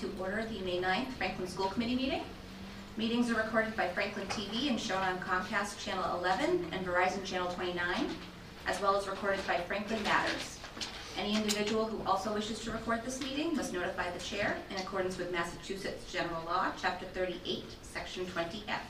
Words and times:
to 0.00 0.10
order 0.18 0.42
the 0.46 0.60
May 0.60 0.80
9th 0.80 1.12
Franklin 1.18 1.46
School 1.46 1.66
Committee 1.66 1.94
meeting. 1.94 2.22
Meetings 2.96 3.30
are 3.30 3.34
recorded 3.34 3.76
by 3.76 3.86
Franklin 3.88 4.26
TV 4.28 4.70
and 4.70 4.80
shown 4.80 5.02
on 5.02 5.18
Comcast 5.18 5.78
Channel 5.78 6.18
11 6.18 6.68
and 6.72 6.86
Verizon 6.86 7.22
Channel 7.22 7.52
29, 7.52 8.08
as 8.66 8.80
well 8.80 8.96
as 8.96 9.06
recorded 9.06 9.46
by 9.46 9.58
Franklin 9.58 10.02
Matters. 10.02 10.58
Any 11.18 11.36
individual 11.36 11.84
who 11.84 12.02
also 12.08 12.32
wishes 12.32 12.60
to 12.60 12.70
record 12.70 13.04
this 13.04 13.20
meeting 13.20 13.54
must 13.54 13.74
notify 13.74 14.10
the 14.10 14.20
chair 14.20 14.56
in 14.70 14.76
accordance 14.78 15.18
with 15.18 15.32
Massachusetts 15.32 16.10
General 16.10 16.42
Law, 16.46 16.72
Chapter 16.80 17.04
38, 17.04 17.64
Section 17.82 18.24
20F. 18.24 18.80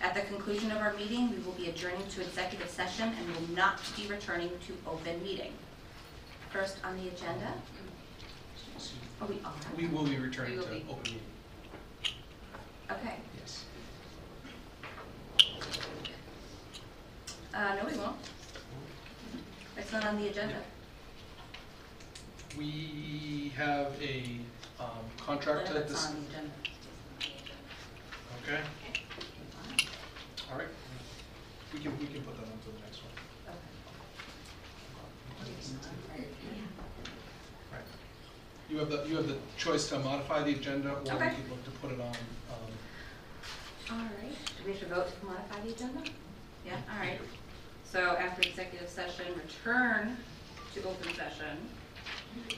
At 0.00 0.14
the 0.14 0.22
conclusion 0.22 0.70
of 0.70 0.78
our 0.78 0.94
meeting, 0.94 1.30
we 1.30 1.42
will 1.44 1.52
be 1.52 1.68
adjourning 1.68 2.06
to 2.08 2.22
executive 2.22 2.70
session 2.70 3.12
and 3.18 3.28
will 3.28 3.54
not 3.54 3.78
be 3.94 4.06
returning 4.06 4.48
to 4.66 4.90
open 4.90 5.22
meeting. 5.22 5.52
First 6.50 6.78
on 6.82 6.96
the 6.96 7.08
agenda, 7.08 7.52
oh, 9.20 9.26
we 9.26 9.40
are, 9.44 9.52
We 9.76 9.86
will 9.86 10.04
be 10.04 10.16
returning 10.16 10.58
We 10.58 10.64
to 10.64 10.70
be. 10.70 10.86
open 10.90 11.02
meeting, 11.04 11.20
okay. 12.90 13.14
yes. 13.38 13.64
Uh, 17.54 17.74
no, 17.76 17.84
we 17.90 17.98
won't. 17.98 18.16
It's 19.76 19.92
not 19.92 20.04
on 20.04 20.20
the 20.20 20.28
agenda. 20.28 20.56
We 22.58 23.52
have 23.56 23.92
a 24.00 24.38
um, 24.78 24.86
contract 25.18 25.66
to 25.68 25.76
It's 25.78 25.92
this, 25.92 26.06
on 26.06 26.14
the 26.14 26.20
agenda. 26.30 26.50
okay, 28.42 28.60
all 30.50 30.58
right. 30.58 30.68
We 31.72 31.80
can, 31.80 31.98
we 31.98 32.06
can 32.06 32.22
put 32.22 32.36
that 32.36 32.44
on 32.44 32.58
to 32.58 32.66
the 32.70 32.80
next 32.84 33.02
one. 33.02 33.10
Right. 37.72 37.82
You 38.74 38.80
have 38.80 38.90
the, 38.90 39.04
you 39.08 39.14
have 39.14 39.28
the 39.28 39.36
choice 39.56 39.88
to 39.90 40.00
modify 40.00 40.42
the 40.42 40.50
agenda, 40.50 40.90
or 40.94 41.00
we 41.04 41.10
Okay. 41.10 41.30
could 41.36 41.48
look 41.48 41.64
to 41.64 41.70
put 41.80 41.92
it 41.92 42.00
on, 42.00 42.08
um, 42.08 43.92
All 43.92 43.98
right, 43.98 44.34
do 44.58 44.64
we 44.66 44.72
have 44.72 44.80
to 44.80 44.86
vote 44.86 45.20
to 45.20 45.26
modify 45.26 45.60
the 45.60 45.68
agenda? 45.70 46.02
Yeah, 46.66 46.78
all 46.92 46.98
right. 46.98 47.20
So 47.84 48.00
after 48.00 48.48
executive 48.48 48.88
session, 48.88 49.26
return 49.36 50.16
to 50.74 50.80
open 50.88 51.14
session. 51.14 51.56
Okay. 52.48 52.56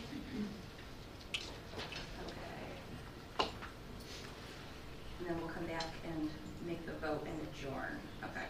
And 5.21 5.29
then 5.29 5.39
we'll 5.39 5.49
come 5.49 5.67
back 5.67 5.85
and 6.07 6.31
make 6.67 6.87
the 6.87 6.93
vote 6.93 7.27
and 7.27 7.39
adjourn. 7.53 7.99
Okay. 8.25 8.47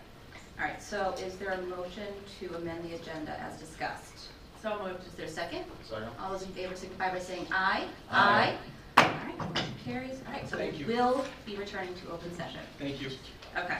All 0.61 0.65
right, 0.67 0.81
so 0.81 1.15
is 1.19 1.35
there 1.39 1.51
a 1.51 1.63
motion 1.63 2.07
to 2.39 2.55
amend 2.55 2.85
the 2.89 2.95
agenda 2.95 3.37
as 3.41 3.59
discussed? 3.59 4.29
So 4.63 4.83
moved. 4.83 5.07
Is 5.07 5.13
there 5.15 5.27
a 5.27 5.29
second? 5.29 5.65
Second. 5.89 6.09
All 6.21 6.33
those 6.33 6.43
in 6.43 6.49
favor 6.53 6.75
signify 6.75 7.11
by 7.13 7.19
saying 7.19 7.47
aye. 7.53 7.85
Aye. 8.11 8.55
All 8.99 9.05
right, 9.05 9.39
motion 9.39 9.65
carries. 9.85 10.19
All 10.27 10.33
right, 10.33 10.49
so 10.49 10.57
Thank 10.57 10.73
we 10.73 10.79
you. 10.79 10.87
will 10.87 11.25
be 11.45 11.57
returning 11.57 11.95
to 11.95 12.11
open 12.13 12.35
session. 12.35 12.61
thank 12.79 13.01
you. 13.01 13.11
Okay. 13.57 13.79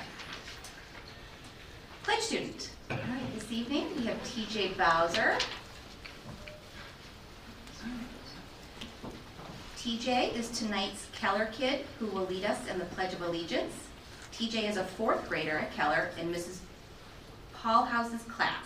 Pledge 2.03 2.21
student. 2.21 2.71
All 2.91 2.97
right, 2.99 3.35
this 3.35 3.51
evening, 3.51 3.89
we 3.97 4.05
have 4.05 4.17
TJ 4.23 4.77
Bowser. 4.77 5.37
TJ 9.79 10.35
is 10.35 10.51
tonight's 10.51 11.07
Keller 11.13 11.47
kid 11.53 11.85
who 11.99 12.07
will 12.07 12.25
lead 12.27 12.45
us 12.45 12.59
in 12.69 12.79
the 12.79 12.85
Pledge 12.87 13.13
of 13.13 13.23
Allegiance. 13.23 13.73
TJ 14.33 14.69
is 14.69 14.77
a 14.77 14.85
fourth 14.85 15.29
grader 15.29 15.59
at 15.59 15.73
Keller 15.73 16.11
in 16.21 16.33
Mrs. 16.33 16.59
Paulhouse's 17.55 18.23
class. 18.25 18.65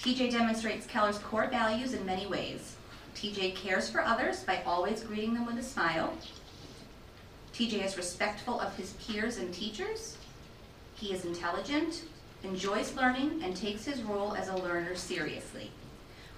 TJ 0.00 0.30
demonstrates 0.30 0.86
Keller's 0.86 1.18
core 1.18 1.48
values 1.48 1.92
in 1.92 2.06
many 2.06 2.26
ways. 2.26 2.76
TJ 3.16 3.56
cares 3.56 3.90
for 3.90 4.00
others 4.00 4.44
by 4.44 4.62
always 4.64 5.02
greeting 5.02 5.34
them 5.34 5.44
with 5.44 5.58
a 5.58 5.62
smile. 5.62 6.14
TJ 7.52 7.84
is 7.84 7.96
respectful 7.96 8.60
of 8.60 8.76
his 8.76 8.92
peers 8.92 9.38
and 9.38 9.52
teachers. 9.52 10.16
He 10.94 11.12
is 11.12 11.24
intelligent, 11.24 12.04
enjoys 12.44 12.94
learning, 12.94 13.40
and 13.42 13.56
takes 13.56 13.84
his 13.84 14.02
role 14.02 14.34
as 14.34 14.46
a 14.46 14.56
learner 14.56 14.94
seriously. 14.94 15.72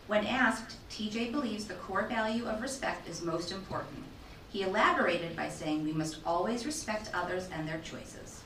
When 0.06 0.26
asked, 0.26 0.76
TJ 0.90 1.30
believes 1.30 1.66
the 1.66 1.74
core 1.74 2.06
value 2.06 2.46
of 2.46 2.62
respect 2.62 3.08
is 3.08 3.20
most 3.20 3.52
important. 3.52 4.04
He 4.50 4.62
elaborated 4.62 5.36
by 5.36 5.50
saying 5.50 5.84
we 5.84 5.92
must 5.92 6.18
always 6.24 6.64
respect 6.64 7.10
others 7.12 7.48
and 7.52 7.68
their 7.68 7.80
choices. 7.80 8.42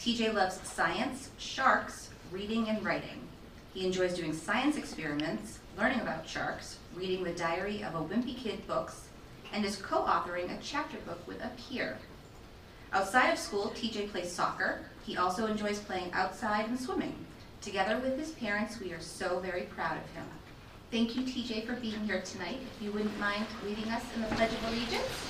TJ 0.00 0.34
loves 0.34 0.60
science, 0.68 1.30
sharks, 1.38 2.10
reading, 2.32 2.68
and 2.68 2.84
writing. 2.84 3.23
He 3.74 3.84
enjoys 3.84 4.14
doing 4.14 4.32
science 4.32 4.76
experiments, 4.76 5.58
learning 5.76 5.98
about 5.98 6.28
sharks, 6.28 6.78
reading 6.94 7.24
the 7.24 7.32
Diary 7.32 7.82
of 7.82 7.96
a 7.96 7.98
Wimpy 7.98 8.36
Kid 8.36 8.64
books, 8.68 9.08
and 9.52 9.64
is 9.64 9.74
co-authoring 9.74 10.56
a 10.56 10.62
chapter 10.62 10.96
book 10.98 11.26
with 11.26 11.42
a 11.42 11.50
peer. 11.58 11.98
Outside 12.92 13.30
of 13.30 13.38
school, 13.38 13.72
TJ 13.74 14.12
plays 14.12 14.30
soccer. 14.30 14.82
He 15.04 15.16
also 15.16 15.46
enjoys 15.46 15.80
playing 15.80 16.12
outside 16.12 16.68
and 16.68 16.78
swimming. 16.78 17.16
Together 17.62 17.98
with 17.98 18.16
his 18.16 18.30
parents, 18.30 18.78
we 18.78 18.92
are 18.92 19.00
so 19.00 19.40
very 19.40 19.62
proud 19.62 19.96
of 19.96 20.08
him. 20.10 20.24
Thank 20.92 21.16
you, 21.16 21.22
TJ, 21.22 21.66
for 21.66 21.74
being 21.74 21.98
here 22.06 22.22
tonight. 22.22 22.60
If 22.76 22.80
you 22.80 22.92
wouldn't 22.92 23.18
mind 23.18 23.46
leading 23.66 23.90
us 23.90 24.04
in 24.14 24.20
the 24.20 24.28
Pledge 24.28 24.52
of 24.52 24.64
Allegiance. 24.68 25.26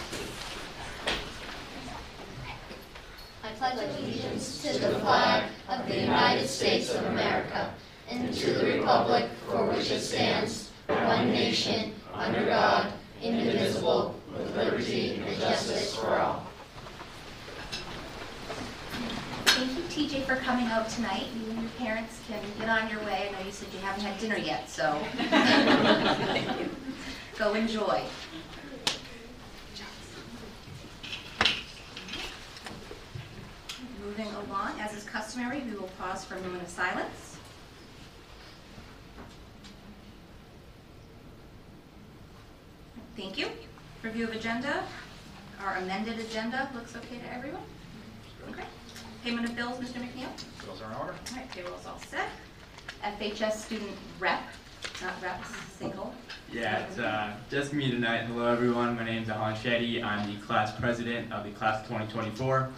I 3.43 3.53
pledge 3.57 3.79
allegiance 4.01 4.63
to 4.63 4.79
the 4.79 4.99
flag 5.01 5.51
of 5.69 5.87
the 5.87 6.01
United 6.01 6.49
States 6.49 6.95
of 6.95 7.05
America 7.05 7.73
and 8.11 8.33
to 8.35 8.53
the 8.53 8.67
republic 8.79 9.31
for 9.49 9.67
which 9.67 9.91
it 9.91 10.01
stands, 10.01 10.71
one 10.87 11.31
nation, 11.31 11.95
under 12.13 12.45
God, 12.45 12.93
indivisible, 13.23 14.15
with 14.37 14.55
liberty 14.57 15.23
and 15.27 15.41
justice 15.41 15.97
for 15.97 16.19
all. 16.19 16.47
Thank 19.47 19.77
you, 19.77 20.09
TJ, 20.09 20.25
for 20.25 20.37
coming 20.37 20.67
out 20.67 20.89
tonight. 20.89 21.27
You 21.35 21.51
and 21.51 21.63
your 21.63 21.71
parents 21.79 22.21
can 22.27 22.43
get 22.59 22.69
on 22.69 22.91
your 22.91 22.99
way. 23.05 23.29
I 23.29 23.33
know 23.33 23.47
you 23.47 23.53
said 23.53 23.69
you 23.73 23.79
haven't 23.79 24.03
had 24.03 24.19
dinner 24.19 24.37
yet, 24.37 24.69
so 24.69 25.01
go 27.39 27.55
enjoy. 27.55 28.03
Moving 34.05 34.27
along, 34.47 34.81
as 34.81 34.95
is 34.95 35.05
customary, 35.05 35.61
we 35.61 35.77
will 35.77 35.89
pause 35.99 36.25
for 36.25 36.35
a 36.35 36.41
moment 36.43 36.65
of 36.65 36.69
silence. 36.69 37.34
Thank 43.17 43.39
you. 43.39 43.47
Review 44.03 44.25
of 44.25 44.33
agenda. 44.33 44.83
Our 45.63 45.77
amended 45.77 46.19
agenda 46.19 46.69
looks 46.75 46.97
okay 46.97 47.19
to 47.19 47.33
everyone? 47.33 47.63
Okay. 48.51 48.65
Payment 49.23 49.49
of 49.49 49.55
bills, 49.55 49.79
Mr. 49.79 50.01
McNeil? 50.01 50.29
Bills 50.65 50.83
are 50.83 50.91
in 50.91 50.99
order. 50.99 51.13
All 51.13 51.37
right, 51.37 51.49
payroll's 51.53 51.87
all 51.87 52.01
set. 52.01 52.29
FHS 53.05 53.53
student 53.53 53.93
rep, 54.19 54.43
not 55.01 55.23
reps, 55.23 55.49
single. 55.79 56.13
Yeah, 56.53 56.81
it's 56.81 56.99
uh, 56.99 57.35
just 57.51 57.73
me 57.73 57.89
tonight. 57.89 58.25
Hello, 58.25 58.47
everyone. 58.47 58.97
My 58.97 59.05
name's 59.05 59.31
Ahan 59.31 59.55
Shetty. 59.55 60.03
I'm 60.03 60.35
the 60.35 60.41
class 60.45 60.73
president 60.79 61.33
of 61.33 61.45
the 61.45 61.51
class 61.53 61.83
of 61.83 61.87
2024. 61.87 62.69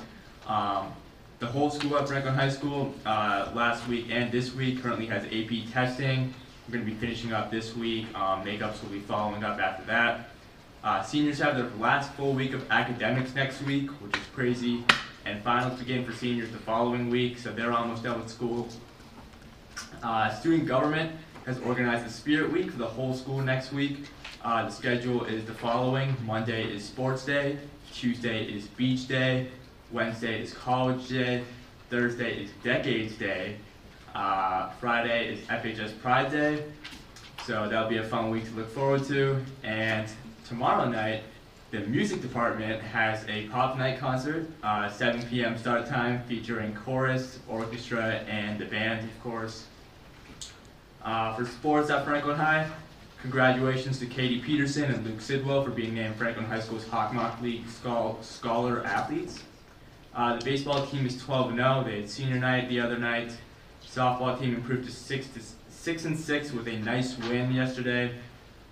Um, 0.47 0.93
the 1.39 1.47
whole 1.47 1.71
school 1.71 1.97
at 1.97 2.09
Franklin 2.09 2.35
High 2.35 2.51
School, 2.51 2.95
uh, 3.07 3.51
last 3.55 3.89
week 3.89 4.07
and 4.11 4.31
this 4.31 4.55
week, 4.55 4.83
currently 4.83 5.07
has 5.07 5.25
AP 5.25 5.73
testing. 5.73 6.35
We're 6.67 6.79
going 6.79 6.85
to 6.85 6.91
be 6.91 6.99
finishing 6.99 7.33
up 7.33 7.53
this 7.53 7.77
week. 7.77 8.07
Um, 8.17 8.45
makeups 8.45 8.83
will 8.83 8.91
be 8.91 8.99
following 8.99 9.45
up 9.45 9.61
after 9.61 9.85
that. 9.85 10.31
Uh, 10.83 11.01
seniors 11.01 11.39
have 11.39 11.57
their 11.57 11.71
last 11.79 12.13
full 12.15 12.33
week 12.33 12.55
of 12.55 12.69
academics 12.73 13.37
next 13.37 13.63
week, 13.63 13.89
which 14.03 14.17
is 14.17 14.23
crazy. 14.35 14.83
And 15.25 15.41
finals 15.45 15.79
begin 15.79 16.05
for 16.05 16.11
seniors 16.13 16.51
the 16.51 16.59
following 16.59 17.09
week, 17.09 17.39
so 17.39 17.53
they're 17.53 17.73
almost 17.73 18.03
done 18.03 18.21
with 18.21 18.29
school. 18.29 18.69
Uh, 20.03 20.35
student 20.35 20.67
government 20.67 21.13
has 21.45 21.61
organized 21.61 22.05
a 22.05 22.11
Spirit 22.11 22.51
Week 22.51 22.73
for 22.73 22.79
the 22.79 22.87
whole 22.87 23.15
school 23.15 23.41
next 23.41 23.73
week. 23.73 24.07
Uh, 24.43 24.65
the 24.65 24.71
schedule 24.71 25.25
is 25.25 25.45
the 25.45 25.55
following: 25.55 26.17
Monday 26.25 26.65
is 26.65 26.85
Sports 26.85 27.25
Day, 27.25 27.59
Tuesday 27.93 28.45
is 28.45 28.67
Beach 28.67 29.07
Day, 29.07 29.49
Wednesday 29.93 30.43
is 30.43 30.53
College 30.53 31.09
Day, 31.09 31.45
Thursday 31.91 32.43
is 32.43 32.51
Decades 32.65 33.15
Day, 33.17 33.57
uh, 34.17 34.71
Friday 34.81 35.35
is 35.35 35.41
FHS 35.47 36.01
Pride 36.01 36.31
Day. 36.31 36.65
So 37.45 37.69
that'll 37.69 37.89
be 37.89 37.99
a 37.99 38.05
fun 38.05 38.31
week 38.31 38.45
to 38.47 38.51
look 38.53 38.71
forward 38.71 39.05
to. 39.05 39.45
And 39.63 40.09
tomorrow 40.49 40.89
night, 40.89 41.23
the 41.71 41.81
music 41.81 42.23
department 42.23 42.81
has 42.83 43.25
a 43.29 43.47
pop 43.49 43.77
night 43.77 43.99
concert, 43.99 44.49
uh, 44.63 44.89
7 44.89 45.23
p.m. 45.25 45.59
start 45.59 45.87
time, 45.87 46.23
featuring 46.27 46.75
chorus, 46.75 47.39
orchestra, 47.49 48.21
and 48.29 48.59
the 48.59 48.65
band, 48.65 49.09
of 49.09 49.23
course. 49.23 49.67
Uh, 51.05 51.35
for 51.37 51.45
sports 51.45 51.91
at 51.91 52.05
Franklin 52.05 52.37
High, 52.37 52.69
congratulations 53.21 53.99
to 53.99 54.07
Katie 54.07 54.41
Peterson 54.41 54.85
and 54.85 55.05
Luke 55.07 55.21
Sidwell 55.21 55.63
for 55.63 55.71
being 55.71 55.95
named 55.95 56.17
Franklin 56.17 56.47
High 56.47 56.61
School's 56.61 56.85
Hockomock 56.87 57.41
League 57.43 57.69
Schol- 57.69 58.19
Scholar 58.23 58.85
Athletes. 58.85 59.43
Uh, 60.15 60.39
the 60.39 60.45
baseball 60.45 60.87
team 60.87 61.05
is 61.07 61.23
12 61.23 61.55
0. 61.55 61.85
They 61.87 62.01
had 62.01 62.11
senior 62.11 62.39
night 62.39 62.69
the 62.71 62.81
other 62.81 62.97
night. 62.97 63.33
Softball 63.97 64.39
team 64.39 64.55
improved 64.55 64.85
to 64.85 64.93
six 64.93 65.27
to 65.29 65.41
six 65.71 66.05
and 66.05 66.19
six 66.19 66.53
with 66.53 66.69
a 66.69 66.77
nice 66.81 67.17
win 67.17 67.51
yesterday. 67.51 68.15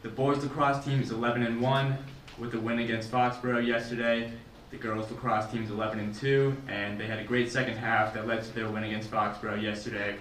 The 0.03 0.11
boys 0.11 0.45
lacrosse 0.45 0.85
team 0.85 1.01
is 1.01 1.13
11 1.13 1.43
and 1.43 1.63
one. 1.63 1.97
with 2.37 2.51
the 2.51 2.61
win 2.61 2.81
against 2.81 3.11
Foxborough 3.11 3.67
yesterday. 3.67 4.31
The 4.71 4.77
girls 4.77 5.11
lacrosse 5.11 5.51
team 5.51 5.63
is 5.63 5.71
11 5.71 5.99
and 5.99 6.15
2, 6.15 6.55
and 6.69 7.01
they 7.01 7.07
had 7.07 7.21
a 7.21 7.25
great 7.25 7.51
second 7.51 7.77
half 7.77 8.13
that 8.13 8.27
led 8.27 8.43
to 8.43 8.55
their 8.55 8.69
win 8.69 8.85
against 8.85 9.11
Foxborough 9.11 9.63
yesterday. 9.63 10.17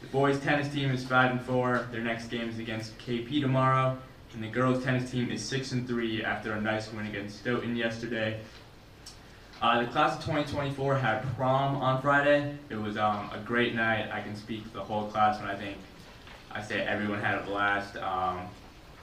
The 0.00 0.06
boys 0.06 0.40
tennis 0.40 0.72
team 0.72 0.92
is 0.92 1.04
5 1.04 1.30
and 1.32 1.42
4. 1.42 1.88
Their 1.90 2.00
next 2.00 2.28
game 2.28 2.48
is 2.48 2.58
against 2.58 2.96
KP 2.98 3.42
tomorrow, 3.42 3.98
and 4.32 4.42
the 4.42 4.48
girls 4.48 4.82
tennis 4.82 5.10
team 5.10 5.30
is 5.30 5.44
6 5.44 5.72
and 5.72 5.86
3 5.86 6.24
after 6.24 6.52
a 6.52 6.60
nice 6.60 6.90
win 6.90 7.06
against 7.06 7.40
Stoughton 7.40 7.76
yesterday. 7.76 8.40
Uh, 9.60 9.80
the 9.80 9.88
class 9.88 10.14
of 10.14 10.20
2024 10.20 10.94
had 10.96 11.36
prom 11.36 11.76
on 11.78 12.00
Friday. 12.00 12.56
It 12.70 12.76
was 12.76 12.96
um, 12.96 13.28
a 13.34 13.40
great 13.44 13.74
night. 13.74 14.08
I 14.12 14.20
can 14.20 14.36
speak 14.36 14.62
for 14.62 14.74
the 14.74 14.84
whole 14.84 15.06
class 15.06 15.40
when 15.40 15.50
I 15.50 15.56
think 15.56 15.76
I 16.52 16.62
say 16.62 16.82
everyone 16.82 17.20
had 17.20 17.38
a 17.38 17.42
blast. 17.42 17.96
Um, 17.96 18.42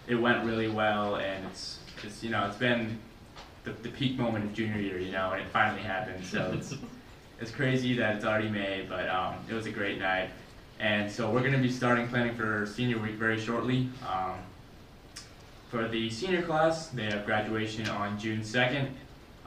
it 0.08 0.16
went 0.16 0.46
really 0.46 0.70
well, 0.70 1.18
and 1.18 1.46
it's 1.48 1.80
just 2.02 2.24
you 2.24 2.30
know 2.30 2.46
it's 2.48 2.56
been 2.56 2.98
the, 3.66 3.72
the 3.72 3.90
peak 3.90 4.18
moment 4.18 4.46
of 4.46 4.54
junior 4.54 4.80
year, 4.80 4.98
you 4.98 5.12
know, 5.12 5.32
and 5.32 5.42
it 5.42 5.48
finally 5.52 5.82
happened. 5.82 6.24
So 6.24 6.54
it's 6.58 6.74
it's 7.42 7.52
crazy 7.52 7.94
that 7.98 8.16
it's 8.16 8.24
already 8.24 8.50
May, 8.50 8.86
but 8.88 9.10
um, 9.10 9.36
it 9.50 9.54
was 9.54 9.66
a 9.66 9.72
great 9.72 10.00
night. 10.00 10.30
And 10.80 11.12
so 11.12 11.30
we're 11.30 11.42
going 11.42 11.52
to 11.52 11.58
be 11.58 11.72
starting 11.72 12.08
planning 12.08 12.36
for 12.36 12.66
senior 12.66 13.00
week 13.00 13.16
very 13.16 13.40
shortly. 13.40 13.90
Um, 14.10 14.36
for 15.70 15.90
the 15.90 16.10
senior 16.10 16.44
class, 16.44 16.88
they 16.88 17.06
have 17.06 17.26
graduation 17.26 17.90
on 17.90 18.18
June 18.18 18.40
2nd. 18.40 18.90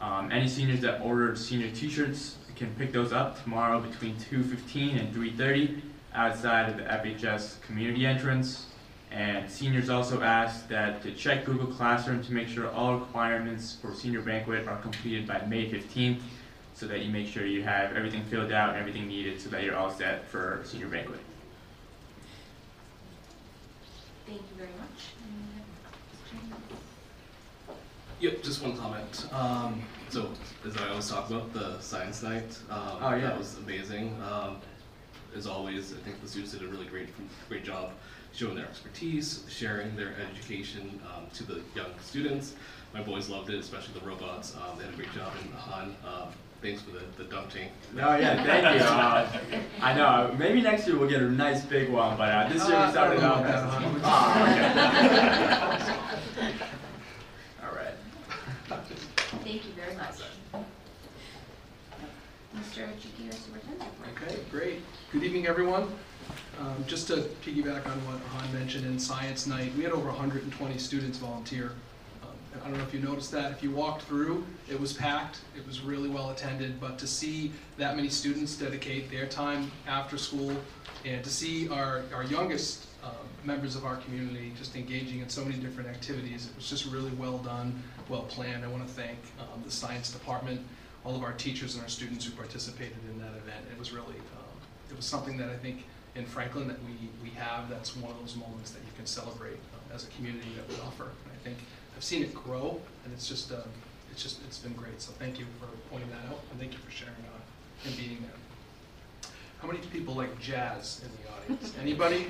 Um, 0.01 0.31
any 0.31 0.49
seniors 0.49 0.81
that 0.81 1.01
ordered 1.01 1.37
senior 1.37 1.71
t-shirts 1.71 2.37
can 2.55 2.75
pick 2.75 2.93
those 2.93 3.13
up 3.13 3.43
tomorrow 3.43 3.81
between 3.81 4.15
2.15 4.17 5.01
and 5.01 5.15
3.30 5.15 5.81
outside 6.15 6.69
of 6.69 6.77
the 6.77 6.83
FHS 6.85 7.61
community 7.63 8.07
entrance. 8.07 8.67
And 9.11 9.51
seniors 9.51 9.89
also 9.89 10.23
asked 10.23 10.69
that 10.69 11.03
to 11.03 11.13
check 11.13 11.45
Google 11.45 11.67
Classroom 11.67 12.23
to 12.25 12.33
make 12.33 12.49
sure 12.49 12.71
all 12.71 12.99
requirements 12.99 13.77
for 13.81 13.95
senior 13.95 14.21
banquet 14.21 14.69
are 14.69 14.77
completed 14.77 15.27
by 15.27 15.45
May 15.47 15.71
15th 15.71 16.21
so 16.75 16.87
that 16.87 17.05
you 17.05 17.11
make 17.11 17.27
sure 17.27 17.45
you 17.47 17.63
have 17.63 17.97
everything 17.97 18.23
filled 18.25 18.53
out 18.53 18.77
everything 18.77 19.09
needed 19.09 19.41
so 19.41 19.49
that 19.49 19.65
you're 19.65 19.75
all 19.75 19.91
set 19.91 20.29
for 20.29 20.61
senior 20.65 20.89
banquet. 20.89 21.19
Thank 24.27 24.43
you 24.43 24.57
very 24.57 24.71
much. 24.78 24.78
Yep, 28.21 28.43
just 28.43 28.63
one 28.63 28.77
comment. 28.77 29.27
Um, 29.33 29.81
so, 30.09 30.29
as 30.67 30.77
I 30.77 30.89
always 30.89 31.09
talk 31.09 31.31
about, 31.31 31.53
the 31.53 31.79
science 31.81 32.23
night, 32.23 32.59
um, 32.71 32.99
Oh, 33.01 33.15
yeah. 33.15 33.21
that 33.29 33.39
was 33.39 33.57
amazing. 33.59 34.17
Um, 34.29 34.57
as 35.37 35.47
always, 35.47 35.93
I 35.93 35.97
think 35.99 36.21
the 36.21 36.29
students 36.29 36.53
did 36.53 36.63
a 36.63 36.67
really 36.67 36.87
great, 36.87 37.09
great 37.49 37.63
job 37.65 37.93
showing 38.33 38.57
their 38.57 38.65
expertise, 38.67 39.45
sharing 39.49 39.95
their 39.95 40.15
education 40.33 40.99
um, 41.15 41.27
to 41.35 41.45
the 41.45 41.61
young 41.77 41.91
students. 42.03 42.55
My 42.93 43.03
boys 43.03 43.29
loved 43.29 43.51
it, 43.51 43.59
especially 43.61 43.95
the 44.01 44.07
robots. 44.07 44.55
Um, 44.57 44.79
they 44.79 44.85
had 44.85 44.95
a 44.95 44.97
great 44.97 45.13
job 45.15 45.33
Ahan. 45.57 45.95
Um, 46.05 46.29
thanks 46.61 46.83
for 46.83 46.91
the, 46.91 47.03
the 47.19 47.25
dunk 47.25 47.51
tank. 47.53 47.71
No, 47.95 48.17
yeah, 48.17 48.43
thank 48.43 48.81
you. 48.81 48.87
Uh, 48.87 49.29
I 49.81 49.95
know. 49.95 50.35
Maybe 50.39 50.61
next 50.61 50.87
year 50.89 50.99
we'll 50.99 51.09
get 51.09 51.23
a 51.23 51.31
nice 51.31 51.65
big 51.65 51.91
one, 51.91 52.17
but 52.17 52.31
uh, 52.31 52.49
this 52.49 52.67
year 52.67 52.77
Uh, 52.77 52.87
we 52.87 52.93
started 52.93 53.23
I 53.23 53.27
off. 53.29 53.43
know 53.43 53.49
about 53.49 53.55
as- 53.55 54.03
that, 54.03 54.09
Oh, 56.41 56.47
okay. 56.49 56.55
All 57.69 57.75
right. 57.77 57.95
Thank 58.69 59.65
you 59.65 59.73
very 59.73 59.97
much. 59.97 60.17
Mr. 62.55 62.87
Chiki, 63.01 63.33
Superintendent. 63.33 63.91
Okay, 64.15 64.41
great. 64.51 64.81
Good 65.11 65.23
evening, 65.23 65.47
everyone. 65.47 65.91
Um, 66.61 66.85
Just 66.87 67.07
to 67.07 67.29
piggyback 67.43 67.87
on 67.87 67.99
what 68.05 68.21
Han 68.21 68.53
mentioned 68.53 68.85
in 68.85 68.99
Science 68.99 69.47
Night, 69.47 69.73
we 69.75 69.85
had 69.85 69.93
over 69.93 70.09
120 70.09 70.77
students 70.77 71.17
volunteer. 71.17 71.73
Um, 72.23 72.29
and 72.53 72.63
I 72.63 72.65
don't 72.69 72.77
know 72.77 72.85
if 72.85 72.93
you 72.93 73.01
noticed 73.01 73.31
that, 73.33 73.53
if 73.53 73.63
you 73.63 73.71
walked 73.71 74.03
through, 74.03 74.45
it 74.69 74.79
was 74.79 74.93
packed, 74.93 75.39
it 75.57 75.67
was 75.67 75.81
really 75.81 76.11
well 76.11 76.29
attended, 76.31 76.79
but 76.79 76.99
to 76.99 77.07
see 77.07 77.53
that 77.79 77.97
many 77.97 78.11
students 78.11 78.55
dedicate 78.55 79.11
their 79.11 79.27
time 79.27 79.71
after 79.87 80.19
school, 80.19 80.53
and 81.07 81.25
to 81.25 81.31
see 81.31 81.71
our, 81.71 82.03
our 82.13 82.25
youngest 82.25 82.87
um, 83.03 83.13
members 83.45 83.77
of 83.77 83.87
our 83.87 83.97
community 83.97 84.53
just 84.59 84.77
engaging 84.77 85.21
in 85.21 85.29
so 85.29 85.43
many 85.43 85.57
different 85.57 85.89
activities, 85.89 86.49
it 86.49 86.57
was 86.57 86.69
just 86.69 86.87
really 86.87 87.13
well 87.13 87.39
done, 87.39 87.83
well 88.09 88.23
planned. 88.23 88.65
I 88.65 88.69
want 88.69 88.87
to 88.87 88.93
thank 88.93 89.19
um, 89.41 89.63
the 89.65 89.71
science 89.71 90.11
department, 90.11 90.61
all 91.05 91.15
of 91.15 91.23
our 91.23 91.33
teachers 91.33 91.75
and 91.75 91.83
our 91.83 91.89
students 91.89 92.25
who 92.25 92.33
participated 92.33 92.97
in 93.11 93.19
that 93.21 93.37
event. 93.37 93.65
It 93.71 93.79
was 93.79 93.93
really, 93.93 94.17
um, 94.37 94.57
it 94.91 94.97
was 94.97 95.05
something 95.05 95.37
that 95.39 95.51
I 95.51 95.57
think 95.57 95.85
in 96.15 96.25
Franklin 96.25 96.69
that 96.69 96.79
we, 96.85 96.95
we 97.23 97.31
have, 97.37 97.69
that's 97.69 97.97
one 97.97 98.11
of 98.11 98.19
those 98.21 98.37
moments 98.37 98.71
that 98.73 98.81
you 98.81 98.93
can 98.97 99.07
celebrate 99.07 99.59
um, 99.75 99.95
as 99.95 100.05
a 100.05 100.11
community 100.11 100.49
that 100.57 100.69
we 100.69 100.75
offer. 100.87 101.05
And 101.05 101.33
I 101.33 101.45
think 101.45 101.59
I've 101.97 102.05
seen 102.05 102.23
it 102.23 102.35
grow, 102.35 102.81
and 103.05 103.13
it's 103.13 103.29
just, 103.29 103.53
um, 103.53 103.59
it's 104.11 104.23
just, 104.23 104.41
it's 104.47 104.59
been 104.59 104.75
great. 104.75 105.01
So 105.01 105.13
thank 105.19 105.39
you 105.39 105.47
for 105.61 105.67
pointing 105.91 106.11
that 106.11 106.33
out, 106.33 106.41
and 106.51 106.59
thank 106.59 106.73
you 106.73 106.79
for 106.79 106.91
sharing 106.91 107.15
uh, 107.15 107.87
and 107.87 107.97
being 107.97 108.19
there. 108.23 109.31
How 109.61 109.67
many 109.67 109.81
people 109.81 110.15
like 110.15 110.39
jazz 110.41 111.03
in 111.05 111.11
the 111.23 111.55
audience? 111.57 111.75
Anybody? 111.81 112.27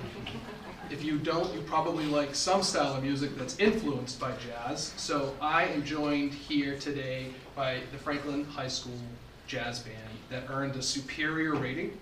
If 0.91 1.05
you 1.05 1.19
don't, 1.19 1.53
you 1.53 1.61
probably 1.61 2.07
like 2.07 2.35
some 2.35 2.63
style 2.63 2.95
of 2.95 3.03
music 3.03 3.37
that's 3.37 3.59
influenced 3.59 4.19
by 4.19 4.33
jazz. 4.37 4.95
So 4.97 5.35
I 5.39 5.67
am 5.67 5.85
joined 5.85 6.33
here 6.33 6.79
today 6.79 7.27
by 7.55 7.81
the 7.93 7.99
Franklin 7.99 8.45
High 8.47 8.69
School 8.69 8.99
Jazz 9.47 9.81
Band 9.81 9.97
that 10.31 10.45
earned 10.49 10.77
a 10.77 10.83
superior 10.83 11.57
rating 11.57 11.99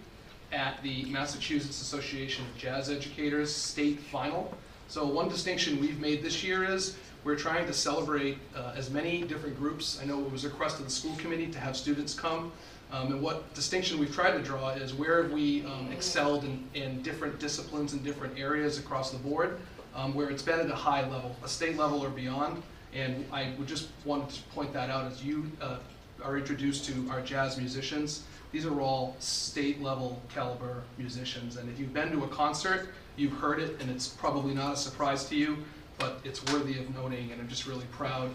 at 0.52 0.80
the 0.84 1.04
Massachusetts 1.06 1.82
Association 1.82 2.44
of 2.44 2.56
Jazz 2.56 2.88
Educators 2.88 3.52
State 3.52 3.98
Final. 3.98 4.56
So 4.86 5.04
one 5.04 5.28
distinction 5.28 5.80
we've 5.80 5.98
made 5.98 6.22
this 6.22 6.44
year 6.44 6.62
is 6.62 6.96
we're 7.24 7.34
trying 7.34 7.66
to 7.66 7.72
celebrate 7.72 8.38
uh, 8.54 8.74
as 8.76 8.88
many 8.88 9.22
different 9.22 9.58
groups. 9.58 9.98
I 10.00 10.04
know 10.04 10.24
it 10.24 10.30
was 10.30 10.44
a 10.44 10.48
request 10.48 10.78
of 10.78 10.84
the 10.84 10.92
school 10.92 11.16
committee 11.16 11.48
to 11.48 11.58
have 11.58 11.76
students 11.76 12.14
come. 12.14 12.52
Um, 12.92 13.12
and 13.12 13.20
what 13.20 13.52
distinction 13.54 13.98
we've 13.98 14.14
tried 14.14 14.32
to 14.32 14.42
draw 14.42 14.70
is 14.70 14.94
where 14.94 15.22
have 15.22 15.32
we 15.32 15.64
um, 15.64 15.88
excelled 15.92 16.44
in, 16.44 16.64
in 16.74 17.02
different 17.02 17.38
disciplines 17.40 17.92
and 17.92 18.04
different 18.04 18.38
areas 18.38 18.78
across 18.78 19.10
the 19.10 19.18
board, 19.18 19.58
um, 19.94 20.14
where 20.14 20.30
it's 20.30 20.42
been 20.42 20.60
at 20.60 20.70
a 20.70 20.74
high 20.74 21.02
level, 21.08 21.34
a 21.44 21.48
state 21.48 21.76
level 21.76 22.04
or 22.04 22.10
beyond. 22.10 22.62
And 22.94 23.26
I 23.32 23.52
would 23.58 23.66
just 23.66 23.88
want 24.04 24.30
to 24.30 24.42
point 24.54 24.72
that 24.72 24.88
out 24.88 25.10
as 25.10 25.24
you 25.24 25.50
uh, 25.60 25.78
are 26.22 26.38
introduced 26.38 26.84
to 26.86 27.10
our 27.10 27.20
jazz 27.20 27.58
musicians. 27.58 28.22
These 28.52 28.64
are 28.64 28.80
all 28.80 29.16
state 29.18 29.82
level 29.82 30.22
caliber 30.32 30.82
musicians. 30.96 31.56
And 31.56 31.68
if 31.68 31.78
you've 31.78 31.92
been 31.92 32.12
to 32.12 32.24
a 32.24 32.28
concert, 32.28 32.88
you've 33.16 33.32
heard 33.32 33.60
it, 33.60 33.80
and 33.80 33.90
it's 33.90 34.08
probably 34.08 34.54
not 34.54 34.74
a 34.74 34.76
surprise 34.76 35.28
to 35.28 35.36
you, 35.36 35.58
but 35.98 36.20
it's 36.24 36.44
worthy 36.52 36.78
of 36.78 36.94
noting. 36.94 37.32
And 37.32 37.40
I'm 37.40 37.48
just 37.48 37.66
really 37.66 37.86
proud 37.90 38.30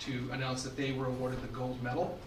to 0.00 0.28
announce 0.32 0.62
that 0.62 0.76
they 0.76 0.92
were 0.92 1.06
awarded 1.06 1.42
the 1.42 1.48
gold 1.48 1.82
medal. 1.82 2.18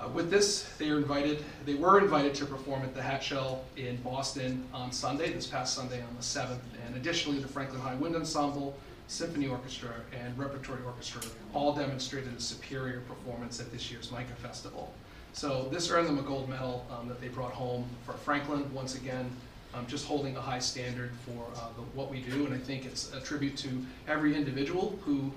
Uh, 0.00 0.08
with 0.08 0.30
this, 0.30 0.62
they 0.78 0.90
are 0.90 0.98
invited. 0.98 1.44
They 1.64 1.74
were 1.74 1.98
invited 1.98 2.34
to 2.36 2.46
perform 2.46 2.82
at 2.82 2.94
the 2.94 3.02
Hatch 3.02 3.26
Shell 3.26 3.64
in 3.76 3.96
Boston 3.96 4.64
on 4.72 4.92
Sunday, 4.92 5.32
this 5.32 5.46
past 5.46 5.74
Sunday 5.74 6.00
on 6.00 6.14
the 6.16 6.22
7th. 6.22 6.60
And 6.86 6.94
additionally, 6.96 7.40
the 7.40 7.48
Franklin 7.48 7.80
High 7.80 7.96
Wind 7.96 8.14
Ensemble, 8.14 8.76
Symphony 9.08 9.48
Orchestra, 9.48 9.90
and 10.12 10.38
Repertory 10.38 10.84
Orchestra 10.84 11.22
all 11.52 11.74
demonstrated 11.74 12.32
a 12.36 12.40
superior 12.40 13.00
performance 13.08 13.58
at 13.58 13.72
this 13.72 13.90
year's 13.90 14.08
MICCA 14.08 14.36
Festival. 14.36 14.92
So 15.32 15.68
this 15.72 15.90
earned 15.90 16.06
them 16.06 16.18
a 16.18 16.22
gold 16.22 16.48
medal 16.48 16.86
um, 16.90 17.08
that 17.08 17.20
they 17.20 17.28
brought 17.28 17.52
home 17.52 17.84
for 18.04 18.12
Franklin. 18.12 18.72
Once 18.72 18.94
again, 18.94 19.30
um, 19.74 19.86
just 19.86 20.06
holding 20.06 20.36
a 20.36 20.40
high 20.40 20.58
standard 20.58 21.10
for 21.26 21.44
uh, 21.56 21.68
the, 21.76 21.82
what 21.94 22.10
we 22.10 22.20
do, 22.20 22.46
and 22.46 22.54
I 22.54 22.58
think 22.58 22.86
it's 22.86 23.12
a 23.12 23.20
tribute 23.20 23.56
to 23.58 23.68
every 24.06 24.34
individual 24.34 24.98
who 25.04 25.32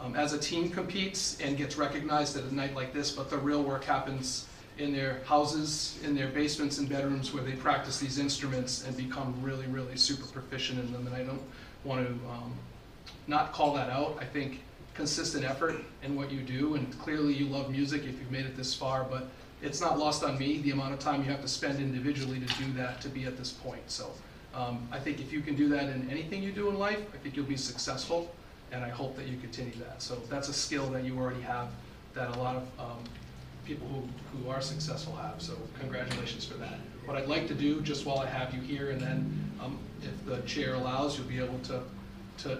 um, 0.00 0.16
as 0.16 0.32
a 0.32 0.38
team 0.38 0.70
competes 0.70 1.40
and 1.40 1.56
gets 1.56 1.76
recognized 1.76 2.36
at 2.36 2.44
a 2.44 2.54
night 2.54 2.74
like 2.74 2.92
this, 2.92 3.10
but 3.10 3.30
the 3.30 3.38
real 3.38 3.62
work 3.62 3.84
happens 3.84 4.46
in 4.78 4.92
their 4.92 5.20
houses, 5.24 5.98
in 6.02 6.14
their 6.14 6.28
basements 6.28 6.78
and 6.78 6.88
bedrooms 6.88 7.32
where 7.32 7.44
they 7.44 7.52
practice 7.52 7.98
these 8.00 8.18
instruments 8.18 8.84
and 8.86 8.96
become 8.96 9.34
really, 9.40 9.66
really 9.66 9.96
super 9.96 10.26
proficient 10.26 10.80
in 10.80 10.92
them. 10.92 11.06
And 11.06 11.14
I 11.14 11.22
don't 11.22 11.42
want 11.84 12.06
to 12.06 12.12
um, 12.28 12.52
not 13.26 13.52
call 13.52 13.72
that 13.74 13.88
out. 13.88 14.16
I 14.20 14.24
think 14.24 14.60
consistent 14.94 15.44
effort 15.44 15.76
in 16.02 16.16
what 16.16 16.30
you 16.30 16.40
do, 16.40 16.74
and 16.74 16.98
clearly 16.98 17.34
you 17.34 17.46
love 17.46 17.70
music 17.70 18.02
if 18.02 18.18
you've 18.18 18.30
made 18.30 18.46
it 18.46 18.56
this 18.56 18.74
far, 18.74 19.04
but 19.04 19.28
it's 19.62 19.80
not 19.80 19.98
lost 19.98 20.24
on 20.24 20.38
me 20.38 20.58
the 20.58 20.72
amount 20.72 20.92
of 20.92 20.98
time 20.98 21.22
you 21.22 21.30
have 21.30 21.40
to 21.42 21.48
spend 21.48 21.78
individually 21.78 22.40
to 22.40 22.46
do 22.62 22.72
that 22.74 23.00
to 23.00 23.08
be 23.08 23.24
at 23.24 23.36
this 23.36 23.50
point. 23.50 23.82
So 23.86 24.10
um, 24.54 24.86
I 24.92 24.98
think 24.98 25.20
if 25.20 25.32
you 25.32 25.40
can 25.40 25.56
do 25.56 25.68
that 25.68 25.84
in 25.84 26.08
anything 26.10 26.42
you 26.42 26.52
do 26.52 26.68
in 26.68 26.78
life, 26.78 27.00
I 27.12 27.16
think 27.18 27.36
you'll 27.36 27.46
be 27.46 27.56
successful 27.56 28.32
and 28.74 28.84
I 28.84 28.88
hope 28.88 29.16
that 29.16 29.26
you 29.28 29.36
continue 29.38 29.74
that. 29.78 30.02
So 30.02 30.20
that's 30.28 30.48
a 30.48 30.52
skill 30.52 30.86
that 30.90 31.04
you 31.04 31.16
already 31.16 31.40
have 31.42 31.68
that 32.14 32.36
a 32.36 32.38
lot 32.38 32.56
of 32.56 32.62
um, 32.78 32.98
people 33.64 33.86
who, 33.88 34.02
who 34.36 34.50
are 34.50 34.60
successful 34.60 35.14
have. 35.16 35.40
So 35.40 35.54
congratulations 35.80 36.44
for 36.44 36.54
that. 36.54 36.78
What 37.06 37.16
I'd 37.16 37.28
like 37.28 37.48
to 37.48 37.54
do, 37.54 37.80
just 37.80 38.04
while 38.04 38.18
I 38.18 38.26
have 38.26 38.54
you 38.54 38.60
here, 38.60 38.90
and 38.90 39.00
then 39.00 39.50
um, 39.62 39.78
if 40.02 40.24
the 40.26 40.38
chair 40.46 40.74
allows, 40.74 41.16
you'll 41.16 41.28
be 41.28 41.38
able 41.38 41.58
to, 41.60 41.82
to, 42.38 42.58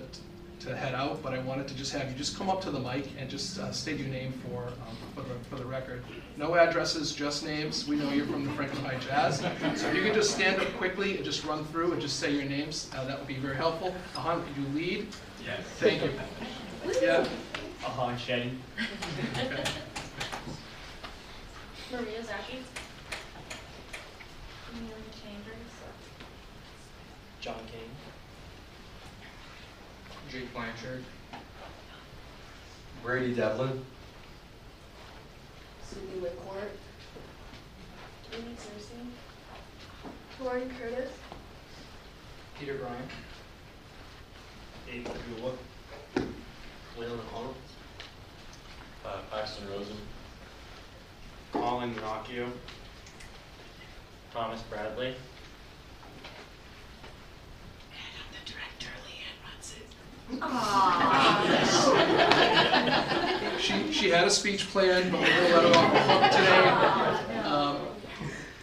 to 0.60 0.76
head 0.76 0.94
out. 0.94 1.22
But 1.22 1.34
I 1.34 1.38
wanted 1.40 1.66
to 1.68 1.74
just 1.74 1.92
have 1.92 2.10
you 2.10 2.16
just 2.16 2.36
come 2.36 2.48
up 2.48 2.60
to 2.62 2.70
the 2.70 2.80
mic 2.80 3.08
and 3.18 3.28
just 3.28 3.58
uh, 3.58 3.72
state 3.72 3.98
your 3.98 4.08
name 4.08 4.32
for, 4.32 4.64
um, 4.66 4.96
for 5.14 5.22
the, 5.22 5.34
for 5.48 5.56
the 5.56 5.64
record. 5.64 6.02
No 6.36 6.56
addresses, 6.56 7.12
just 7.12 7.44
names. 7.44 7.86
We 7.86 7.96
know 7.96 8.10
you're 8.12 8.26
from 8.26 8.44
the 8.44 8.52
Franklin 8.52 8.84
High 8.84 8.98
Jazz. 8.98 9.40
So 9.80 9.88
if 9.88 9.94
you 9.94 10.02
could 10.02 10.14
just 10.14 10.32
stand 10.32 10.60
up 10.60 10.68
quickly 10.74 11.16
and 11.16 11.24
just 11.24 11.44
run 11.44 11.64
through 11.66 11.92
and 11.92 12.00
just 12.00 12.18
say 12.18 12.32
your 12.32 12.44
names, 12.44 12.90
uh, 12.94 13.04
that 13.04 13.18
would 13.18 13.28
be 13.28 13.36
very 13.36 13.56
helpful. 13.56 13.94
Ahan, 14.16 14.44
could 14.44 14.56
you 14.56 14.68
lead? 14.74 15.06
Yes. 15.44 15.60
Thank 15.78 16.02
you. 16.02 16.10
Yeah, 17.02 17.18
uh-huh, 17.18 18.02
Ahan 18.02 18.16
Shetty. 18.16 18.50
Maria 21.92 22.24
Zaki. 22.24 22.58
Amelia 24.72 24.94
Chambers. 25.12 25.72
John 27.40 27.60
King. 27.66 27.90
Jake 30.30 30.52
Blanchard. 30.54 31.04
Brady 33.02 33.34
Devlin. 33.34 33.84
Susie 35.82 36.20
Whitcourt. 36.20 36.70
Amy 38.32 38.56
Cersey. 38.56 40.42
Lauren 40.42 40.70
Curtis. 40.80 41.10
Peter 42.58 42.74
Bryant. 42.74 43.10
Aiden 44.94 45.12
Gula. 45.36 45.52
Waylon 46.96 47.24
Hall. 47.32 47.54
Uh, 49.04 49.18
Paxton 49.28 49.68
Rosen. 49.68 49.96
Colin 51.52 51.92
Minacchio. 51.94 52.48
Thomas 54.32 54.62
Bradley. 54.62 55.14
She, 63.58 63.92
she 63.92 64.10
had 64.10 64.26
a 64.26 64.30
speech 64.30 64.68
planned, 64.68 65.10
but 65.10 65.20
we're 65.20 65.26
gonna 65.26 65.68
let 65.68 65.74
her 65.74 65.80
off 65.80 65.92
the 65.92 66.00
hook 66.12 66.30
today. 66.30 67.38
Um, 67.40 67.93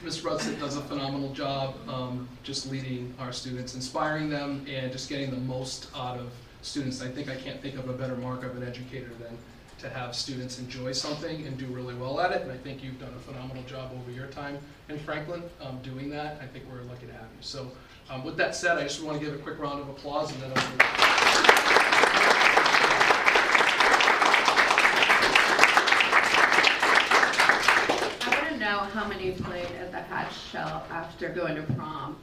Ms. 0.04 0.22
Rudsit 0.22 0.60
does 0.60 0.78
a 0.78 0.82
phenomenal 0.82 1.32
job, 1.32 1.76
um, 1.88 2.28
just 2.42 2.72
leading 2.72 3.14
our 3.20 3.32
students, 3.32 3.76
inspiring 3.76 4.30
them, 4.30 4.66
and 4.68 4.92
just 4.92 5.10
getting 5.10 5.30
the 5.30 5.38
most 5.38 5.90
out 5.96 6.18
of 6.18 6.32
students. 6.64 7.04
I 7.04 7.08
think 7.08 7.30
I 7.30 7.36
can't 7.36 7.62
think 7.62 7.78
of 7.78 7.88
a 7.88 7.94
better 7.94 8.16
mark 8.16 8.44
of 8.44 8.56
an 8.58 8.64
educator 8.64 9.12
than 9.20 9.38
to 9.78 9.90
have 9.90 10.16
students 10.16 10.58
enjoy 10.58 10.92
something 10.92 11.46
and 11.46 11.56
do 11.58 11.68
really 11.68 11.94
well 11.94 12.20
at 12.20 12.32
it, 12.32 12.42
and 12.42 12.52
I 12.52 12.58
think 12.58 12.84
you've 12.84 13.00
done 13.00 13.14
a 13.16 13.20
phenomenal 13.20 13.64
job 13.64 13.92
over 13.96 14.12
your 14.12 14.28
time 14.28 14.58
in 14.90 14.98
Franklin, 14.98 15.44
um, 15.62 15.80
doing 15.84 16.10
that. 16.10 16.40
I 16.42 16.48
think 16.48 16.66
we're 16.72 16.82
lucky 16.84 17.06
to 17.06 17.14
have 17.14 17.22
you. 17.22 17.42
So, 17.42 17.72
um, 18.10 18.24
with 18.24 18.38
that 18.38 18.56
said, 18.56 18.78
I 18.78 18.84
just 18.84 19.04
want 19.04 19.20
to 19.20 19.26
give 19.26 19.36
a 19.36 19.40
quick 19.40 19.60
round 19.60 19.82
of 19.82 19.90
applause, 19.90 20.32
and 20.32 20.42
then 20.42 20.52
I'll. 20.56 21.81
Know 28.72 28.80
how 28.80 29.06
many 29.06 29.32
played 29.32 29.68
at 29.82 29.92
the 29.92 30.00
Hatch 30.00 30.34
Shell 30.50 30.86
after 30.90 31.28
going 31.28 31.56
to 31.56 31.62
prom. 31.74 32.16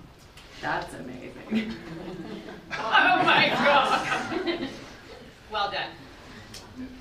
That's 0.62 0.94
amazing. 0.94 1.74
oh 2.72 3.22
my 3.22 3.48
god! 3.54 4.68
Well 5.52 5.70
done. 5.70 5.90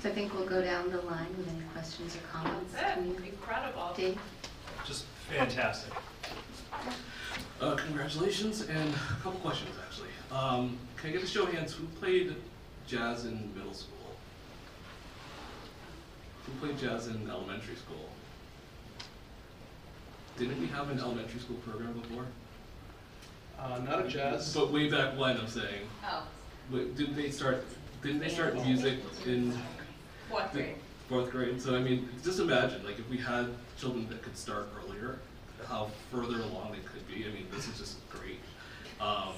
So 0.02 0.10
I 0.10 0.12
think 0.12 0.34
we'll 0.34 0.46
go 0.46 0.60
down 0.60 0.90
the 0.90 1.00
line 1.00 1.34
with 1.38 1.48
any 1.48 1.62
questions 1.72 2.14
or 2.14 2.20
comments. 2.30 2.74
Can 2.74 3.06
you- 3.06 3.16
Incredible. 3.24 3.94
Dave? 3.96 4.18
Just 4.86 5.06
fantastic. 5.30 5.94
Uh, 7.60 7.74
congratulations, 7.74 8.62
and 8.68 8.92
a 8.94 9.22
couple 9.22 9.40
questions 9.40 9.74
actually. 9.82 10.10
Um, 10.30 10.76
can 10.98 11.08
I 11.08 11.12
get 11.14 11.22
a 11.22 11.26
show 11.26 11.44
of 11.44 11.54
hands? 11.54 11.72
Who 11.72 11.86
played 12.00 12.34
jazz 12.86 13.24
in 13.24 13.50
middle 13.56 13.72
school? 13.72 13.96
Who 16.44 16.66
played 16.66 16.78
jazz 16.78 17.06
in 17.06 17.30
elementary 17.30 17.76
school? 17.76 18.10
Didn't 20.38 20.60
we 20.60 20.68
have 20.68 20.88
an 20.90 21.00
elementary 21.00 21.40
school 21.40 21.56
program 21.56 21.94
before? 21.94 22.24
Uh, 23.58 23.80
not 23.84 24.06
a 24.06 24.08
jazz. 24.08 24.54
But 24.54 24.70
way 24.70 24.88
back 24.88 25.18
when, 25.18 25.36
I'm 25.36 25.48
saying. 25.48 25.88
Oh, 26.06 26.22
Wait, 26.70 26.96
did 26.96 27.16
they 27.16 27.30
start? 27.30 27.64
Didn't 28.04 28.20
they 28.20 28.28
start 28.28 28.54
music 28.54 28.98
in 29.26 29.52
fourth 30.30 30.52
grade. 30.52 30.76
fourth 31.08 31.30
grade? 31.32 31.60
So 31.60 31.74
I 31.74 31.80
mean, 31.80 32.08
just 32.22 32.38
imagine 32.38 32.84
like 32.84 33.00
if 33.00 33.10
we 33.10 33.16
had 33.16 33.48
children 33.76 34.08
that 34.10 34.22
could 34.22 34.38
start 34.38 34.68
earlier, 34.80 35.18
how 35.66 35.90
further 36.12 36.40
along 36.40 36.70
they 36.70 36.88
could 36.88 37.06
be. 37.08 37.26
I 37.26 37.32
mean, 37.32 37.48
this 37.50 37.66
is 37.66 37.76
just 37.76 38.08
great. 38.08 38.38
Um, 39.00 39.34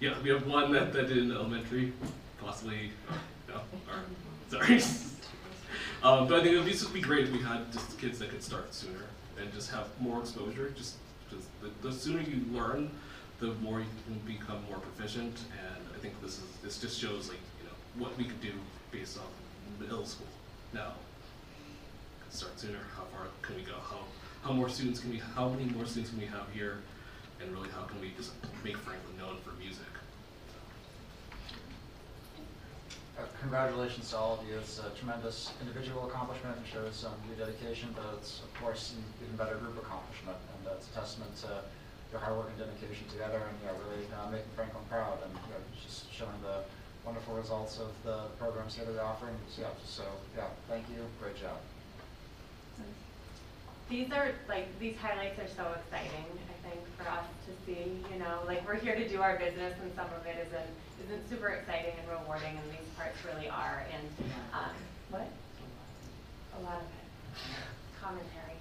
yeah, 0.00 0.20
we 0.20 0.30
have 0.30 0.44
one 0.48 0.72
that, 0.72 0.92
that 0.94 1.06
did 1.06 1.18
in 1.18 1.30
elementary, 1.30 1.92
possibly. 2.40 2.90
Or, 3.08 3.54
no, 3.54 3.60
or, 3.88 4.02
sorry. 4.48 4.76
um, 6.02 6.26
but 6.26 6.40
I 6.40 6.42
think 6.42 6.56
it 6.56 6.58
would 6.58 6.66
just 6.66 6.92
be 6.92 7.00
great 7.00 7.28
if 7.28 7.32
we 7.32 7.40
had 7.40 7.70
just 7.72 7.96
kids 8.00 8.18
that 8.18 8.30
could 8.30 8.42
start 8.42 8.74
sooner 8.74 9.09
and 9.40 9.52
just 9.52 9.70
have 9.70 9.88
more 10.00 10.20
exposure. 10.20 10.70
Just, 10.76 10.96
the, 11.30 11.70
the 11.88 11.92
sooner 11.92 12.20
you 12.20 12.44
learn, 12.52 12.90
the 13.38 13.54
more 13.54 13.80
you 13.80 13.86
can 14.04 14.18
become 14.26 14.58
more 14.68 14.78
proficient. 14.78 15.40
And 15.52 15.84
I 15.94 15.98
think 15.98 16.20
this 16.22 16.38
is 16.38 16.44
this 16.62 16.78
just 16.78 17.00
shows 17.00 17.28
like 17.28 17.38
you 17.60 17.66
know 17.66 18.04
what 18.04 18.16
we 18.18 18.24
could 18.24 18.40
do 18.40 18.52
based 18.90 19.18
off 19.18 19.30
middle 19.80 20.04
school 20.04 20.26
now. 20.72 20.92
Start 22.30 22.58
sooner. 22.58 22.78
How 22.96 23.04
far 23.04 23.26
can 23.42 23.56
we 23.56 23.62
go? 23.62 23.74
How 23.74 24.00
how 24.42 24.52
more 24.52 24.68
students 24.68 25.00
can 25.00 25.10
we? 25.10 25.18
How 25.18 25.48
many 25.48 25.64
more 25.64 25.86
students 25.86 26.10
can 26.10 26.20
we 26.20 26.26
have 26.26 26.46
here? 26.52 26.78
And 27.40 27.50
really, 27.52 27.68
how 27.70 27.82
can 27.84 28.00
we 28.00 28.12
just 28.16 28.32
make 28.62 28.76
Franklin 28.76 29.16
known 29.18 29.38
for 29.42 29.52
music? 29.52 29.82
Uh, 30.50 30.62
Congratulations 33.40 34.10
to 34.10 34.16
all 34.16 34.38
of 34.38 34.46
you. 34.48 34.56
It's 34.56 34.78
a 34.78 34.90
tremendous 34.96 35.52
individual 35.60 36.08
accomplishment 36.08 36.56
and 36.56 36.66
shows 36.66 36.94
some 36.96 37.12
your 37.28 37.36
dedication, 37.46 37.88
but 37.96 38.04
it's, 38.18 38.40
of 38.40 38.52
course, 38.60 38.94
an 38.96 39.04
even 39.24 39.36
better 39.36 39.56
group 39.56 39.76
accomplishment. 39.78 40.36
And 40.56 40.68
uh, 40.68 40.76
it's 40.76 40.88
a 40.88 41.00
testament 41.00 41.36
to 41.44 41.64
your 42.12 42.20
hard 42.20 42.36
work 42.36 42.48
and 42.48 42.58
dedication 42.58 43.08
together 43.08 43.40
and, 43.40 43.54
you 43.60 43.66
know, 43.66 43.76
really 43.88 44.06
uh, 44.12 44.30
making 44.30 44.50
Franklin 44.54 44.84
proud 44.88 45.18
and, 45.24 45.32
you 45.32 45.50
know, 45.52 45.62
just 45.82 46.12
showing 46.12 46.36
the 46.42 46.62
wonderful 47.04 47.34
results 47.34 47.78
of 47.78 47.90
the 48.04 48.28
programs 48.38 48.76
that 48.76 48.86
they're 48.86 49.04
offering. 49.04 49.34
So, 49.48 49.62
yeah, 49.62 49.74
so, 49.84 50.04
yeah, 50.36 50.48
thank 50.68 50.88
you. 50.88 51.02
Great 51.20 51.36
job. 51.36 51.58
These 53.90 54.12
are, 54.12 54.30
like, 54.48 54.66
these 54.78 54.96
highlights 54.96 55.36
are 55.40 55.48
so 55.48 55.74
exciting, 55.74 56.24
I 56.46 56.68
think, 56.68 56.80
for 56.96 57.10
us 57.10 57.26
to 57.46 57.52
see, 57.66 57.98
you 58.12 58.20
know, 58.20 58.38
like, 58.46 58.64
we're 58.64 58.76
here 58.78 58.94
to 58.94 59.08
do 59.08 59.20
our 59.20 59.36
business 59.36 59.74
and 59.82 59.90
some 59.96 60.06
of 60.14 60.24
it 60.24 60.46
isn't, 60.46 60.70
isn't 61.06 61.28
super 61.28 61.48
exciting 61.48 61.94
and 61.98 62.08
rewarding 62.08 62.56
and 62.56 62.70
these 62.70 62.86
parts 62.96 63.18
really 63.26 63.48
are 63.48 63.84
and, 63.92 64.30
um, 64.54 64.70
what? 65.10 65.26
A 66.56 66.62
lot 66.62 66.76
of 66.76 66.86
it, 66.86 67.42
commentary. 68.00 68.54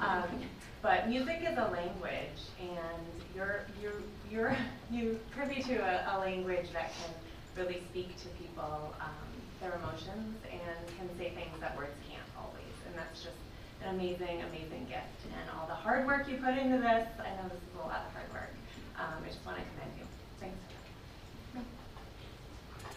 Um, 0.00 0.48
but 0.82 1.08
music 1.08 1.42
is 1.42 1.58
a 1.58 1.68
language 1.68 2.46
and 2.60 3.02
you're, 3.34 3.66
you're, 3.82 4.02
you're, 4.30 4.56
you 4.88 5.18
privy 5.32 5.62
to 5.62 5.78
a, 5.78 6.16
a 6.16 6.20
language 6.20 6.66
that 6.72 6.92
can 6.94 7.10
really 7.56 7.82
speak 7.90 8.16
to 8.22 8.28
people, 8.38 8.94
um, 9.00 9.26
their 9.60 9.74
emotions 9.74 10.36
and 10.46 10.96
can 10.96 11.08
say 11.18 11.32
things 11.34 11.58
that 11.58 11.76
words 11.76 11.90
can't 12.08 12.22
always. 12.38 12.74
And 12.86 12.94
that's 12.96 13.24
just 13.24 13.36
amazing, 13.88 14.42
amazing 14.42 14.86
gift. 14.88 15.20
And 15.32 15.50
all 15.58 15.66
the 15.66 15.74
hard 15.74 16.06
work 16.06 16.28
you 16.28 16.36
put 16.36 16.56
into 16.56 16.78
this, 16.78 17.06
I 17.18 17.30
know 17.36 17.48
this 17.48 17.58
is 17.58 17.74
a 17.74 17.86
lot 17.86 18.06
of 18.06 18.12
hard 18.12 18.32
work. 18.32 18.52
Um, 18.98 19.22
I 19.24 19.28
just 19.28 19.44
want 19.44 19.58
to 19.58 19.64
commend 19.64 19.92
you. 19.98 20.06
Thanks. 20.40 20.56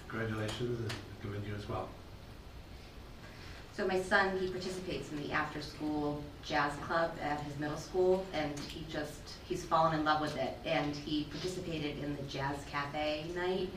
Congratulations 0.08 0.79
and 0.79 0.93
commend 1.22 1.46
you 1.46 1.55
as 1.55 1.67
well. 1.67 1.89
So 3.75 3.88
my 3.88 4.01
son, 4.01 4.38
he 4.39 4.50
participates 4.50 5.10
in 5.12 5.24
the 5.24 5.31
after-school 5.31 6.22
jazz 6.43 6.74
club 6.81 7.12
at 7.22 7.39
his 7.43 7.58
middle 7.60 7.77
school, 7.77 8.25
and 8.34 8.60
he 8.60 8.86
just, 8.91 9.22
he's 9.48 9.63
fallen 9.63 9.98
in 9.98 10.03
love 10.03 10.19
with 10.19 10.36
it. 10.36 10.58
And 10.65 10.93
he 10.93 11.25
participated 11.31 12.03
in 12.03 12.13
the 12.17 12.24
Jazz 12.24 12.58
Cafe 12.69 13.25
night, 13.36 13.69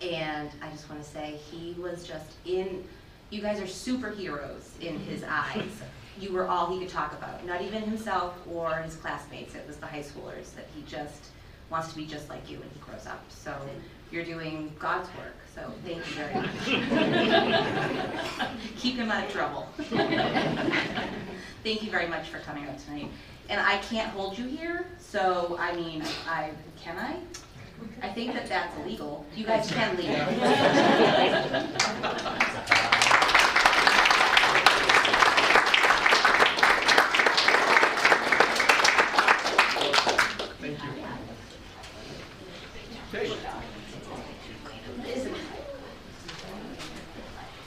and 0.00 0.48
I 0.62 0.70
just 0.70 0.88
want 0.88 1.02
to 1.02 1.08
say, 1.08 1.40
he 1.50 1.74
was 1.80 2.06
just 2.06 2.30
in, 2.44 2.84
you 3.30 3.40
guys 3.40 3.58
are 3.58 3.64
superheroes 3.64 4.80
in 4.80 5.00
his 5.00 5.24
eyes. 5.24 5.70
You 6.20 6.32
were 6.32 6.46
all 6.46 6.70
he 6.70 6.78
could 6.78 6.88
talk 6.88 7.12
about, 7.12 7.44
not 7.46 7.62
even 7.62 7.82
himself 7.82 8.34
or 8.50 8.74
his 8.76 8.96
classmates, 8.96 9.54
it 9.54 9.66
was 9.66 9.76
the 9.76 9.86
high 9.86 10.02
schoolers, 10.02 10.54
that 10.54 10.66
he 10.74 10.82
just 10.82 11.26
wants 11.70 11.88
to 11.88 11.96
be 11.96 12.04
just 12.04 12.28
like 12.28 12.50
you 12.50 12.58
when 12.58 12.68
he 12.68 12.78
grows 12.80 13.06
up. 13.06 13.24
So 13.30 13.54
you're 14.10 14.24
doing 14.24 14.72
God's 14.78 15.08
work, 15.16 15.36
so 15.54 15.72
thank 15.84 15.98
you 15.98 16.14
very 16.14 16.34
much. 16.34 16.50
Keep 18.76 18.96
him 18.96 19.10
out 19.10 19.24
of 19.24 19.32
trouble. 19.32 19.66
Thank 21.64 21.82
you 21.82 21.90
very 21.90 22.08
much 22.08 22.28
for 22.28 22.38
coming 22.40 22.66
out 22.66 22.78
tonight. 22.78 23.08
And 23.48 23.60
I 23.60 23.78
can't 23.78 24.10
hold 24.10 24.38
you 24.38 24.46
here, 24.46 24.86
so 24.98 25.56
I 25.58 25.74
mean, 25.74 26.04
I, 26.28 26.50
can 26.80 26.98
I? 26.98 27.16
I 28.02 28.08
think 28.12 28.34
that 28.34 28.48
that's 28.48 28.76
illegal. 28.78 29.24
You 29.34 29.44
guys 29.44 29.70
can 29.70 29.96
leave. 29.96 30.10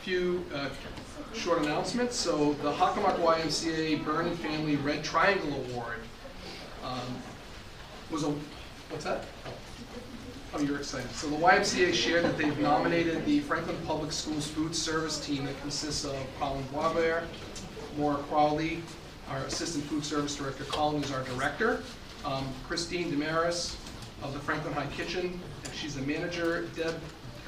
Few 0.05 0.45
uh, 0.53 0.69
short 1.33 1.63
announcements. 1.63 2.15
So 2.15 2.53
the 2.61 2.71
Hockomock 2.71 3.17
YMCA 3.17 4.05
Bernon 4.05 4.37
Family 4.37 4.75
Red 4.75 5.03
Triangle 5.03 5.51
Award 5.51 5.97
um, 6.83 7.17
was 8.11 8.21
a, 8.21 8.29
what's 8.91 9.03
that? 9.05 9.23
Oh, 10.53 10.61
you're 10.61 10.77
excited. 10.77 11.09
So 11.13 11.27
the 11.27 11.37
YMCA 11.37 11.91
shared 11.91 12.23
that 12.23 12.37
they've 12.37 12.59
nominated 12.59 13.25
the 13.25 13.39
Franklin 13.39 13.77
Public 13.87 14.11
Schools 14.11 14.47
Food 14.47 14.75
Service 14.75 15.25
Team 15.25 15.43
that 15.45 15.59
consists 15.61 16.05
of 16.05 16.15
Colin 16.39 16.63
Boisvert, 16.65 17.23
Maura 17.97 18.17
Crowley, 18.29 18.83
our 19.31 19.39
Assistant 19.45 19.85
Food 19.85 20.05
Service 20.05 20.35
Director, 20.35 20.65
Colin 20.65 21.03
is 21.03 21.11
our 21.11 21.23
Director, 21.23 21.81
um, 22.23 22.47
Christine 22.67 23.09
Damaris 23.09 23.75
of 24.21 24.33
the 24.33 24.39
Franklin 24.39 24.75
High 24.75 24.85
Kitchen, 24.95 25.39
and 25.63 25.73
she's 25.73 25.95
the 25.95 26.03
manager, 26.03 26.67
Deb 26.75 26.93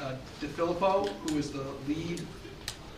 uh, 0.01 0.15
DeFilippo, 0.41 1.07
who 1.29 1.37
is 1.37 1.51
the 1.51 1.63
lead 1.87 2.25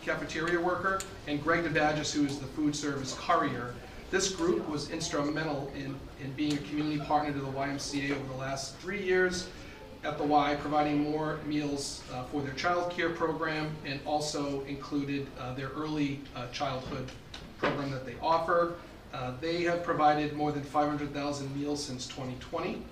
cafeteria 0.02 0.60
worker, 0.60 1.00
and 1.26 1.42
Greg 1.42 1.64
DeBadges, 1.64 2.12
who 2.12 2.24
is 2.24 2.38
the 2.38 2.46
food 2.46 2.74
service 2.74 3.14
courier. 3.18 3.74
This 4.10 4.30
group 4.30 4.68
was 4.68 4.90
instrumental 4.90 5.70
in, 5.76 5.94
in 6.22 6.32
being 6.32 6.54
a 6.54 6.58
community 6.58 6.98
partner 6.98 7.32
to 7.32 7.38
the 7.38 7.52
YMCA 7.52 8.10
over 8.10 8.32
the 8.32 8.38
last 8.38 8.76
three 8.78 9.02
years 9.02 9.48
at 10.02 10.18
the 10.18 10.24
Y, 10.24 10.56
providing 10.60 10.98
more 10.98 11.38
meals 11.46 12.02
uh, 12.12 12.24
for 12.24 12.42
their 12.42 12.54
child 12.54 12.90
care 12.90 13.10
program 13.10 13.70
and 13.84 14.00
also 14.06 14.64
included 14.64 15.26
uh, 15.38 15.54
their 15.54 15.68
early 15.68 16.20
uh, 16.34 16.48
childhood 16.48 17.10
program 17.58 17.90
that 17.90 18.06
they 18.06 18.14
offer. 18.22 18.74
Uh, 19.12 19.32
They 19.40 19.62
have 19.64 19.82
provided 19.82 20.32
more 20.32 20.52
than 20.52 20.62
500,000 20.62 21.56
meals 21.56 21.84
since 21.84 22.06
2020. 22.06 22.82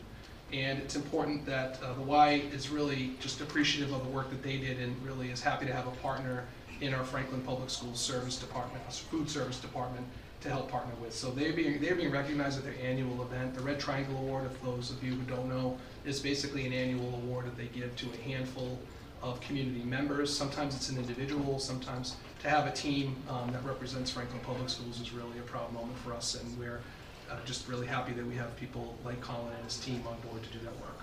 And 0.53 0.79
it's 0.79 0.97
important 0.97 1.45
that 1.47 1.79
uh, 1.83 1.95
the 1.95 2.03
Y 2.03 2.43
is 2.53 2.71
really 2.71 3.13
just 3.21 3.41
appreciative 3.41 3.93
of 3.93 4.03
the 4.03 4.11
work 4.11 4.31
that 4.31 4.43
they 4.43 4.57
did 4.57 4.79
and 4.79 4.95
really 5.05 5.31
is 5.31 5.43
happy 5.43 5.67
to 5.67 5.73
have 5.73 5.87
a 5.87 5.97
partner 6.03 6.45
in 6.81 6.95
our 6.95 7.05
Franklin 7.05 7.41
Public 7.43 7.71
Schools 7.71 8.01
Service 8.01 8.37
Department, 8.39 8.83
Food 8.93 9.29
Service 9.29 9.59
Department, 9.59 10.07
to 10.41 10.49
help 10.49 10.71
partner 10.71 10.95
with. 11.03 11.13
So 11.13 11.31
they're 11.31 11.53
being, 11.53 11.81
they're 11.81 11.97
being 11.97 12.13
recognized 12.13 12.59
at 12.59 12.65
their 12.65 12.77
annual 12.83 13.23
event. 13.23 13.55
The 13.55 13.61
Red 13.61 13.81
Triangle 13.81 14.17
Award, 14.19 14.47
if 14.47 14.63
those 14.63 14.91
of 14.91 15.03
you 15.03 15.15
who 15.15 15.23
don't 15.23 15.49
know, 15.49 15.77
is 16.05 16.21
basically 16.21 16.65
an 16.67 16.73
annual 16.73 17.15
award 17.17 17.47
that 17.47 17.57
they 17.57 17.67
give 17.67 17.95
to 17.97 18.07
a 18.13 18.17
handful 18.19 18.79
of 19.21 19.41
community 19.41 19.85
members. 19.85 20.35
Sometimes 20.35 20.77
it's 20.77 20.91
an 20.91 20.99
individual, 20.99 21.59
sometimes 21.59 22.15
to 22.41 22.49
have 22.49 22.67
a 22.67 22.73
team 22.73 23.17
um, 23.29 23.51
that 23.53 23.65
represents 23.65 24.13
Franklin 24.13 24.41
Public 24.45 24.69
Schools 24.69 25.01
is 25.01 25.13
really 25.13 25.39
a 25.39 25.43
proud 25.43 25.73
moment 25.73 25.99
for 25.99 26.13
us, 26.13 26.37
and 26.41 26.57
we're 26.59 26.81
uh, 27.29 27.37
just 27.45 27.67
really 27.67 27.87
happy 27.87 28.13
that 28.13 28.25
we 28.25 28.37
have 28.37 28.55
people 28.57 28.97
like 29.05 29.21
Colin 29.21 29.53
and 29.55 29.65
his 29.65 29.79
team 29.79 30.05
on 30.07 30.17
board 30.21 30.43
to 30.45 30.49
do 30.57 30.65
that 30.65 30.81
work. 30.81 31.01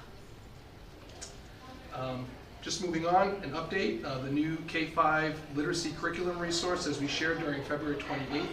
Um, 1.94 2.26
Just 2.66 2.84
moving 2.84 3.06
on, 3.06 3.28
an 3.44 3.52
update, 3.52 4.04
uh, 4.04 4.18
the 4.18 4.32
new 4.32 4.58
K-5 4.68 5.36
literacy 5.54 5.92
curriculum 6.00 6.40
resource, 6.40 6.88
as 6.88 7.00
we 7.00 7.06
shared 7.06 7.40
during 7.40 7.62
February 7.62 7.98
28th 7.98 8.48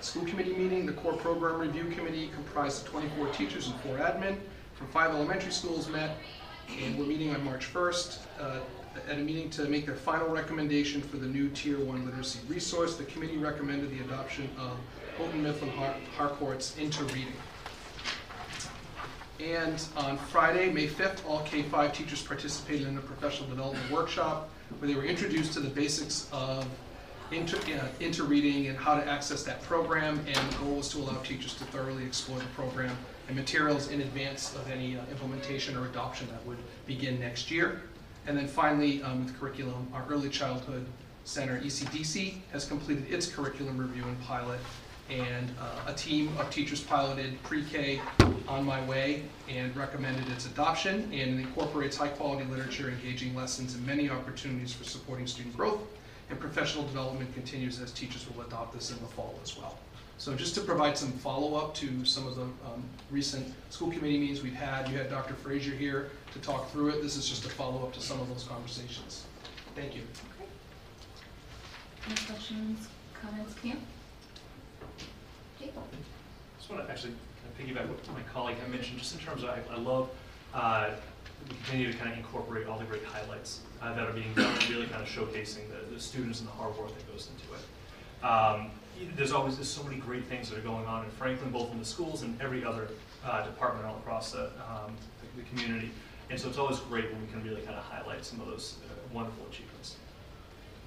school 0.00 0.24
committee 0.24 0.52
meeting, 0.52 0.84
the 0.84 0.94
core 0.94 1.12
program 1.12 1.60
review 1.60 1.84
committee 1.94 2.28
comprised 2.34 2.84
of 2.84 2.90
24 2.90 3.28
teachers 3.28 3.68
and 3.68 3.76
four 3.82 3.98
admin 3.98 4.36
from 4.74 4.88
five 4.88 5.12
elementary 5.12 5.52
schools 5.52 5.88
met, 5.88 6.16
and 6.82 6.98
we're 6.98 7.04
meeting 7.04 7.32
on 7.32 7.44
March 7.44 7.72
1st 7.72 8.18
uh, 8.40 8.58
at 9.08 9.18
a 9.18 9.22
meeting 9.22 9.48
to 9.50 9.66
make 9.66 9.86
their 9.86 9.94
final 9.94 10.26
recommendation 10.26 11.00
for 11.00 11.18
the 11.18 11.28
new 11.28 11.48
Tier 11.50 11.78
1 11.78 12.04
literacy 12.04 12.40
resource. 12.48 12.96
The 12.96 13.04
committee 13.04 13.36
recommended 13.36 13.92
the 13.92 14.00
adoption 14.00 14.50
of 14.58 14.76
Houghton 15.18 15.40
Mifflin 15.40 15.70
Har- 15.70 15.94
Harcourt's 16.16 16.76
Into 16.78 17.04
Reading. 17.04 17.32
And 19.42 19.84
on 19.96 20.18
Friday, 20.18 20.70
May 20.70 20.86
5th, 20.86 21.26
all 21.26 21.40
K-5 21.40 21.92
teachers 21.92 22.22
participated 22.22 22.86
in 22.86 22.96
a 22.96 23.00
professional 23.00 23.48
development 23.48 23.90
workshop 23.90 24.50
where 24.78 24.86
they 24.86 24.94
were 24.94 25.04
introduced 25.04 25.52
to 25.54 25.60
the 25.60 25.68
basics 25.68 26.28
of 26.32 26.64
into, 27.32 27.56
uh, 27.56 27.86
into 27.98 28.22
reading 28.22 28.68
and 28.68 28.78
how 28.78 28.94
to 28.94 29.04
access 29.08 29.42
that 29.42 29.60
program. 29.62 30.20
And 30.28 30.52
the 30.52 30.58
goal 30.58 30.76
was 30.76 30.88
to 30.90 30.98
allow 30.98 31.20
teachers 31.22 31.54
to 31.54 31.64
thoroughly 31.64 32.04
explore 32.04 32.38
the 32.38 32.44
program 32.54 32.96
and 33.26 33.36
materials 33.36 33.88
in 33.88 34.02
advance 34.02 34.54
of 34.54 34.70
any 34.70 34.96
uh, 34.96 35.00
implementation 35.10 35.76
or 35.76 35.86
adoption 35.86 36.28
that 36.30 36.46
would 36.46 36.58
begin 36.86 37.18
next 37.18 37.50
year. 37.50 37.82
And 38.28 38.38
then 38.38 38.46
finally, 38.46 39.02
um, 39.02 39.24
with 39.24 39.36
curriculum, 39.40 39.88
our 39.92 40.04
Early 40.08 40.28
Childhood 40.28 40.86
Center, 41.24 41.58
ECDC, 41.60 42.36
has 42.52 42.64
completed 42.64 43.10
its 43.10 43.26
curriculum 43.26 43.76
review 43.76 44.04
and 44.04 44.20
pilot. 44.22 44.60
And 45.12 45.50
uh, 45.60 45.90
a 45.90 45.92
team 45.92 46.34
of 46.38 46.50
teachers 46.50 46.80
piloted 46.80 47.42
pre-K 47.42 48.00
on 48.48 48.64
my 48.64 48.82
way 48.86 49.24
and 49.48 49.76
recommended 49.76 50.26
its 50.30 50.46
adoption. 50.46 51.10
And 51.12 51.38
it 51.38 51.42
incorporates 51.42 51.96
high-quality 51.96 52.46
literature, 52.46 52.88
engaging 52.88 53.34
lessons, 53.34 53.74
and 53.74 53.86
many 53.86 54.08
opportunities 54.08 54.72
for 54.72 54.84
supporting 54.84 55.26
student 55.26 55.54
growth. 55.54 55.80
And 56.30 56.40
professional 56.40 56.84
development 56.84 57.34
continues 57.34 57.78
as 57.78 57.92
teachers 57.92 58.26
will 58.28 58.42
adopt 58.42 58.72
this 58.72 58.90
in 58.90 58.98
the 59.00 59.08
fall 59.08 59.38
as 59.42 59.56
well. 59.58 59.76
So 60.16 60.34
just 60.34 60.54
to 60.54 60.62
provide 60.62 60.96
some 60.96 61.12
follow-up 61.12 61.74
to 61.74 62.04
some 62.06 62.26
of 62.26 62.36
the 62.36 62.42
um, 62.42 62.82
recent 63.10 63.52
school 63.70 63.90
committee 63.90 64.18
meetings 64.18 64.42
we've 64.42 64.54
had, 64.54 64.88
you 64.88 64.96
had 64.96 65.10
Dr. 65.10 65.34
Frazier 65.34 65.74
here 65.74 66.10
to 66.32 66.38
talk 66.38 66.70
through 66.70 66.90
it. 66.90 67.02
This 67.02 67.16
is 67.16 67.28
just 67.28 67.44
a 67.44 67.48
follow-up 67.50 67.92
to 67.94 68.00
some 68.00 68.18
of 68.20 68.28
those 68.28 68.44
conversations. 68.44 69.26
Thank 69.74 69.94
you. 69.94 70.02
Okay. 70.38 70.48
Any 72.06 72.14
questions, 72.14 72.88
comments, 73.20 73.54
Cam? 73.60 73.78
Jake? 75.62 75.74
Just 76.58 76.70
want 76.70 76.84
to 76.84 76.90
actually 76.90 77.14
kind 77.58 77.74
of 77.76 77.84
piggyback 77.84 77.88
what 77.88 78.14
my 78.14 78.22
colleague 78.32 78.58
had 78.58 78.70
mentioned, 78.70 78.98
just 78.98 79.14
in 79.14 79.20
terms 79.20 79.42
of, 79.42 79.50
I, 79.50 79.60
I 79.70 79.78
love, 79.78 80.10
uh, 80.54 80.90
we 81.48 81.56
continue 81.56 81.90
to 81.90 81.98
kind 81.98 82.12
of 82.12 82.18
incorporate 82.18 82.66
all 82.66 82.78
the 82.78 82.84
great 82.84 83.04
highlights 83.04 83.60
uh, 83.80 83.94
that 83.94 84.08
are 84.08 84.12
being 84.12 84.32
done, 84.34 84.56
really 84.70 84.86
kind 84.86 85.02
of 85.02 85.08
showcasing 85.08 85.68
the, 85.70 85.94
the 85.94 86.00
students 86.00 86.40
and 86.40 86.48
the 86.48 86.52
hard 86.52 86.76
work 86.76 86.94
that 86.94 87.12
goes 87.12 87.28
into 87.34 87.54
it. 87.54 88.24
Um, 88.24 88.70
there's 89.16 89.32
always, 89.32 89.56
there's 89.56 89.68
so 89.68 89.82
many 89.82 89.96
great 89.96 90.26
things 90.26 90.48
that 90.50 90.58
are 90.58 90.62
going 90.62 90.86
on 90.86 91.04
in 91.04 91.10
Franklin, 91.12 91.50
both 91.50 91.72
in 91.72 91.78
the 91.78 91.84
schools 91.84 92.22
and 92.22 92.40
every 92.40 92.64
other 92.64 92.88
uh, 93.24 93.44
department 93.44 93.86
all 93.86 93.96
across 93.96 94.32
the, 94.32 94.44
um, 94.44 94.94
the, 95.20 95.42
the 95.42 95.48
community. 95.48 95.90
And 96.30 96.38
so 96.38 96.48
it's 96.48 96.58
always 96.58 96.78
great 96.78 97.10
when 97.12 97.20
we 97.20 97.26
can 97.32 97.42
really 97.42 97.62
kind 97.62 97.76
of 97.76 97.82
highlight 97.82 98.24
some 98.24 98.40
of 98.40 98.46
those 98.46 98.76
uh, 98.84 98.92
wonderful 99.12 99.44
achievements. 99.50 99.96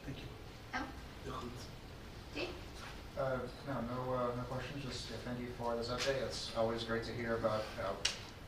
Thank 0.06 0.18
you. 0.20 0.24
Al? 0.74 1.44
Dave? 2.34 2.48
Uh, 3.18 3.38
No, 3.68 3.74
no, 3.82 4.14
uh, 4.14 4.36
no 4.36 4.44
questions, 4.52 4.84
just 4.84 5.10
yeah, 5.10 5.16
thank 5.24 5.40
you 5.40 5.48
for 5.58 5.76
this 5.76 5.88
update. 5.88 6.22
It's 6.28 6.52
always 6.58 6.84
great 6.84 7.04
to 7.06 7.14
hear 7.14 7.36
about 7.36 7.64
you 7.78 7.84
know, 7.84 7.96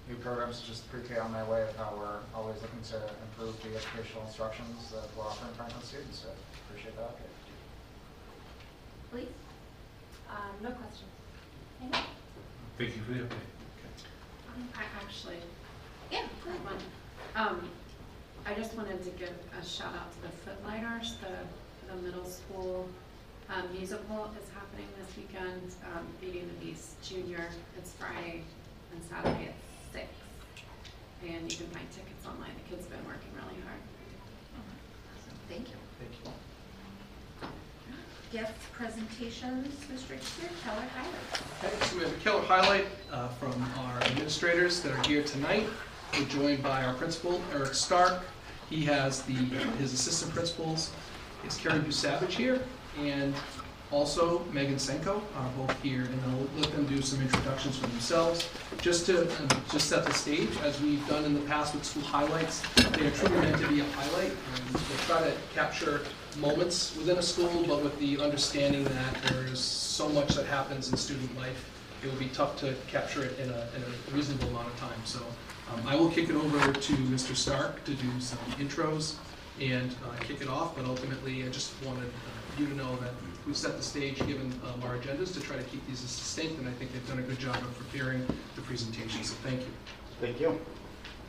new 0.10 0.15
programs, 0.15 0.62
just 0.62 0.89
pre-K 0.91 1.17
on 1.17 1.32
my 1.32 1.43
way 1.49 1.62
of 1.63 1.75
how 1.77 1.93
we're 1.97 2.19
always 2.36 2.62
looking 2.62 2.82
to 2.91 2.99
improve 3.32 3.56
the 3.63 3.69
educational 3.77 4.25
instructions 4.27 4.91
that 4.91 5.08
we're 5.15 5.23
offering 5.23 5.53
Franklin 5.56 5.82
students, 5.84 6.19
so 6.19 6.30
appreciate 6.69 6.95
that 6.97 7.15
update. 7.15 7.36
Please? 9.12 9.32
Um, 10.30 10.51
no 10.62 10.71
questions. 10.71 11.12
Amy? 11.82 12.03
Thank 12.77 12.95
you 12.97 13.01
for 13.03 13.12
the 13.13 13.19
update. 13.19 13.47
I 14.75 14.84
actually 15.01 15.38
Yeah, 16.12 16.23
go 16.43 16.51
had 16.51 16.60
ahead. 16.60 16.65
one. 16.65 17.47
Um, 17.47 17.69
I 18.45 18.53
just 18.53 18.75
wanted 18.75 19.01
to 19.03 19.10
give 19.12 19.32
a 19.60 19.65
shout 19.65 19.93
out 19.95 20.12
to 20.15 20.21
the 20.23 20.30
Footlighters, 20.43 21.15
the, 21.23 21.93
the 21.93 22.01
middle 22.01 22.25
school 22.25 22.89
um, 23.49 23.63
musical 23.71 24.30
is 24.41 24.49
happening 24.78 24.94
this 25.00 25.18
weekend, 25.18 25.72
um, 25.96 26.06
Beauty 26.22 26.40
and 26.40 26.50
the 26.50 26.66
Beast 26.66 27.02
Junior. 27.02 27.50
It's 27.78 27.94
Friday 27.94 28.44
and 28.94 29.02
Saturday 29.04 29.50
at 29.50 29.56
six. 29.92 30.06
And 31.24 31.52
you 31.52 31.58
can 31.58 31.68
find 31.68 31.90
tickets 31.92 32.26
online. 32.26 32.52
The 32.63 32.76
kids 32.76 32.88
have 32.88 32.98
been 32.98 33.08
working 33.08 33.30
really 33.34 33.60
hard. 33.66 33.82
Thank 35.50 35.70
you. 35.70 35.76
Thank 36.00 36.12
you. 36.24 37.50
Gift 38.32 38.72
presentations, 38.74 39.74
Mr. 39.92 40.16
Exeter, 40.16 40.54
Keller 40.63 40.84
highlights. 40.94 41.63
Okay, 41.63 41.86
so 41.86 41.98
we 41.98 42.04
have 42.04 42.13
a 42.13 42.18
killer 42.18 42.42
highlight 42.42 42.86
uh, 43.12 43.30
from 43.30 43.54
our 43.80 44.04
administrators 44.04 44.82
that 44.82 44.92
are 44.92 45.08
here 45.08 45.24
tonight. 45.24 45.66
We're 46.13 46.26
joined 46.26 46.62
by 46.62 46.84
our 46.84 46.94
principal, 46.94 47.42
Eric 47.54 47.74
Stark. 47.74 48.24
He 48.70 48.84
has 48.86 49.22
the, 49.24 49.34
his 49.34 49.94
assistant 49.94 50.34
principals, 50.34 50.92
is 51.48 51.58
Karen 51.58 51.82
Busavage 51.84 52.32
here, 52.32 52.62
and 53.00 53.34
also 53.91 54.43
Megan 54.52 54.76
Senko 54.76 55.21
are 55.36 55.50
both 55.58 55.82
here, 55.82 56.02
and 56.02 56.21
I'll 56.30 56.62
let 56.62 56.71
them 56.71 56.86
do 56.86 57.02
some 57.02 57.21
introductions 57.21 57.78
for 57.78 57.88
themselves. 57.88 58.50
Just 58.82 59.06
to, 59.08 59.21
um, 59.21 59.47
just 59.71 59.89
set 59.89 60.06
the 60.06 60.13
stage, 60.13 60.50
as 60.63 60.80
we've 60.82 61.06
done 61.08 61.23
in 61.26 61.34
the 61.34 61.41
past 61.41 61.73
with 61.73 61.86
school 61.86 62.04
highlights, 62.04 62.62
they 62.76 63.08
are 63.08 63.12
truly 63.12 63.38
meant 63.38 63.62
to 63.62 63.67
be 63.67 63.80
a 63.80 63.84
highlight. 63.84 64.32
and 64.32 64.76
They 64.76 64.95
try 65.06 65.21
to 65.21 65.34
capture 65.54 66.02
moments 66.39 66.95
within 66.97 67.17
a 67.17 67.21
school, 67.21 67.65
but 67.67 67.84
with 67.84 67.97
the 68.00 68.19
understanding 68.19 68.84
that 68.84 69.23
there's 69.28 69.60
so 69.60 70.10
much 70.10 70.36
that 70.36 70.45
happens 70.45 70.91
in 70.91 70.97
student 70.97 71.36
life, 71.38 71.69
it 72.04 72.12
will 72.12 72.19
be 72.19 72.30
tough 72.30 72.60
to 72.60 72.76
capture 72.88 73.23
it 73.23 73.39
in 73.39 73.50
a, 73.50 73.67
in 73.76 73.84
a 73.84 74.15
reasonable 74.15 74.50
amount 74.50 74.67
of 74.67 74.78
time. 74.80 75.00
So 75.06 75.19
um, 75.73 75.82
I 75.88 75.95
will 75.95 76.10
kick 76.10 76.30
it 76.30 76.36
over 76.36 76.71
to 76.71 76.93
Mr. 76.93 77.36
Stark 77.36 77.84
to 77.86 77.93
do 77.93 78.19
some 78.19 78.38
intros 78.60 79.15
and 79.60 79.91
uh, 80.06 80.23
kick 80.23 80.41
it 80.41 80.47
off, 80.47 80.76
but 80.76 80.86
ultimately, 80.86 81.43
I 81.43 81.50
just 81.50 81.73
wanted 81.84 82.06
uh, 82.06 82.60
you 82.60 82.67
to 82.67 82.76
know 82.76 82.95
that 82.97 83.13
we've 83.48 83.58
set 83.58 83.78
the 83.78 83.84
stage, 83.84 84.18
given 84.28 84.54
um, 84.66 84.84
our 84.84 84.98
agendas, 84.98 85.34
to 85.34 85.40
try 85.40 85.56
to 85.56 85.64
keep 85.64 85.86
these 85.88 86.04
as 86.04 86.16
distinct, 86.16 86.60
and 86.60 86.68
I 86.68 86.72
think 86.74 86.92
they've 86.92 87.08
done 87.08 87.20
a 87.20 87.24
good 87.24 87.40
job 87.40 87.56
of 87.56 87.78
preparing 87.80 88.26
the 88.56 88.62
presentation, 88.62 89.24
so 89.24 89.34
thank 89.42 89.62
you. 89.62 89.72
Thank 90.20 90.42
you. 90.42 90.60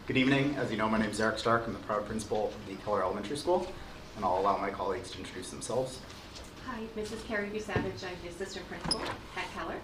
Good 0.06 0.16
evening. 0.16 0.56
As 0.56 0.70
you 0.72 0.76
know, 0.76 0.88
my 0.88 0.98
name 0.98 1.10
is 1.10 1.20
Eric 1.20 1.38
Stark. 1.38 1.64
I'm 1.66 1.74
the 1.74 1.78
proud 1.80 2.06
principal 2.06 2.48
of 2.48 2.66
the 2.66 2.74
Keller 2.82 3.04
Elementary 3.04 3.36
School, 3.36 3.70
and 4.16 4.24
I'll 4.24 4.40
allow 4.40 4.56
my 4.56 4.70
colleagues 4.70 5.12
to 5.12 5.18
introduce 5.18 5.50
themselves. 5.50 6.00
Hi, 6.66 6.80
Mrs. 6.96 7.24
Carrie 7.26 7.50
Busavage, 7.50 8.04
I'm 8.04 8.16
the 8.22 8.28
assistant 8.28 8.68
principal 8.68 9.00
at 9.36 9.54
Keller. 9.54 9.76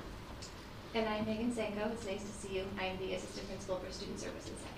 And 0.94 1.08
I'm 1.08 1.26
Megan 1.26 1.52
Zanko. 1.52 1.92
It's 1.92 2.06
nice 2.06 2.22
to 2.22 2.32
see 2.32 2.56
you. 2.56 2.64
I'm 2.80 2.98
the 2.98 3.14
assistant 3.14 3.48
principal 3.48 3.76
for 3.76 3.92
student 3.92 4.18
services 4.18 4.52
at 4.52 4.54
Keller. 4.54 4.73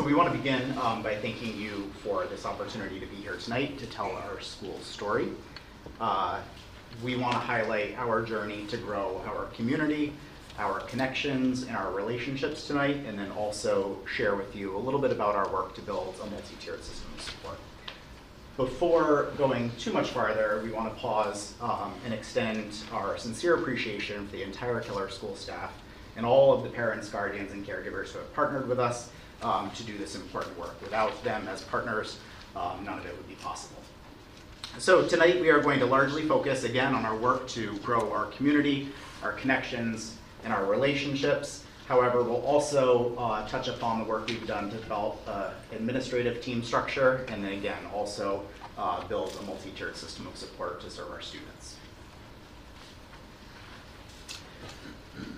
So 0.00 0.06
we 0.06 0.14
want 0.14 0.32
to 0.32 0.38
begin 0.38 0.78
um, 0.78 1.02
by 1.02 1.14
thanking 1.16 1.60
you 1.60 1.92
for 2.02 2.24
this 2.24 2.46
opportunity 2.46 2.98
to 3.00 3.04
be 3.04 3.16
here 3.16 3.36
tonight 3.36 3.78
to 3.80 3.86
tell 3.86 4.10
our 4.12 4.40
school's 4.40 4.86
story. 4.86 5.28
Uh, 6.00 6.40
We 7.02 7.16
want 7.16 7.34
to 7.34 7.38
highlight 7.38 7.98
our 7.98 8.22
journey 8.22 8.64
to 8.68 8.78
grow 8.78 9.20
our 9.26 9.44
community, 9.56 10.14
our 10.58 10.80
connections, 10.80 11.64
and 11.64 11.76
our 11.76 11.92
relationships 11.92 12.66
tonight, 12.66 13.04
and 13.06 13.18
then 13.18 13.30
also 13.32 13.98
share 14.10 14.36
with 14.36 14.56
you 14.56 14.74
a 14.74 14.78
little 14.78 15.00
bit 15.00 15.12
about 15.12 15.36
our 15.36 15.52
work 15.52 15.74
to 15.74 15.82
build 15.82 16.14
a 16.22 16.30
multi-tiered 16.30 16.82
system 16.82 17.10
of 17.14 17.20
support. 17.20 17.58
Before 18.56 19.32
going 19.36 19.70
too 19.78 19.92
much 19.92 20.12
farther, 20.12 20.62
we 20.64 20.72
want 20.72 20.94
to 20.94 20.98
pause 20.98 21.52
um, 21.60 21.92
and 22.06 22.14
extend 22.14 22.74
our 22.90 23.18
sincere 23.18 23.56
appreciation 23.56 24.26
for 24.26 24.32
the 24.32 24.44
entire 24.44 24.80
Keller 24.80 25.10
School 25.10 25.36
staff 25.36 25.74
and 26.16 26.24
all 26.24 26.54
of 26.54 26.62
the 26.62 26.70
parents, 26.70 27.10
guardians, 27.10 27.52
and 27.52 27.66
caregivers 27.66 28.12
who 28.12 28.18
have 28.18 28.32
partnered 28.32 28.66
with 28.66 28.80
us 28.80 29.10
um, 29.42 29.70
to 29.72 29.82
do 29.84 29.96
this 29.98 30.14
important 30.14 30.58
work. 30.58 30.80
Without 30.82 31.22
them 31.24 31.46
as 31.48 31.62
partners, 31.62 32.18
um, 32.56 32.84
none 32.84 32.98
of 32.98 33.06
it 33.06 33.16
would 33.16 33.28
be 33.28 33.34
possible. 33.36 33.80
So 34.78 35.06
tonight 35.06 35.40
we 35.40 35.50
are 35.50 35.60
going 35.60 35.80
to 35.80 35.86
largely 35.86 36.26
focus 36.26 36.64
again 36.64 36.94
on 36.94 37.04
our 37.04 37.16
work 37.16 37.48
to 37.48 37.76
grow 37.78 38.12
our 38.12 38.26
community, 38.26 38.88
our 39.22 39.32
connections, 39.32 40.16
and 40.44 40.52
our 40.52 40.64
relationships. 40.64 41.64
However, 41.86 42.22
we'll 42.22 42.42
also 42.42 43.16
uh, 43.16 43.46
touch 43.48 43.66
upon 43.66 43.98
the 43.98 44.04
work 44.04 44.28
we've 44.28 44.46
done 44.46 44.70
to 44.70 44.76
develop 44.76 45.20
uh, 45.26 45.50
administrative 45.72 46.40
team 46.40 46.62
structure, 46.62 47.26
and 47.28 47.42
then 47.42 47.52
again, 47.54 47.84
also 47.92 48.44
uh, 48.78 49.04
build 49.08 49.36
a 49.40 49.42
multi-tiered 49.42 49.96
system 49.96 50.26
of 50.28 50.36
support 50.36 50.80
to 50.82 50.90
serve 50.90 51.10
our 51.10 51.20
students. 51.20 51.76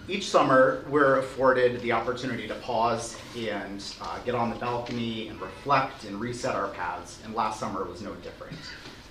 Each 0.09 0.29
summer, 0.29 0.85
we're 0.89 1.21
afforded 1.21 1.81
the 1.81 1.93
opportunity 1.93 2.49
to 2.49 2.57
pause 2.57 3.17
and 3.39 3.85
uh, 4.01 4.19
get 4.25 4.35
on 4.35 4.51
the 4.51 4.57
balcony 4.57 5.29
and 5.29 5.41
reflect 5.41 6.05
and 6.05 6.21
reset 6.21 6.57
our 6.57 6.69
paths, 6.69 7.21
and 7.25 7.37
last 7.37 7.61
summer 7.61 7.85
was 7.85 8.03
no 8.03 8.13
different. 8.17 8.59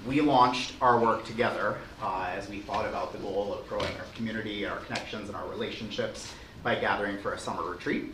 We 0.06 0.20
launched 0.20 0.74
our 0.82 1.00
work 1.00 1.24
together 1.24 1.78
uh, 2.02 2.30
as 2.36 2.50
we 2.50 2.60
thought 2.60 2.86
about 2.86 3.14
the 3.14 3.20
goal 3.20 3.54
of 3.54 3.70
growing 3.70 3.96
our 3.98 4.06
community, 4.16 4.66
our 4.66 4.80
connections, 4.80 5.30
and 5.30 5.38
our 5.38 5.48
relationships 5.48 6.34
by 6.62 6.76
gathering 6.76 7.18
for 7.20 7.34
a 7.34 7.40
summer 7.40 7.64
retreat. 7.64 8.14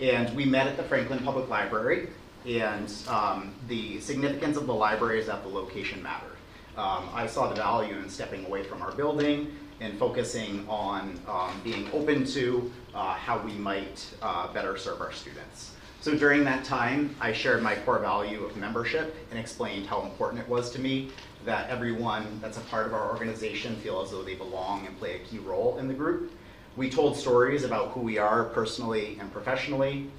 And 0.00 0.34
we 0.36 0.44
met 0.44 0.68
at 0.68 0.76
the 0.76 0.84
Franklin 0.84 1.18
Public 1.18 1.48
Library, 1.48 2.10
and 2.46 2.92
um, 3.08 3.52
the 3.66 3.98
significance 3.98 4.56
of 4.56 4.68
the 4.68 4.74
library 4.74 5.18
is 5.18 5.26
that 5.26 5.42
the 5.42 5.48
location 5.48 6.00
mattered. 6.00 6.36
Um, 6.76 7.08
I 7.12 7.26
saw 7.26 7.48
the 7.48 7.56
value 7.56 7.96
in 7.96 8.08
stepping 8.08 8.46
away 8.46 8.62
from 8.62 8.82
our 8.82 8.92
building 8.92 9.56
and 9.84 9.98
focusing 9.98 10.66
on 10.68 11.20
um, 11.28 11.60
being 11.62 11.88
open 11.92 12.24
to 12.24 12.72
uh, 12.94 13.14
how 13.14 13.38
we 13.38 13.52
might 13.52 14.14
uh, 14.22 14.52
better 14.52 14.76
serve 14.76 15.00
our 15.00 15.12
students. 15.12 15.72
So 16.00 16.14
during 16.16 16.44
that 16.44 16.64
time, 16.64 17.14
I 17.20 17.32
shared 17.32 17.62
my 17.62 17.76
core 17.76 17.98
value 17.98 18.44
of 18.44 18.56
membership 18.56 19.14
and 19.30 19.38
explained 19.38 19.86
how 19.86 20.02
important 20.02 20.42
it 20.42 20.48
was 20.48 20.70
to 20.72 20.80
me 20.80 21.10
that 21.44 21.68
everyone 21.68 22.38
that's 22.40 22.56
a 22.56 22.62
part 22.62 22.86
of 22.86 22.94
our 22.94 23.10
organization 23.10 23.76
feel 23.76 24.00
as 24.00 24.10
though 24.10 24.22
they 24.22 24.34
belong 24.34 24.86
and 24.86 24.98
play 24.98 25.16
a 25.16 25.18
key 25.20 25.38
role 25.38 25.78
in 25.78 25.88
the 25.88 25.94
group. 25.94 26.32
We 26.76 26.90
told 26.90 27.16
stories 27.16 27.64
about 27.64 27.90
who 27.92 28.00
we 28.00 28.18
are 28.18 28.44
personally 28.44 29.16
and 29.20 29.32
professionally. 29.32 30.10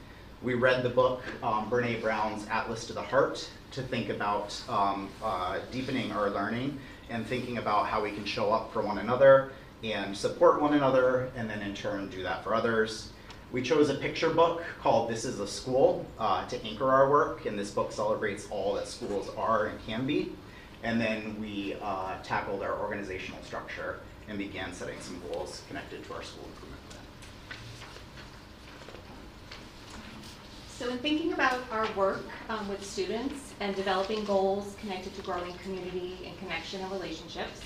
We 0.41 0.53
read 0.53 0.83
the 0.83 0.89
book, 0.89 1.23
um, 1.43 1.69
Brene 1.69 2.01
Brown's 2.01 2.47
Atlas 2.47 2.85
to 2.87 2.93
the 2.93 3.01
Heart, 3.01 3.49
to 3.71 3.81
think 3.81 4.09
about 4.09 4.59
um, 4.69 5.09
uh, 5.23 5.59
deepening 5.71 6.11
our 6.11 6.29
learning 6.29 6.79
and 7.09 7.25
thinking 7.25 7.57
about 7.57 7.87
how 7.87 8.01
we 8.01 8.11
can 8.11 8.25
show 8.25 8.51
up 8.51 8.73
for 8.73 8.81
one 8.81 8.97
another 8.99 9.51
and 9.83 10.15
support 10.15 10.61
one 10.61 10.73
another, 10.73 11.29
and 11.35 11.49
then 11.49 11.61
in 11.61 11.73
turn 11.73 12.09
do 12.09 12.23
that 12.23 12.43
for 12.43 12.55
others. 12.55 13.11
We 13.51 13.61
chose 13.61 13.89
a 13.89 13.95
picture 13.95 14.31
book 14.31 14.63
called 14.81 15.09
This 15.09 15.23
is 15.23 15.39
a 15.39 15.47
School 15.47 16.05
uh, 16.17 16.45
to 16.47 16.61
anchor 16.65 16.91
our 16.91 17.09
work, 17.09 17.45
and 17.45 17.57
this 17.57 17.71
book 17.71 17.91
celebrates 17.91 18.47
all 18.49 18.73
that 18.75 18.87
schools 18.87 19.29
are 19.37 19.67
and 19.67 19.85
can 19.85 20.05
be. 20.07 20.33
And 20.83 20.99
then 20.99 21.39
we 21.39 21.77
uh, 21.81 22.17
tackled 22.23 22.63
our 22.63 22.79
organizational 22.79 23.41
structure 23.43 23.99
and 24.27 24.37
began 24.37 24.73
setting 24.73 24.99
some 24.99 25.21
goals 25.31 25.61
connected 25.67 26.03
to 26.05 26.13
our 26.13 26.23
school 26.23 26.45
improvement 26.45 26.89
plan. 26.89 27.01
So 30.77 30.89
in 30.89 30.97
thinking 30.97 31.31
about 31.31 31.61
our 31.71 31.87
work 31.93 32.25
um, 32.49 32.67
with 32.67 32.85
students 32.85 33.53
and 33.61 33.73
developing 33.77 34.25
goals 34.25 34.75
connected 34.81 35.15
to 35.15 35.21
growing 35.21 35.53
community 35.59 36.17
and 36.25 36.37
connection 36.37 36.81
and 36.81 36.91
relationships, 36.91 37.61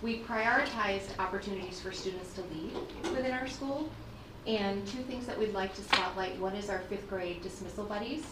we 0.00 0.20
prioritized 0.20 1.18
opportunities 1.18 1.80
for 1.80 1.92
students 1.92 2.32
to 2.32 2.40
lead 2.54 2.72
within 3.14 3.32
our 3.32 3.46
school. 3.46 3.90
And 4.46 4.86
two 4.86 5.02
things 5.02 5.26
that 5.26 5.38
we'd 5.38 5.52
like 5.52 5.74
to 5.74 5.82
spotlight, 5.82 6.38
one 6.38 6.54
is 6.54 6.70
our 6.70 6.78
fifth 6.88 7.06
grade 7.10 7.42
dismissal 7.42 7.84
buddies 7.84 8.24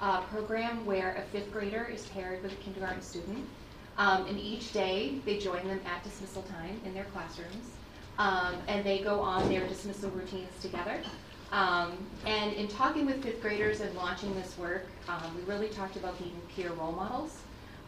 uh, 0.00 0.22
program 0.22 0.84
where 0.84 1.14
a 1.14 1.22
fifth 1.30 1.52
grader 1.52 1.84
is 1.84 2.06
paired 2.06 2.42
with 2.42 2.52
a 2.52 2.56
kindergarten 2.56 3.02
student. 3.02 3.46
Um, 3.98 4.26
and 4.26 4.36
each 4.36 4.72
day, 4.72 5.20
they 5.24 5.38
join 5.38 5.64
them 5.68 5.80
at 5.86 6.02
dismissal 6.02 6.42
time 6.42 6.80
in 6.84 6.92
their 6.92 7.04
classrooms. 7.04 7.70
Um, 8.18 8.56
and 8.66 8.84
they 8.84 8.98
go 8.98 9.20
on 9.20 9.48
their 9.48 9.64
dismissal 9.68 10.10
routines 10.10 10.50
together. 10.60 11.00
Um, 11.52 11.98
and 12.26 12.52
in 12.52 12.68
talking 12.68 13.06
with 13.06 13.22
fifth 13.22 13.42
graders 13.42 13.80
and 13.80 13.94
launching 13.96 14.34
this 14.34 14.56
work, 14.56 14.86
um, 15.08 15.36
we 15.36 15.42
really 15.42 15.68
talked 15.68 15.96
about 15.96 16.16
being 16.18 16.40
peer 16.54 16.70
role 16.72 16.92
models 16.92 17.38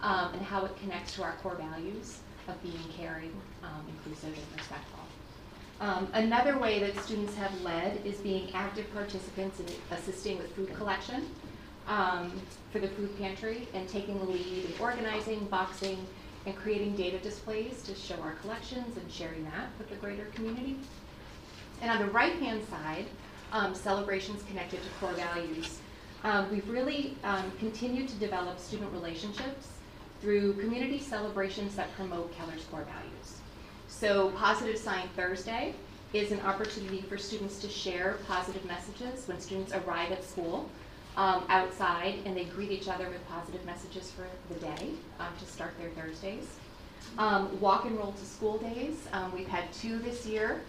um, 0.03 0.33
and 0.35 0.42
how 0.42 0.64
it 0.64 0.77
connects 0.79 1.14
to 1.14 1.22
our 1.22 1.35
core 1.42 1.55
values 1.55 2.18
of 2.48 2.61
being 2.62 2.83
caring, 2.96 3.33
um, 3.62 3.85
inclusive, 3.88 4.37
and 4.37 4.59
respectful. 4.59 4.98
Um, 5.81 6.09
another 6.14 6.59
way 6.59 6.81
that 6.81 6.96
students 7.05 7.35
have 7.37 7.61
led 7.62 8.05
is 8.05 8.16
being 8.18 8.53
active 8.53 8.92
participants 8.92 9.61
in 9.61 9.66
assisting 9.90 10.38
with 10.38 10.55
food 10.55 10.75
collection 10.75 11.27
um, 11.87 12.33
for 12.70 12.79
the 12.79 12.88
food 12.88 13.16
pantry 13.18 13.68
and 13.75 13.88
taking 13.88 14.18
the 14.18 14.25
lead 14.25 14.64
in 14.64 14.72
organizing, 14.81 15.44
boxing, 15.46 16.05
and 16.46 16.57
creating 16.57 16.96
data 16.96 17.18
displays 17.18 17.83
to 17.83 17.94
show 17.94 18.16
our 18.22 18.33
collections 18.42 18.96
and 18.96 19.11
sharing 19.11 19.44
that 19.44 19.68
with 19.79 19.88
the 19.88 19.96
greater 19.96 20.25
community. 20.27 20.77
And 21.81 21.90
on 21.90 21.98
the 21.98 22.12
right-hand 22.12 22.62
side, 22.68 23.07
um, 23.53 23.75
celebrations 23.75 24.43
connected 24.49 24.81
to 24.83 24.88
core 25.01 25.12
values. 25.12 25.79
Um, 26.25 26.51
we've 26.51 26.69
really 26.69 27.17
um, 27.25 27.53
continued 27.59 28.09
to 28.09 28.15
develop 28.17 28.59
student 28.59 28.93
relationships 28.93 29.69
through 30.21 30.55
community 30.55 30.99
celebrations 30.99 31.75
that 31.77 31.93
promote 31.97 32.35
Keller's 32.37 32.65
core 32.71 32.85
values. 32.85 33.38
So 33.88 34.31
Positive 34.31 34.79
Sign 34.79 35.09
Thursday 35.17 35.75
is 36.12 36.31
an 36.31 36.41
opportunity 36.41 37.03
for 37.03 37.19
students 37.19 37.61
to 37.61 37.69
share 37.69 38.19
positive 38.27 38.65
messages 38.65 39.27
when 39.27 39.41
students 39.41 39.73
arrive 39.73 40.12
at 40.12 40.25
school 40.25 40.69
um, 41.17 41.45
outside 41.49 42.17
and 42.25 42.37
they 42.37 42.45
greet 42.45 42.71
each 42.71 42.88
other 42.88 43.09
with 43.09 43.27
positive 43.29 43.65
messages 43.65 44.11
for 44.11 44.27
the 44.53 44.61
day 44.61 44.91
um, 45.19 45.29
to 45.38 45.45
start 45.45 45.73
their 45.79 45.91
Thursdays. 45.91 46.47
Um, 47.19 47.61
walk 47.61 47.85
and 47.85 47.99
roll 47.99 48.12
to 48.12 48.25
school 48.25 48.59
days, 48.59 48.97
um, 49.12 49.33
we've 49.35 49.49
had 49.49 49.71
two 49.73 49.99
this 49.99 50.25
year. 50.25 50.62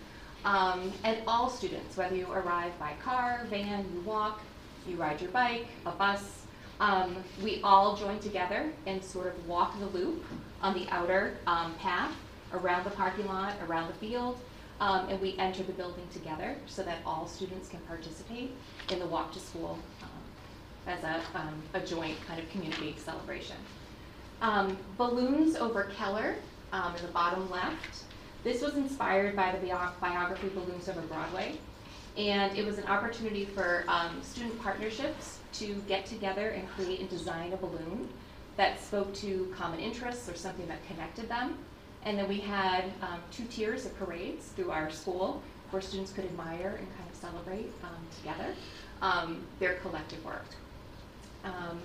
Um, 0.46 0.92
and 1.04 1.18
all 1.26 1.50
students, 1.50 1.96
whether 1.96 2.16
you 2.16 2.30
arrive 2.32 2.78
by 2.78 2.94
car, 3.02 3.46
van, 3.50 3.86
you 3.94 4.02
walk, 4.02 4.42
you 4.88 4.98
ride 4.98 5.22
your 5.22 5.32
bike, 5.32 5.68
a 5.86 5.92
bus, 5.92 6.44
um, 6.80 7.16
we 7.42 7.62
all 7.64 7.96
join 7.96 8.20
together 8.20 8.70
and 8.86 9.02
sort 9.04 9.28
of 9.28 9.48
walk 9.48 9.80
the 9.80 9.86
loop 9.86 10.24
on 10.62 10.74
the 10.74 10.86
outer 10.90 11.38
um, 11.48 11.74
path 11.76 12.12
around 12.52 12.84
the 12.84 12.90
parking 12.90 13.26
lot, 13.28 13.54
around 13.68 13.88
the 13.88 13.94
field, 13.94 14.38
um, 14.82 15.08
and 15.08 15.22
we 15.22 15.38
enter 15.38 15.64
the 15.64 15.72
building 15.72 16.06
together 16.12 16.56
so 16.66 16.84
that 16.84 16.98
all 17.06 17.26
students 17.26 17.70
can 17.70 17.80
participate 17.82 18.52
in 18.90 19.00
the 19.00 19.06
walk 19.06 19.32
to 19.32 19.40
school 19.40 19.80
um, 20.02 20.10
as 20.88 21.04
a, 21.04 21.22
um, 21.40 21.62
a 21.74 21.80
joint 21.80 22.18
kind 22.28 22.40
of 22.40 22.50
community 22.50 22.96
celebration. 22.98 23.56
Balloons 24.98 25.56
over 25.56 25.86
Keller 25.96 26.36
in 26.74 27.06
the 27.06 27.12
bottom 27.14 27.50
left. 27.50 28.04
This 28.44 28.62
was 28.62 28.76
inspired 28.76 29.36
by 29.36 29.54
the 29.54 29.66
bio- 29.66 29.92
biography 30.02 30.50
Balloons 30.50 30.90
Over 30.90 31.02
Broadway. 31.02 31.56
And 32.18 32.56
it 32.58 32.66
was 32.66 32.78
an 32.78 32.86
opportunity 32.88 33.46
for 33.46 33.86
um, 33.88 34.22
student 34.22 34.62
partnerships 34.62 35.40
to 35.54 35.76
get 35.88 36.06
together 36.06 36.50
and 36.50 36.70
create 36.72 37.00
and 37.00 37.10
design 37.10 37.54
a 37.54 37.58
balloon 37.58 38.10
that 38.58 38.80
spoke 38.80 39.14
to 39.16 39.52
common 39.58 39.80
interests 39.80 40.30
or 40.30 40.36
something 40.36 40.68
that 40.68 40.86
connected 40.88 41.30
them. 41.30 41.58
And 42.04 42.20
then 42.20 42.28
we 42.28 42.40
had 42.40 42.86
um, 43.02 43.20
two 43.32 43.46
tiers 43.46 43.86
of 43.86 43.98
parades 43.98 44.48
through 44.48 44.72
our 44.72 44.92
school 44.92 45.42
where 45.72 45.82
students 45.82 46.12
could 46.12 46.26
admire 46.26 46.76
and 46.78 46.88
kind 46.98 47.10
of 47.10 47.16
celebrate 47.16 47.72
um, 47.84 48.06
together 48.20 48.54
um, 49.02 49.44
their 49.60 49.76
collective 49.76 50.24
work. 50.24 50.46
Um, 51.44 51.80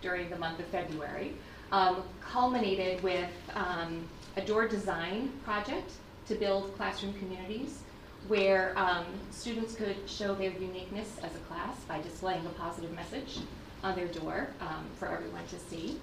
during 0.00 0.30
the 0.30 0.38
month 0.38 0.58
of 0.58 0.64
February 0.66 1.34
um, 1.72 2.02
culminated 2.22 3.02
with 3.02 3.30
um, 3.54 4.08
a 4.36 4.42
door 4.42 4.66
design 4.66 5.30
project 5.44 5.92
to 6.26 6.34
build 6.34 6.74
classroom 6.76 7.14
communities 7.14 7.80
where 8.28 8.76
um, 8.78 9.04
students 9.30 9.74
could 9.74 9.96
show 10.06 10.34
their 10.34 10.50
uniqueness 10.50 11.18
as 11.22 11.34
a 11.34 11.38
class 11.40 11.76
by 11.86 12.00
displaying 12.00 12.44
a 12.46 12.50
positive 12.50 12.92
message 12.92 13.38
on 13.82 13.94
their 13.94 14.08
door 14.08 14.48
um, 14.60 14.86
for 14.98 15.08
everyone 15.08 15.46
to 15.48 15.58
see. 15.58 16.00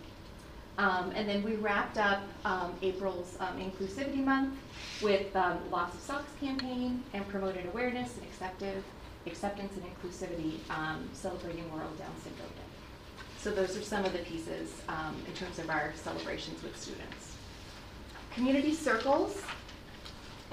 Um, 0.78 1.12
and 1.16 1.28
then 1.28 1.44
we 1.44 1.56
wrapped 1.56 1.98
up 1.98 2.22
um, 2.46 2.74
April's 2.82 3.36
um, 3.40 3.60
Inclusivity 3.60 4.24
Month 4.24 4.54
with 5.02 5.36
um, 5.36 5.60
Lots 5.70 5.96
of 5.96 6.02
Socks 6.02 6.32
campaign 6.40 7.04
and 7.14 7.28
promoted 7.28 7.66
awareness 7.66 8.16
and 8.18 8.26
acceptive 8.26 8.84
acceptance 9.28 9.74
and 9.76 9.84
inclusivity, 9.86 10.54
celebrating 11.14 11.72
World 11.72 11.96
Down 12.00 12.10
Syndrome 12.24 12.50
Day. 12.50 13.26
So 13.38 13.52
those 13.52 13.78
are 13.78 13.84
some 13.84 14.06
of 14.06 14.14
the 14.14 14.20
pieces 14.20 14.74
in 15.28 15.34
terms 15.34 15.60
of 15.60 15.70
our 15.70 15.94
celebrations 15.96 16.64
with 16.64 16.80
students. 16.80 17.21
Community 18.34 18.74
circles. 18.74 19.42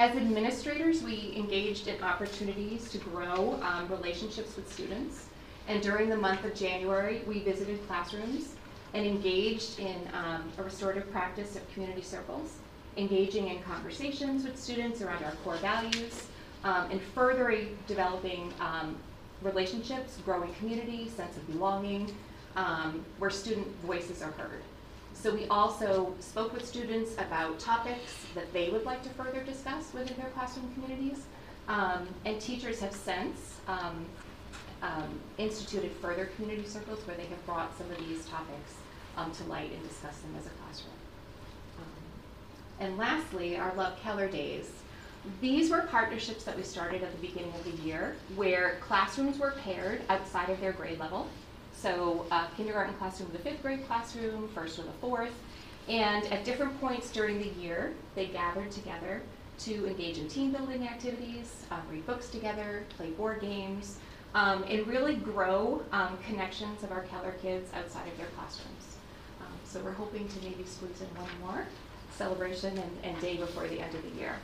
As 0.00 0.16
administrators, 0.16 1.00
we 1.02 1.32
engaged 1.36 1.86
in 1.86 2.02
opportunities 2.02 2.90
to 2.90 2.98
grow 2.98 3.60
um, 3.62 3.88
relationships 3.88 4.56
with 4.56 4.72
students. 4.72 5.26
And 5.68 5.80
during 5.80 6.08
the 6.08 6.16
month 6.16 6.44
of 6.44 6.56
January, 6.56 7.22
we 7.24 7.38
visited 7.38 7.86
classrooms 7.86 8.56
and 8.94 9.06
engaged 9.06 9.78
in 9.78 9.96
um, 10.12 10.50
a 10.58 10.62
restorative 10.64 11.08
practice 11.12 11.54
of 11.54 11.72
community 11.72 12.02
circles, 12.02 12.56
engaging 12.96 13.46
in 13.46 13.62
conversations 13.62 14.44
with 14.44 14.58
students 14.58 15.00
around 15.00 15.22
our 15.22 15.32
core 15.44 15.56
values, 15.58 16.26
um, 16.64 16.90
and 16.90 17.00
further 17.00 17.54
developing 17.86 18.52
um, 18.60 18.96
relationships, 19.40 20.18
growing 20.24 20.52
community, 20.54 21.08
sense 21.08 21.36
of 21.36 21.46
belonging, 21.46 22.12
um, 22.56 23.04
where 23.18 23.30
student 23.30 23.68
voices 23.82 24.20
are 24.20 24.32
heard. 24.32 24.62
So 25.20 25.34
we 25.34 25.46
also 25.48 26.14
spoke 26.20 26.52
with 26.52 26.64
students 26.64 27.14
about 27.14 27.58
topics 27.58 28.24
that 28.36 28.52
they 28.52 28.70
would 28.70 28.84
like 28.84 29.02
to 29.02 29.08
further 29.10 29.42
discuss 29.42 29.92
within 29.92 30.16
their 30.16 30.30
classroom 30.30 30.72
communities. 30.74 31.24
Um, 31.66 32.06
and 32.24 32.40
teachers 32.40 32.78
have 32.80 32.92
since 32.92 33.58
um, 33.66 34.06
um, 34.80 35.18
instituted 35.36 35.90
further 36.00 36.26
community 36.36 36.66
circles 36.68 37.04
where 37.04 37.16
they 37.16 37.26
have 37.26 37.46
brought 37.46 37.76
some 37.76 37.90
of 37.90 37.98
these 37.98 38.26
topics 38.26 38.74
um, 39.16 39.32
to 39.32 39.44
light 39.44 39.72
and 39.72 39.88
discussed 39.88 40.22
them 40.22 40.34
as 40.38 40.46
a 40.46 40.50
classroom. 40.50 40.94
Um, 41.78 42.86
and 42.86 42.96
lastly, 42.96 43.56
our 43.56 43.74
Love 43.74 44.00
Keller 44.00 44.28
Days. 44.28 44.70
These 45.40 45.68
were 45.68 45.80
partnerships 45.90 46.44
that 46.44 46.56
we 46.56 46.62
started 46.62 47.02
at 47.02 47.10
the 47.10 47.26
beginning 47.26 47.52
of 47.54 47.64
the 47.64 47.82
year 47.82 48.14
where 48.36 48.78
classrooms 48.80 49.36
were 49.36 49.54
paired 49.64 50.02
outside 50.08 50.48
of 50.48 50.60
their 50.60 50.72
grade 50.72 51.00
level. 51.00 51.26
So 51.80 52.26
uh, 52.32 52.46
kindergarten 52.56 52.94
classroom 52.94 53.30
with 53.30 53.40
a 53.40 53.44
fifth 53.44 53.62
grade 53.62 53.86
classroom, 53.86 54.48
first 54.48 54.78
with 54.78 54.88
a 54.88 54.92
fourth. 55.00 55.34
And 55.88 56.26
at 56.26 56.44
different 56.44 56.78
points 56.80 57.10
during 57.10 57.38
the 57.38 57.48
year, 57.60 57.94
they 58.16 58.26
gathered 58.26 58.72
together 58.72 59.22
to 59.60 59.86
engage 59.86 60.18
in 60.18 60.28
team 60.28 60.50
building 60.50 60.88
activities, 60.88 61.64
uh, 61.70 61.76
read 61.90 62.04
books 62.04 62.30
together, 62.30 62.84
play 62.96 63.10
board 63.10 63.40
games, 63.40 63.98
um, 64.34 64.64
and 64.64 64.86
really 64.88 65.14
grow 65.14 65.82
um, 65.92 66.18
connections 66.26 66.82
of 66.82 66.90
our 66.90 67.02
Keller 67.02 67.34
kids 67.40 67.70
outside 67.74 68.08
of 68.08 68.16
their 68.18 68.26
classrooms. 68.36 68.96
Um, 69.40 69.54
so 69.64 69.80
we're 69.80 69.92
hoping 69.92 70.28
to 70.28 70.42
maybe 70.42 70.64
squeeze 70.64 71.00
in 71.00 71.06
one 71.20 71.30
more 71.40 71.66
celebration 72.12 72.76
and, 72.76 72.98
and 73.04 73.20
day 73.20 73.36
before 73.36 73.68
the 73.68 73.80
end 73.80 73.94
of 73.94 74.02
the 74.02 74.20
year. 74.20 74.34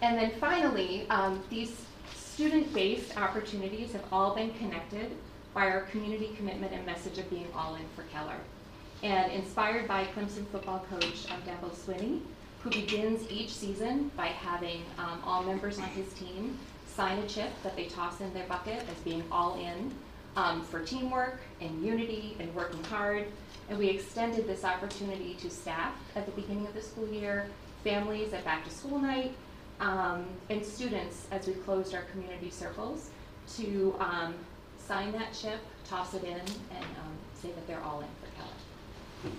And 0.00 0.16
then 0.16 0.32
finally, 0.40 1.06
um, 1.10 1.42
these 1.50 1.84
student-based 2.40 3.18
opportunities 3.18 3.92
have 3.92 4.02
all 4.10 4.34
been 4.34 4.50
connected 4.54 5.10
by 5.52 5.66
our 5.66 5.82
community 5.82 6.30
commitment 6.38 6.72
and 6.72 6.86
message 6.86 7.18
of 7.18 7.28
being 7.28 7.46
all 7.54 7.74
in 7.74 7.82
for 7.94 8.02
Keller. 8.04 8.38
And 9.02 9.30
inspired 9.30 9.86
by 9.86 10.04
Clemson 10.04 10.46
football 10.46 10.82
coach 10.88 11.26
um, 11.30 11.42
Dabo 11.42 11.70
Swinney, 11.70 12.22
who 12.62 12.70
begins 12.70 13.30
each 13.30 13.50
season 13.50 14.10
by 14.16 14.28
having 14.28 14.80
um, 14.96 15.20
all 15.22 15.42
members 15.42 15.78
on 15.78 15.88
his 15.88 16.10
team 16.14 16.58
sign 16.86 17.18
a 17.18 17.26
chip 17.26 17.50
that 17.62 17.76
they 17.76 17.84
toss 17.84 18.22
in 18.22 18.32
their 18.32 18.46
bucket 18.46 18.86
as 18.90 18.96
being 19.04 19.22
all 19.30 19.60
in 19.60 19.92
um, 20.34 20.62
for 20.62 20.80
teamwork 20.80 21.40
and 21.60 21.84
unity 21.84 22.38
and 22.40 22.54
working 22.54 22.82
hard. 22.84 23.26
And 23.68 23.78
we 23.78 23.88
extended 23.88 24.46
this 24.46 24.64
opportunity 24.64 25.34
to 25.42 25.50
staff 25.50 25.92
at 26.16 26.24
the 26.24 26.32
beginning 26.32 26.66
of 26.66 26.72
the 26.72 26.80
school 26.80 27.06
year, 27.08 27.48
families 27.84 28.32
at 28.32 28.46
back 28.46 28.64
to 28.64 28.70
school 28.70 28.98
night, 28.98 29.34
um, 29.80 30.26
and 30.50 30.64
students 30.64 31.26
as 31.30 31.46
we 31.46 31.54
closed 31.54 31.94
our 31.94 32.02
community 32.02 32.50
circles 32.50 33.10
to 33.56 33.94
um, 33.98 34.34
sign 34.78 35.12
that 35.12 35.32
chip, 35.32 35.60
toss 35.88 36.14
it 36.14 36.24
in, 36.24 36.36
and 36.36 36.84
um, 36.84 37.16
say 37.34 37.48
that 37.48 37.66
they're 37.66 37.82
all 37.82 38.00
in 38.00 38.06
for 38.20 38.26
Keller. 38.36 39.34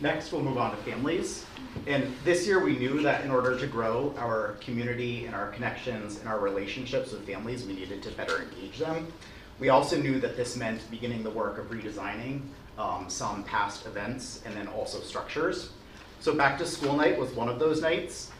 Next, 0.00 0.32
we'll 0.32 0.42
move 0.42 0.56
on 0.56 0.70
to 0.70 0.76
families. 0.78 1.44
And 1.86 2.14
this 2.24 2.46
year, 2.46 2.64
we 2.64 2.78
knew 2.78 3.02
that 3.02 3.22
in 3.24 3.30
order 3.30 3.58
to 3.58 3.66
grow 3.66 4.14
our 4.18 4.56
community 4.60 5.26
and 5.26 5.34
our 5.34 5.48
connections 5.48 6.18
and 6.18 6.28
our 6.28 6.40
relationships 6.40 7.12
with 7.12 7.26
families, 7.26 7.66
we 7.66 7.74
needed 7.74 8.02
to 8.04 8.10
better 8.12 8.42
engage 8.42 8.78
them. 8.78 9.12
We 9.58 9.68
also 9.68 10.00
knew 10.00 10.18
that 10.20 10.38
this 10.38 10.56
meant 10.56 10.90
beginning 10.90 11.22
the 11.22 11.30
work 11.30 11.58
of 11.58 11.70
redesigning 11.70 12.40
um, 12.80 13.08
some 13.08 13.44
past 13.44 13.86
events 13.86 14.42
and 14.46 14.56
then 14.56 14.66
also 14.68 15.00
structures. 15.00 15.70
So 16.20 16.34
back 16.34 16.58
to 16.58 16.66
school 16.66 16.96
night 16.96 17.18
was 17.18 17.30
one 17.32 17.48
of 17.48 17.58
those 17.58 17.82
nights. 17.82 18.30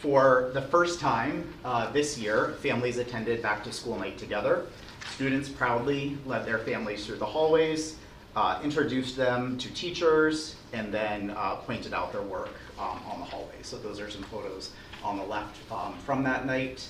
For 0.00 0.50
the 0.54 0.62
first 0.62 0.98
time 0.98 1.52
uh, 1.64 1.90
this 1.92 2.16
year, 2.16 2.54
families 2.62 2.96
attended 2.96 3.42
back 3.42 3.62
to 3.64 3.72
school 3.72 3.98
night 3.98 4.16
together. 4.16 4.66
Students 5.14 5.48
proudly 5.48 6.16
led 6.24 6.46
their 6.46 6.58
families 6.58 7.04
through 7.04 7.18
the 7.18 7.26
hallways, 7.26 7.96
uh, 8.34 8.60
introduced 8.64 9.16
them 9.16 9.58
to 9.58 9.72
teachers, 9.74 10.56
and 10.72 10.92
then 10.92 11.30
uh, 11.36 11.56
pointed 11.56 11.92
out 11.92 12.12
their 12.12 12.22
work 12.22 12.54
um, 12.78 13.00
on 13.10 13.20
the 13.20 13.26
hallway. 13.26 13.56
So 13.62 13.76
those 13.76 14.00
are 14.00 14.10
some 14.10 14.22
photos 14.24 14.70
on 15.04 15.18
the 15.18 15.24
left 15.24 15.58
um, 15.70 15.94
from 16.06 16.22
that 16.24 16.46
night. 16.46 16.86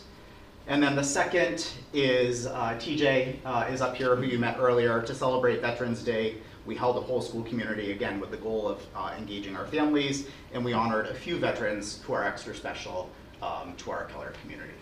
And 0.69 0.81
then 0.81 0.95
the 0.95 1.03
second 1.03 1.67
is 1.93 2.47
uh, 2.47 2.75
TJ 2.79 3.39
uh, 3.45 3.67
is 3.73 3.81
up 3.81 3.97
here, 3.97 4.15
who 4.15 4.23
you 4.23 4.39
met 4.39 4.57
earlier, 4.61 5.03
to 5.03 5.15
celebrate 5.15 5.61
Veterans 5.61 6.03
Day. 6.03 6.37
We 6.71 6.77
held 6.77 6.97
a 6.97 7.01
whole 7.01 7.21
school 7.21 7.43
community, 7.43 7.91
again, 7.91 8.21
with 8.21 8.31
the 8.31 8.37
goal 8.37 8.69
of 8.69 8.81
uh, 8.95 9.13
engaging 9.19 9.57
our 9.57 9.67
families, 9.67 10.29
and 10.53 10.65
we 10.65 10.73
honored 10.73 11.07
a 11.07 11.15
few 11.15 11.37
veterans 11.37 12.01
who 12.05 12.13
are 12.13 12.23
extra 12.23 12.55
special 12.55 13.11
um, 13.43 13.75
to 13.79 13.91
our 13.91 14.05
Keller 14.05 14.33
community. 14.41 14.75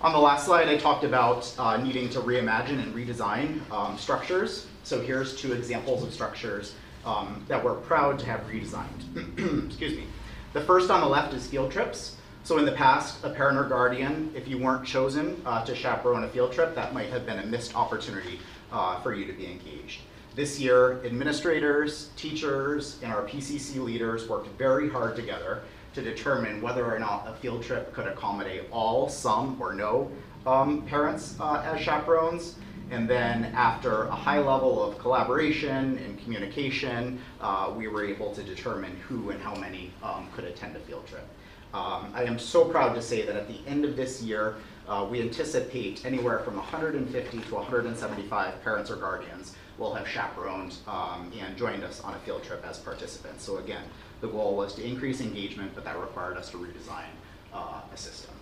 On 0.00 0.14
the 0.14 0.18
last 0.18 0.46
slide, 0.46 0.68
I 0.68 0.78
talked 0.78 1.04
about 1.04 1.54
uh, 1.58 1.76
needing 1.76 2.08
to 2.08 2.20
reimagine 2.20 2.82
and 2.82 2.94
redesign 2.94 3.70
um, 3.70 3.98
structures. 3.98 4.68
So 4.82 5.02
here's 5.02 5.36
two 5.36 5.52
examples 5.52 6.02
of 6.02 6.14
structures 6.14 6.76
um, 7.04 7.44
that 7.46 7.62
we're 7.62 7.74
proud 7.74 8.18
to 8.20 8.24
have 8.24 8.40
redesigned. 8.48 9.66
Excuse 9.66 9.98
me. 9.98 10.06
The 10.54 10.62
first 10.62 10.88
on 10.88 11.02
the 11.02 11.08
left 11.08 11.34
is 11.34 11.46
field 11.46 11.70
trips. 11.70 12.15
So 12.46 12.58
in 12.58 12.64
the 12.64 12.70
past, 12.70 13.24
a 13.24 13.30
parent 13.30 13.58
or 13.58 13.64
guardian, 13.64 14.30
if 14.32 14.46
you 14.46 14.56
weren't 14.56 14.86
chosen 14.86 15.42
uh, 15.44 15.64
to 15.64 15.74
chaperone 15.74 16.22
a 16.22 16.28
field 16.28 16.52
trip, 16.52 16.76
that 16.76 16.94
might 16.94 17.10
have 17.10 17.26
been 17.26 17.40
a 17.40 17.44
missed 17.44 17.74
opportunity 17.74 18.38
uh, 18.70 19.00
for 19.00 19.12
you 19.12 19.24
to 19.24 19.32
be 19.32 19.46
engaged. 19.46 20.02
This 20.36 20.60
year, 20.60 21.04
administrators, 21.04 22.10
teachers, 22.14 23.00
and 23.02 23.12
our 23.12 23.26
PCC 23.26 23.82
leaders 23.82 24.28
worked 24.28 24.46
very 24.56 24.88
hard 24.88 25.16
together 25.16 25.62
to 25.94 26.02
determine 26.02 26.62
whether 26.62 26.86
or 26.86 27.00
not 27.00 27.26
a 27.26 27.34
field 27.34 27.64
trip 27.64 27.92
could 27.92 28.06
accommodate 28.06 28.62
all, 28.70 29.08
some, 29.08 29.60
or 29.60 29.74
no 29.74 30.08
um, 30.46 30.82
parents 30.82 31.34
uh, 31.40 31.64
as 31.66 31.80
chaperones. 31.80 32.54
And 32.92 33.10
then 33.10 33.46
after 33.56 34.04
a 34.04 34.14
high 34.14 34.38
level 34.38 34.84
of 34.84 35.00
collaboration 35.00 35.98
and 35.98 36.16
communication, 36.22 37.18
uh, 37.40 37.72
we 37.76 37.88
were 37.88 38.04
able 38.04 38.32
to 38.36 38.44
determine 38.44 38.96
who 39.08 39.30
and 39.30 39.42
how 39.42 39.56
many 39.56 39.90
um, 40.04 40.28
could 40.32 40.44
attend 40.44 40.76
a 40.76 40.80
field 40.80 41.08
trip. 41.08 41.26
Um, 41.76 42.10
I 42.14 42.24
am 42.24 42.38
so 42.38 42.64
proud 42.64 42.94
to 42.94 43.02
say 43.02 43.26
that 43.26 43.36
at 43.36 43.48
the 43.48 43.58
end 43.66 43.84
of 43.84 43.96
this 43.96 44.22
year, 44.22 44.54
uh, 44.88 45.06
we 45.10 45.20
anticipate 45.20 46.06
anywhere 46.06 46.38
from 46.38 46.56
150 46.56 47.38
to 47.38 47.54
175 47.54 48.64
parents 48.64 48.90
or 48.90 48.96
guardians 48.96 49.54
will 49.76 49.92
have 49.92 50.08
chaperoned 50.08 50.76
um, 50.88 51.30
and 51.38 51.54
joined 51.54 51.84
us 51.84 52.00
on 52.00 52.14
a 52.14 52.18
field 52.20 52.42
trip 52.42 52.64
as 52.66 52.78
participants. 52.78 53.44
So 53.44 53.58
again, 53.58 53.82
the 54.22 54.28
goal 54.28 54.56
was 54.56 54.74
to 54.76 54.86
increase 54.86 55.20
engagement, 55.20 55.72
but 55.74 55.84
that 55.84 56.00
required 56.00 56.38
us 56.38 56.50
to 56.52 56.56
redesign 56.56 57.10
uh, 57.52 57.82
a 57.92 57.96
system. 57.96 58.34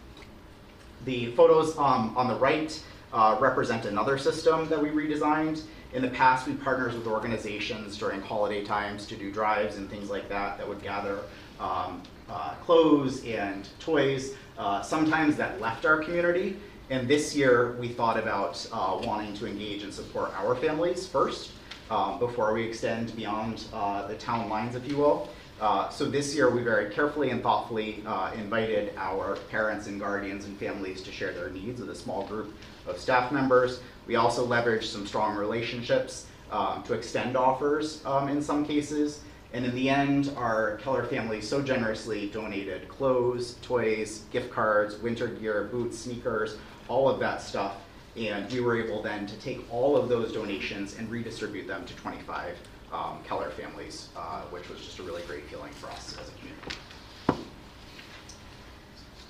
The 1.04 1.32
photos 1.32 1.76
um, 1.76 2.16
on 2.16 2.28
the 2.28 2.36
right 2.36 2.80
uh, 3.12 3.36
represent 3.40 3.84
another 3.84 4.16
system 4.16 4.68
that 4.68 4.80
we 4.80 4.90
redesigned. 4.90 5.62
In 5.92 6.02
the 6.02 6.10
past, 6.10 6.46
we 6.46 6.54
partnered 6.54 6.94
with 6.94 7.08
organizations 7.08 7.98
during 7.98 8.20
holiday 8.20 8.64
times 8.64 9.06
to 9.06 9.16
do 9.16 9.32
drives 9.32 9.76
and 9.76 9.90
things 9.90 10.08
like 10.08 10.28
that 10.28 10.56
that 10.58 10.68
would 10.68 10.82
gather 10.82 11.20
um, 11.58 12.00
uh, 12.28 12.54
clothes 12.64 13.24
and 13.24 13.68
toys. 13.80 14.34
Uh, 14.58 14.82
sometimes 14.82 15.36
that 15.36 15.60
left 15.60 15.84
our 15.84 15.98
community. 16.02 16.56
And 16.90 17.08
this 17.08 17.34
year, 17.34 17.72
we 17.80 17.88
thought 17.88 18.18
about 18.18 18.66
uh, 18.72 19.00
wanting 19.02 19.34
to 19.34 19.46
engage 19.46 19.82
and 19.82 19.92
support 19.92 20.32
our 20.38 20.54
families 20.54 21.06
first 21.06 21.52
um, 21.90 22.18
before 22.18 22.52
we 22.52 22.62
extend 22.62 23.14
beyond 23.16 23.64
uh, 23.72 24.06
the 24.06 24.14
town 24.14 24.48
lines, 24.48 24.74
if 24.74 24.86
you 24.86 24.96
will. 24.96 25.28
Uh, 25.60 25.88
so 25.88 26.04
this 26.04 26.34
year, 26.34 26.50
we 26.50 26.62
very 26.62 26.92
carefully 26.92 27.30
and 27.30 27.42
thoughtfully 27.42 28.02
uh, 28.06 28.32
invited 28.34 28.92
our 28.96 29.36
parents 29.50 29.86
and 29.86 30.00
guardians 30.00 30.44
and 30.44 30.58
families 30.58 31.00
to 31.02 31.12
share 31.12 31.32
their 31.32 31.48
needs 31.50 31.80
with 31.80 31.90
a 31.90 31.94
small 31.94 32.26
group 32.26 32.52
of 32.86 32.98
staff 32.98 33.32
members. 33.32 33.80
We 34.06 34.16
also 34.16 34.46
leveraged 34.46 34.84
some 34.84 35.06
strong 35.06 35.36
relationships 35.36 36.26
um, 36.50 36.82
to 36.82 36.94
extend 36.94 37.36
offers 37.36 38.04
um, 38.04 38.28
in 38.28 38.42
some 38.42 38.66
cases. 38.66 39.20
And 39.54 39.64
in 39.64 39.72
the 39.76 39.88
end, 39.88 40.32
our 40.36 40.78
Keller 40.78 41.04
family 41.04 41.40
so 41.40 41.62
generously 41.62 42.28
donated 42.28 42.88
clothes, 42.88 43.54
toys, 43.62 44.24
gift 44.32 44.50
cards, 44.50 44.96
winter 44.98 45.28
gear, 45.28 45.68
boots, 45.70 45.96
sneakers, 45.96 46.56
all 46.88 47.08
of 47.08 47.20
that 47.20 47.40
stuff. 47.40 47.76
And 48.16 48.50
we 48.52 48.60
were 48.60 48.76
able 48.76 49.00
then 49.00 49.28
to 49.28 49.36
take 49.36 49.64
all 49.72 49.96
of 49.96 50.08
those 50.08 50.32
donations 50.32 50.98
and 50.98 51.08
redistribute 51.08 51.68
them 51.68 51.84
to 51.86 51.94
25 51.94 52.56
um, 52.92 53.20
Keller 53.28 53.50
families, 53.50 54.08
uh, 54.16 54.42
which 54.50 54.68
was 54.68 54.80
just 54.80 54.98
a 54.98 55.04
really 55.04 55.22
great 55.22 55.48
feeling 55.48 55.72
for 55.74 55.88
us 55.90 56.16
as 56.20 56.28
a 56.28 56.32
community. 56.32 56.76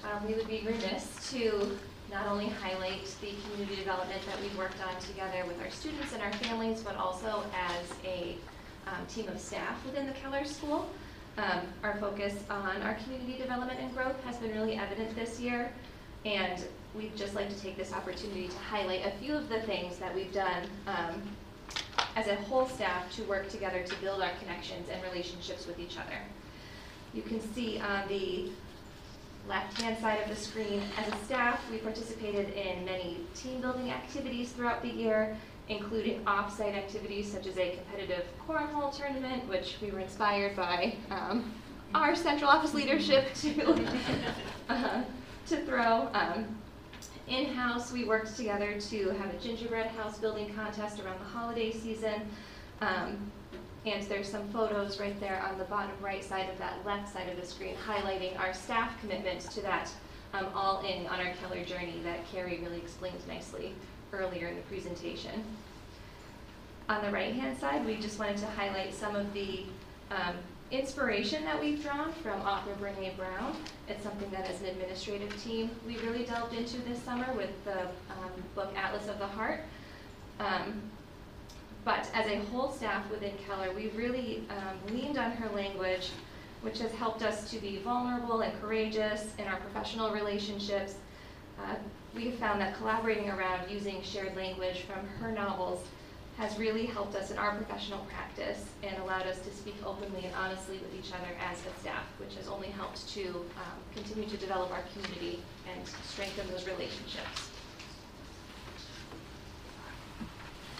Um, 0.04 0.26
we 0.26 0.34
would 0.34 0.48
be 0.48 0.62
remiss 0.66 1.30
to 1.32 1.78
not 2.10 2.26
only 2.28 2.48
highlight 2.48 3.14
the 3.20 3.32
community 3.42 3.76
development 3.76 4.22
that 4.26 4.40
we've 4.40 4.56
worked 4.56 4.82
on 4.86 4.98
together 5.02 5.44
with 5.46 5.60
our 5.60 5.70
students 5.70 6.14
and 6.14 6.22
our 6.22 6.32
families, 6.32 6.80
but 6.80 6.96
also 6.96 7.44
as 7.54 7.92
a 8.06 8.36
um, 8.86 9.06
team 9.06 9.28
of 9.28 9.40
staff 9.40 9.84
within 9.84 10.06
the 10.06 10.12
Keller 10.12 10.44
School. 10.44 10.88
Um, 11.36 11.62
our 11.82 11.96
focus 11.96 12.34
on 12.48 12.80
our 12.82 12.94
community 12.94 13.38
development 13.38 13.80
and 13.80 13.92
growth 13.94 14.22
has 14.24 14.36
been 14.36 14.52
really 14.52 14.76
evident 14.76 15.14
this 15.16 15.40
year, 15.40 15.72
and 16.24 16.64
we'd 16.94 17.16
just 17.16 17.34
like 17.34 17.48
to 17.48 17.60
take 17.60 17.76
this 17.76 17.92
opportunity 17.92 18.46
to 18.46 18.56
highlight 18.58 19.04
a 19.04 19.10
few 19.18 19.34
of 19.34 19.48
the 19.48 19.60
things 19.62 19.96
that 19.96 20.14
we've 20.14 20.32
done 20.32 20.64
um, 20.86 21.22
as 22.14 22.28
a 22.28 22.36
whole 22.36 22.66
staff 22.66 23.10
to 23.16 23.22
work 23.24 23.48
together 23.48 23.82
to 23.82 23.96
build 23.96 24.22
our 24.22 24.30
connections 24.40 24.88
and 24.88 25.02
relationships 25.02 25.66
with 25.66 25.78
each 25.80 25.98
other. 25.98 26.18
You 27.12 27.22
can 27.22 27.40
see 27.52 27.80
on 27.80 28.06
the 28.08 28.50
left-hand 29.48 29.98
side 29.98 30.20
of 30.22 30.28
the 30.28 30.36
screen, 30.36 30.82
as 30.96 31.12
a 31.12 31.24
staff, 31.24 31.60
we 31.70 31.78
participated 31.78 32.52
in 32.54 32.84
many 32.84 33.18
team 33.34 33.60
building 33.60 33.90
activities 33.90 34.52
throughout 34.52 34.82
the 34.82 34.90
year, 34.90 35.36
including 35.68 36.26
off-site 36.26 36.74
activities 36.74 37.30
such 37.30 37.46
as 37.46 37.56
a 37.56 37.76
competitive 37.76 38.24
cornhole 38.46 38.94
tournament, 38.94 39.48
which 39.48 39.76
we 39.80 39.90
were 39.90 40.00
inspired 40.00 40.54
by 40.54 40.94
um, 41.10 41.52
our 41.94 42.14
central 42.14 42.50
office 42.50 42.74
leadership 42.74 43.32
to, 43.34 43.86
uh, 44.68 45.02
to 45.46 45.56
throw. 45.64 46.08
Um, 46.12 46.46
in-house, 47.28 47.92
we 47.92 48.04
worked 48.04 48.36
together 48.36 48.78
to 48.78 49.10
have 49.10 49.32
a 49.32 49.38
gingerbread 49.38 49.86
house 49.86 50.18
building 50.18 50.52
contest 50.54 51.00
around 51.00 51.18
the 51.18 51.24
holiday 51.24 51.72
season. 51.72 52.20
Um, 52.82 53.30
and 53.86 54.02
there's 54.04 54.28
some 54.28 54.46
photos 54.48 54.98
right 54.98 55.18
there 55.20 55.42
on 55.50 55.58
the 55.58 55.64
bottom 55.64 55.92
right 56.00 56.24
side 56.24 56.48
of 56.50 56.58
that 56.58 56.84
left 56.84 57.12
side 57.12 57.28
of 57.28 57.40
the 57.40 57.46
screen 57.46 57.74
highlighting 57.86 58.38
our 58.38 58.52
staff 58.54 58.98
commitment 59.00 59.40
to 59.42 59.60
that 59.60 59.90
um, 60.32 60.46
all 60.54 60.84
in 60.84 61.06
on 61.06 61.20
our 61.20 61.32
Keller 61.34 61.64
journey 61.64 62.00
that 62.02 62.26
Carrie 62.30 62.60
really 62.62 62.78
explained 62.78 63.20
nicely 63.28 63.74
earlier 64.18 64.48
in 64.48 64.56
the 64.56 64.62
presentation. 64.62 65.44
On 66.88 67.02
the 67.02 67.10
right-hand 67.10 67.58
side, 67.58 67.84
we 67.86 67.96
just 67.96 68.18
wanted 68.18 68.36
to 68.38 68.46
highlight 68.46 68.92
some 68.92 69.16
of 69.16 69.32
the 69.32 69.64
um, 70.10 70.34
inspiration 70.70 71.44
that 71.44 71.60
we've 71.60 71.82
drawn 71.82 72.12
from 72.12 72.40
author 72.42 72.72
Brene 72.80 73.16
Brown. 73.16 73.56
It's 73.88 74.02
something 74.02 74.30
that 74.30 74.48
as 74.48 74.60
an 74.60 74.66
administrative 74.66 75.42
team, 75.42 75.70
we 75.86 75.96
really 75.98 76.24
delved 76.24 76.54
into 76.54 76.78
this 76.82 77.02
summer 77.02 77.32
with 77.34 77.50
the 77.64 77.82
um, 77.82 78.32
book 78.54 78.72
Atlas 78.76 79.08
of 79.08 79.18
the 79.18 79.26
Heart. 79.26 79.60
Um, 80.40 80.82
but 81.84 82.08
as 82.14 82.26
a 82.26 82.38
whole 82.46 82.70
staff 82.72 83.08
within 83.10 83.32
Keller, 83.46 83.70
we've 83.74 83.96
really 83.96 84.44
um, 84.50 84.94
leaned 84.94 85.18
on 85.18 85.32
her 85.32 85.54
language, 85.54 86.10
which 86.62 86.78
has 86.80 86.90
helped 86.92 87.22
us 87.22 87.50
to 87.50 87.58
be 87.58 87.78
vulnerable 87.78 88.40
and 88.40 88.58
courageous 88.60 89.34
in 89.38 89.46
our 89.46 89.56
professional 89.56 90.10
relationships. 90.12 90.94
Uh, 91.58 91.76
we 92.14 92.26
have 92.26 92.34
found 92.34 92.60
that 92.60 92.76
collaborating 92.76 93.28
around 93.28 93.68
using 93.68 94.02
shared 94.02 94.36
language 94.36 94.82
from 94.82 95.06
her 95.20 95.32
novels 95.32 95.84
has 96.38 96.58
really 96.58 96.86
helped 96.86 97.14
us 97.14 97.30
in 97.30 97.38
our 97.38 97.54
professional 97.54 98.00
practice 98.10 98.64
and 98.82 98.96
allowed 98.98 99.26
us 99.26 99.38
to 99.40 99.50
speak 99.52 99.76
openly 99.84 100.24
and 100.24 100.34
honestly 100.34 100.78
with 100.78 100.94
each 100.98 101.12
other 101.12 101.30
as 101.40 101.58
a 101.60 101.80
staff, 101.80 102.04
which 102.18 102.34
has 102.34 102.48
only 102.48 102.68
helped 102.68 103.08
to 103.08 103.28
um, 103.56 103.78
continue 103.94 104.28
to 104.28 104.36
develop 104.36 104.70
our 104.72 104.82
community 104.92 105.40
and 105.72 105.80
strengthen 106.04 106.48
those 106.50 106.66
relationships. 106.66 107.50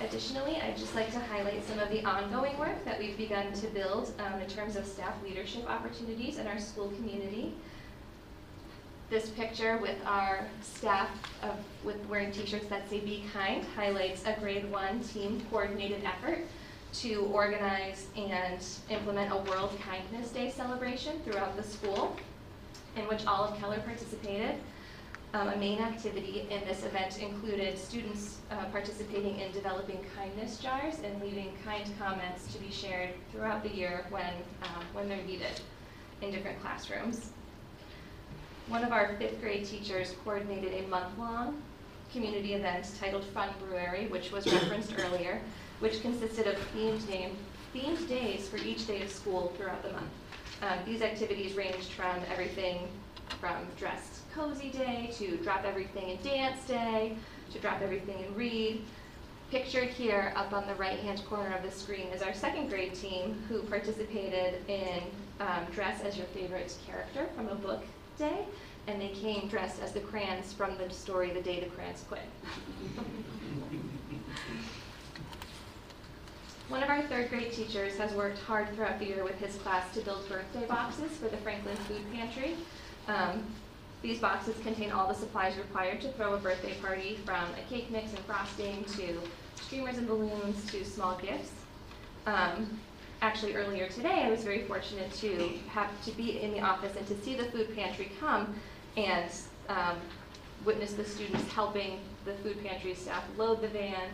Additionally, 0.01 0.61
I'd 0.61 0.77
just 0.77 0.95
like 0.97 1.13
to 1.13 1.21
highlight 1.21 1.65
some 1.65 1.79
of 1.79 1.89
the 1.89 2.05
ongoing 2.05 2.59
work 2.59 2.85
that 2.85 2.99
we've 2.99 3.17
begun 3.17 3.53
to 3.53 3.67
build 3.69 4.13
um, 4.19 4.41
in 4.41 4.49
terms 4.49 4.75
of 4.75 4.85
staff 4.85 5.15
leadership 5.23 5.71
opportunities 5.71 6.39
in 6.39 6.49
our 6.49 6.59
school 6.59 6.89
community. 6.89 7.55
This 9.11 9.29
picture 9.29 9.77
with 9.79 9.99
our 10.07 10.47
staff 10.63 11.11
of, 11.43 11.57
with 11.85 12.05
wearing 12.09 12.33
t-shirts 12.33 12.67
that 12.69 12.89
say 12.89 13.01
Be 13.01 13.25
Kind 13.33 13.65
highlights 13.77 14.25
a 14.25 14.33
grade 14.41 14.71
one 14.71 15.01
team 15.01 15.45
coordinated 15.51 16.03
effort 16.05 16.39
to 16.95 17.29
organize 17.33 18.07
and 18.17 18.65
implement 18.89 19.31
a 19.31 19.51
World 19.51 19.79
Kindness 19.81 20.31
Day 20.31 20.51
celebration 20.51 21.21
throughout 21.21 21.55
the 21.57 21.63
school 21.63 22.17
in 22.97 23.07
which 23.07 23.27
all 23.27 23.45
of 23.45 23.59
Keller 23.59 23.81
participated. 23.81 24.55
Um, 25.35 25.49
a 25.49 25.57
main 25.57 25.81
activity 25.81 26.47
in 26.49 26.65
this 26.65 26.85
event 26.85 27.21
included 27.21 27.77
students 27.77 28.39
uh, 28.51 28.65
participating 28.67 29.39
in 29.41 29.53
developing 29.53 29.99
kindness 30.17 30.59
jars 30.59 31.01
and 31.05 31.21
leaving 31.21 31.53
kind 31.65 31.85
comments 31.99 32.53
to 32.55 32.59
be 32.61 32.71
shared 32.71 33.11
throughout 33.33 33.65
the 33.65 33.75
year 33.75 34.07
when, 34.11 34.33
um, 34.63 34.85
when 34.93 35.09
they're 35.09 35.25
needed 35.25 35.61
in 36.23 36.31
different 36.31 36.61
classrooms. 36.63 37.33
One 38.69 38.83
of 38.83 38.93
our 38.93 39.15
fifth 39.17 39.43
grade 39.43 39.67
teachers 39.67 40.15
coordinated 40.25 40.73
a 40.73 40.89
month-long 40.89 41.61
community 42.13 42.55
event 42.55 42.91
titled 42.99 43.25
Fun 43.27 43.51
February, 43.61 44.07
which 44.07 44.33
was 44.33 44.51
referenced 44.51 44.95
earlier, 44.99 45.41
which 45.81 46.01
consisted 46.01 46.47
of 46.47 46.57
themed, 46.75 47.07
name, 47.09 47.37
themed 47.75 48.09
days 48.09 48.49
for 48.49 48.57
each 48.57 48.87
day 48.87 49.03
of 49.03 49.11
school 49.11 49.53
throughout 49.57 49.83
the 49.83 49.93
month. 49.93 50.09
Um, 50.63 50.79
these 50.87 51.03
activities 51.03 51.55
ranged 51.55 51.91
from 51.91 52.17
everything 52.33 52.89
from 53.39 53.67
dressed 53.77 54.21
cozy 54.35 54.71
day 54.71 55.11
to 55.19 55.37
drop 55.39 55.65
everything 55.65 56.13
and 56.13 56.23
dance 56.23 56.65
day 56.67 57.17
to 57.53 57.59
drop 57.59 57.83
everything 57.83 58.25
and 58.25 58.35
read. 58.35 58.83
Pictured 59.51 59.91
here 59.91 60.33
up 60.37 60.55
on 60.55 60.67
the 60.67 60.75
right 60.77 60.99
hand 61.01 61.23
corner 61.27 61.55
of 61.55 61.63
the 61.63 61.71
screen 61.71 62.07
is 62.09 62.23
our 62.23 62.33
second 62.33 62.71
grade 62.71 62.95
team 62.95 63.43
who 63.49 63.63
participated 63.65 64.69
in 64.69 65.03
um, 65.41 65.67
Dress 65.73 66.01
as 66.03 66.17
Your 66.17 66.27
Favorite 66.29 66.75
Character 66.87 67.27
from 67.37 67.49
a 67.49 67.55
book 67.55 67.85
day, 68.19 68.45
and 68.87 69.01
they 69.01 69.09
came 69.09 69.49
dressed 69.49 69.83
as 69.83 69.93
the 69.93 70.01
crayons 70.01 70.53
from 70.53 70.77
the 70.79 70.91
story 70.91 71.31
The 71.31 71.41
Day 71.41 71.61
the 71.61 71.67
Crayons 71.67 72.05
Quit. 72.09 72.23
One 76.69 76.83
of 76.83 76.89
our 76.89 77.03
third 77.03 77.29
grade 77.29 77.53
teachers 77.53 77.97
has 77.99 78.13
worked 78.15 78.39
hard 78.39 78.75
throughout 78.75 78.99
the 78.99 79.05
year 79.05 79.23
with 79.23 79.39
his 79.39 79.57
class 79.57 79.93
to 79.95 80.01
build 80.01 80.29
birthday 80.29 80.67
boxes 80.67 81.13
for 81.13 81.29
the 81.29 81.37
Franklin 81.39 81.77
Food 81.77 82.03
Pantry. 82.13 82.57
Um, 83.07 83.45
these 84.03 84.19
boxes 84.19 84.55
contain 84.63 84.91
all 84.91 85.07
the 85.07 85.15
supplies 85.15 85.57
required 85.57 86.01
to 86.03 86.09
throw 86.13 86.35
a 86.35 86.39
birthday 86.39 86.75
party, 86.75 87.19
from 87.25 87.45
a 87.55 87.71
cake 87.71 87.91
mix 87.91 88.11
and 88.11 88.19
frosting 88.21 88.85
to 88.97 89.21
streamers 89.63 89.99
and 89.99 90.07
balloons 90.07 90.71
to 90.71 90.85
small 90.85 91.17
gifts. 91.17 91.53
Um, 92.27 92.81
actually, 93.25 93.55
earlier 93.55 93.89
today, 93.89 94.23
I 94.23 94.31
was 94.31 94.45
very 94.45 94.65
fortunate 94.65 95.11
to 95.15 95.49
have 95.71 95.89
to 96.05 96.11
be 96.11 96.43
in 96.43 96.53
the 96.53 96.61
office 96.61 96.95
and 96.95 97.07
to 97.07 97.19
see 97.23 97.35
the 97.35 97.45
food 97.47 97.75
pantry 97.75 98.13
come 98.21 98.55
and 98.99 99.31
um, 99.71 99.97
witness 100.67 100.93
the 100.93 101.07
students 101.07 101.51
helping 101.51 102.01
the 102.27 102.35
food 102.35 102.63
pantry 102.63 102.95
staff 102.95 103.25
load 103.39 103.63
the 103.63 103.69
van 103.69 104.11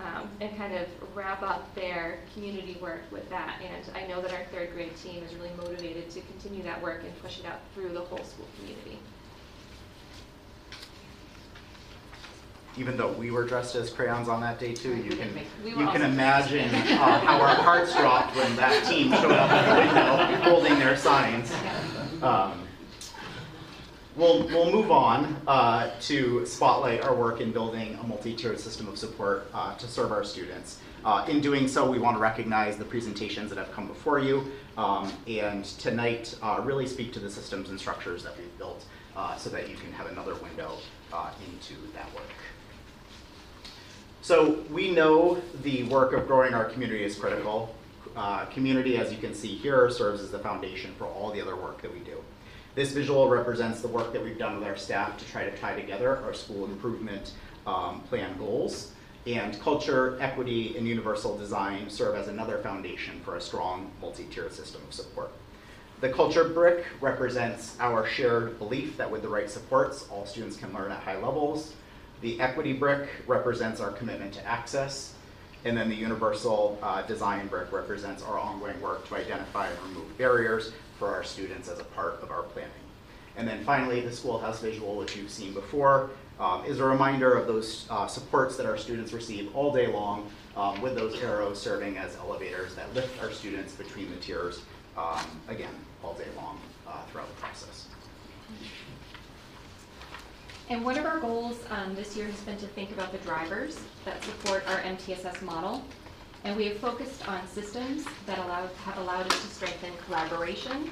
um, 0.00 0.28
and 0.42 0.54
kind 0.58 0.74
of 0.74 0.86
wrap 1.14 1.42
up 1.42 1.74
their 1.74 2.18
community 2.34 2.76
work 2.80 3.00
with 3.10 3.28
that. 3.30 3.58
And 3.62 3.96
I 3.96 4.06
know 4.06 4.20
that 4.20 4.32
our 4.32 4.44
third 4.52 4.74
grade 4.74 4.96
team 5.02 5.22
is 5.24 5.34
really 5.34 5.52
motivated 5.56 6.10
to 6.10 6.20
continue 6.20 6.62
that 6.64 6.82
work 6.82 7.04
and 7.04 7.22
push 7.22 7.38
it 7.38 7.46
out 7.46 7.60
through 7.74 7.90
the 7.90 8.00
whole 8.00 8.22
school 8.22 8.46
community. 8.58 8.98
Even 12.76 12.96
though 12.96 13.12
we 13.12 13.30
were 13.30 13.44
dressed 13.44 13.74
as 13.76 13.90
crayons 13.90 14.28
on 14.28 14.40
that 14.40 14.58
day 14.58 14.72
too, 14.74 14.96
you 14.96 15.10
can, 15.16 15.28
we 15.64 15.70
you 15.70 15.86
can 15.88 16.02
imagine 16.02 16.68
uh, 16.74 17.20
how 17.20 17.40
our 17.40 17.54
hearts 17.54 17.94
dropped 17.94 18.34
when 18.36 18.54
that 18.56 18.84
team 18.88 19.12
showed 19.12 19.32
up 19.32 19.50
at 19.50 19.66
the 19.68 20.30
window 20.34 20.50
holding 20.50 20.78
their 20.78 20.96
signs. 20.96 21.52
Um, 22.22 22.58
We'll, 24.14 24.46
we'll 24.48 24.70
move 24.70 24.90
on 24.90 25.40
uh, 25.46 25.90
to 26.02 26.44
spotlight 26.44 27.00
our 27.00 27.14
work 27.14 27.40
in 27.40 27.50
building 27.50 27.98
a 27.98 28.06
multi-tiered 28.06 28.60
system 28.60 28.86
of 28.86 28.98
support 28.98 29.48
uh, 29.54 29.74
to 29.76 29.88
serve 29.88 30.12
our 30.12 30.22
students. 30.22 30.80
Uh, 31.02 31.24
in 31.30 31.40
doing 31.40 31.66
so, 31.66 31.90
we 31.90 31.98
want 31.98 32.16
to 32.16 32.20
recognize 32.20 32.76
the 32.76 32.84
presentations 32.84 33.48
that 33.48 33.56
have 33.56 33.72
come 33.72 33.88
before 33.88 34.18
you, 34.18 34.52
um, 34.76 35.10
and 35.26 35.64
tonight 35.64 36.36
uh, 36.42 36.60
really 36.62 36.86
speak 36.86 37.10
to 37.14 37.20
the 37.20 37.30
systems 37.30 37.70
and 37.70 37.80
structures 37.80 38.22
that 38.22 38.36
we've 38.36 38.58
built 38.58 38.84
uh, 39.16 39.34
so 39.36 39.48
that 39.48 39.70
you 39.70 39.76
can 39.76 39.90
have 39.92 40.06
another 40.06 40.34
window 40.34 40.76
uh, 41.12 41.30
into 41.46 41.74
that 41.94 42.12
work. 42.14 42.28
So 44.22 44.64
we 44.70 44.92
know 44.92 45.42
the 45.62 45.82
work 45.84 46.12
of 46.12 46.28
growing 46.28 46.54
our 46.54 46.66
community 46.66 47.02
is 47.02 47.16
critical. 47.16 47.74
Uh, 48.14 48.44
community, 48.46 48.96
as 48.96 49.10
you 49.10 49.18
can 49.18 49.34
see 49.34 49.56
here, 49.56 49.90
serves 49.90 50.20
as 50.20 50.30
the 50.30 50.38
foundation 50.38 50.94
for 50.96 51.06
all 51.06 51.32
the 51.32 51.40
other 51.40 51.56
work 51.56 51.82
that 51.82 51.92
we 51.92 51.98
do. 51.98 52.22
This 52.76 52.92
visual 52.92 53.28
represents 53.28 53.80
the 53.80 53.88
work 53.88 54.12
that 54.12 54.22
we've 54.22 54.38
done 54.38 54.60
with 54.60 54.68
our 54.68 54.76
staff 54.76 55.18
to 55.18 55.24
try 55.24 55.44
to 55.44 55.56
tie 55.58 55.74
together 55.74 56.18
our 56.18 56.32
school 56.34 56.66
improvement 56.66 57.32
um, 57.66 58.00
plan 58.02 58.38
goals. 58.38 58.92
And 59.26 59.58
culture, 59.60 60.16
equity, 60.20 60.76
and 60.78 60.86
universal 60.86 61.36
design 61.36 61.90
serve 61.90 62.14
as 62.14 62.28
another 62.28 62.58
foundation 62.58 63.20
for 63.24 63.34
a 63.34 63.40
strong 63.40 63.90
multi-tiered 64.00 64.52
system 64.52 64.82
of 64.86 64.94
support. 64.94 65.32
The 66.00 66.10
culture 66.10 66.44
brick 66.44 66.84
represents 67.00 67.76
our 67.80 68.06
shared 68.06 68.60
belief 68.60 68.96
that 68.98 69.10
with 69.10 69.22
the 69.22 69.28
right 69.28 69.50
supports, 69.50 70.06
all 70.12 70.26
students 70.26 70.56
can 70.56 70.72
learn 70.72 70.92
at 70.92 71.02
high 71.02 71.20
levels. 71.20 71.74
The 72.22 72.40
equity 72.40 72.72
brick 72.72 73.08
represents 73.26 73.80
our 73.80 73.90
commitment 73.90 74.32
to 74.34 74.46
access. 74.46 75.14
And 75.64 75.76
then 75.76 75.88
the 75.88 75.94
universal 75.94 76.78
uh, 76.82 77.02
design 77.02 77.48
brick 77.48 77.70
represents 77.72 78.22
our 78.22 78.38
ongoing 78.38 78.80
work 78.80 79.06
to 79.08 79.16
identify 79.16 79.68
and 79.68 79.78
remove 79.88 80.16
barriers 80.18 80.72
for 80.98 81.08
our 81.08 81.22
students 81.22 81.68
as 81.68 81.78
a 81.78 81.84
part 81.84 82.20
of 82.22 82.30
our 82.30 82.42
planning. 82.42 82.70
And 83.36 83.46
then 83.46 83.64
finally, 83.64 84.00
the 84.00 84.12
schoolhouse 84.12 84.60
visual, 84.60 84.96
which 84.96 85.16
you've 85.16 85.30
seen 85.30 85.52
before, 85.52 86.10
um, 86.38 86.64
is 86.64 86.80
a 86.80 86.84
reminder 86.84 87.32
of 87.34 87.46
those 87.46 87.86
uh, 87.90 88.06
supports 88.06 88.56
that 88.56 88.66
our 88.66 88.76
students 88.76 89.12
receive 89.12 89.54
all 89.54 89.72
day 89.72 89.86
long, 89.86 90.30
um, 90.56 90.80
with 90.82 90.94
those 90.94 91.20
arrows 91.22 91.60
serving 91.60 91.96
as 91.96 92.16
elevators 92.16 92.74
that 92.74 92.92
lift 92.94 93.22
our 93.22 93.32
students 93.32 93.72
between 93.74 94.10
the 94.10 94.16
tiers, 94.16 94.62
um, 94.96 95.24
again, 95.48 95.74
all 96.04 96.14
day 96.14 96.26
long 96.36 96.58
uh, 96.86 97.02
throughout 97.10 97.28
the 97.28 97.40
process. 97.40 97.86
And 100.72 100.86
one 100.86 100.96
of 100.96 101.04
our 101.04 101.18
goals 101.18 101.58
um, 101.68 101.94
this 101.94 102.16
year 102.16 102.24
has 102.24 102.40
been 102.40 102.56
to 102.56 102.66
think 102.66 102.92
about 102.92 103.12
the 103.12 103.18
drivers 103.18 103.78
that 104.06 104.24
support 104.24 104.66
our 104.66 104.78
MTSS 104.78 105.42
model. 105.42 105.84
And 106.44 106.56
we 106.56 106.64
have 106.64 106.78
focused 106.78 107.28
on 107.28 107.46
systems 107.46 108.06
that 108.24 108.38
allow, 108.38 108.66
have 108.84 108.96
allowed 108.96 109.30
us 109.30 109.42
to 109.42 109.48
strengthen 109.48 109.90
collaboration, 110.06 110.90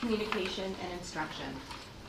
communication, 0.00 0.74
and 0.82 0.92
instruction. 0.94 1.44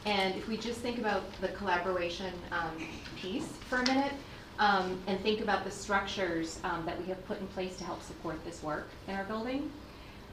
And 0.05 0.33
if 0.35 0.47
we 0.47 0.55
just 0.55 0.79
think 0.79 0.97
about 0.97 1.23
the 1.41 1.49
collaboration 1.49 2.31
um, 2.53 2.87
piece 3.17 3.47
for 3.67 3.79
a 3.79 3.85
minute, 3.85 4.13
um, 4.59 4.97
and 5.07 5.19
think 5.19 5.41
about 5.41 5.65
the 5.65 5.71
structures 5.71 6.61
um, 6.63 6.85
that 6.85 6.97
we 6.97 7.05
have 7.07 7.25
put 7.25 7.41
in 7.41 7.47
place 7.47 7.75
to 7.79 7.83
help 7.83 8.01
support 8.01 8.41
this 8.45 8.63
work 8.63 8.87
in 9.09 9.15
our 9.15 9.25
building. 9.25 9.69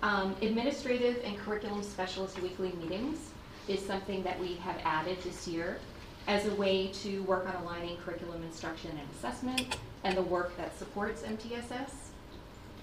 Um, 0.02 0.36
administrative 0.40 1.20
and 1.24 1.36
curriculum 1.36 1.82
specialist 1.82 2.40
weekly 2.40 2.70
meetings 2.80 3.30
is 3.66 3.84
something 3.84 4.22
that 4.22 4.38
we 4.38 4.54
have 4.54 4.76
added 4.84 5.20
this 5.22 5.48
year 5.48 5.80
as 6.26 6.46
a 6.46 6.54
way 6.54 6.88
to 6.88 7.22
work 7.22 7.48
on 7.48 7.54
aligning 7.62 7.96
curriculum 7.98 8.42
instruction 8.42 8.90
and 8.90 9.08
assessment 9.16 9.76
and 10.04 10.16
the 10.16 10.22
work 10.22 10.56
that 10.56 10.76
supports 10.78 11.22
MTSS. 11.22 11.90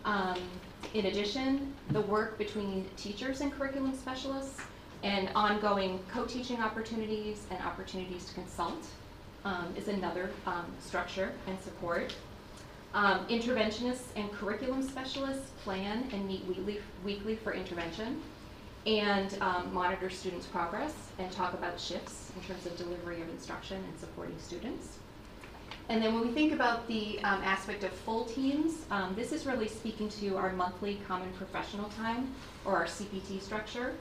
Um, 0.06 0.40
in 0.94 1.08
addition, 1.08 1.74
the 1.92 2.02
work 2.02 2.38
between 2.38 2.86
teachers 2.98 3.42
and 3.42 3.52
curriculum 3.52 3.96
specialists 3.96 4.62
and 5.04 5.30
ongoing 5.36 6.00
co-teaching 6.10 6.62
opportunities 6.62 7.46
and 7.52 7.62
opportunities 7.64 8.26
to 8.26 8.34
consult 8.34 8.86
um, 9.46 9.74
is 9.76 9.90
another 9.90 10.30
um, 10.48 10.66
structure 10.80 11.32
and 11.48 11.60
support. 11.62 12.16
Um, 12.94 13.26
interventionists 13.28 14.06
and 14.16 14.32
curriculum 14.32 14.84
specialists 14.84 15.50
plan 15.64 16.08
and 16.14 16.28
meet 16.28 16.46
weekly, 16.46 16.80
weekly 17.04 17.36
for 17.36 17.54
intervention 17.54 18.22
and 18.86 19.38
um, 19.42 19.74
monitor 19.74 20.10
students' 20.10 20.46
progress 20.46 20.94
and 21.20 21.32
talk 21.32 21.54
about 21.54 21.80
shifts 21.80 22.32
in 22.36 22.42
terms 22.44 22.66
of 22.66 22.76
delivery 22.78 23.22
of 23.22 23.30
instruction 23.30 23.78
and 23.78 24.00
supporting 24.00 24.36
students. 24.40 25.00
And 25.90 26.02
then 26.02 26.14
when 26.14 26.28
we 26.28 26.34
think 26.34 26.54
about 26.54 26.88
the 26.88 27.20
um, 27.20 27.42
aspect 27.44 27.84
of 27.84 27.92
full 27.92 28.26
teams, 28.26 28.86
um, 28.90 29.14
this 29.16 29.32
is 29.32 29.46
really 29.46 29.68
speaking 29.68 30.10
to 30.10 30.38
our 30.38 30.54
monthly 30.54 31.00
common 31.08 31.32
professional 31.34 31.90
time 31.90 32.34
or 32.66 32.76
our 32.76 32.86
CPT 32.86 33.42
structure. 33.42 33.94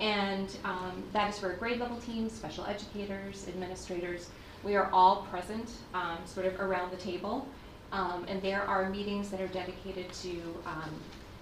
And 0.00 0.56
um, 0.64 1.02
that 1.12 1.30
is 1.30 1.38
for 1.38 1.52
grade 1.54 1.78
level 1.78 1.98
teams, 1.98 2.32
special 2.32 2.64
educators, 2.66 3.46
administrators. 3.48 4.30
We 4.64 4.74
are 4.76 4.90
all 4.92 5.22
present 5.30 5.70
um, 5.94 6.18
sort 6.24 6.46
of 6.46 6.58
around 6.58 6.90
the 6.90 6.96
table. 6.96 7.46
Um, 7.92 8.24
and 8.28 8.40
there 8.40 8.62
are 8.62 8.88
meetings 8.88 9.30
that 9.30 9.40
are 9.40 9.48
dedicated 9.48 10.12
to 10.14 10.40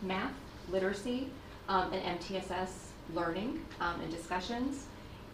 math, 0.02 0.32
literacy, 0.70 1.28
um, 1.68 1.92
and 1.92 2.20
MTSS 2.20 2.70
learning 3.14 3.64
um, 3.80 4.00
and 4.00 4.10
discussions. 4.10 4.86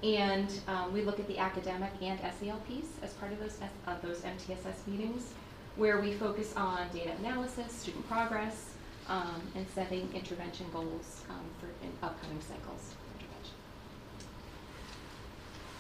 And 0.03 0.53
um, 0.69 0.93
we 0.93 1.03
look 1.03 1.19
at 1.19 1.27
the 1.29 1.39
academic 1.39 1.91
and 2.03 2.21
SEL 2.39 2.59
piece 2.69 2.91
as 3.03 3.15
part 3.15 3.33
of 3.33 3.41
those, 3.41 3.59
of 3.87 4.03
those 4.03 4.21
MTSS 4.21 4.87
meetings, 4.87 5.33
where 5.77 6.01
we 6.01 6.13
focus 6.13 6.55
on 6.57 6.87
data 6.93 7.13
analysis, 7.21 7.73
student 7.73 8.07
progress, 8.09 8.71
um, 9.09 9.41
and 9.55 9.67
setting 9.75 10.09
intervention 10.15 10.67
goals 10.73 11.23
um, 11.31 11.45
for 11.61 11.67
in 11.85 11.91
upcoming 12.03 12.41
cycles. 12.41 12.95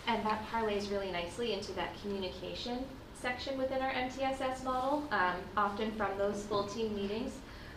And 0.06 0.24
that 0.26 0.44
parlays 0.50 0.90
really 0.90 1.10
nicely 1.10 1.54
into 1.54 1.72
that 1.72 1.98
communication 2.02 2.84
section 3.14 3.56
within 3.56 3.80
our 3.80 3.90
MTSS 3.92 4.62
model. 4.62 5.02
Um, 5.10 5.36
often 5.56 5.92
from 5.92 6.16
those 6.18 6.44
full 6.44 6.64
team 6.64 6.94
meetings, 6.94 7.32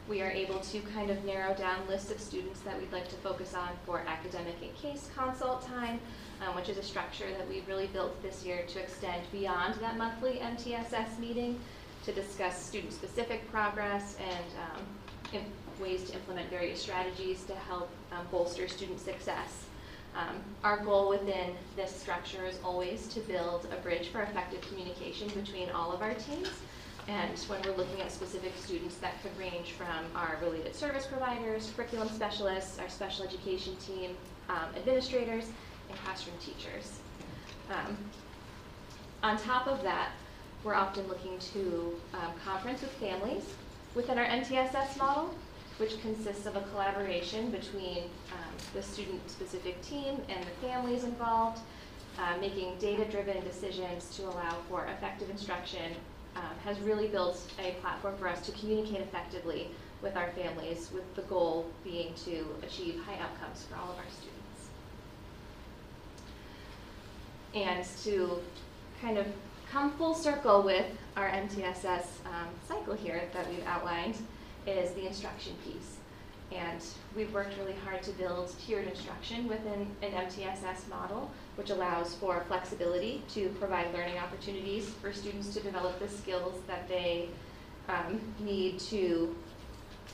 we 0.10 0.22
are 0.22 0.32
able 0.32 0.60
to 0.60 0.80
kind 0.94 1.10
of 1.10 1.24
narrow 1.26 1.54
down 1.54 1.88
lists 1.88 2.12
of 2.12 2.20
students 2.20 2.62
that 2.62 2.80
we'd 2.80 2.92
like 2.92 3.08
to 3.10 3.16
focus 3.16 3.54
on 3.54 3.70
for 3.86 4.04
academic 4.08 4.56
and 4.62 4.76
case 4.76 5.10
consult 5.16 5.66
time, 5.68 6.00
um, 6.46 6.56
which 6.56 6.70
is 6.70 6.78
a 6.78 6.84
structure 6.84 7.30
that 7.38 7.48
we've 7.50 7.68
really 7.68 7.88
built 7.88 8.22
this 8.24 8.46
year 8.46 8.64
to 8.68 8.80
extend 8.80 9.24
beyond 9.32 9.76
that 9.76 9.98
monthly 9.98 10.40
MTSS 10.42 11.20
meeting 11.20 11.60
to 12.06 12.14
discuss 12.14 12.62
student-specific 12.62 13.52
progress 13.52 14.16
and 14.20 14.46
um, 14.74 15.42
ways 15.82 16.04
to 16.06 16.14
implement 16.14 16.50
various 16.50 16.82
strategies 16.82 17.44
to 17.44 17.54
help 17.54 17.90
um, 18.12 18.26
bolster 18.32 18.68
student 18.68 19.00
success. 19.00 19.66
Um, 20.16 20.38
Our 20.64 20.84
goal 20.84 21.10
within 21.10 21.54
this 21.76 21.94
structure 21.96 22.46
is 22.46 22.58
always 22.64 23.08
to 23.10 23.20
build 23.22 23.68
a 23.72 23.76
bridge 23.82 24.08
for 24.08 24.22
effective 24.22 24.62
communication 24.62 25.28
between 25.30 25.70
all 25.70 25.92
of 25.92 26.02
our 26.02 26.14
teams. 26.14 26.50
And 27.08 27.40
when 27.48 27.62
we're 27.62 27.78
looking 27.78 28.02
at 28.02 28.12
specific 28.12 28.52
students, 28.58 28.98
that 28.98 29.14
could 29.24 29.38
range 29.40 29.72
from 29.72 29.88
our 30.14 30.38
related 30.42 30.76
service 30.76 31.06
providers, 31.06 31.72
curriculum 31.76 32.10
specialists, 32.10 32.80
our 32.80 32.90
special 32.90 33.26
education 33.26 33.78
team, 33.78 34.18
um, 34.50 34.76
administrators, 34.76 35.46
and 35.90 35.98
classroom 36.00 36.36
teachers. 36.40 37.00
Um, 37.70 37.98
On 39.24 39.38
top 39.38 39.68
of 39.68 39.84
that, 39.84 40.12
we're 40.64 40.74
often 40.74 41.08
looking 41.08 41.40
to 41.54 41.96
um, 42.14 42.32
conference 42.44 42.82
with 42.82 42.92
families 42.94 43.44
within 43.96 44.18
our 44.18 44.26
MTSS 44.26 44.98
model, 44.98 45.34
which 45.78 46.02
consists 46.02 46.46
of 46.46 46.56
a 46.56 46.62
collaboration 46.72 47.52
between 47.52 48.04
um, 48.34 48.54
the 48.74 48.84
student-specific 48.84 49.82
team 49.82 50.22
and 50.30 50.44
the 50.44 50.68
families 50.68 51.04
involved, 51.04 51.62
uh, 52.20 52.36
making 52.42 52.78
data-driven 52.80 53.44
decisions 53.44 54.16
to 54.18 54.24
allow 54.24 54.58
for 54.70 54.86
effective 54.86 55.30
instruction, 55.30 55.94
um, 56.38 56.56
has 56.64 56.80
really 56.80 57.08
built 57.08 57.42
a 57.60 57.72
platform 57.82 58.16
for 58.18 58.28
us 58.28 58.42
to 58.46 58.52
communicate 58.52 59.02
effectively 59.02 59.70
with 60.02 60.16
our 60.16 60.30
families, 60.32 60.92
with 60.94 61.16
the 61.16 61.24
goal 61.24 61.66
being 61.84 62.14
to 62.26 62.46
achieve 62.64 63.02
high 63.06 63.18
outcomes 63.20 63.64
for 63.64 63.76
all 63.76 63.92
of 63.92 63.98
our 63.98 64.06
students. 64.12 64.38
And 67.56 67.84
to 68.04 68.40
kind 69.02 69.18
of 69.18 69.26
come 69.72 69.92
full 69.94 70.14
circle 70.14 70.62
with 70.62 70.86
our 71.16 71.30
MTSS 71.30 72.06
um, 72.26 72.50
cycle 72.68 72.94
here 72.94 73.24
that 73.34 73.50
we've 73.50 73.66
outlined 73.66 74.16
is 74.68 74.92
the 74.92 75.08
instruction 75.08 75.56
piece. 75.66 75.97
And 76.52 76.82
we've 77.16 77.34
worked 77.34 77.58
really 77.58 77.76
hard 77.84 78.02
to 78.04 78.12
build 78.12 78.54
tiered 78.60 78.88
instruction 78.88 79.48
within 79.48 79.88
an 80.02 80.12
MTSS 80.12 80.88
model, 80.90 81.30
which 81.56 81.72
allows 81.72 82.16
for 82.16 82.44
flexibility 82.48 83.22
to 83.34 83.50
provide 83.60 83.94
learning 83.94 84.18
opportunities 84.18 84.90
for 85.02 85.12
students 85.12 85.54
to 85.54 85.60
develop 85.60 86.00
the 86.00 86.08
skills 86.08 86.62
that 86.68 86.88
they 86.88 87.30
um, 87.90 88.22
need 88.40 88.80
to 88.80 89.36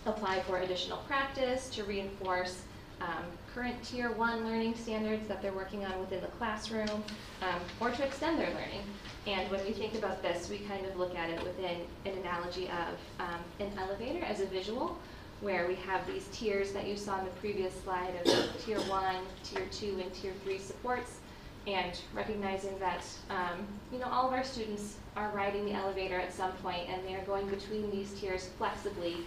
apply 0.05 0.41
for 0.41 0.59
additional 0.59 0.97
practice, 0.99 1.69
to 1.69 1.83
reinforce 1.83 2.63
um, 3.01 3.25
current 3.53 3.81
tier 3.83 4.11
one 4.11 4.45
learning 4.45 4.75
standards 4.75 5.27
that 5.27 5.41
they're 5.41 5.53
working 5.53 5.85
on 5.85 5.99
within 5.99 6.21
the 6.21 6.27
classroom, 6.27 7.03
um, 7.41 7.59
or 7.79 7.91
to 7.91 8.03
extend 8.03 8.39
their 8.39 8.49
learning. 8.49 8.81
And 9.27 9.49
when 9.51 9.63
we 9.65 9.71
think 9.71 9.95
about 9.95 10.21
this, 10.21 10.49
we 10.49 10.59
kind 10.59 10.85
of 10.85 10.97
look 10.97 11.15
at 11.15 11.29
it 11.29 11.43
within 11.43 11.81
an 12.05 12.17
analogy 12.19 12.65
of 12.65 12.97
um, 13.19 13.39
an 13.59 13.71
elevator 13.77 14.23
as 14.25 14.41
a 14.41 14.45
visual, 14.45 14.97
where 15.43 15.67
we 15.67 15.75
have 15.75 16.07
these 16.07 16.25
tiers 16.31 16.71
that 16.71 16.87
you 16.87 16.95
saw 16.95 17.19
in 17.19 17.25
the 17.25 17.31
previous 17.31 17.73
slide 17.83 18.13
of 18.25 18.65
tier 18.65 18.79
one, 18.81 19.17
tier 19.43 19.65
two, 19.71 19.99
and 20.01 20.11
tier 20.13 20.31
three 20.43 20.57
supports, 20.57 21.19
and 21.67 21.99
recognizing 22.13 22.77
that 22.79 23.03
um, 23.29 23.67
you 23.91 23.99
know 23.99 24.07
all 24.07 24.25
of 24.25 24.33
our 24.33 24.43
students 24.43 24.95
are 25.17 25.29
riding 25.35 25.65
the 25.65 25.73
elevator 25.73 26.17
at 26.17 26.33
some 26.33 26.53
point, 26.53 26.87
and 26.89 27.05
they 27.05 27.13
are 27.13 27.23
going 27.25 27.45
between 27.47 27.91
these 27.91 28.13
tiers 28.13 28.49
flexibly, 28.57 29.17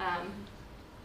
um, 0.00 0.32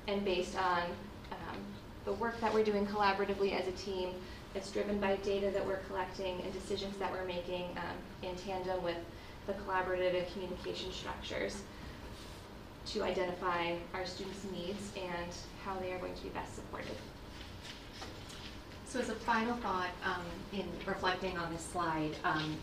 and 0.07 0.23
based 0.23 0.57
on 0.57 0.83
um, 1.31 1.57
the 2.05 2.13
work 2.13 2.39
that 2.39 2.53
we're 2.53 2.63
doing 2.63 2.87
collaboratively 2.87 3.59
as 3.59 3.67
a 3.67 3.73
team. 3.73 4.09
It's 4.55 4.71
driven 4.71 4.99
by 4.99 5.17
data 5.17 5.51
that 5.51 5.65
we're 5.65 5.79
collecting 5.87 6.41
and 6.41 6.51
decisions 6.53 6.97
that 6.97 7.11
we're 7.11 7.25
making 7.25 7.65
um, 7.77 8.29
in 8.29 8.35
tandem 8.35 8.81
with 8.83 8.97
the 9.47 9.53
collaborative 9.53 10.17
and 10.17 10.31
communication 10.31 10.91
structures 10.91 11.61
to 12.87 13.03
identify 13.03 13.75
our 13.93 14.05
students' 14.05 14.45
needs 14.51 14.91
and 14.95 15.31
how 15.63 15.77
they 15.79 15.93
are 15.93 15.99
going 15.99 16.15
to 16.15 16.23
be 16.23 16.29
best 16.29 16.55
supported. 16.55 16.95
So 18.85 18.99
as 18.99 19.09
a 19.09 19.15
final 19.15 19.55
thought, 19.57 19.91
um, 20.03 20.23
in 20.51 20.65
reflecting 20.85 21.37
on 21.37 21.53
this 21.53 21.63
slide, 21.63 22.11
um, 22.23 22.57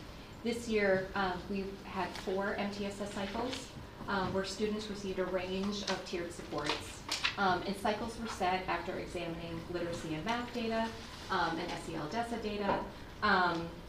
this 0.45 0.69
year, 0.69 1.09
um, 1.15 1.33
we've 1.49 1.73
had 1.85 2.09
four 2.19 2.55
MTSS 2.59 3.13
cycles, 3.15 3.69
um, 4.09 4.33
where 4.35 4.45
students 4.45 4.89
received 4.91 5.19
a 5.19 5.25
range 5.25 5.83
of 5.83 6.05
tiered 6.05 6.33
supports. 6.33 7.03
Um, 7.39 7.63
and 7.67 7.75
cycles 7.79 8.19
were 8.21 8.29
set 8.29 8.63
after 8.69 8.93
examining 8.99 9.61
literacy 9.73 10.15
and 10.15 10.25
math 10.25 10.53
data, 10.53 10.87
um, 11.31 11.59
and 11.59 11.71
SEL 11.87 12.07
DESA 12.09 12.43
data, 12.43 12.79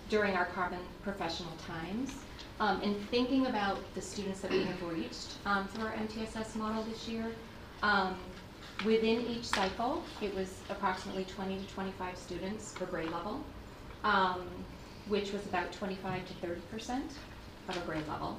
during 0.09 0.35
our 0.35 0.45
common 0.45 0.79
professional 1.03 1.51
times. 1.67 2.15
Um, 2.59 2.81
in 2.81 2.95
thinking 3.05 3.45
about 3.45 3.77
the 3.95 4.01
students 4.01 4.41
that 4.41 4.51
we 4.51 4.63
have 4.63 4.81
reached 4.83 5.35
um, 5.45 5.67
through 5.69 5.85
our 5.85 5.93
MTSS 5.93 6.55
model 6.55 6.83
this 6.83 7.07
year, 7.07 7.25
um, 7.83 8.17
within 8.85 9.25
each 9.27 9.45
cycle, 9.45 10.03
it 10.21 10.35
was 10.35 10.59
approximately 10.69 11.23
20 11.23 11.57
to 11.57 11.73
25 11.73 12.17
students 12.17 12.73
per 12.73 12.85
grade 12.85 13.11
level, 13.11 13.41
um, 14.03 14.41
which 15.07 15.31
was 15.31 15.45
about 15.45 15.71
25 15.71 16.27
to 16.27 16.33
30 16.33 16.61
percent 16.69 17.11
of 17.69 17.77
a 17.77 17.79
grade 17.81 18.07
level. 18.09 18.37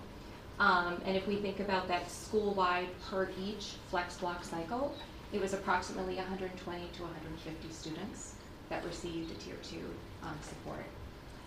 Um, 0.59 1.01
and 1.07 1.17
if 1.17 1.27
we 1.27 1.37
think 1.37 1.61
about 1.61 1.89
that 1.89 2.11
school-wide 2.11 2.89
per 3.09 3.31
each 3.43 3.77
flex 3.89 4.19
block 4.19 4.45
cycle, 4.45 4.95
it 5.33 5.41
was 5.41 5.55
approximately 5.55 6.17
120 6.17 6.83
to 6.95 7.03
150 7.03 7.73
students 7.73 8.35
that 8.69 8.85
received 8.85 9.31
a 9.31 9.35
tier 9.37 9.57
two 9.63 9.95
um, 10.23 10.37
support. 10.43 10.85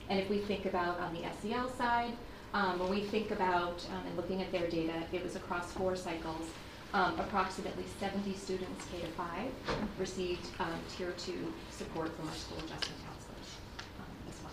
And 0.09 0.19
if 0.19 0.27
we 0.29 0.39
think 0.39 0.65
about 0.65 0.99
on 0.99 1.13
the 1.13 1.21
SEL 1.41 1.69
side, 1.69 2.13
um, 2.53 2.79
when 2.79 2.89
we 2.89 3.01
think 3.01 3.31
about 3.31 3.85
um, 3.91 4.05
and 4.05 4.15
looking 4.15 4.41
at 4.41 4.51
their 4.51 4.69
data, 4.69 5.03
it 5.11 5.23
was 5.23 5.35
across 5.35 5.71
four 5.71 5.95
cycles. 5.95 6.49
Um, 6.93 7.19
approximately 7.19 7.85
70 7.99 8.35
students 8.35 8.85
K 8.91 9.01
to 9.01 9.07
5 9.07 9.51
received 9.97 10.45
um, 10.59 10.67
tier 10.95 11.11
two 11.17 11.51
support 11.71 12.15
from 12.15 12.27
our 12.29 12.35
school 12.35 12.57
adjustment 12.59 13.01
counselors 13.03 13.57
um, 13.97 14.05
as 14.29 14.35
well. 14.43 14.51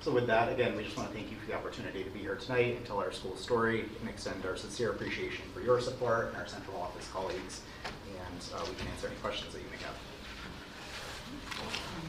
So 0.00 0.10
with 0.10 0.26
that, 0.26 0.52
again, 0.52 0.76
we 0.76 0.82
just 0.82 0.96
want 0.96 1.08
to 1.08 1.14
thank 1.14 1.30
you 1.30 1.36
for 1.36 1.46
the 1.46 1.54
opportunity 1.54 2.02
to 2.02 2.10
be 2.10 2.18
here 2.18 2.34
tonight 2.34 2.76
and 2.76 2.84
tell 2.84 2.98
our 2.98 3.12
school 3.12 3.36
story 3.36 3.84
and 4.00 4.08
extend 4.08 4.44
our 4.44 4.56
sincere 4.56 4.90
appreciation 4.90 5.44
for 5.54 5.60
your 5.60 5.80
support 5.80 6.30
and 6.30 6.36
our 6.36 6.48
central 6.48 6.76
office 6.76 7.08
colleagues. 7.12 7.60
And 7.84 8.44
uh, 8.56 8.64
we 8.68 8.74
can 8.74 8.88
answer 8.88 9.06
any 9.06 9.16
questions 9.16 9.52
that 9.52 9.60
you 9.60 9.68
may 9.70 9.76
have. 9.76 9.94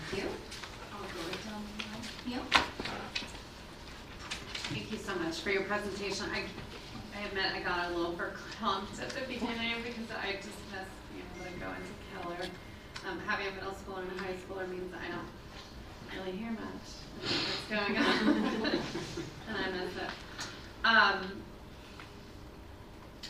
Thank 0.09 0.23
you. 0.23 0.29
Thank 4.69 4.91
you 4.91 4.97
so 4.97 5.15
much 5.15 5.39
for 5.39 5.51
your 5.51 5.63
presentation. 5.63 6.25
I, 6.33 6.43
I 7.17 7.27
admit 7.27 7.45
I 7.53 7.61
got 7.61 7.91
a 7.91 7.95
little 7.95 8.13
verklempt 8.13 9.01
at 9.01 9.09
the 9.09 9.21
beginning 9.21 9.75
because 9.83 10.09
I 10.11 10.33
just 10.33 10.59
miss 10.71 10.89
being 11.13 11.25
able 11.35 11.53
to 11.53 11.59
go 11.59 11.67
into 11.69 11.93
Keller. 12.11 12.49
Um, 13.07 13.19
having 13.19 13.47
a 13.47 13.51
middle 13.51 13.71
schooler 13.71 14.01
and 14.01 14.19
a 14.19 14.23
high 14.23 14.33
schooler 14.33 14.67
means 14.69 14.91
I 14.93 15.11
don't 15.11 16.19
really 16.19 16.37
hear 16.37 16.51
much 16.51 16.63
what's 17.21 17.69
going 17.69 17.97
on. 17.97 18.27
and 19.47 19.57
I 19.57 19.71
miss 19.71 19.95
it. 19.95 20.11
Um, 20.83 21.43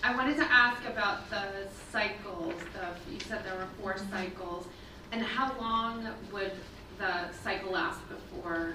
I 0.04 0.16
wanted 0.16 0.38
to 0.38 0.52
ask 0.52 0.86
about 0.86 1.30
the 1.30 1.68
cycles, 1.92 2.54
the, 2.74 3.14
you 3.14 3.20
said 3.20 3.44
there 3.44 3.56
were 3.56 3.68
four 3.82 3.98
cycles, 4.12 4.66
and 5.12 5.22
how 5.22 5.52
long 5.60 6.08
would 6.32 6.52
the 6.98 7.32
cycle 7.44 7.72
last 7.72 8.00
before 8.10 8.74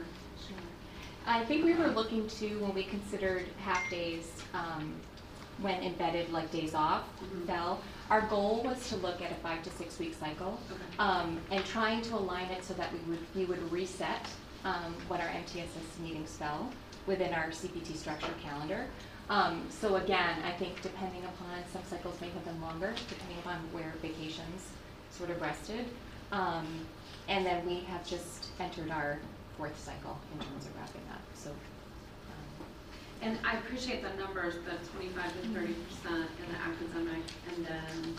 I 1.26 1.44
think 1.44 1.64
we 1.64 1.74
were 1.74 1.88
looking 1.88 2.26
to, 2.28 2.58
when 2.60 2.74
we 2.74 2.82
considered 2.84 3.44
half-days, 3.62 4.32
um, 4.54 4.94
when 5.58 5.82
embedded, 5.82 6.32
like 6.32 6.50
days 6.50 6.74
off, 6.74 7.02
Mhm. 7.22 7.46
fell, 7.46 7.80
our 8.08 8.22
goal 8.22 8.62
was 8.64 8.88
to 8.88 8.96
look 8.96 9.20
at 9.20 9.30
a 9.30 9.34
five 9.36 9.62
to 9.64 9.70
six-week 9.70 10.14
cycle, 10.18 10.58
Okay. 10.72 10.80
um, 10.98 11.38
and 11.50 11.64
trying 11.66 12.00
to 12.02 12.14
align 12.14 12.46
it 12.46 12.64
so 12.64 12.72
that 12.74 12.90
we 12.92 12.98
would, 13.00 13.26
we 13.34 13.44
would 13.44 13.70
reset, 13.70 14.26
um, 14.64 14.94
when 15.08 15.20
our 15.20 15.28
MTSS 15.28 15.98
meetings 16.02 16.30
fell 16.38 16.72
within 17.06 17.34
our 17.34 17.50
CPT 17.52 17.94
structure 17.96 18.32
calendar. 18.42 18.86
Um, 19.28 19.66
so 19.70 19.96
again, 19.96 20.42
I 20.42 20.52
think 20.52 20.80
depending 20.80 21.22
upon, 21.24 21.62
some 21.70 21.82
cycles 21.88 22.18
may 22.20 22.30
have 22.30 22.44
been 22.46 22.60
longer, 22.62 22.94
depending 23.08 23.38
upon 23.38 23.58
where 23.72 23.92
vacations 24.00 24.70
sort 25.10 25.28
of 25.30 25.40
rested. 25.40 25.84
Um, 26.32 26.66
and 27.30 27.46
then 27.46 27.64
we 27.64 27.80
have 27.88 28.06
just 28.06 28.48
entered 28.60 28.90
our 28.90 29.18
fourth 29.56 29.78
cycle 29.82 30.18
in 30.34 30.38
terms 30.44 30.66
of 30.66 30.76
wrapping 30.76 31.02
up, 31.12 31.22
so. 31.34 31.50
um, 31.50 31.56
And 33.22 33.38
I 33.46 33.56
appreciate 33.58 34.02
the 34.02 34.12
numbers, 34.22 34.54
the 34.64 34.76
twenty-five 34.90 35.32
to 35.32 35.48
thirty 35.48 35.74
percent 35.74 36.28
in 36.44 36.52
the 36.52 36.58
academic, 36.60 37.22
and 37.54 37.64
then 37.66 38.14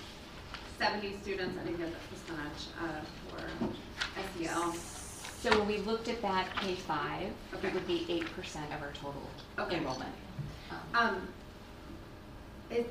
seventy 0.79 1.17
students, 1.21 1.57
I 1.59 1.63
didn't 1.65 1.79
get 1.79 1.91
the 1.91 2.15
percentage, 2.15 2.63
uh, 2.81 3.01
for 3.29 3.43
SEL. 4.39 4.73
So 5.41 5.57
when 5.57 5.67
we 5.67 5.77
looked 5.79 6.07
at 6.07 6.21
that 6.21 6.47
K 6.57 6.75
five, 6.75 7.31
Okay. 7.55 7.67
it 7.67 7.73
would 7.73 7.87
be 7.87 8.05
eight 8.09 8.25
percent 8.35 8.71
of 8.73 8.81
our 8.81 8.91
total 8.93 9.23
Okay. 9.59 9.77
enrollment. 9.77 10.13
Um, 10.71 10.77
Um, 10.93 11.27
is, 12.69 12.85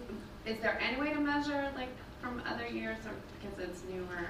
is 0.44 0.60
there 0.60 0.78
any 0.82 1.00
way 1.00 1.14
to 1.14 1.20
measure, 1.20 1.70
like, 1.74 1.88
from 2.20 2.42
other 2.46 2.66
years, 2.66 2.98
or 3.06 3.12
because 3.40 3.58
it's 3.70 3.82
newer, 3.90 4.26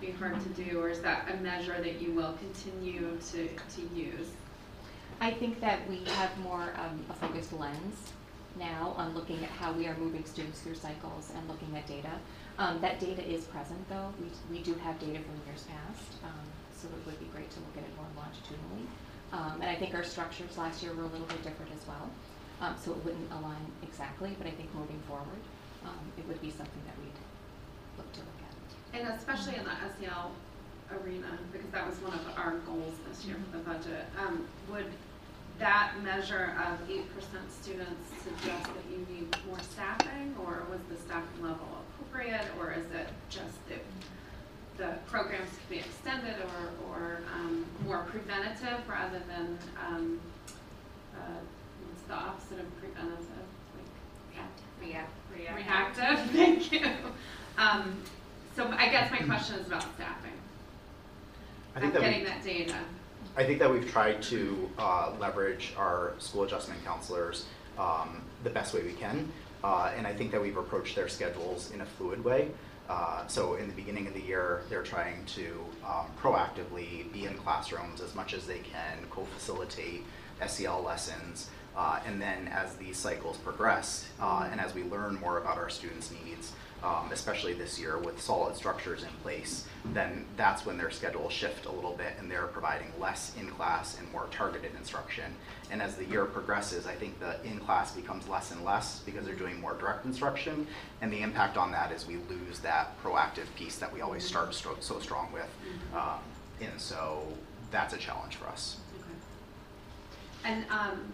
be 0.00 0.10
hard 0.10 0.40
to 0.40 0.48
do, 0.64 0.80
or 0.80 0.88
is 0.88 1.00
that 1.00 1.28
a 1.32 1.36
measure 1.42 1.80
that 1.80 2.00
you 2.00 2.12
will 2.12 2.34
continue 2.34 3.18
to, 3.32 3.48
to 3.48 3.94
use? 3.94 4.28
I 5.20 5.30
think 5.30 5.60
that 5.60 5.88
we 5.88 6.02
have 6.16 6.36
more 6.38 6.72
um, 6.78 7.04
a 7.10 7.14
focused 7.14 7.52
lens 7.52 8.12
now 8.58 8.94
on 8.96 9.14
looking 9.14 9.42
at 9.42 9.50
how 9.50 9.72
we 9.72 9.86
are 9.86 9.96
moving 9.96 10.24
students 10.24 10.60
through 10.60 10.74
cycles 10.74 11.32
and 11.36 11.48
looking 11.48 11.74
at 11.76 11.86
data. 11.86 12.10
Um, 12.58 12.80
That 12.80 13.00
data 13.00 13.22
is 13.24 13.44
present, 13.44 13.88
though. 13.88 14.12
We, 14.20 14.58
we 14.58 14.62
do 14.62 14.74
have 14.74 14.98
data 14.98 15.20
from 15.20 15.36
years 15.46 15.64
past, 15.64 16.22
um, 16.24 16.44
so 16.76 16.88
it 16.88 17.06
would 17.06 17.18
be 17.18 17.26
great 17.26 17.50
to 17.50 17.60
look 17.60 17.76
at 17.78 17.84
it 17.84 17.96
more 17.96 18.10
longitudinally. 18.16 18.86
Um, 19.32 19.62
And 19.62 19.70
I 19.70 19.76
think 19.76 19.94
our 19.94 20.04
structures 20.04 20.58
last 20.58 20.82
year 20.82 20.92
were 20.92 21.04
a 21.04 21.12
little 21.12 21.26
bit 21.26 21.42
different 21.42 21.72
as 21.72 21.86
well, 21.86 22.10
um, 22.60 22.74
so 22.76 22.92
it 22.92 23.04
wouldn't 23.04 23.30
align 23.32 23.64
exactly, 23.82 24.34
but 24.36 24.46
I 24.46 24.50
think 24.50 24.74
moving 24.74 25.00
forward, 25.08 25.42
um, 25.84 26.02
it 26.18 26.26
would 26.28 26.40
be 26.40 26.50
something 26.50 26.82
that 26.86 26.96
we'd 26.98 27.18
look 27.96 28.12
to 28.12 28.20
look 28.20 28.40
at. 28.42 28.54
And 28.94 29.08
especially 29.08 29.56
in 29.56 29.64
the 29.64 29.70
SEL 29.98 30.32
arena, 30.92 31.38
because 31.52 31.70
that 31.70 31.86
was 31.86 31.96
one 32.00 32.12
of 32.12 32.26
our 32.36 32.58
goals 32.66 32.94
this 33.08 33.24
year 33.24 33.36
for 33.36 33.56
the 33.56 33.64
budget, 33.64 34.04
um, 34.18 34.46
would 34.70 34.86
that 35.58 35.92
measure 36.02 36.54
of 36.66 36.90
eight 36.90 37.06
percent 37.14 37.50
students 37.50 38.10
suggest 38.22 38.64
that 38.64 38.84
you 38.90 39.06
need 39.08 39.34
more 39.46 39.60
staffing, 39.60 40.34
or 40.44 40.64
was 40.70 40.80
the 40.90 40.96
staffing 40.96 41.42
level 41.42 41.66
appropriate, 42.00 42.46
or 42.58 42.72
is 42.72 42.84
it 42.86 43.08
just 43.30 43.56
that 43.68 43.82
the 44.76 44.98
programs 45.08 45.50
could 45.50 45.68
be 45.70 45.78
extended 45.78 46.34
or, 46.40 46.90
or, 46.90 47.18
um, 47.34 47.64
more 47.84 48.04
preventative 48.10 48.80
rather 48.88 49.20
than, 49.28 49.58
um, 49.86 50.20
uh, 51.14 51.40
what's 51.86 52.02
the 52.08 52.14
opposite 52.14 52.58
of 52.60 52.80
preventative, 52.80 53.26
like? 53.76 54.88
React. 54.88 55.10
Reactive, 55.54 56.30
thank 56.32 56.72
you. 56.72 56.86
Um, 57.58 58.02
so 58.56 58.68
I 58.68 58.88
guess 58.88 59.10
my 59.10 59.18
question 59.18 59.56
is 59.56 59.66
about 59.66 59.82
staffing. 59.94 60.32
I 61.74 61.78
I'm 61.78 61.80
think 61.82 61.92
that 61.94 62.02
we- 62.02 62.08
getting 62.08 62.24
that 62.24 62.44
data. 62.44 62.74
I 63.36 63.44
think 63.44 63.58
that 63.60 63.70
we've 63.70 63.90
tried 63.90 64.20
to 64.24 64.68
uh, 64.78 65.12
leverage 65.18 65.72
our 65.78 66.12
school 66.18 66.42
adjustment 66.42 66.84
counselors 66.84 67.46
um, 67.78 68.20
the 68.44 68.50
best 68.50 68.74
way 68.74 68.82
we 68.82 68.92
can. 68.92 69.32
Uh, 69.64 69.90
And 69.96 70.06
I 70.06 70.12
think 70.12 70.32
that 70.32 70.42
we've 70.42 70.56
approached 70.58 70.94
their 70.96 71.08
schedules 71.08 71.70
in 71.72 71.80
a 71.80 71.86
fluid 71.86 72.22
way. 72.22 72.50
Uh, 72.90 73.26
So 73.28 73.54
in 73.54 73.68
the 73.68 73.74
beginning 73.74 74.06
of 74.06 74.12
the 74.12 74.20
year, 74.20 74.64
they're 74.68 74.82
trying 74.82 75.24
to 75.36 75.64
um, 75.86 76.06
proactively 76.20 77.10
be 77.10 77.24
in 77.24 77.34
classrooms 77.38 78.02
as 78.02 78.14
much 78.14 78.34
as 78.34 78.46
they 78.46 78.58
can, 78.58 78.98
co-facilitate 79.08 80.04
SEL 80.46 80.82
lessons. 80.82 81.48
Uh, 81.74 82.00
And 82.04 82.20
then 82.20 82.48
as 82.48 82.74
these 82.76 82.98
cycles 82.98 83.38
progress, 83.38 84.08
uh, 84.20 84.46
and 84.52 84.60
as 84.60 84.74
we 84.74 84.82
learn 84.82 85.14
more 85.20 85.38
about 85.38 85.56
our 85.56 85.70
students' 85.70 86.10
needs, 86.10 86.52
um, 86.82 87.10
especially 87.12 87.52
this 87.52 87.78
year 87.78 87.98
with 87.98 88.20
solid 88.20 88.56
structures 88.56 89.02
in 89.02 89.08
place, 89.22 89.66
then 89.92 90.24
that's 90.36 90.66
when 90.66 90.76
their 90.78 90.90
schedules 90.90 91.32
shift 91.32 91.66
a 91.66 91.70
little 91.70 91.94
bit 91.94 92.14
and 92.18 92.30
they're 92.30 92.46
providing 92.48 92.92
less 93.00 93.32
in-class 93.38 93.98
and 93.98 94.10
more 94.12 94.26
targeted 94.30 94.72
instruction. 94.76 95.32
And 95.70 95.80
as 95.80 95.96
the 95.96 96.04
year 96.04 96.24
progresses, 96.24 96.86
I 96.86 96.94
think 96.94 97.18
the 97.20 97.42
in-class 97.44 97.92
becomes 97.92 98.28
less 98.28 98.50
and 98.50 98.64
less 98.64 99.00
because 99.06 99.24
they're 99.24 99.34
doing 99.34 99.60
more 99.60 99.74
direct 99.74 100.04
instruction. 100.04 100.66
And 101.00 101.12
the 101.12 101.22
impact 101.22 101.56
on 101.56 101.70
that 101.72 101.92
is 101.92 102.06
we 102.06 102.16
lose 102.28 102.58
that 102.60 103.00
proactive 103.02 103.46
piece 103.56 103.76
that 103.78 103.92
we 103.92 104.00
always 104.00 104.24
start 104.24 104.50
stro- 104.50 104.82
so 104.82 104.98
strong 105.00 105.32
with. 105.32 105.48
Um, 105.94 106.18
And 106.60 106.80
so 106.80 107.26
that's 107.72 107.92
a 107.94 107.98
challenge 107.98 108.36
for 108.36 108.46
us. 108.46 108.76
Okay. 109.00 110.52
And 110.52 110.64
um, 110.70 111.12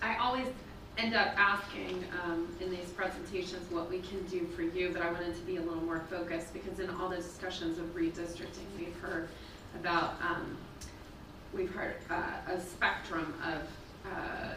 I 0.00 0.16
always 0.16 0.46
end 0.98 1.14
up 1.14 1.28
asking 1.36 2.04
um, 2.22 2.48
in 2.60 2.70
these 2.70 2.90
presentations 2.90 3.70
what 3.70 3.88
we 3.88 4.00
can 4.00 4.22
do 4.26 4.46
for 4.54 4.62
you, 4.62 4.90
but 4.92 5.02
I 5.02 5.10
wanted 5.10 5.34
to 5.34 5.40
be 5.42 5.56
a 5.56 5.60
little 5.60 5.82
more 5.82 6.04
focused 6.10 6.52
because 6.52 6.78
in 6.80 6.90
all 6.90 7.08
the 7.08 7.16
discussions 7.16 7.78
of 7.78 7.86
redistricting, 7.94 8.66
we've 8.78 8.96
heard 9.00 9.28
about, 9.74 10.14
um, 10.22 10.56
we've 11.54 11.72
heard 11.72 11.96
uh, 12.10 12.52
a 12.52 12.60
spectrum 12.60 13.34
of 13.42 13.62
uh, 14.12 14.54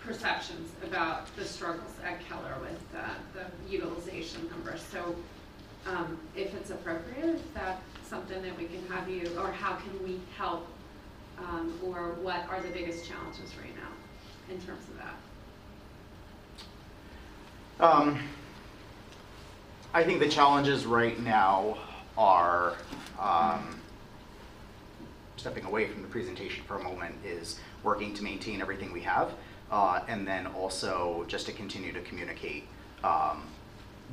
perceptions 0.00 0.70
about 0.84 1.34
the 1.36 1.44
struggles 1.44 1.92
at 2.04 2.24
Keller 2.28 2.54
with 2.60 2.80
uh, 2.96 3.08
the 3.34 3.70
utilization 3.70 4.48
numbers. 4.48 4.80
So 4.80 5.16
um, 5.86 6.18
if 6.36 6.54
it's 6.54 6.70
appropriate, 6.70 7.24
is 7.24 7.42
that 7.54 7.80
something 8.04 8.40
that 8.42 8.56
we 8.56 8.66
can 8.66 8.86
have 8.86 9.08
you, 9.08 9.30
or 9.38 9.50
how 9.50 9.74
can 9.74 10.04
we 10.04 10.20
help 10.36 10.66
um, 11.38 11.78
or 11.84 12.14
what 12.22 12.48
are 12.48 12.60
the 12.60 12.70
biggest 12.70 13.08
challenges 13.08 13.52
right 13.60 13.74
now 13.76 14.54
in 14.54 14.60
terms 14.60 14.88
of 14.88 14.96
that? 14.98 15.14
Um, 17.78 18.18
I 19.92 20.02
think 20.02 20.20
the 20.20 20.28
challenges 20.28 20.86
right 20.86 21.18
now 21.20 21.76
are 22.16 22.74
um, 23.20 23.80
stepping 25.36 25.64
away 25.64 25.86
from 25.86 26.00
the 26.00 26.08
presentation 26.08 26.64
for 26.64 26.78
a 26.78 26.82
moment, 26.82 27.14
is 27.24 27.58
working 27.82 28.14
to 28.14 28.24
maintain 28.24 28.62
everything 28.62 28.92
we 28.92 29.02
have, 29.02 29.32
uh, 29.70 30.00
and 30.08 30.26
then 30.26 30.46
also 30.46 31.24
just 31.28 31.46
to 31.46 31.52
continue 31.52 31.92
to 31.92 32.00
communicate 32.00 32.64
um, 33.04 33.42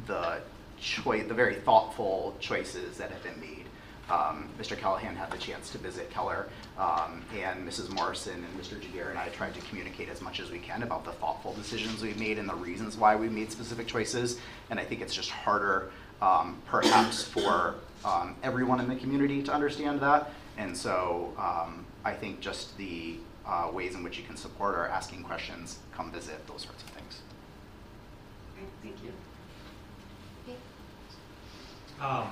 the 0.07 0.41
choi- 0.79 1.23
the 1.23 1.33
very 1.33 1.55
thoughtful 1.55 2.35
choices 2.39 2.97
that 2.97 3.11
have 3.11 3.23
been 3.23 3.39
made. 3.39 3.62
Um, 4.09 4.49
Mr. 4.59 4.77
Callahan 4.77 5.15
had 5.15 5.31
the 5.31 5.37
chance 5.37 5.69
to 5.71 5.77
visit 5.77 6.09
Keller, 6.09 6.47
um, 6.77 7.23
and 7.35 7.67
Mrs. 7.67 7.89
Morrison 7.89 8.43
and 8.43 8.61
Mr. 8.61 8.79
Giguere 8.79 9.09
and 9.09 9.17
I 9.17 9.29
tried 9.29 9.53
to 9.55 9.61
communicate 9.61 10.09
as 10.09 10.21
much 10.21 10.39
as 10.39 10.51
we 10.51 10.59
can 10.59 10.83
about 10.83 11.05
the 11.05 11.13
thoughtful 11.13 11.53
decisions 11.53 12.01
we've 12.01 12.19
made 12.19 12.37
and 12.37 12.49
the 12.49 12.55
reasons 12.55 12.97
why 12.97 13.15
we 13.15 13.29
made 13.29 13.51
specific 13.51 13.87
choices. 13.87 14.39
And 14.69 14.79
I 14.79 14.83
think 14.83 15.01
it's 15.01 15.15
just 15.15 15.29
harder, 15.29 15.91
um, 16.21 16.61
perhaps, 16.65 17.23
for 17.23 17.75
um, 18.03 18.35
everyone 18.43 18.79
in 18.79 18.89
the 18.89 18.95
community 18.95 19.41
to 19.43 19.53
understand 19.53 20.01
that. 20.01 20.31
And 20.57 20.75
so 20.75 21.33
um, 21.37 21.85
I 22.03 22.13
think 22.13 22.41
just 22.41 22.77
the 22.77 23.17
uh, 23.45 23.69
ways 23.71 23.95
in 23.95 24.03
which 24.03 24.17
you 24.17 24.23
can 24.23 24.35
support 24.35 24.75
or 24.75 24.87
asking 24.87 25.23
questions, 25.23 25.79
come 25.93 26.11
visit, 26.11 26.45
those 26.47 26.61
sorts 26.61 26.83
of 26.83 26.89
things. 26.89 27.21
Great, 28.55 28.67
thank 28.81 29.03
you. 29.03 29.11
Um, 32.01 32.27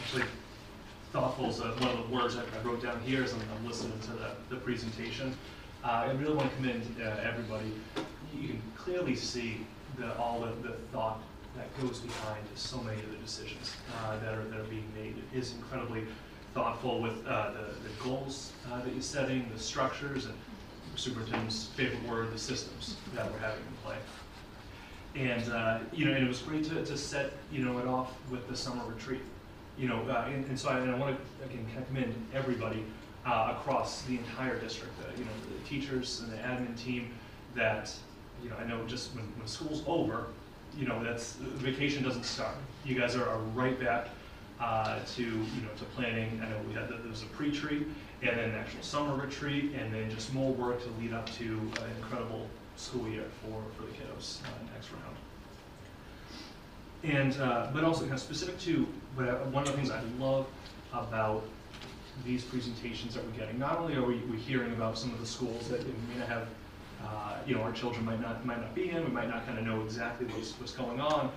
actually, 0.00 0.24
thoughtful 1.12 1.50
is 1.50 1.60
uh, 1.60 1.74
one 1.78 1.90
of 1.90 2.08
the 2.08 2.14
words 2.14 2.36
I 2.36 2.42
I 2.42 2.62
wrote 2.62 2.82
down 2.82 3.00
here 3.00 3.24
as 3.24 3.32
I'm, 3.32 3.40
I'm 3.56 3.66
listening 3.66 3.98
to 4.02 4.12
the, 4.12 4.30
the 4.48 4.56
presentation. 4.56 5.36
Uh, 5.82 6.06
I 6.06 6.12
really 6.12 6.34
want 6.34 6.50
to 6.50 6.56
commend 6.56 6.84
uh, 7.00 7.16
everybody. 7.22 7.72
You 8.34 8.48
can 8.48 8.62
clearly 8.76 9.16
see 9.16 9.66
the, 9.98 10.16
all 10.18 10.40
the, 10.40 10.68
the 10.68 10.74
thought 10.92 11.20
that 11.56 11.66
goes 11.80 11.98
behind 11.98 12.44
so 12.54 12.78
many 12.78 13.00
of 13.00 13.10
the 13.10 13.16
decisions 13.16 13.72
uh, 14.04 14.18
that 14.20 14.34
are 14.34 14.44
that 14.44 14.60
are 14.60 14.64
being 14.64 14.86
made. 14.94 15.16
It 15.32 15.38
is 15.38 15.54
incredibly 15.54 16.04
thoughtful 16.54 17.00
with 17.00 17.26
uh, 17.26 17.50
the, 17.52 17.88
the 17.88 18.04
goals 18.04 18.52
uh, 18.70 18.80
that 18.82 18.92
you're 18.92 19.02
setting, 19.02 19.50
the 19.52 19.58
structures, 19.58 20.26
and 20.26 20.34
superintendent's 20.94 21.66
favorite 21.66 22.08
word, 22.08 22.32
the 22.32 22.38
systems 22.38 22.96
that 23.14 23.30
we're 23.32 23.38
having 23.38 23.60
in 23.60 23.76
play. 23.84 23.96
And, 25.16 25.44
you 25.92 26.04
know, 26.04 26.12
and 26.12 26.24
it 26.24 26.28
was 26.28 26.40
great 26.42 26.64
to, 26.64 26.84
to 26.84 26.96
set, 26.96 27.32
you 27.50 27.64
know, 27.64 27.78
it 27.78 27.86
off 27.86 28.12
with 28.30 28.48
the 28.48 28.56
summer 28.56 28.84
retreat. 28.84 29.22
You 29.80 29.88
know, 29.88 30.02
uh, 30.10 30.26
and, 30.28 30.44
and 30.44 30.58
so 30.58 30.68
I, 30.68 30.78
and 30.80 30.90
I 30.90 30.94
want 30.98 31.16
to, 31.16 31.44
again, 31.46 31.66
commend 31.88 32.14
everybody 32.34 32.84
uh, 33.24 33.54
across 33.56 34.02
the 34.02 34.18
entire 34.18 34.58
district, 34.58 34.92
uh, 35.00 35.10
you 35.16 35.24
know, 35.24 35.30
the 35.58 35.66
teachers 35.66 36.20
and 36.20 36.30
the 36.30 36.36
admin 36.36 36.78
team 36.78 37.10
that, 37.54 37.90
you 38.44 38.50
know, 38.50 38.56
I 38.56 38.64
know 38.66 38.84
just 38.86 39.14
when, 39.14 39.24
when 39.38 39.46
school's 39.48 39.82
over, 39.86 40.26
you 40.76 40.86
know, 40.86 41.02
that's, 41.02 41.32
vacation 41.32 42.04
doesn't 42.04 42.24
start. 42.24 42.54
You 42.84 42.94
guys 42.94 43.16
are, 43.16 43.26
are 43.26 43.38
right 43.54 43.80
back 43.80 44.08
uh, 44.60 44.98
to, 45.14 45.22
you 45.22 45.30
know, 45.62 45.72
to 45.78 45.84
planning. 45.96 46.38
I 46.44 46.50
know 46.50 46.56
we 46.68 46.74
had, 46.74 46.88
the- 46.88 46.96
there 46.96 47.08
was 47.08 47.22
a 47.22 47.26
pre-treat 47.26 47.86
and 48.20 48.36
then 48.36 48.50
an 48.50 48.56
actual 48.56 48.82
summer 48.82 49.14
retreat 49.14 49.72
and 49.80 49.94
then 49.94 50.10
just 50.10 50.34
more 50.34 50.52
work 50.52 50.82
to 50.82 50.90
lead 51.00 51.14
up 51.14 51.30
to 51.38 51.44
an 51.44 51.90
incredible 52.02 52.46
school 52.76 53.08
year 53.08 53.24
for, 53.42 53.62
for 53.78 53.84
the 53.84 53.92
kiddos 53.92 54.42
uh, 54.42 54.46
next 54.74 54.90
round. 54.92 55.16
And, 57.02 57.40
uh, 57.40 57.70
but 57.72 57.82
also 57.82 58.02
kind 58.02 58.12
of 58.12 58.20
specific 58.20 58.58
to, 58.60 58.86
but 59.16 59.28
uh, 59.28 59.34
one 59.50 59.64
of 59.64 59.70
the 59.70 59.76
things 59.76 59.90
I 59.90 60.02
love 60.18 60.46
about 60.92 61.44
these 62.24 62.44
presentations 62.44 63.14
that 63.14 63.24
we're 63.24 63.38
getting, 63.38 63.58
not 63.58 63.78
only 63.78 63.94
are 63.94 64.04
we, 64.04 64.16
we 64.30 64.36
hearing 64.36 64.72
about 64.72 64.98
some 64.98 65.12
of 65.12 65.20
the 65.20 65.26
schools 65.26 65.68
that 65.68 65.80
we 65.84 65.92
may 66.12 66.18
not 66.18 66.28
have, 66.28 66.48
uh, 67.02 67.36
you 67.46 67.54
know, 67.54 67.62
our 67.62 67.72
children 67.72 68.04
might 68.04 68.20
not, 68.20 68.44
might 68.44 68.60
not 68.60 68.74
be 68.74 68.90
in, 68.90 69.04
we 69.04 69.10
might 69.10 69.28
not 69.28 69.46
kind 69.46 69.58
of 69.58 69.64
know 69.64 69.82
exactly 69.82 70.26
what's, 70.26 70.52
what's 70.60 70.72
going 70.72 71.00
on, 71.00 71.30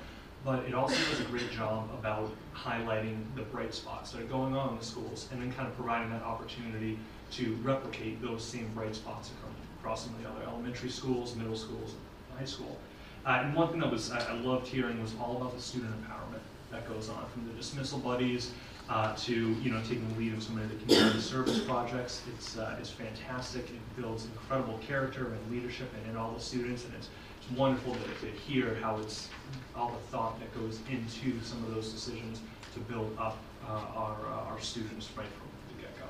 but 0.43 0.63
it 0.65 0.73
also 0.73 0.95
does 1.09 1.21
a 1.21 1.23
great 1.25 1.49
job 1.51 1.89
about 1.97 2.29
highlighting 2.53 3.17
the 3.35 3.43
bright 3.43 3.73
spots 3.73 4.11
that 4.11 4.21
are 4.21 4.25
going 4.25 4.55
on 4.55 4.73
in 4.73 4.79
the 4.79 4.85
schools 4.85 5.29
and 5.31 5.41
then 5.41 5.51
kind 5.53 5.67
of 5.67 5.75
providing 5.75 6.09
that 6.09 6.21
opportunity 6.23 6.99
to 7.31 7.55
replicate 7.63 8.21
those 8.21 8.43
same 8.43 8.69
bright 8.75 8.93
spots 8.93 9.31
across, 9.79 10.03
some 10.05 10.13
of 10.15 10.21
the 10.21 10.29
other 10.29 10.43
elementary 10.43 10.89
schools, 10.89 11.35
middle 11.35 11.55
schools, 11.55 11.95
high 12.37 12.45
school. 12.45 12.77
Uh, 13.25 13.41
and 13.43 13.55
one 13.55 13.69
thing 13.69 13.79
that 13.79 13.89
was 13.89 14.11
I, 14.11 14.19
I 14.19 14.33
loved 14.33 14.67
hearing 14.67 15.01
was 15.01 15.13
all 15.19 15.37
about 15.37 15.55
the 15.55 15.61
student 15.61 15.93
empowerment 16.03 16.32
that 16.73 16.87
goes 16.89 17.09
on, 17.09 17.25
from 17.29 17.47
the 17.47 17.53
dismissal 17.53 17.99
buddies 17.99 18.51
uh, 18.89 19.15
to 19.15 19.33
you 19.33 19.71
know 19.71 19.79
taking 19.81 20.07
the 20.13 20.19
lead 20.19 20.33
of 20.33 20.43
some 20.43 20.57
of 20.57 20.69
the 20.69 20.75
community 20.83 21.19
service 21.19 21.59
projects. 21.59 22.21
It's 22.33 22.57
uh, 22.57 22.75
it's 22.79 22.89
fantastic. 22.89 23.69
It 23.69 24.01
builds 24.01 24.25
incredible 24.25 24.79
character 24.85 25.33
and 25.33 25.51
leadership 25.51 25.89
in, 26.03 26.11
in 26.11 26.17
all 26.17 26.31
the 26.31 26.41
students, 26.41 26.85
and 26.85 26.93
it's 26.95 27.09
it's 27.37 27.57
wonderful 27.57 27.93
to, 27.93 28.25
to 28.25 28.31
hear 28.31 28.75
how 28.81 28.97
it's 28.97 29.29
all 29.75 29.91
the 29.91 30.07
thought 30.11 30.39
that 30.39 30.53
goes 30.59 30.79
into 30.89 31.41
some 31.43 31.63
of 31.63 31.73
those 31.73 31.91
decisions 31.91 32.41
to 32.73 32.79
build 32.81 33.15
up 33.19 33.37
uh, 33.67 33.71
our 33.95 34.17
uh, 34.27 34.51
our 34.51 34.59
students 34.59 35.09
right 35.15 35.27
from 35.27 35.47
the 35.69 35.81
get 35.81 35.97
go. 35.99 36.05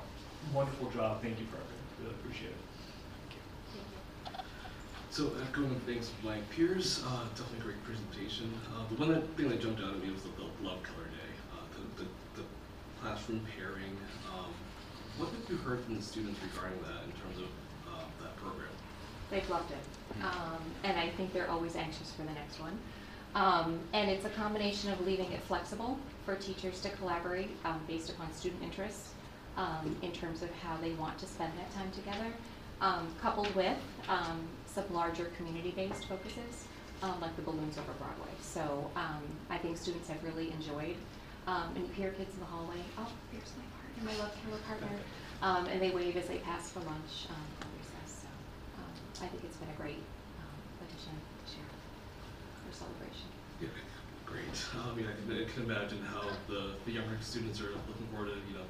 Wonderful 0.57 0.89
job. 0.89 1.21
Thank 1.21 1.39
you 1.39 1.45
for 1.45 1.57
everything. 1.57 1.83
Really 2.01 2.15
appreciate 2.15 2.51
it. 2.51 2.57
So 5.13 5.29
echoing 5.47 5.79
things 5.85 6.09
of 6.09 6.23
my 6.23 6.39
peers, 6.49 7.03
uh, 7.05 7.29
definitely 7.37 7.59
a 7.59 7.61
great 7.61 7.83
presentation. 7.85 8.51
Uh, 8.73 8.81
the 8.89 8.95
one 8.95 9.21
thing 9.37 9.47
that 9.49 9.61
jumped 9.61 9.79
out 9.79 9.93
at 9.93 10.01
me 10.01 10.09
was 10.09 10.23
the, 10.23 10.29
the 10.29 10.49
Love 10.63 10.81
Keller 10.83 11.07
Day, 11.11 11.33
uh, 11.51 11.65
the, 11.75 12.03
the, 12.03 12.09
the 12.41 12.47
classroom 13.01 13.45
pairing. 13.57 13.97
Um, 14.33 14.53
what 15.17 15.29
have 15.29 15.49
you 15.49 15.57
heard 15.57 15.83
from 15.83 15.95
the 15.95 16.01
students 16.01 16.39
regarding 16.41 16.79
that 16.83 17.03
in 17.03 17.11
terms 17.19 17.37
of 17.37 17.93
uh, 17.93 18.03
that 18.21 18.35
program? 18.37 18.69
They've 19.29 19.47
loved 19.49 19.71
it. 19.71 20.23
Um, 20.23 20.61
and 20.83 20.97
I 20.97 21.09
think 21.09 21.33
they're 21.33 21.49
always 21.49 21.75
anxious 21.75 22.11
for 22.13 22.21
the 22.21 22.31
next 22.31 22.59
one. 22.61 22.77
Um, 23.35 23.79
and 23.93 24.09
it's 24.09 24.25
a 24.25 24.29
combination 24.29 24.91
of 24.91 25.05
leaving 25.05 25.31
it 25.31 25.41
flexible 25.41 25.97
for 26.25 26.35
teachers 26.35 26.79
to 26.81 26.89
collaborate 26.91 27.49
um, 27.65 27.81
based 27.87 28.09
upon 28.09 28.31
student 28.33 28.63
interests 28.63 29.09
um, 29.57 29.95
in 30.01 30.11
terms 30.11 30.43
of 30.43 30.51
how 30.63 30.77
they 30.77 30.91
want 30.91 31.17
to 31.19 31.25
spend 31.25 31.51
that 31.57 31.73
time 31.73 31.91
together, 31.91 32.31
um, 32.79 33.07
coupled 33.21 33.53
with 33.55 33.77
um, 34.07 34.39
some 34.65 34.85
larger 34.93 35.25
community-based 35.37 36.05
focuses, 36.05 36.67
um, 37.01 37.19
like 37.19 37.35
the 37.35 37.41
balloons 37.41 37.77
over 37.77 37.91
Broadway. 37.93 38.32
So 38.53 38.61
um, 38.95 39.25
I 39.49 39.57
think 39.57 39.77
students 39.77 40.07
have 40.09 40.23
really 40.23 40.53
enjoyed, 40.53 40.93
um, 41.47 41.73
and 41.73 41.87
you 41.89 41.93
hear 41.97 42.11
kids 42.13 42.37
in 42.37 42.39
the 42.39 42.45
hallway, 42.45 42.77
oh, 43.01 43.09
here's 43.33 43.49
my 43.57 43.65
partner, 43.73 44.05
my 44.05 44.15
love 44.21 44.29
Keller 44.45 44.61
partner, 44.69 44.93
um, 45.41 45.65
and 45.73 45.81
they 45.81 45.89
wave 45.89 46.13
as 46.21 46.29
they 46.29 46.37
pass 46.37 46.69
for 46.69 46.85
lunch 46.85 47.25
um, 47.33 47.41
or 47.57 47.67
recess. 47.81 48.21
So 48.21 48.29
um, 48.77 48.93
I 49.25 49.27
think 49.33 49.41
it's 49.41 49.57
been 49.57 49.73
a 49.73 49.79
great 49.81 50.05
um, 50.37 50.53
addition 50.85 51.17
this 51.41 51.57
year 51.57 51.65
for 51.65 52.69
celebration. 52.77 53.25
Yeah, 53.57 53.73
great. 54.29 54.45
I 54.45 54.93
mean, 54.93 55.09
I 55.09 55.49
can 55.49 55.65
imagine 55.65 56.05
how 56.13 56.29
the, 56.45 56.77
the 56.85 56.93
younger 56.93 57.17
students 57.25 57.57
are 57.57 57.73
looking 57.89 58.05
forward 58.13 58.37
to, 58.37 58.37
you 58.53 58.61
know, 58.61 58.69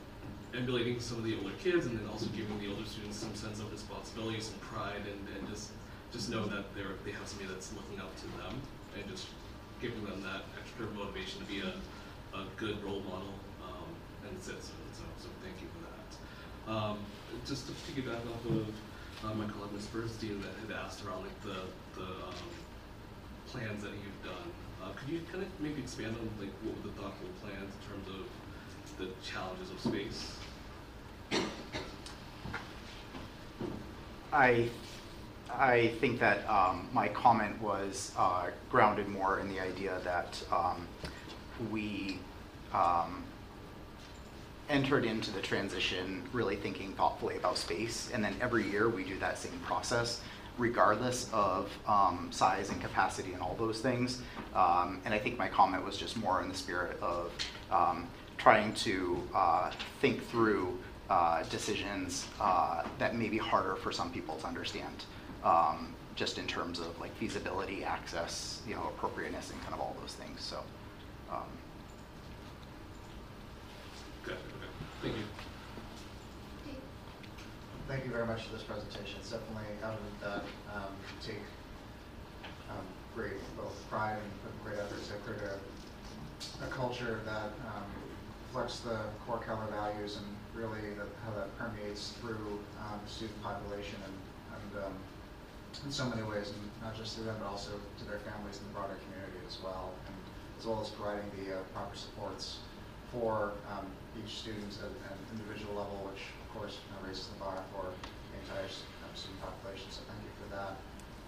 emulating 0.55 1.03
some 1.03 1.19
of 1.19 1.27
the 1.27 1.35
older 1.35 1.59
kids 1.59 1.91
and 1.91 1.99
then 1.99 2.07
also 2.07 2.31
giving 2.31 2.55
the 2.55 2.71
older 2.71 2.87
students 2.87 3.19
some 3.19 3.35
sense 3.35 3.59
of 3.59 3.67
responsibility, 3.67 4.39
some 4.39 4.55
pride, 4.63 5.03
and, 5.03 5.19
and 5.35 5.43
just 5.51 5.75
just 6.15 6.29
know 6.29 6.45
that 6.45 6.71
they're 6.71 6.95
they 7.03 7.11
have 7.11 7.27
somebody 7.27 7.51
that's 7.51 7.73
looking 7.73 7.99
up 7.99 8.15
to 8.21 8.29
them 8.39 8.55
and 8.95 9.03
just 9.09 9.27
giving 9.83 10.05
them 10.05 10.23
that 10.23 10.47
extra 10.55 10.87
motivation 10.95 11.43
to 11.43 11.47
be 11.51 11.59
a, 11.59 11.75
a 12.39 12.47
good 12.55 12.81
role 12.87 13.03
model 13.03 13.35
um, 13.59 13.91
and 14.23 14.41
citizen. 14.41 14.79
So, 14.95 15.03
so 15.19 15.27
thank 15.43 15.59
you 15.59 15.67
for 15.75 15.83
that. 15.91 16.09
Um, 16.71 16.97
just 17.45 17.67
to 17.67 17.73
piggyback 17.83 18.23
off 18.31 18.45
of 18.47 18.63
uh, 19.27 19.35
my 19.35 19.43
colleague 19.51 19.73
Ms. 19.73 19.87
Bernstein 19.87 20.39
that 20.39 20.55
had 20.63 20.71
asked 20.79 21.03
around 21.03 21.27
like 21.27 21.43
the 21.43 21.67
the 21.99 22.07
um, 22.07 22.47
plans 23.47 23.83
that 23.83 23.91
you've 23.91 24.23
done. 24.23 24.47
Uh, 24.81 24.91
could 24.95 25.09
you 25.09 25.19
kind 25.29 25.43
of 25.43 25.49
maybe 25.59 25.81
expand 25.81 26.15
on 26.15 26.31
like 26.39 26.55
what 26.63 26.75
were 26.79 26.87
the 26.87 26.95
thoughtful 26.95 27.27
plans 27.43 27.67
in 27.75 27.81
terms 27.91 28.07
of 28.07 28.23
the 28.99 29.11
challenges 29.21 29.69
of 29.69 29.79
space? 29.79 30.37
I, 34.31 34.69
I 35.57 35.93
think 35.99 36.19
that 36.19 36.47
um, 36.49 36.87
my 36.91 37.07
comment 37.07 37.61
was 37.61 38.11
uh, 38.17 38.47
grounded 38.69 39.07
more 39.07 39.39
in 39.39 39.49
the 39.49 39.59
idea 39.59 39.99
that 40.03 40.41
um, 40.51 40.87
we 41.71 42.19
um, 42.73 43.23
entered 44.69 45.05
into 45.05 45.31
the 45.31 45.41
transition 45.41 46.23
really 46.33 46.55
thinking 46.55 46.93
thoughtfully 46.93 47.37
about 47.37 47.57
space, 47.57 48.09
and 48.13 48.23
then 48.23 48.35
every 48.41 48.69
year 48.69 48.89
we 48.89 49.03
do 49.03 49.17
that 49.19 49.37
same 49.37 49.59
process, 49.65 50.21
regardless 50.57 51.29
of 51.33 51.71
um, 51.87 52.29
size 52.31 52.69
and 52.69 52.81
capacity 52.81 53.33
and 53.33 53.41
all 53.41 53.55
those 53.55 53.79
things. 53.79 54.21
Um, 54.55 55.01
and 55.05 55.13
I 55.13 55.19
think 55.19 55.37
my 55.37 55.47
comment 55.47 55.85
was 55.85 55.97
just 55.97 56.17
more 56.17 56.41
in 56.41 56.49
the 56.49 56.55
spirit 56.55 56.97
of 57.01 57.31
um, 57.71 58.07
trying 58.37 58.73
to 58.75 59.21
uh, 59.33 59.71
think 60.01 60.27
through 60.29 60.77
uh, 61.09 61.43
decisions 61.43 62.27
uh, 62.39 62.83
that 62.97 63.15
may 63.15 63.29
be 63.29 63.37
harder 63.37 63.75
for 63.75 63.91
some 63.91 64.11
people 64.11 64.35
to 64.37 64.47
understand, 64.47 65.05
um, 65.43 65.93
just 66.15 66.37
in 66.37 66.47
terms 66.47 66.79
of 66.79 66.99
like 66.99 67.13
feasibility, 67.15 67.83
access, 67.83 68.61
you 68.67 68.75
know, 68.75 68.83
appropriateness, 68.83 69.51
and 69.51 69.61
kind 69.61 69.73
of 69.73 69.79
all 69.79 69.95
those 70.01 70.13
things. 70.13 70.41
So, 70.41 70.59
um, 71.31 71.43
Good. 74.23 74.33
Okay. 74.33 74.41
Thank 75.01 75.15
you. 75.17 75.23
Thank 77.87 78.05
you 78.05 78.11
very 78.11 78.25
much 78.25 78.43
for 78.43 78.53
this 78.53 78.63
presentation. 78.63 79.19
It's 79.19 79.31
definitely 79.31 79.67
out 79.83 79.95
of 79.95 80.21
that, 80.21 80.43
um, 80.73 80.93
take 81.21 81.43
um, 82.69 82.85
great 83.13 83.33
both 83.57 83.75
pride 83.89 84.17
and 84.17 84.63
great 84.63 84.79
efforts 84.79 85.07
to 85.07 85.13
create 85.27 85.41
a, 85.43 86.65
a 86.65 86.67
culture 86.69 87.19
that 87.25 87.51
um, 87.67 87.83
reflects 88.47 88.79
the 88.79 88.97
core 89.27 89.39
Keller 89.45 89.67
values 89.69 90.17
and 90.17 90.25
really 90.55 90.95
that, 90.95 91.07
how 91.25 91.35
that 91.35 91.55
permeates 91.57 92.11
through 92.21 92.59
um, 92.79 92.99
the 93.03 93.11
student 93.11 93.43
population 93.43 93.99
and, 94.05 94.15
and 94.55 94.85
um, 94.85 94.93
in 95.81 95.91
so 95.91 96.05
many 96.05 96.21
ways, 96.21 96.53
and 96.53 96.61
not 96.85 96.93
just 96.93 97.17
to 97.17 97.25
them, 97.25 97.35
but 97.41 97.49
also 97.49 97.73
to 97.97 98.03
their 98.05 98.21
families 98.21 98.61
and 98.61 98.69
the 98.69 98.73
broader 98.77 98.97
community 99.09 99.41
as 99.47 99.57
well, 99.65 99.89
and 100.05 100.15
as 100.59 100.65
well 100.69 100.81
as 100.81 100.89
providing 100.93 101.25
the 101.41 101.57
uh, 101.57 101.65
proper 101.73 101.95
supports 101.97 102.61
for 103.09 103.57
um, 103.73 103.85
each 104.13 104.45
student 104.45 104.69
at 104.85 104.93
an 104.93 105.21
individual 105.33 105.73
level, 105.73 105.97
which 106.13 106.29
of 106.45 106.47
course 106.53 106.77
you 106.77 106.93
know, 106.93 107.01
raises 107.09 107.27
the 107.33 107.37
bar 107.41 107.57
for 107.73 107.89
the 107.89 108.35
entire 108.45 108.69
um, 108.69 109.13
student 109.17 109.41
population. 109.41 109.89
So 109.89 110.05
thank 110.05 110.21
you 110.21 110.33
for 110.37 110.49
that. 110.53 110.77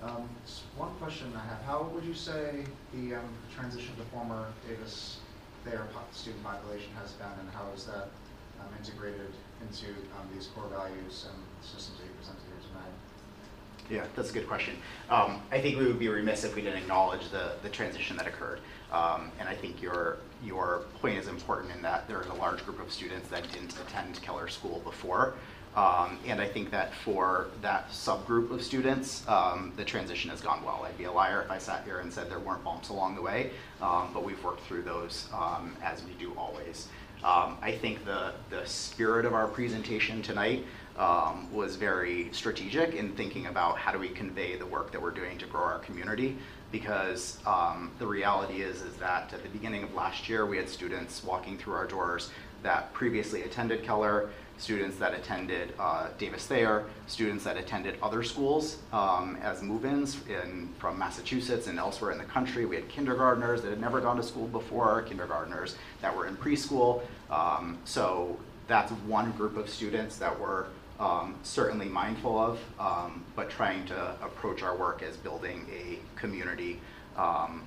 Um, 0.06 0.30
one 0.78 0.94
question 1.02 1.34
I 1.34 1.42
have: 1.50 1.66
How 1.66 1.90
would 1.90 2.06
you 2.06 2.14
say 2.14 2.70
the 2.94 3.18
um, 3.18 3.30
transition 3.50 3.98
to 3.98 4.06
former 4.14 4.54
Davis 4.68 5.26
Thayer 5.66 5.90
student 6.14 6.44
population 6.46 6.94
has 7.02 7.18
been, 7.18 7.34
and 7.42 7.50
how 7.50 7.66
is 7.74 7.90
that 7.90 8.14
um, 8.62 8.70
integrated 8.78 9.34
into 9.66 9.90
um, 10.14 10.30
these 10.34 10.54
core 10.54 10.70
values 10.70 11.26
and 11.26 11.40
systems 11.66 11.98
that 11.98 12.06
you 12.06 12.14
presented? 12.22 12.55
Yeah, 13.90 14.06
that's 14.16 14.32
a 14.32 14.34
good 14.34 14.48
question. 14.48 14.76
Um, 15.10 15.42
I 15.52 15.62
think 15.62 15.78
we 15.78 15.86
would 15.86 16.00
be 16.00 16.10
remiss 16.10 16.44
if 16.44 16.56
we 16.56 16.62
didn't 16.62 16.80
acknowledge 16.80 17.30
the, 17.30 17.54
the 17.62 17.70
transition 17.70 18.18
that 18.18 18.26
occurred. 18.26 18.60
Um, 18.92 19.32
and 19.40 19.48
I 19.48 19.56
think 19.56 19.82
your, 19.82 20.18
your 20.44 20.86
point 21.02 21.18
is 21.18 21.28
important 21.28 21.74
in 21.76 21.82
that 21.84 22.08
there's 22.08 22.28
a 22.28 22.34
large 22.34 22.66
group 22.66 22.82
of 22.82 22.92
students 22.92 23.28
that 23.30 23.44
didn't 23.52 23.76
attend 23.80 24.22
Keller 24.22 24.48
School 24.48 24.82
before. 24.84 25.36
Um, 25.76 26.18
and 26.26 26.40
I 26.40 26.48
think 26.48 26.72
that 26.72 26.94
for 26.94 27.48
that 27.62 27.90
subgroup 27.90 28.50
of 28.50 28.64
students, 28.64 29.28
um, 29.28 29.74
the 29.76 29.84
transition 29.84 30.30
has 30.30 30.40
gone 30.40 30.64
well. 30.64 30.86
I'd 30.88 30.98
be 30.98 31.04
a 31.04 31.12
liar 31.12 31.42
if 31.42 31.52
I 31.52 31.58
sat 31.58 31.84
here 31.84 32.00
and 32.00 32.12
said 32.12 32.30
there 32.30 32.40
weren't 32.40 32.64
bumps 32.64 32.90
along 32.90 33.16
the 33.16 33.22
way, 33.22 33.52
um, 33.82 34.10
but 34.14 34.24
we've 34.24 34.42
worked 34.42 34.62
through 34.62 34.84
those 34.84 35.28
um, 35.34 35.76
as 35.84 36.02
we 36.06 36.14
do 36.14 36.34
always. 36.38 36.88
Um, 37.26 37.58
I 37.62 37.72
think 37.72 38.06
the, 38.06 38.34
the 38.50 38.66
spirit 38.66 39.26
of 39.26 39.34
our 39.34 39.48
presentation 39.48 40.22
tonight 40.22 40.64
um, 40.98 41.52
was 41.54 41.76
very 41.76 42.30
strategic 42.32 42.94
in 42.94 43.14
thinking 43.16 43.48
about 43.48 43.78
how 43.78 43.92
do 43.92 44.00
we 44.00 44.10
convey 44.10 44.56
the 44.56 44.66
work 44.66 44.92
that 44.92 45.02
we're 45.02 45.12
doing 45.12 45.38
to 45.38 45.46
grow 45.46 45.64
our 45.64 45.80
community. 45.80 46.38
Because 46.72 47.40
um, 47.46 47.92
the 48.00 48.08
reality 48.08 48.62
is, 48.62 48.82
is 48.82 48.96
that 48.98 49.34
at 49.34 49.44
the 49.44 49.50
beginning 49.50 49.84
of 49.84 49.94
last 49.94 50.28
year, 50.28 50.46
we 50.46 50.58
had 50.58 50.68
students 50.68 51.24
walking 51.24 51.58
through 51.58 51.74
our 51.74 51.88
doors 51.88 52.32
that 52.64 52.92
previously 52.94 53.44
attended 53.44 53.84
Keller, 53.84 54.30
students 54.58 54.98
that 54.98 55.14
attended 55.14 55.74
uh, 55.80 56.08
Davis 56.18 56.48
Thayer, 56.48 56.86
students 57.08 57.44
that 57.44 57.58
attended 57.58 57.98
other 58.02 58.24
schools 58.24 58.78
um, 58.92 59.38
as 59.42 59.62
move-ins 59.62 60.18
in, 60.28 60.70
from 60.80 60.98
Massachusetts 60.98 61.68
and 61.68 61.78
elsewhere 61.78 62.12
in 62.12 62.18
the 62.18 62.24
country. 62.24 62.66
We 62.66 62.76
had 62.76 62.90
kindergartners 62.90 63.62
that 63.62 63.70
had 63.70 63.82
never 63.82 64.02
gone 64.02 64.18
to 64.18 64.24
school 64.24 64.48
before, 64.48 65.02
kindergartners 65.04 65.76
that 66.02 66.16
were 66.16 66.26
in 66.26 66.36
preschool. 66.36 67.04
Um, 67.30 67.78
so 67.86 68.38
that's 68.68 68.92
one 68.92 69.32
group 69.34 69.58
of 69.58 69.70
students 69.70 70.18
that 70.18 70.38
we're 70.40 70.66
um, 71.00 71.36
certainly 71.44 71.88
mindful 71.88 72.40
of, 72.40 72.60
um, 72.80 73.24
but 73.36 73.50
trying 73.50 73.86
to 73.88 74.16
approach 74.22 74.64
our 74.64 74.76
work 74.76 75.04
as 75.04 75.18
building 75.18 75.68
a 75.72 76.00
community 76.20 76.80
um, 77.18 77.64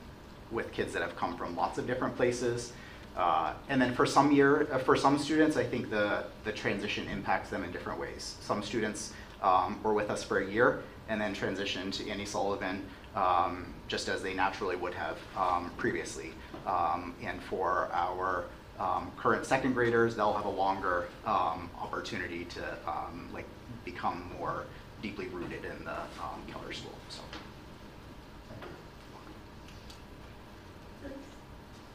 with 0.51 0.73
kids 0.73 0.93
that 0.95 1.03
have 1.03 1.15
come 1.17 1.37
from 1.37 1.55
lots 1.55 1.79
of 1.79 1.87
different 1.87 2.17
places. 2.17 2.73
Uh, 3.17 3.53
and 3.69 3.83
then 3.83 3.95
for 3.95 4.07
some 4.07 4.33
year, 4.33 4.69
uh, 4.73 4.79
for 4.79 4.97
some 4.97 5.19
students, 5.19 5.57
I 5.57 5.65
think 5.65 5.91
the, 5.91 6.25
the 6.45 6.53
transition 6.53 7.09
impacts 7.09 7.51
them 7.51 7.65
in 7.65 7.73
different 7.73 8.01
ways. 8.01 8.37
Some 8.41 8.63
students 8.63 9.13
um, 9.43 9.81
were 9.83 9.93
with 9.93 10.11
us 10.11 10.23
for 10.23 10.39
a 10.39 10.51
year 10.51 10.83
and 11.09 11.21
then 11.21 11.35
transitioned 11.35 11.93
to 11.95 12.09
Annie 12.09 12.27
Sullivan 12.27 12.85
um, 13.15 13.75
just 13.89 14.09
as 14.09 14.23
they 14.23 14.35
naturally 14.35 14.77
would 14.77 14.95
have 14.95 15.19
um, 15.37 15.71
previously. 15.77 16.33
And 16.67 17.43
for 17.43 17.89
our 17.93 18.45
um, 18.81 19.11
current 19.17 19.45
second 19.45 19.73
graders, 19.73 20.15
they'll 20.15 20.33
have 20.33 20.45
a 20.45 20.51
longer 20.51 21.09
um, 21.27 21.71
opportunity 21.81 22.45
to 22.47 22.63
um, 22.87 23.29
like 23.33 23.47
become 23.85 24.31
more 24.39 24.65
deeply 25.03 25.27
rooted 25.29 25.65
in 25.65 25.85
the 25.85 25.99
um, 26.23 26.43
Keller 26.51 26.73
School. 26.73 26.95
So. 27.09 27.21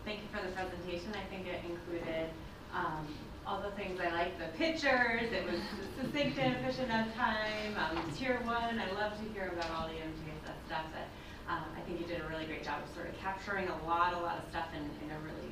Thank 0.06 0.20
you 0.20 0.28
for 0.34 0.46
the 0.46 0.52
presentation. 0.52 1.14
I 1.16 1.24
think 1.34 1.48
it 1.48 1.62
included 1.64 2.30
um, 2.76 3.08
all 3.48 3.62
the 3.62 3.72
things 3.72 4.00
I 4.00 4.10
like, 4.12 4.38
the 4.38 4.58
pictures, 4.58 5.32
it 5.32 5.46
was 5.46 5.60
succinct 6.00 6.38
and 6.40 6.56
efficient 6.56 6.92
on 6.92 7.12
time, 7.14 7.76
um, 7.78 8.12
tier 8.18 8.40
one, 8.44 8.80
I 8.80 8.92
love 9.00 9.14
to 9.20 9.34
hear 9.34 9.52
about 9.54 9.70
all 9.72 9.88
the 9.88 9.94
MTSS 9.94 10.60
stuff, 10.68 10.86
but 10.92 11.08
I 11.48 11.82
think 11.86 12.00
you 12.00 12.08
did 12.08 12.22
a 12.22 12.28
really 12.30 12.46
great 12.46 12.64
job 12.64 12.80
of 12.84 12.96
sort 12.96 13.10
of 13.10 13.20
capturing 13.20 13.68
a 13.68 13.88
lot, 13.88 14.14
a 14.14 14.20
lot 14.20 14.38
of 14.38 14.50
stuff 14.50 14.68
in, 14.76 14.84
in 15.06 15.12
a 15.12 15.20
really 15.20 15.52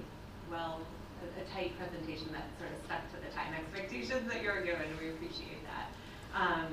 well, 0.49 0.79
a, 1.41 1.53
tight 1.53 1.73
presentation 1.77 2.29
that 2.31 2.45
sort 2.61 2.69
of 2.69 2.77
stuck 2.85 3.03
to 3.11 3.17
the 3.17 3.31
time 3.33 3.53
expectations 3.57 4.29
that 4.29 4.41
you 4.41 4.49
were 4.49 4.61
given. 4.61 4.85
We 5.01 5.09
appreciate 5.09 5.61
that. 5.65 5.89
Um, 6.37 6.69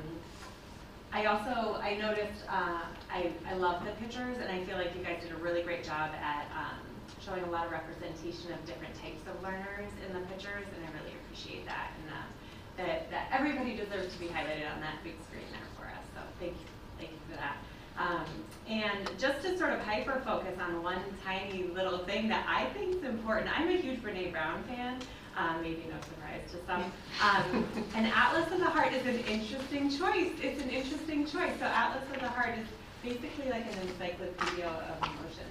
I 1.12 1.24
also, 1.24 1.80
I 1.80 1.96
noticed, 1.96 2.44
uh, 2.48 2.84
I, 3.08 3.32
I 3.48 3.54
love 3.54 3.84
the 3.84 3.92
pictures, 3.96 4.36
and 4.36 4.52
I 4.52 4.64
feel 4.66 4.76
like 4.76 4.92
you 4.94 5.02
guys 5.02 5.22
did 5.22 5.32
a 5.32 5.40
really 5.40 5.62
great 5.62 5.82
job 5.82 6.12
at 6.12 6.44
um, 6.52 6.84
showing 7.24 7.42
a 7.44 7.50
lot 7.50 7.64
of 7.64 7.72
representation 7.72 8.52
of 8.52 8.60
different 8.66 8.94
types 9.00 9.24
of 9.24 9.40
learners 9.42 9.88
in 10.04 10.12
the 10.12 10.20
pictures, 10.28 10.68
and 10.68 10.80
I 10.84 10.88
really 11.00 11.16
appreciate 11.24 11.64
that. 11.64 11.96
And 11.96 12.06
uh, 12.12 12.28
that, 12.76 13.10
that 13.10 13.28
everybody 13.32 13.74
deserves 13.74 14.12
to 14.14 14.18
be 14.20 14.28
highlighted 14.28 14.68
on 14.68 14.80
that 14.80 15.02
big 15.02 15.16
screen 15.26 15.48
there 15.50 15.68
for 15.74 15.88
us. 15.88 16.04
So 16.14 16.20
thank 16.38 16.52
you, 16.52 16.68
thank 16.98 17.10
you 17.10 17.22
for 17.28 17.36
that. 17.40 17.56
Um, 17.98 18.24
and 18.68 19.10
just 19.18 19.42
to 19.42 19.58
sort 19.58 19.72
of 19.72 19.80
hyper 19.80 20.22
focus 20.24 20.56
on 20.60 20.82
one 20.82 21.02
tiny 21.24 21.64
little 21.64 21.98
thing 21.98 22.28
that 22.28 22.46
I 22.48 22.66
think 22.66 22.96
is 22.96 23.04
important. 23.04 23.50
I'm 23.58 23.68
a 23.68 23.76
huge 23.76 24.02
Brene 24.02 24.30
Brown 24.30 24.62
fan. 24.64 25.00
Um, 25.36 25.62
maybe 25.62 25.84
no 25.88 25.96
surprise 26.00 26.42
to 26.52 26.66
some. 26.66 26.92
Um, 27.22 27.66
and 27.94 28.06
Atlas 28.06 28.50
of 28.52 28.58
the 28.58 28.66
Heart 28.66 28.92
is 28.92 29.06
an 29.06 29.18
interesting 29.24 29.90
choice. 29.90 30.32
It's 30.42 30.62
an 30.62 30.70
interesting 30.70 31.26
choice. 31.26 31.52
So 31.58 31.64
Atlas 31.64 32.04
of 32.14 32.20
the 32.20 32.28
Heart 32.28 32.58
is 32.58 32.66
basically 33.02 33.50
like 33.50 33.64
an 33.72 33.88
encyclopedia 33.88 34.68
of 34.68 35.08
emotions. 35.08 35.48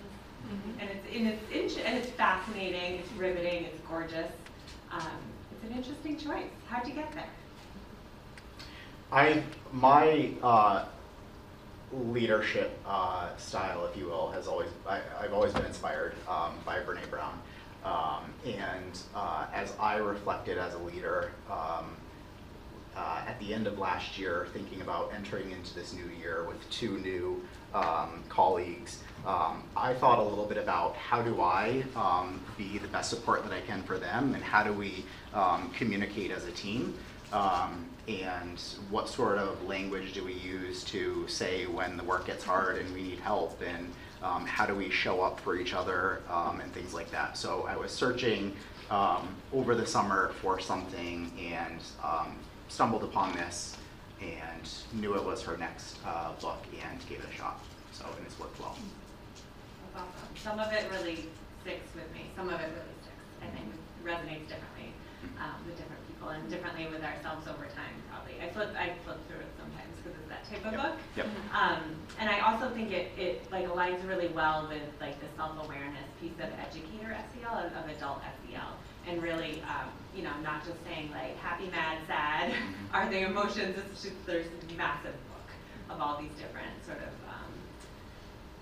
And 0.79 0.89
it's, 0.89 1.05
and 1.13 1.27
it's, 1.27 1.75
int- 1.75 1.85
and 1.85 1.97
it's 1.97 2.09
fascinating, 2.11 2.99
it's 2.99 3.11
riveting, 3.13 3.65
it's 3.65 3.79
gorgeous. 3.81 4.31
Um, 4.91 5.01
it's 5.51 5.63
an 5.69 5.77
interesting 5.77 6.17
choice. 6.17 6.47
How'd 6.67 6.87
you 6.87 6.93
get 6.93 7.11
there? 7.13 7.27
I 9.11 9.43
my 9.71 10.31
uh, 10.43 10.85
leadership 11.91 12.77
uh, 12.85 13.35
style, 13.37 13.85
if 13.85 13.97
you 13.97 14.05
will, 14.05 14.29
has 14.31 14.47
always 14.47 14.69
I, 14.85 15.01
I've 15.19 15.33
always 15.33 15.53
been 15.53 15.65
inspired 15.65 16.13
um, 16.27 16.53
by 16.65 16.79
Brene 16.79 17.09
Brown, 17.09 17.39
um, 17.85 18.23
and 18.45 18.99
uh, 19.15 19.45
as 19.53 19.73
I 19.79 19.97
reflected 19.97 20.57
as 20.57 20.73
a 20.73 20.79
leader 20.79 21.31
um, 21.49 21.95
uh, 22.95 23.21
at 23.27 23.39
the 23.39 23.53
end 23.53 23.67
of 23.67 23.77
last 23.77 24.17
year, 24.17 24.47
thinking 24.53 24.81
about 24.81 25.13
entering 25.15 25.51
into 25.51 25.73
this 25.75 25.93
new 25.93 26.09
year 26.19 26.45
with 26.45 26.69
two 26.69 26.97
new 26.99 27.41
um, 27.73 28.23
colleagues. 28.27 28.99
Um, 29.25 29.63
I 29.75 29.93
thought 29.93 30.19
a 30.19 30.23
little 30.23 30.45
bit 30.45 30.57
about 30.57 30.95
how 30.95 31.21
do 31.21 31.41
I 31.41 31.83
um, 31.95 32.41
be 32.57 32.77
the 32.79 32.87
best 32.87 33.09
support 33.09 33.43
that 33.43 33.53
I 33.53 33.61
can 33.61 33.83
for 33.83 33.97
them, 33.97 34.33
and 34.33 34.43
how 34.43 34.63
do 34.63 34.73
we 34.73 35.05
communicate 35.73 36.31
as 36.31 36.45
a 36.45 36.51
team. 36.51 36.97
Um, 37.31 37.86
and 38.07 38.59
what 38.89 39.09
sort 39.09 39.37
of 39.37 39.61
language 39.67 40.13
do 40.13 40.23
we 40.23 40.33
use 40.33 40.83
to 40.85 41.27
say 41.27 41.65
when 41.65 41.97
the 41.97 42.03
work 42.03 42.25
gets 42.25 42.43
hard 42.43 42.77
and 42.77 42.93
we 42.93 43.01
need 43.01 43.19
help 43.19 43.61
and 43.61 43.91
um, 44.23 44.45
how 44.45 44.65
do 44.65 44.73
we 44.73 44.89
show 44.89 45.21
up 45.21 45.39
for 45.41 45.57
each 45.57 45.73
other 45.73 46.21
um, 46.29 46.61
and 46.61 46.71
things 46.73 46.93
like 46.93 47.11
that 47.11 47.37
so 47.37 47.65
i 47.67 47.75
was 47.75 47.91
searching 47.91 48.55
um, 48.89 49.27
over 49.53 49.75
the 49.75 49.85
summer 49.85 50.31
for 50.41 50.59
something 50.59 51.31
and 51.37 51.81
um, 52.03 52.35
stumbled 52.69 53.03
upon 53.03 53.33
this 53.33 53.75
and 54.21 54.69
knew 54.93 55.15
it 55.15 55.23
was 55.23 55.41
her 55.43 55.57
next 55.57 55.97
uh, 56.05 56.31
book 56.41 56.63
and 56.89 56.99
gave 57.09 57.19
it 57.19 57.25
a 57.31 57.35
shot 57.35 57.61
so 57.91 58.05
and 58.15 58.25
it's 58.25 58.39
worked 58.39 58.59
well 58.59 58.77
That's 59.93 60.05
awesome. 60.05 60.35
Some 60.35 60.59
of 60.59 60.71
it 60.71 60.89
really 60.91 61.27
sticks 61.61 61.93
with 61.93 62.11
me. 62.13 62.29
Some 62.35 62.47
of 62.49 62.59
it 62.59 62.69
really 62.69 62.97
sticks. 63.01 63.25
I 63.41 63.47
think 63.53 63.67
resonates 64.03 64.47
differently 64.47 64.93
um, 65.41 65.57
with 65.65 65.77
different 65.77 65.96
people 66.27 66.41
and 66.41 66.49
differently 66.49 66.87
with 66.91 67.03
ourselves 67.03 67.47
over 67.47 67.65
time. 67.75 67.95
Probably. 68.11 68.35
I 68.41 68.51
flip. 68.53 68.69
I 68.75 68.93
flip 69.05 69.17
through 69.27 69.39
it 69.39 69.51
sometimes 69.59 69.93
because 69.97 70.17
it's 70.19 70.29
that 70.29 70.43
type 70.49 70.65
of 70.65 70.73
Yep. 70.73 70.81
book. 70.81 70.97
Yep. 71.15 71.27
Um, 71.53 71.95
and 72.19 72.29
I 72.29 72.39
also 72.39 72.73
think 72.73 72.91
it, 72.91 73.11
it 73.17 73.51
like 73.51 73.65
aligns 73.67 74.05
really 74.07 74.27
well 74.29 74.67
with 74.69 74.83
like 74.99 75.19
the 75.19 75.27
self-awareness 75.37 76.07
piece 76.21 76.35
of 76.39 76.49
educator 76.59 77.15
SEL 77.15 77.57
of, 77.57 77.71
of 77.73 77.89
adult 77.89 78.21
SEL. 78.21 78.71
And 79.07 79.23
really, 79.23 79.61
um, 79.63 79.87
you 80.15 80.23
know, 80.23 80.35
not 80.43 80.65
just 80.65 80.83
saying 80.83 81.11
like 81.11 81.37
happy, 81.37 81.69
mad, 81.69 81.99
sad 82.07 82.53
are 82.93 83.09
the 83.09 83.23
emotions. 83.25 83.77
It's 83.77 84.03
just 84.03 84.19
there's 84.25 84.47
a 84.47 84.73
massive 84.75 85.15
book 85.31 85.49
of 85.89 86.01
all 86.01 86.19
these 86.19 86.35
different 86.35 86.75
sort 86.85 86.99
of 86.99 87.13
um, 87.31 87.51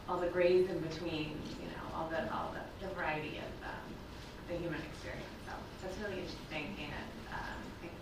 all 0.07 0.19
the 0.19 0.27
grays 0.29 0.69
in 0.69 0.79
between, 0.79 1.41
you 1.61 1.67
know, 1.73 1.85
all 1.95 2.07
the 2.09 2.21
all 2.31 2.53
the, 2.53 2.61
the 2.85 2.93
variety 2.93 3.41
of 3.41 3.51
um, 3.65 3.87
the 4.47 4.53
human 4.57 4.81
experience. 4.85 5.25
So 5.49 5.53
that's 5.81 5.97
really 6.05 6.21
interesting, 6.21 6.77
and 6.77 7.04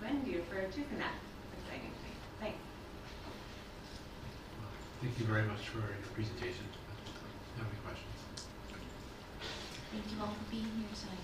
I 0.04 0.08
commend 0.08 0.28
you 0.28 0.44
for 0.50 0.60
choosing 0.68 1.00
that. 1.00 1.14
Exciting 1.64 1.92
to. 1.92 2.10
Thanks. 2.42 2.58
Thank 5.02 5.20
you 5.20 5.26
very 5.26 5.44
much 5.44 5.70
for 5.70 5.80
your 5.80 5.88
presentation. 6.14 6.66
Have 7.58 7.68
any 7.68 7.80
questions? 7.86 8.48
Thank 9.92 10.04
you 10.12 10.18
all 10.22 10.28
for 10.28 10.52
being 10.52 10.64
here 10.64 10.92
tonight. 11.00 11.24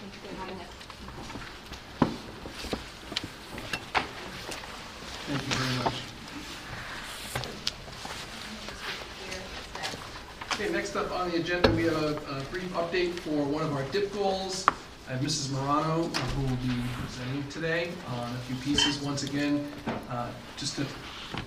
Thank 0.00 0.12
you 0.14 0.20
for 0.20 0.34
having 0.36 0.60
us. 0.60 0.68
Thank 5.26 5.42
you 5.42 5.54
very 5.54 5.76
much. 5.84 5.96
Okay, 10.54 10.68
next 10.72 10.96
up 10.96 11.10
on 11.12 11.30
the 11.30 11.36
agenda, 11.36 11.70
we 11.70 11.84
have 11.84 11.94
a 12.02 12.40
a 12.40 12.42
brief 12.52 12.70
update 12.74 13.12
for 13.20 13.44
one 13.44 13.62
of 13.62 13.72
our 13.72 13.84
DIP 13.84 14.12
goals. 14.12 14.66
I 15.10 15.14
have 15.14 15.22
Mrs. 15.22 15.50
Morano, 15.50 16.04
uh, 16.04 16.18
who 16.18 16.42
will 16.42 16.62
be 16.62 16.80
presenting 17.02 17.42
today 17.48 17.90
on 18.10 18.32
a 18.32 18.38
few 18.46 18.54
pieces. 18.58 19.02
Once 19.02 19.24
again, 19.24 19.66
uh, 20.08 20.30
just 20.56 20.76
to 20.76 20.86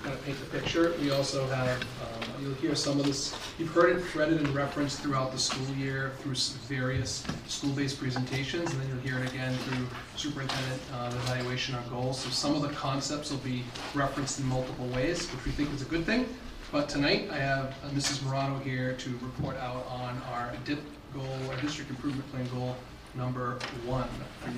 kind 0.04 0.14
of 0.14 0.22
paint 0.26 0.38
the 0.38 0.46
picture, 0.48 0.94
we 1.00 1.12
also 1.12 1.48
have, 1.48 1.82
um, 1.82 2.44
you'll 2.44 2.56
hear 2.56 2.76
some 2.76 3.00
of 3.00 3.06
this, 3.06 3.34
you've 3.58 3.70
heard 3.70 3.96
it 3.96 4.02
threaded 4.02 4.40
and 4.40 4.50
referenced 4.50 5.00
throughout 5.00 5.32
the 5.32 5.38
school 5.38 5.66
year 5.78 6.12
through 6.20 6.36
various 6.68 7.26
school-based 7.48 7.98
presentations, 7.98 8.70
and 8.70 8.82
then 8.82 8.90
you'll 8.90 9.00
hear 9.00 9.24
it 9.24 9.30
again 9.30 9.56
through 9.60 9.88
superintendent 10.18 10.82
uh, 10.94 11.14
evaluation 11.24 11.74
on 11.74 11.88
goals. 11.88 12.20
So 12.20 12.32
some 12.32 12.56
of 12.56 12.64
the 12.64 12.76
concepts 12.76 13.32
will 13.32 13.38
be 13.38 13.64
referenced 13.94 14.42
in 14.42 14.46
multiple 14.48 14.88
ways, 14.88 15.32
which 15.32 15.46
we 15.46 15.54
think 15.54 15.74
is 15.74 15.82
a 15.82 15.86
good 15.86 16.06
thing. 16.06 16.28
But 16.70 16.90
tonight, 16.90 17.30
I 17.32 17.38
have 17.38 17.68
uh, 17.86 17.90
Mrs. 17.92 18.26
Morano 18.26 18.60
here 18.60 18.92
to 18.92 19.10
report 19.22 19.56
out 19.56 19.88
on 19.88 20.22
our 20.34 20.52
DIP 20.66 20.82
goal, 21.14 21.38
our 21.50 21.56
district 21.62 21.92
improvement 21.92 22.30
plan 22.30 22.46
goal 22.48 22.76
number 23.16 23.58
one 23.86 24.08
for 24.42 24.50
you. 24.50 24.58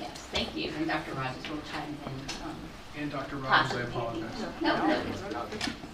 Yes, 0.00 0.10
thank 0.32 0.54
you, 0.56 0.72
and 0.78 0.86
Dr. 0.88 1.12
Rogers 1.14 1.48
will 1.48 1.58
chime 1.70 1.96
in. 2.06 2.46
um, 2.46 2.56
And 2.98 3.10
Dr. 3.10 3.36
Rogers, 3.36 3.48
I 3.50 3.62
possibly. 3.62 3.82
apologize. 3.84 4.44
No, 4.60 4.86
no, 4.86 5.02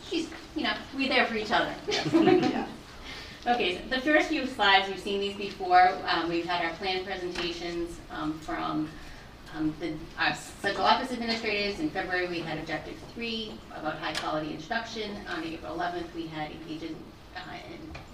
she's, 0.08 0.28
you 0.56 0.62
know, 0.62 0.74
we're 0.96 1.08
there 1.08 1.26
for 1.26 1.34
each 1.34 1.50
other. 1.52 1.74
Okay, 3.46 3.78
so 3.78 3.88
the 3.96 4.02
first 4.02 4.28
few 4.28 4.46
slides, 4.46 4.86
you've 4.90 4.98
seen 4.98 5.18
these 5.18 5.34
before. 5.34 5.96
Um, 6.06 6.28
We've 6.28 6.44
had 6.44 6.62
our 6.62 6.76
plan 6.76 7.06
presentations 7.06 7.98
um, 8.10 8.38
from 8.40 8.86
um, 9.56 9.74
the, 9.80 9.94
our 10.18 10.34
central 10.60 10.84
office 10.86 11.10
administrators. 11.10 11.80
In 11.80 11.88
February, 11.88 12.28
we 12.28 12.40
had 12.40 12.58
objective 12.58 12.96
three 13.14 13.54
about 13.74 13.94
high-quality 13.98 14.52
instruction. 14.52 15.16
On 15.34 15.42
April 15.42 15.74
11th, 15.74 16.14
we 16.14 16.26
had 16.26 16.50
engaging 16.50 16.94
uh, 17.48 17.56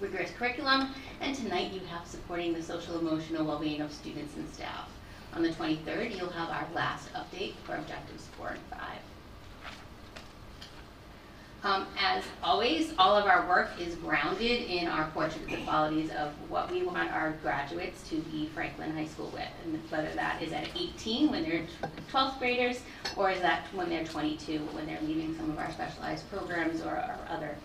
rigorous 0.01 0.31
curriculum. 0.31 0.93
And 1.21 1.35
tonight, 1.35 1.71
you 1.73 1.81
have 1.91 2.07
supporting 2.07 2.53
the 2.53 2.61
social 2.61 2.99
emotional 2.99 3.45
well-being 3.45 3.81
of 3.81 3.91
students 3.91 4.35
and 4.35 4.47
staff. 4.53 4.89
On 5.33 5.41
the 5.41 5.49
23rd, 5.49 6.17
you'll 6.17 6.29
have 6.29 6.49
our 6.49 6.67
last 6.73 7.09
update 7.13 7.53
for 7.63 7.75
objectives 7.75 8.27
four 8.37 8.49
and 8.49 8.59
five. 8.69 8.99
Um, 11.63 11.87
as 11.99 12.23
always, 12.43 12.93
all 12.97 13.15
of 13.17 13.25
our 13.25 13.47
work 13.47 13.69
is 13.79 13.95
grounded 13.95 14.61
in 14.69 14.87
our 14.87 15.09
portrait 15.09 15.43
of 15.43 15.49
the 15.49 15.57
qualities 15.57 16.11
of 16.11 16.31
what 16.49 16.71
we 16.71 16.83
want 16.83 17.11
our 17.11 17.31
graduates 17.41 18.07
to 18.09 18.17
be 18.21 18.47
Franklin 18.53 18.91
High 18.95 19.07
School 19.07 19.29
with. 19.33 19.49
And 19.65 19.79
whether 19.89 20.13
that 20.13 20.41
is 20.41 20.53
at 20.53 20.69
18 20.75 21.31
when 21.31 21.43
they're 21.43 21.63
12th 22.11 22.39
graders, 22.39 22.81
or 23.15 23.31
is 23.31 23.41
that 23.41 23.65
when 23.73 23.89
they're 23.89 24.05
22 24.05 24.59
when 24.71 24.85
they're 24.85 25.01
leaving 25.01 25.35
some 25.35 25.49
of 25.49 25.57
our 25.57 25.71
specialized 25.71 26.29
programs 26.29 26.81
or, 26.81 26.91
or 26.91 27.17
other 27.29 27.55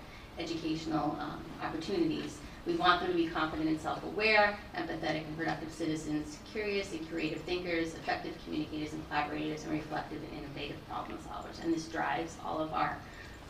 educational 0.43 1.17
um, 1.21 1.41
opportunities. 1.63 2.39
We 2.67 2.75
want 2.75 3.01
them 3.01 3.11
to 3.11 3.17
be 3.17 3.27
confident 3.27 3.69
and 3.69 3.81
self-aware, 3.81 4.57
empathetic 4.77 5.27
and 5.27 5.37
productive 5.37 5.73
citizens, 5.73 6.39
curious 6.53 6.93
and 6.93 7.09
creative 7.11 7.41
thinkers, 7.43 7.95
effective 7.95 8.35
communicators 8.45 8.93
and 8.93 9.07
collaborators, 9.09 9.65
and 9.65 9.73
reflective 9.73 10.19
and 10.23 10.45
innovative 10.45 10.77
problem 10.89 11.19
solvers. 11.19 11.63
And 11.63 11.75
this 11.75 11.87
drives 11.87 12.37
all 12.45 12.61
of 12.61 12.73
our 12.73 12.97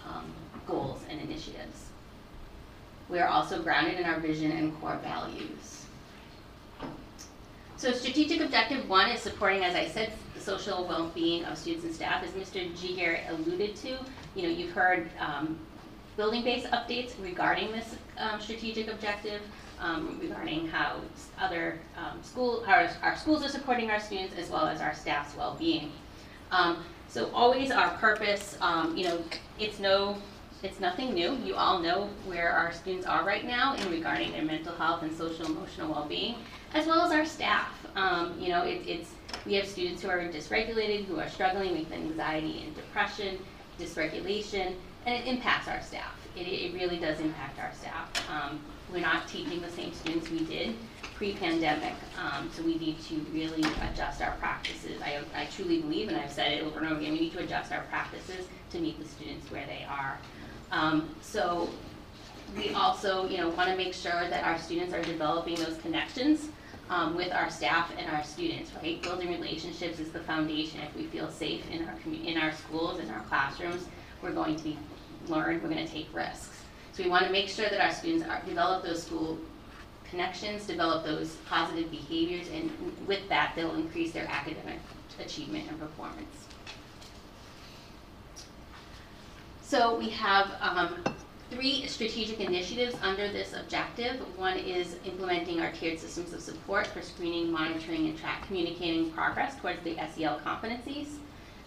um, 0.09 0.33
goals 0.67 1.03
and 1.11 1.21
initiatives. 1.21 1.89
We 3.09 3.19
are 3.19 3.29
also 3.29 3.63
grounded 3.63 3.99
in 3.99 4.07
our 4.07 4.19
vision 4.19 4.53
and 4.53 4.79
core 4.81 4.99
values. 5.03 5.85
So 7.77 7.93
strategic 7.93 8.41
objective 8.41 8.89
one 8.89 9.11
is 9.11 9.21
supporting, 9.21 9.65
as 9.65 9.75
I 9.75 9.89
said, 9.89 10.13
the 10.35 10.41
social 10.41 10.87
well-being 10.87 11.45
of 11.45 11.59
students 11.59 11.85
and 11.85 11.95
staff. 11.95 12.25
As 12.25 12.31
Mr. 12.31 12.73
Giguere 12.77 13.29
alluded 13.29 13.77
to, 13.77 13.99
you 14.37 14.43
know, 14.43 14.49
you've 14.49 14.71
heard 14.71 15.11
um, 15.19 15.59
building-based 16.17 16.67
updates 16.67 17.13
regarding 17.23 17.73
this 17.73 17.97
um, 18.19 18.41
strategic 18.41 18.89
objective, 18.89 19.41
um, 19.81 20.19
regarding 20.21 20.69
how 20.69 21.01
other 21.41 21.79
um, 21.97 22.23
school, 22.23 22.65
our, 22.67 22.89
our 23.03 23.17
schools 23.17 23.45
are 23.45 23.49
supporting 23.49 23.91
our 23.91 23.99
students 23.99 24.35
as 24.37 24.51
well 24.51 24.67
as 24.67 24.81
our 24.81 24.95
staff's 24.95 25.37
well-being. 25.37 25.91
Um, 26.51 26.85
so 27.09 27.31
always 27.35 27.71
our 27.71 27.91
purpose, 27.97 28.57
um, 28.61 28.97
you 28.97 29.05
know, 29.05 29.23
it's 29.59 29.79
no, 29.79 30.17
it's 30.63 30.81
nothing 30.81 31.13
new. 31.15 31.35
You 31.37 31.57
all 31.57 31.81
know 31.81 32.09
where 32.27 32.53
our 32.53 32.73
students 32.73 33.07
are 33.07 33.25
right 33.25 33.45
now 33.45 33.75
in 33.75 33.91
regarding 33.91 34.33
their 34.33 34.45
mental 34.45 34.75
health 34.75 35.03
and 35.03 35.17
social 35.17 35.47
emotional 35.47 35.91
well-being, 35.91 36.37
as 36.75 36.87
well 36.87 37.03
as 37.03 37.11
our 37.11 37.25
staff. 37.25 37.69
Um, 37.97 38.39
you 38.39 38.49
know, 38.49 38.63
it, 38.63 38.83
it's, 38.87 39.11
we 39.45 39.55
have 39.55 39.67
students 39.67 40.03
who 40.03 40.09
are 40.09 40.21
dysregulated, 40.21 41.05
who 41.07 41.19
are 41.19 41.29
struggling 41.29 41.73
with 41.79 41.91
anxiety 41.91 42.63
and 42.65 42.75
depression, 42.75 43.39
dysregulation, 43.79 44.75
and 45.07 45.15
it 45.15 45.27
impacts 45.27 45.69
our 45.69 45.81
staff. 45.81 46.15
It, 46.37 46.47
it 46.47 46.75
really 46.75 46.99
does 46.99 47.21
impact 47.21 47.59
our 47.59 47.73
staff. 47.75 48.11
Um, 48.31 48.61
we're 48.93 49.01
not 49.01 49.29
teaching 49.29 49.61
the 49.61 49.71
same 49.71 49.93
students 49.93 50.31
we 50.31 50.45
did 50.45 50.77
pre-pandemic, 51.15 51.95
um, 52.19 52.51
so 52.53 52.63
we 52.63 52.79
need 52.79 53.01
to 53.03 53.15
really 53.33 53.63
adjust 53.91 54.21
our 54.21 54.33
practices. 54.33 55.01
I, 55.03 55.21
I 55.35 55.45
truly 55.47 55.81
believe, 55.81 56.09
and 56.09 56.17
I've 56.17 56.33
said 56.33 56.53
it 56.53 56.65
over 56.65 56.81
and 56.81 56.89
over 56.89 57.01
again, 57.01 57.13
we 57.13 57.21
need 57.21 57.33
to 57.33 57.41
adjust 57.41 57.71
our 57.73 57.83
practices 57.83 58.47
to 58.71 58.79
meet 58.81 58.99
the 58.99 59.07
students 59.07 59.51
where 59.51 59.65
they 59.67 59.87
are. 59.89 60.19
Um, 60.73 61.15
so 61.21 61.71
we 62.57 62.71
also, 62.71 63.29
you 63.29 63.39
know, 63.39 63.51
want 63.51 63.71
to 63.71 63.77
make 63.77 63.95
sure 63.95 64.29
that 64.29 64.45
our 64.45 64.59
students 64.59 64.93
are 64.93 65.03
developing 65.03 65.55
those 65.57 65.77
connections 65.79 66.49
um, 66.91 67.15
with 67.15 67.33
our 67.33 67.49
staff 67.51 67.91
and 67.97 68.11
our 68.11 68.25
students, 68.25 68.73
right? 68.75 69.01
Building 69.03 69.29
relationships 69.29 69.99
is 69.99 70.11
the 70.11 70.21
foundation. 70.21 70.81
If 70.81 70.95
we 70.97 71.05
feel 71.05 71.31
safe 71.31 71.65
in 71.71 71.85
our 71.85 71.95
in 72.25 72.37
our 72.37 72.53
schools, 72.53 72.99
in 72.99 73.09
our 73.11 73.21
classrooms, 73.21 73.87
we're 74.23 74.33
going 74.33 74.57
to 74.57 74.65
be 74.65 74.79
learn. 75.29 75.63
We're 75.63 75.69
going 75.69 75.87
to 75.87 75.93
take 75.93 76.09
risks. 76.15 76.63
So 76.93 77.03
we 77.03 77.09
want 77.09 77.25
to 77.25 77.33
make 77.33 77.49
sure 77.49 77.69
that 77.69 77.81
our 77.81 77.93
students 77.93 78.27
are, 78.29 78.43
develop 78.45 78.85
those 78.85 79.03
school 79.03 79.39
connections, 80.11 80.67
develop 80.67 81.05
those 81.05 81.37
positive 81.49 81.91
behaviors, 81.91 82.49
and 82.51 82.71
with 83.07 83.27
that, 83.31 83.55
they'll 83.57 83.75
increase 83.75 84.13
their 84.13 84.27
academic 84.29 84.79
achievement 85.19 85.65
and 85.71 85.81
performance. 85.81 86.47
So 89.63 89.97
we 89.99 90.11
have 90.11 90.51
um, 90.61 91.03
three 91.51 91.87
strategic 91.87 92.41
initiatives 92.41 92.95
under 93.03 93.33
this 93.33 93.55
objective. 93.55 94.21
One 94.39 94.59
is 94.59 94.97
implementing 95.07 95.61
our 95.61 95.73
tiered 95.73 95.99
systems 95.99 96.35
of 96.35 96.43
support 96.43 96.87
for 96.89 97.01
screening, 97.01 97.51
monitoring, 97.51 98.07
and 98.07 98.19
track 98.19 98.47
communicating 98.47 99.11
progress 99.13 99.57
towards 99.61 99.83
the 99.83 99.97
SEL 100.15 100.41
competencies, 100.41 101.07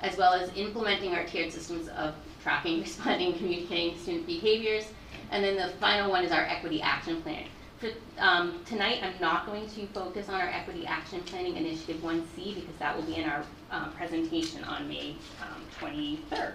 as 0.02 0.18
well 0.18 0.34
as 0.34 0.56
implementing 0.56 1.16
our 1.16 1.24
tiered 1.24 1.52
systems 1.52 1.88
of 1.90 2.14
tracking, 2.46 2.80
responding, 2.82 3.34
communicating 3.34 3.98
student 3.98 4.28
behaviors. 4.28 4.86
And 5.32 5.44
then 5.44 5.56
the 5.58 5.70
final 5.80 6.12
one 6.12 6.24
is 6.24 6.32
our 6.32 6.44
equity 6.44 6.82
action 6.82 7.22
plan. 7.24 7.48
For, 7.80 7.90
um, 8.20 8.62
tonight, 8.66 9.00
I'm 9.04 9.20
not 9.20 9.48
going 9.48 9.68
to 9.72 9.88
focus 9.88 10.30
on 10.30 10.36
our 10.36 10.48
equity 10.48 10.86
action 10.86 11.22
planning 11.22 11.58
initiative 11.58 11.98
1C 11.98 12.56
because 12.56 12.76
that 12.80 12.96
will 12.96 13.04
be 13.04 13.16
in 13.16 13.28
our 13.28 13.44
um, 13.72 13.92
presentation 13.94 14.64
on 14.64 14.88
May 14.88 15.16
um, 15.42 15.66
23rd. 15.82 16.54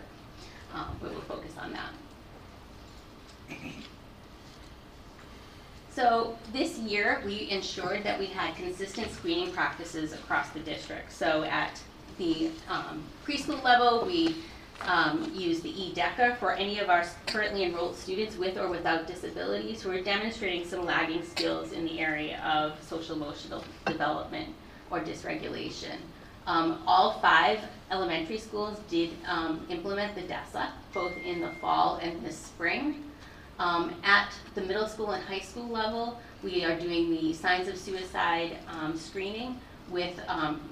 Um, 0.72 0.96
we 1.02 1.08
will 1.08 1.20
focus 1.22 1.52
on 1.58 1.72
that. 1.72 1.90
So 5.90 6.38
this 6.52 6.78
year, 6.78 7.20
we 7.26 7.50
ensured 7.50 8.04
that 8.04 8.18
we 8.18 8.26
had 8.26 8.54
consistent 8.54 9.10
screening 9.10 9.52
practices 9.52 10.12
across 10.12 10.50
the 10.50 10.60
district. 10.60 11.12
So 11.12 11.42
at 11.42 11.82
the 12.16 12.50
um, 12.68 13.02
preschool 13.26 13.62
level, 13.64 14.04
we 14.06 14.36
um, 14.82 15.30
use 15.34 15.60
the 15.60 15.70
E-DECA 15.70 16.36
for 16.38 16.52
any 16.52 16.78
of 16.78 16.88
our 16.88 17.04
currently 17.26 17.64
enrolled 17.64 17.96
students 17.96 18.36
with 18.36 18.56
or 18.56 18.68
without 18.68 19.06
disabilities 19.06 19.82
who 19.82 19.90
are 19.90 20.00
demonstrating 20.00 20.66
some 20.66 20.84
lagging 20.84 21.24
skills 21.24 21.72
in 21.72 21.84
the 21.84 22.00
area 22.00 22.40
of 22.42 22.82
social 22.82 23.16
emotional 23.16 23.64
development 23.86 24.48
or 24.90 25.00
dysregulation. 25.00 25.96
Um, 26.46 26.82
all 26.86 27.20
five 27.20 27.60
elementary 27.90 28.38
schools 28.38 28.80
did 28.88 29.10
um, 29.26 29.66
implement 29.68 30.14
the 30.14 30.22
DESA, 30.22 30.70
both 30.92 31.12
in 31.24 31.40
the 31.40 31.50
fall 31.60 31.96
and 31.96 32.24
the 32.24 32.32
spring. 32.32 33.04
Um, 33.58 33.94
at 34.02 34.32
the 34.54 34.62
middle 34.62 34.88
school 34.88 35.10
and 35.10 35.22
high 35.22 35.40
school 35.40 35.68
level, 35.68 36.18
we 36.42 36.64
are 36.64 36.78
doing 36.78 37.10
the 37.10 37.34
signs 37.34 37.68
of 37.68 37.76
suicide 37.76 38.56
um, 38.66 38.96
screening 38.96 39.60
with, 39.90 40.18
um, 40.28 40.62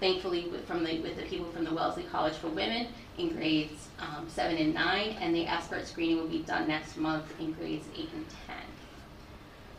thankfully, 0.00 0.48
with, 0.52 0.66
from 0.66 0.84
the, 0.84 1.00
with 1.00 1.16
the 1.16 1.22
people 1.22 1.50
from 1.50 1.64
the 1.64 1.72
Wellesley 1.72 2.04
College 2.04 2.34
for 2.34 2.48
Women 2.48 2.88
in 3.20 3.36
grades 3.36 3.88
um, 3.98 4.28
seven 4.28 4.56
and 4.56 4.74
nine, 4.74 5.10
and 5.20 5.34
the 5.34 5.44
SBIRT 5.44 5.86
screening 5.86 6.16
will 6.16 6.28
be 6.28 6.40
done 6.40 6.66
next 6.66 6.96
month 6.96 7.32
in 7.38 7.52
grades 7.52 7.86
eight 7.96 8.10
and 8.14 8.26
ten. 8.46 8.56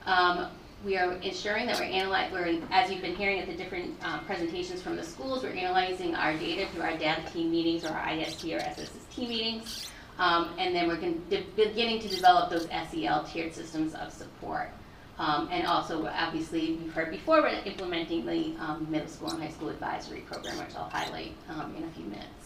Um, 0.05 0.51
we 0.83 0.97
are 0.97 1.13
ensuring 1.13 1.67
that 1.67 1.79
we're 1.79 1.85
analyzing, 1.85 2.67
as 2.71 2.89
you've 2.89 3.01
been 3.01 3.15
hearing 3.15 3.39
at 3.39 3.47
the 3.47 3.53
different 3.53 3.95
uh, 4.03 4.19
presentations 4.21 4.81
from 4.81 4.95
the 4.95 5.03
schools, 5.03 5.43
we're 5.43 5.51
analyzing 5.51 6.15
our 6.15 6.33
data 6.33 6.67
through 6.71 6.81
our 6.81 6.97
data 6.97 7.21
team 7.31 7.51
meetings 7.51 7.85
or 7.85 7.89
our 7.89 8.09
IST 8.13 8.45
or 8.45 8.57
SSST 8.57 9.17
meetings. 9.17 9.91
Um, 10.17 10.53
and 10.57 10.75
then 10.75 10.87
we're 10.87 10.99
beginning 11.55 11.99
to 11.99 12.07
develop 12.07 12.49
those 12.49 12.67
SEL 12.67 13.23
tiered 13.25 13.53
systems 13.53 13.93
of 13.93 14.11
support. 14.11 14.71
Um, 15.19 15.49
and 15.51 15.67
also, 15.67 16.07
obviously, 16.07 16.77
we've 16.81 16.93
heard 16.93 17.11
before, 17.11 17.43
we're 17.43 17.61
implementing 17.65 18.25
the 18.25 18.55
um, 18.59 18.87
middle 18.89 19.07
school 19.07 19.29
and 19.29 19.41
high 19.41 19.49
school 19.49 19.69
advisory 19.69 20.21
program, 20.21 20.57
which 20.57 20.75
I'll 20.75 20.89
highlight 20.89 21.33
um, 21.49 21.75
in 21.75 21.83
a 21.83 21.91
few 21.91 22.05
minutes. 22.05 22.40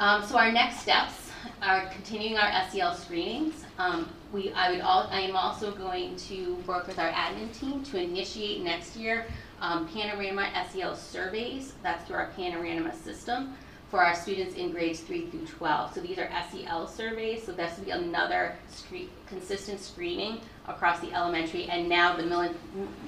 Um, 0.00 0.24
so 0.24 0.38
our 0.38 0.50
next 0.50 0.80
steps 0.80 1.30
are 1.60 1.84
continuing 1.88 2.38
our 2.38 2.50
SEL 2.70 2.94
screenings. 2.94 3.66
Um, 3.78 4.08
we, 4.32 4.50
I 4.54 4.70
would 4.70 4.80
all, 4.80 5.06
I 5.10 5.20
am 5.20 5.36
also 5.36 5.72
going 5.72 6.16
to 6.16 6.54
work 6.66 6.86
with 6.86 6.98
our 6.98 7.10
admin 7.10 7.52
team 7.52 7.84
to 7.84 8.00
initiate 8.00 8.62
next 8.62 8.96
year 8.96 9.26
um, 9.60 9.86
Panorama 9.88 10.48
SEL 10.72 10.96
surveys. 10.96 11.74
That's 11.82 12.02
through 12.06 12.16
our 12.16 12.30
Panorama 12.34 12.94
system 12.96 13.54
for 13.90 14.02
our 14.04 14.14
students 14.14 14.54
in 14.54 14.70
grades 14.70 15.00
3 15.00 15.26
through 15.26 15.46
12. 15.46 15.94
So 15.94 16.00
these 16.00 16.16
are 16.18 16.30
SEL 16.50 16.86
surveys, 16.86 17.44
so 17.44 17.50
this 17.50 17.76
will 17.76 17.86
be 17.86 17.90
another 17.90 18.54
consistent 19.26 19.80
screening 19.80 20.40
across 20.68 21.00
the 21.00 21.12
elementary 21.12 21.64
and 21.64 21.88
now 21.88 22.16
the 22.16 22.22
middle, 22.22 22.54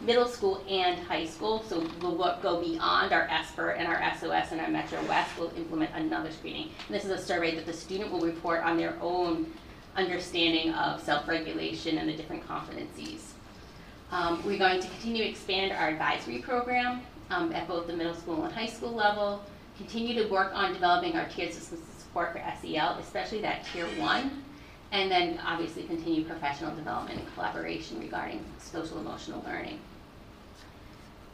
middle 0.04 0.26
school 0.26 0.64
and 0.68 0.98
high 0.98 1.24
school. 1.24 1.62
So 1.68 1.86
we'll 2.00 2.16
go- 2.16 2.36
go 2.42 2.60
beyond 2.60 3.12
our 3.12 3.28
ESPER 3.28 3.76
and 3.78 3.86
our 3.86 4.02
SOS 4.18 4.50
and 4.50 4.60
our 4.60 4.68
Metro 4.68 5.00
West. 5.06 5.30
We'll 5.38 5.54
implement 5.56 5.92
another 5.94 6.32
screening. 6.32 6.70
And 6.88 6.96
this 6.96 7.04
is 7.04 7.12
a 7.12 7.18
survey 7.18 7.54
that 7.54 7.64
the 7.64 7.72
student 7.72 8.10
will 8.10 8.20
report 8.20 8.64
on 8.64 8.76
their 8.76 8.96
own 9.00 9.46
understanding 9.94 10.72
of 10.72 11.00
self-regulation 11.00 11.98
and 11.98 12.08
the 12.08 12.16
different 12.16 12.46
competencies. 12.48 13.20
Um, 14.10 14.44
we're 14.44 14.58
going 14.58 14.80
to 14.80 14.88
continue 14.88 15.22
to 15.22 15.30
expand 15.30 15.70
our 15.72 15.88
advisory 15.88 16.38
program 16.38 17.02
um, 17.30 17.52
at 17.52 17.68
both 17.68 17.86
the 17.86 17.96
middle 17.96 18.14
school 18.14 18.42
and 18.44 18.52
high 18.52 18.66
school 18.66 18.92
level. 18.92 19.44
Continue 19.78 20.22
to 20.22 20.28
work 20.28 20.52
on 20.54 20.72
developing 20.72 21.16
our 21.16 21.28
tiered 21.28 21.52
systems 21.52 21.80
of 21.80 22.00
support 22.00 22.32
for 22.32 22.42
SEL, 22.60 22.98
especially 22.98 23.40
that 23.40 23.64
tier 23.72 23.86
one. 23.98 24.44
And 24.92 25.10
then 25.10 25.40
obviously 25.46 25.84
continue 25.84 26.24
professional 26.24 26.74
development 26.74 27.18
and 27.18 27.34
collaboration 27.34 27.98
regarding 27.98 28.44
social 28.58 28.98
emotional 28.98 29.42
learning. 29.46 29.78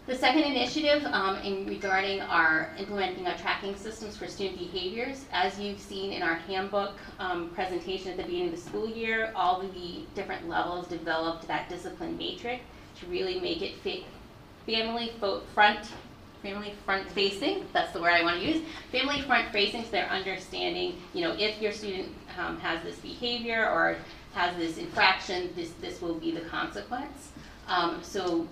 The 0.09 0.16
second 0.16 0.45
initiative 0.45 1.05
um, 1.05 1.36
in 1.43 1.66
regarding 1.66 2.22
our 2.22 2.70
implementing 2.78 3.26
our 3.26 3.36
tracking 3.36 3.76
systems 3.76 4.16
for 4.16 4.26
student 4.26 4.59
behaviors, 4.59 5.26
as 5.32 5.61
you've 5.61 5.78
seen 5.78 6.12
in 6.12 6.22
our 6.22 6.36
handbook 6.36 6.95
um, 7.18 7.51
presentation 7.51 8.12
at 8.12 8.16
the 8.16 8.22
beginning 8.22 8.49
of 8.49 8.55
the 8.55 8.61
school 8.61 8.89
year, 8.89 9.32
all 9.36 9.61
of 9.61 9.74
the 9.74 10.07
different 10.14 10.49
levels 10.49 10.86
developed 10.86 11.47
that 11.47 11.68
discipline 11.68 12.16
matrix 12.16 12.62
to 13.01 13.07
really 13.09 13.39
make 13.39 13.61
it 13.61 13.74
fit 13.82 14.05
family 14.64 15.12
front, 15.55 15.91
family 16.43 16.74
front 16.84 17.11
facing. 17.11 17.66
That's 17.72 17.93
the 17.93 18.01
word 18.01 18.12
I 18.12 18.22
want 18.22 18.41
to 18.41 18.47
use. 18.47 18.62
Family 18.93 19.22
front 19.22 19.53
facing, 19.53 19.84
so 19.84 19.91
they're 19.91 20.11
understanding. 20.11 21.01
You 21.14 21.22
know, 21.22 21.34
if 21.39 21.61
your 21.61 21.72
student 21.72 22.09
um, 22.39 22.59
has 22.61 22.82
this 22.82 22.99
behavior 22.99 23.68
or 23.68 23.97
has 24.34 24.57
this 24.57 24.78
infraction, 24.78 25.51
this 25.57 25.72
this 25.80 26.01
will 26.01 26.14
be 26.14 26.30
the 26.30 26.43
consequence. 26.43 27.32
Um, 27.66 28.01
so 28.03 28.47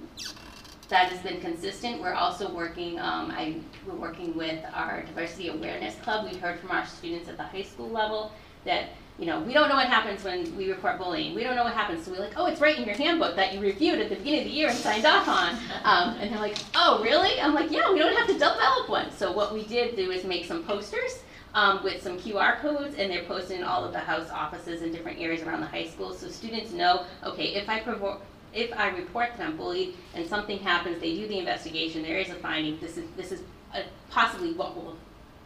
that 0.88 1.10
has 1.10 1.20
been 1.20 1.40
consistent. 1.40 2.00
We're 2.00 2.14
also 2.14 2.52
working, 2.52 2.98
um, 3.00 3.30
I, 3.30 3.56
we're 3.86 3.94
working 3.94 4.36
with 4.36 4.64
our 4.72 5.02
diversity 5.02 5.48
awareness 5.48 5.96
club. 5.96 6.26
We've 6.30 6.40
heard 6.40 6.60
from 6.60 6.70
our 6.70 6.86
students 6.86 7.28
at 7.28 7.36
the 7.36 7.42
high 7.42 7.62
school 7.62 7.88
level 7.88 8.32
that, 8.64 8.90
you 9.18 9.24
know, 9.24 9.40
we 9.40 9.54
don't 9.54 9.68
know 9.68 9.76
what 9.76 9.88
happens 9.88 10.22
when 10.22 10.54
we 10.56 10.70
report 10.70 10.98
bullying. 10.98 11.34
We 11.34 11.42
don't 11.42 11.56
know 11.56 11.64
what 11.64 11.72
happens. 11.72 12.04
So 12.04 12.12
we're 12.12 12.20
like, 12.20 12.34
oh, 12.36 12.46
it's 12.46 12.60
right 12.60 12.78
in 12.78 12.84
your 12.84 12.94
handbook 12.94 13.34
that 13.36 13.54
you 13.54 13.60
reviewed 13.60 13.98
at 13.98 14.10
the 14.10 14.16
beginning 14.16 14.40
of 14.40 14.46
the 14.46 14.52
year 14.52 14.68
and 14.68 14.76
signed 14.76 15.06
off 15.06 15.26
on. 15.26 15.56
Um, 15.84 16.16
and 16.20 16.30
they're 16.30 16.40
like, 16.40 16.58
oh, 16.74 17.02
really? 17.02 17.40
I'm 17.40 17.54
like, 17.54 17.70
yeah, 17.70 17.90
we 17.90 17.98
don't 17.98 18.14
have 18.14 18.26
to 18.26 18.34
develop 18.34 18.88
one. 18.88 19.10
So 19.12 19.32
what 19.32 19.54
we 19.54 19.64
did 19.64 19.96
do 19.96 20.10
is 20.10 20.24
make 20.24 20.44
some 20.44 20.64
posters 20.64 21.20
um, 21.56 21.82
with 21.82 22.02
some 22.02 22.18
QR 22.18 22.60
codes, 22.60 22.94
and 22.98 23.10
they're 23.10 23.24
posted 23.24 23.58
in 23.58 23.64
all 23.64 23.82
of 23.82 23.92
the 23.92 23.98
house 23.98 24.28
offices 24.30 24.82
in 24.82 24.92
different 24.92 25.18
areas 25.18 25.42
around 25.42 25.60
the 25.60 25.66
high 25.66 25.86
school, 25.86 26.12
so 26.12 26.28
students 26.28 26.70
know, 26.70 27.06
okay, 27.24 27.54
if 27.54 27.68
I 27.68 27.80
provoke, 27.80 28.20
if 28.52 28.72
I 28.74 28.90
report 28.90 29.30
that 29.36 29.46
I'm 29.46 29.56
bullied 29.56 29.94
and 30.14 30.26
something 30.26 30.58
happens, 30.58 31.00
they 31.00 31.16
do 31.16 31.26
the 31.26 31.38
investigation, 31.38 32.02
there 32.02 32.18
is 32.18 32.28
a 32.28 32.34
finding, 32.34 32.78
this 32.78 32.98
is, 32.98 33.04
this 33.16 33.32
is 33.32 33.40
uh, 33.74 33.80
possibly 34.10 34.52
what 34.52 34.76
will, 34.76 34.96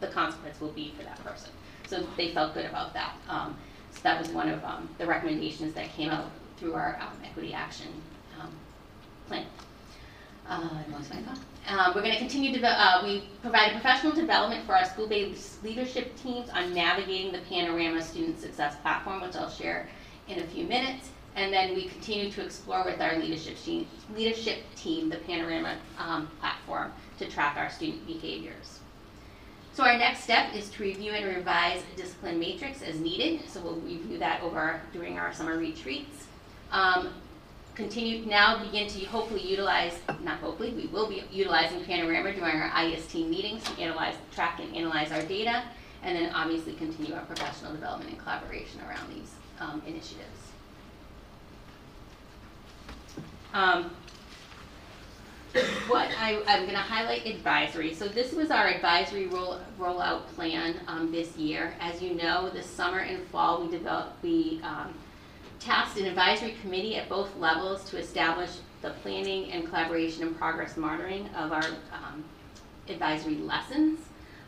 the 0.01 0.09
consequence 0.09 0.61
will 0.61 0.73
be 0.73 0.93
for 0.97 1.05
that 1.05 1.23
person. 1.25 1.51
So 1.91 2.07
they 2.17 2.31
felt 2.31 2.55
good 2.55 2.67
about 2.67 2.95
that. 2.95 3.17
Um, 3.29 3.57
so 3.91 3.99
that 4.05 4.21
was 4.21 4.31
one 4.31 4.49
of 4.49 4.63
um, 4.65 4.89
the 4.99 5.07
recommendations 5.07 5.75
that 5.75 5.93
came 5.93 6.09
out 6.09 6.31
through 6.57 6.75
our 6.75 6.97
um, 7.01 7.19
equity 7.25 7.53
action 7.53 7.89
um, 8.41 8.53
plan. 9.27 9.45
Uh. 10.49 10.69
Uh, 11.69 11.93
we're 11.93 12.03
going 12.03 12.13
to 12.13 12.19
continue 12.19 12.57
to, 12.57 12.65
uh, 12.65 13.03
we 13.03 13.25
provide 13.43 13.73
professional 13.73 14.13
development 14.13 14.65
for 14.67 14.77
our 14.77 14.85
school-based 14.85 15.65
leadership 15.65 16.15
teams 16.17 16.49
on 16.51 16.73
navigating 16.73 17.33
the 17.33 17.41
Panorama 17.49 18.01
Student 18.01 18.39
Success 18.39 18.77
Platform, 18.83 19.21
which 19.21 19.35
I'll 19.35 19.51
share 19.51 19.89
in 20.29 20.39
a 20.39 20.47
few 20.47 20.67
minutes. 20.67 21.11
And 21.35 21.53
then 21.53 21.75
we 21.75 21.89
continue 21.89 22.31
to 22.31 22.45
explore 22.45 22.85
with 22.85 23.01
our 23.01 23.17
leadership 23.19 23.57
team, 23.59 23.89
leadership 24.15 24.63
team 24.77 25.09
the 25.09 25.17
Panorama 25.17 25.77
um, 25.99 26.29
platform 26.39 26.93
to 27.19 27.29
track 27.29 27.57
our 27.57 27.69
student 27.69 28.07
behaviors. 28.07 28.80
So 29.81 29.87
our 29.87 29.97
next 29.97 30.25
step 30.25 30.55
is 30.55 30.69
to 30.73 30.83
review 30.83 31.13
and 31.13 31.25
revise 31.25 31.83
discipline 31.97 32.39
matrix 32.39 32.83
as 32.83 33.01
needed. 33.01 33.49
So 33.49 33.63
we'll 33.63 33.77
review 33.77 34.19
that 34.19 34.43
over 34.43 34.79
during 34.93 35.19
our 35.19 35.33
summer 35.33 35.57
retreats. 35.57 36.27
Um, 36.71 37.15
continue 37.75 38.27
now 38.27 38.63
begin 38.63 38.89
to 38.89 39.07
hopefully 39.07 39.41
utilize, 39.41 39.95
not 40.23 40.39
hopefully, 40.41 40.75
we 40.75 40.89
will 40.89 41.09
be 41.09 41.25
utilizing 41.33 41.83
Panorama 41.83 42.31
during 42.35 42.57
our 42.57 42.71
IST 42.85 43.15
meetings 43.15 43.65
to 43.65 43.81
analyze, 43.81 44.17
track 44.35 44.61
and 44.61 44.77
analyze 44.77 45.13
our 45.13 45.23
data, 45.23 45.63
and 46.03 46.15
then 46.15 46.31
obviously 46.35 46.75
continue 46.75 47.15
our 47.15 47.25
professional 47.25 47.73
development 47.73 48.11
and 48.11 48.19
collaboration 48.19 48.83
around 48.87 49.09
these 49.15 49.33
um, 49.61 49.81
initiatives. 49.87 50.51
Um, 53.55 53.91
what 55.89 56.09
I, 56.17 56.41
I'm 56.47 56.63
going 56.63 56.77
to 56.77 56.77
highlight 56.77 57.27
advisory. 57.27 57.93
So 57.95 58.07
this 58.07 58.33
was 58.33 58.51
our 58.51 58.69
advisory 58.69 59.27
roll, 59.27 59.59
rollout 59.79 60.27
plan 60.29 60.77
um, 60.87 61.11
this 61.11 61.37
year. 61.37 61.75
As 61.81 62.01
you 62.01 62.15
know, 62.15 62.51
this 62.51 62.67
summer 62.67 63.01
and 63.01 63.27
fall 63.29 63.63
we 63.63 63.71
developed 63.71 64.23
we 64.23 64.61
um, 64.63 64.95
tasked 65.59 65.99
an 65.99 66.07
advisory 66.07 66.55
committee 66.63 66.97
at 66.97 67.09
both 67.09 67.37
levels 67.37 67.83
to 67.91 67.99
establish 67.99 68.51
the 68.83 68.91
planning 69.03 69.51
and 69.51 69.67
collaboration 69.67 70.23
and 70.23 70.39
progress 70.39 70.77
monitoring 70.77 71.29
of 71.35 71.53
our 71.53 71.65
um, 71.93 72.25
advisory 72.89 73.37
lessons. 73.37 74.01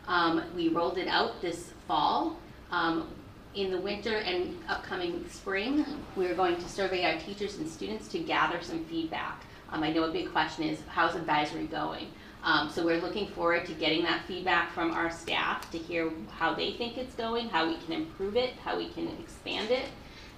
Um, 0.07 0.43
we 0.55 0.69
rolled 0.69 0.97
it 0.97 1.07
out 1.07 1.41
this 1.41 1.71
fall. 1.87 2.37
Um, 2.71 3.09
in 3.55 3.69
the 3.69 3.77
winter 3.77 4.17
and 4.17 4.57
upcoming 4.67 5.25
spring, 5.29 5.85
we're 6.15 6.33
going 6.33 6.55
to 6.55 6.67
survey 6.67 7.05
our 7.05 7.19
teachers 7.19 7.57
and 7.57 7.69
students 7.69 8.07
to 8.07 8.19
gather 8.19 8.61
some 8.63 8.83
feedback. 8.85 9.43
Um, 9.73 9.81
I 9.81 9.91
know 9.91 10.03
a 10.03 10.11
big 10.11 10.31
question 10.31 10.63
is 10.65 10.79
how's 10.87 11.15
advisory 11.15 11.65
going? 11.65 12.07
Um, 12.43 12.69
so 12.69 12.85
we're 12.85 13.01
looking 13.01 13.27
forward 13.27 13.65
to 13.65 13.73
getting 13.73 14.03
that 14.03 14.23
feedback 14.25 14.71
from 14.71 14.91
our 14.91 15.09
staff 15.09 15.71
to 15.71 15.77
hear 15.77 16.11
how 16.29 16.53
they 16.53 16.73
think 16.73 16.97
it's 16.97 17.15
going, 17.15 17.49
how 17.49 17.67
we 17.67 17.77
can 17.77 17.93
improve 17.93 18.35
it, 18.37 18.53
how 18.63 18.77
we 18.77 18.89
can 18.89 19.07
expand 19.19 19.71
it, 19.71 19.85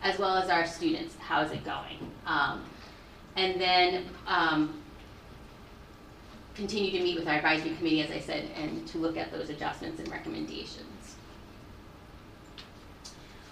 as 0.01 0.17
well 0.17 0.37
as 0.37 0.49
our 0.49 0.65
students, 0.65 1.15
how 1.17 1.41
is 1.41 1.51
it 1.51 1.65
going? 1.65 2.11
Um, 2.25 2.63
and 3.35 3.59
then 3.59 4.05
um, 4.25 4.81
continue 6.53 6.91
to 6.91 7.03
meet 7.03 7.17
with 7.17 7.27
our 7.27 7.35
advisory 7.35 7.75
committee, 7.75 8.01
as 8.01 8.11
I 8.11 8.19
said, 8.19 8.49
and 8.55 8.87
to 8.87 8.99
look 8.99 9.17
at 9.17 9.31
those 9.31 9.49
adjustments 9.49 9.99
and 9.99 10.09
recommendations. 10.09 10.94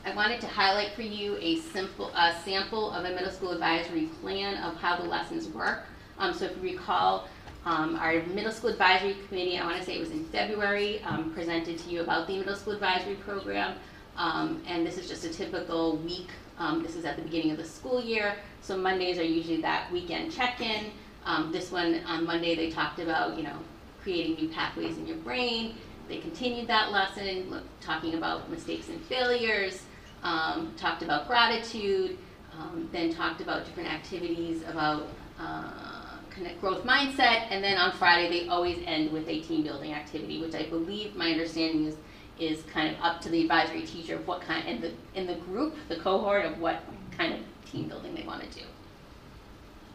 I 0.05 0.13
wanted 0.13 0.41
to 0.41 0.47
highlight 0.47 0.91
for 0.95 1.01
you 1.01 1.37
a 1.39 1.59
simple 1.59 2.09
a 2.13 2.35
sample 2.43 2.91
of 2.91 3.05
a 3.05 3.09
middle 3.09 3.31
school 3.31 3.51
advisory 3.51 4.09
plan 4.21 4.61
of 4.61 4.75
how 4.75 4.97
the 4.97 5.03
lessons 5.03 5.47
work. 5.47 5.85
Um, 6.19 6.33
so 6.33 6.45
if 6.45 6.57
you 6.57 6.61
recall, 6.61 7.29
um, 7.65 7.95
our 7.95 8.21
middle 8.23 8.51
school 8.51 8.71
advisory 8.71 9.15
committee, 9.27 9.57
I 9.57 9.63
want 9.63 9.77
to 9.77 9.83
say 9.83 9.95
it 9.95 10.01
was 10.01 10.11
in 10.11 10.25
February, 10.25 11.01
um, 11.03 11.31
presented 11.33 11.77
to 11.79 11.89
you 11.89 12.01
about 12.01 12.27
the 12.27 12.37
middle 12.37 12.55
school 12.55 12.73
advisory 12.73 13.15
program. 13.15 13.77
Um, 14.17 14.61
and 14.67 14.85
this 14.85 14.97
is 14.97 15.07
just 15.07 15.23
a 15.23 15.29
typical 15.29 15.95
week. 15.97 16.27
Um, 16.59 16.83
this 16.83 16.97
is 16.97 17.05
at 17.05 17.15
the 17.15 17.21
beginning 17.21 17.51
of 17.51 17.57
the 17.57 17.65
school 17.65 18.03
year. 18.03 18.35
So 18.61 18.75
Mondays 18.75 19.17
are 19.17 19.23
usually 19.23 19.61
that 19.61 19.89
weekend 19.89 20.33
check-in. 20.33 20.91
Um, 21.25 21.53
this 21.53 21.71
one 21.71 22.01
on 22.05 22.25
Monday 22.25 22.55
they 22.55 22.69
talked 22.69 22.99
about, 22.99 23.37
you 23.37 23.43
know, 23.43 23.57
creating 24.01 24.35
new 24.35 24.49
pathways 24.49 24.97
in 24.97 25.07
your 25.07 25.17
brain. 25.17 25.75
They 26.09 26.17
continued 26.17 26.67
that 26.67 26.91
lesson, 26.91 27.61
talking 27.79 28.15
about 28.15 28.51
mistakes 28.51 28.89
and 28.89 29.01
failures, 29.05 29.83
um, 30.23 30.73
talked 30.77 31.03
about 31.03 31.27
gratitude, 31.27 32.17
um, 32.57 32.89
then 32.91 33.13
talked 33.13 33.41
about 33.41 33.65
different 33.65 33.91
activities 33.91 34.63
about 34.67 35.07
uh, 35.39 36.17
connect 36.29 36.59
growth 36.61 36.83
mindset, 36.83 37.47
and 37.49 37.63
then 37.63 37.77
on 37.77 37.91
Friday 37.93 38.29
they 38.29 38.47
always 38.47 38.79
end 38.85 39.11
with 39.11 39.27
a 39.27 39.41
team 39.41 39.63
building 39.63 39.93
activity, 39.93 40.41
which 40.41 40.55
I 40.55 40.63
believe 40.63 41.15
my 41.15 41.31
understanding 41.31 41.85
is 41.85 41.95
is 42.39 42.63
kind 42.63 42.93
of 42.93 42.99
up 42.99 43.21
to 43.21 43.29
the 43.29 43.41
advisory 43.43 43.83
teacher 43.83 44.15
of 44.15 44.27
what 44.27 44.41
kind 44.41 44.67
in 44.67 44.81
the 44.81 44.91
in 45.15 45.27
the 45.27 45.35
group, 45.35 45.75
the 45.87 45.97
cohort 45.97 46.45
of 46.45 46.59
what 46.59 46.81
kind 47.15 47.33
of 47.33 47.39
team 47.71 47.87
building 47.87 48.15
they 48.15 48.23
want 48.23 48.41
to 48.41 48.59
do. 48.59 48.65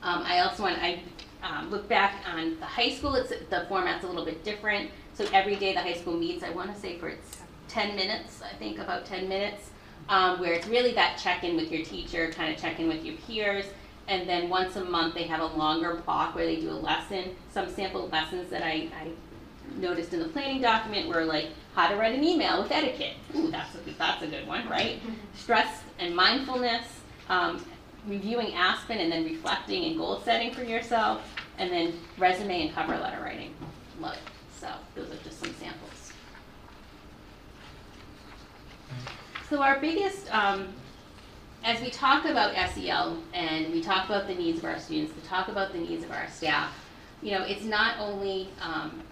Um, 0.02 0.22
I 0.24 0.40
also 0.40 0.62
want 0.62 0.78
I 0.78 1.02
um, 1.42 1.70
look 1.70 1.88
back 1.88 2.24
on 2.32 2.58
the 2.60 2.66
high 2.66 2.90
school. 2.90 3.14
It's 3.14 3.30
the 3.50 3.66
format's 3.68 4.04
a 4.04 4.06
little 4.06 4.24
bit 4.24 4.44
different. 4.44 4.90
So 5.14 5.26
every 5.32 5.56
day 5.56 5.72
the 5.72 5.80
high 5.80 5.94
school 5.94 6.16
meets. 6.16 6.44
I 6.44 6.50
want 6.50 6.72
to 6.72 6.80
say 6.80 6.98
for 6.98 7.08
it's 7.08 7.38
10 7.68 7.96
minutes. 7.96 8.40
I 8.42 8.56
think 8.56 8.78
about 8.78 9.04
10 9.04 9.28
minutes 9.28 9.70
um, 10.08 10.40
where 10.40 10.52
it's 10.52 10.66
really 10.66 10.92
that 10.92 11.18
check-in 11.18 11.56
with 11.56 11.70
your 11.70 11.84
teacher, 11.84 12.30
kind 12.32 12.52
of 12.52 12.60
check-in 12.60 12.88
with 12.88 13.04
your 13.04 13.16
peers, 13.18 13.66
and 14.06 14.28
then 14.28 14.48
once 14.48 14.76
a 14.76 14.84
month 14.84 15.14
they 15.14 15.24
have 15.24 15.40
a 15.40 15.56
longer 15.56 15.96
block 16.06 16.34
where 16.34 16.46
they 16.46 16.56
do 16.56 16.70
a 16.70 16.72
lesson, 16.72 17.36
some 17.50 17.68
sample 17.68 18.08
lessons 18.08 18.50
that 18.50 18.62
I, 18.62 18.88
I 18.98 19.10
noticed 19.76 20.14
in 20.14 20.20
the 20.20 20.28
planning 20.28 20.62
document 20.62 21.08
were 21.08 21.24
like 21.24 21.48
how 21.74 21.88
to 21.88 21.96
write 21.96 22.14
an 22.14 22.24
email 22.24 22.62
with 22.62 22.72
etiquette. 22.72 23.14
Ooh, 23.36 23.50
that's 23.50 23.74
a, 23.74 23.78
that's 23.98 24.22
a 24.22 24.26
good 24.26 24.46
one, 24.46 24.66
right? 24.68 25.00
Stress 25.36 25.82
and 25.98 26.16
mindfulness, 26.16 26.86
um, 27.28 27.64
reviewing 28.06 28.54
Aspen 28.54 28.98
and 28.98 29.12
then 29.12 29.24
reflecting 29.24 29.84
and 29.84 29.98
goal 29.98 30.20
setting 30.24 30.54
for 30.54 30.62
yourself, 30.62 31.22
and 31.58 31.70
then 31.70 31.92
resume 32.16 32.62
and 32.62 32.74
cover 32.74 32.96
letter 32.96 33.22
writing. 33.22 33.54
Love 34.00 34.14
it. 34.14 34.20
So 34.58 34.68
those 34.94 35.10
are 35.10 35.22
just 35.22 35.38
some 35.40 35.52
samples. 35.54 35.77
So 39.48 39.62
our 39.62 39.80
biggest, 39.80 40.32
um, 40.34 40.68
as 41.64 41.80
we 41.80 41.88
talk 41.88 42.26
about 42.26 42.54
SEL 42.70 43.16
and 43.32 43.72
we 43.72 43.80
talk 43.80 44.04
about 44.04 44.26
the 44.26 44.34
needs 44.34 44.58
of 44.58 44.66
our 44.66 44.78
students, 44.78 45.14
we 45.16 45.26
talk 45.26 45.48
about 45.48 45.72
the 45.72 45.78
needs 45.78 46.04
of 46.04 46.10
our 46.10 46.28
staff, 46.28 46.70
you 47.22 47.30
know, 47.30 47.44
it's 47.44 47.64
not 47.64 47.98
only 47.98 48.50
um, 48.60 49.02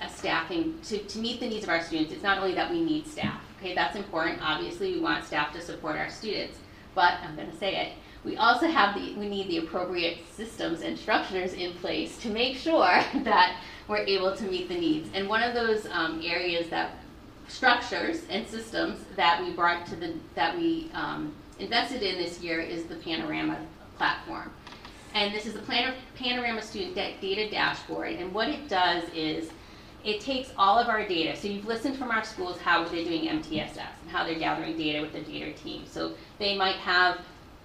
a 0.00 0.08
staffing, 0.08 0.78
to, 0.84 0.98
to 0.98 1.18
meet 1.18 1.40
the 1.40 1.48
needs 1.48 1.64
of 1.64 1.70
our 1.70 1.82
students, 1.82 2.12
it's 2.12 2.22
not 2.22 2.38
only 2.38 2.54
that 2.54 2.70
we 2.70 2.80
need 2.80 3.08
staff, 3.08 3.40
okay, 3.58 3.74
that's 3.74 3.96
important, 3.96 4.38
obviously 4.40 4.94
we 4.94 5.00
want 5.00 5.24
staff 5.24 5.52
to 5.52 5.60
support 5.60 5.96
our 5.96 6.10
students, 6.10 6.60
but 6.94 7.14
I'm 7.14 7.34
gonna 7.34 7.56
say 7.56 7.74
it, 7.74 7.92
we 8.24 8.36
also 8.36 8.68
have 8.68 8.94
the, 8.94 9.14
we 9.14 9.28
need 9.28 9.48
the 9.48 9.58
appropriate 9.58 10.18
systems 10.32 10.82
and 10.82 10.96
structures 10.96 11.54
in 11.54 11.72
place 11.74 12.18
to 12.18 12.30
make 12.30 12.56
sure 12.56 12.86
that 13.24 13.60
we're 13.88 14.04
able 14.04 14.36
to 14.36 14.44
meet 14.44 14.68
the 14.68 14.78
needs. 14.78 15.08
And 15.12 15.28
one 15.28 15.42
of 15.42 15.54
those 15.54 15.86
um, 15.90 16.22
areas 16.22 16.68
that 16.70 16.92
structures 17.50 18.22
and 18.30 18.46
systems 18.46 19.00
that 19.16 19.42
we 19.42 19.52
brought 19.52 19.86
to 19.86 19.96
the 19.96 20.14
that 20.34 20.56
we 20.56 20.90
um, 20.94 21.34
invested 21.58 22.02
in 22.02 22.16
this 22.16 22.40
year 22.40 22.60
is 22.60 22.84
the 22.84 22.94
Panorama 22.96 23.58
platform. 23.96 24.50
And 25.14 25.34
this 25.34 25.44
is 25.46 25.54
Plan- 25.62 25.94
Panorama 26.14 26.62
Student 26.62 26.94
da- 26.94 27.16
Data 27.20 27.50
Dashboard. 27.50 28.14
And 28.14 28.32
what 28.32 28.48
it 28.48 28.68
does 28.68 29.02
is 29.14 29.50
it 30.04 30.20
takes 30.20 30.52
all 30.56 30.78
of 30.78 30.88
our 30.88 31.06
data. 31.06 31.36
So 31.36 31.48
you've 31.48 31.66
listened 31.66 31.96
from 31.98 32.10
our 32.10 32.24
schools 32.24 32.58
how 32.58 32.84
they're 32.84 33.04
doing 33.04 33.28
MTSS 33.28 33.76
and 33.76 34.10
how 34.10 34.24
they're 34.24 34.38
gathering 34.38 34.76
data 34.76 35.02
with 35.02 35.12
the 35.12 35.20
data 35.20 35.52
team. 35.52 35.82
So 35.86 36.12
they 36.38 36.56
might 36.56 36.76
have 36.76 37.18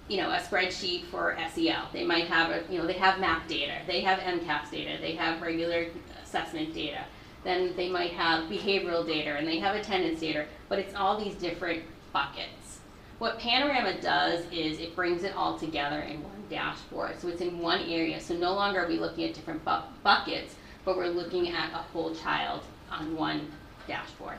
you 0.08 0.18
know, 0.18 0.30
a 0.30 0.36
spreadsheet 0.36 1.04
for 1.04 1.36
SEL. 1.54 1.88
They 1.92 2.04
might 2.04 2.26
have 2.26 2.50
a, 2.50 2.62
you 2.70 2.78
know, 2.78 2.86
they 2.86 2.92
have 2.94 3.18
map 3.18 3.48
data, 3.48 3.78
they 3.86 4.02
have 4.02 4.20
MCAS 4.20 4.70
data, 4.70 4.98
they 5.00 5.16
have 5.16 5.42
regular 5.42 5.86
assessment 6.22 6.74
data. 6.74 7.04
Then 7.46 7.74
they 7.76 7.88
might 7.88 8.10
have 8.10 8.50
behavioral 8.50 9.06
data 9.06 9.36
and 9.36 9.46
they 9.46 9.60
have 9.60 9.76
attendance 9.76 10.18
data, 10.18 10.46
but 10.68 10.80
it's 10.80 10.96
all 10.96 11.16
these 11.16 11.36
different 11.36 11.84
buckets. 12.12 12.80
What 13.18 13.38
Panorama 13.38 14.00
does 14.00 14.44
is 14.50 14.80
it 14.80 14.96
brings 14.96 15.22
it 15.22 15.32
all 15.36 15.56
together 15.56 16.00
in 16.00 16.24
one 16.24 16.42
dashboard. 16.50 17.20
So 17.20 17.28
it's 17.28 17.40
in 17.40 17.60
one 17.60 17.82
area. 17.82 18.20
So 18.20 18.34
no 18.34 18.52
longer 18.52 18.84
are 18.84 18.88
we 18.88 18.98
looking 18.98 19.26
at 19.26 19.34
different 19.34 19.64
bu- 19.64 19.86
buckets, 20.02 20.56
but 20.84 20.96
we're 20.96 21.06
looking 21.06 21.48
at 21.50 21.72
a 21.72 21.76
whole 21.76 22.16
child 22.16 22.62
on 22.90 23.14
one 23.14 23.52
dashboard. 23.86 24.38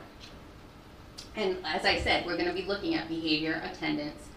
And 1.34 1.56
as 1.64 1.86
I 1.86 1.98
said, 2.00 2.26
we're 2.26 2.36
going 2.36 2.48
to 2.48 2.52
be 2.52 2.68
looking 2.68 2.94
at 2.94 3.08
behavior, 3.08 3.62
attendance, 3.64 4.28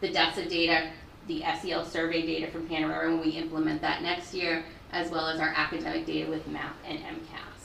the 0.00 0.08
DESSA 0.08 0.50
data, 0.50 0.90
the 1.28 1.44
SEL 1.62 1.84
survey 1.84 2.26
data 2.26 2.50
from 2.50 2.66
Panorama 2.66 3.18
when 3.18 3.24
we 3.24 3.30
implement 3.32 3.80
that 3.82 4.02
next 4.02 4.34
year, 4.34 4.64
as 4.90 5.12
well 5.12 5.28
as 5.28 5.38
our 5.38 5.52
academic 5.56 6.06
data 6.06 6.28
with 6.28 6.44
MAP 6.48 6.74
and 6.84 6.98
MCAS. 6.98 7.55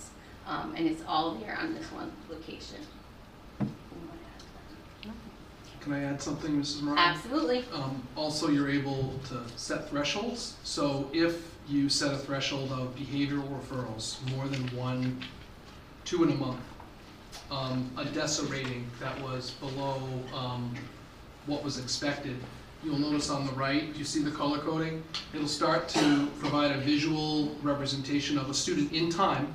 Um, 0.52 0.74
and 0.76 0.86
it's 0.86 1.02
all 1.08 1.36
there 1.36 1.58
on 1.58 1.74
this 1.74 1.90
one 1.94 2.12
location. 2.30 2.80
Can 5.80 5.94
I 5.94 6.04
add 6.04 6.22
something, 6.22 6.62
Mrs. 6.62 6.82
Moran? 6.82 7.00
Absolutely. 7.00 7.64
Um, 7.74 8.06
also, 8.18 8.50
you're 8.50 8.70
able 8.70 9.18
to 9.30 9.42
set 9.56 9.90
thresholds. 9.90 10.58
So 10.64 11.10
if 11.14 11.56
you 11.70 11.88
set 11.88 12.14
a 12.14 12.18
threshold 12.18 12.72
of 12.72 12.94
behavioral 12.96 13.48
referrals, 13.48 14.18
more 14.36 14.48
than 14.48 14.68
one, 14.76 15.24
two 16.04 16.24
in 16.24 16.32
a 16.32 16.36
month, 16.36 16.60
um, 17.50 17.90
a 17.98 18.04
DESSA 18.04 18.52
rating 18.52 18.86
that 19.00 19.20
was 19.22 19.52
below 19.52 20.04
um, 20.36 20.76
what 21.46 21.64
was 21.64 21.80
expected, 21.80 22.36
you'll 22.84 23.00
notice 23.00 23.30
on 23.30 23.48
the 23.48 23.54
right, 23.54 23.92
do 23.94 23.98
you 23.98 24.06
see 24.06 24.22
the 24.22 24.32
color 24.32 24.60
coding? 24.60 25.02
It'll 25.34 25.48
start 25.48 25.88
to 25.90 26.28
provide 26.40 26.72
a 26.72 26.80
visual 26.80 27.56
representation 27.64 28.38
of 28.38 28.50
a 28.50 28.54
student 28.54 28.92
in 28.92 29.10
time 29.10 29.52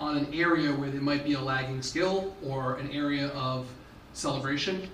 on 0.00 0.16
an 0.16 0.32
area 0.32 0.70
where 0.70 0.90
there 0.90 1.00
might 1.00 1.24
be 1.24 1.34
a 1.34 1.40
lagging 1.40 1.82
skill 1.82 2.34
or 2.44 2.76
an 2.76 2.90
area 2.90 3.28
of 3.28 3.68
celebration 4.12 4.88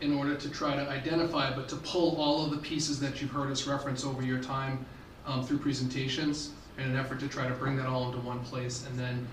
in 0.00 0.14
order 0.14 0.34
to 0.34 0.48
try 0.48 0.74
to 0.74 0.88
identify, 0.88 1.54
but 1.54 1.68
to 1.68 1.76
pull 1.76 2.16
all 2.16 2.44
of 2.44 2.50
the 2.50 2.56
pieces 2.58 3.00
that 3.00 3.20
you've 3.20 3.30
heard 3.30 3.50
us 3.50 3.66
reference 3.66 4.04
over 4.04 4.22
your 4.22 4.42
time 4.42 4.84
um, 5.26 5.44
through 5.44 5.58
presentations 5.58 6.50
in 6.78 6.84
an 6.84 6.96
effort 6.96 7.20
to 7.20 7.28
try 7.28 7.46
to 7.46 7.54
bring 7.54 7.76
that 7.76 7.86
all 7.86 8.06
into 8.06 8.18
one 8.20 8.40
place 8.40 8.86
and 8.86 8.98
then 8.98 9.26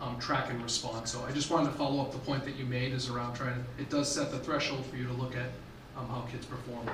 um, 0.00 0.18
track 0.18 0.50
and 0.50 0.62
respond. 0.62 1.08
So 1.08 1.24
I 1.26 1.32
just 1.32 1.50
wanted 1.50 1.70
to 1.70 1.76
follow 1.76 2.02
up 2.02 2.12
the 2.12 2.18
point 2.18 2.44
that 2.44 2.56
you 2.56 2.64
made 2.64 2.92
is 2.92 3.08
around 3.08 3.34
trying 3.34 3.54
to, 3.54 3.82
it 3.82 3.90
does 3.90 4.12
set 4.12 4.30
the 4.30 4.38
threshold 4.38 4.84
for 4.86 4.96
you 4.96 5.06
to 5.06 5.12
look 5.14 5.34
at 5.34 5.50
um, 5.96 6.06
how 6.08 6.26
kids 6.30 6.46
perform. 6.46 6.88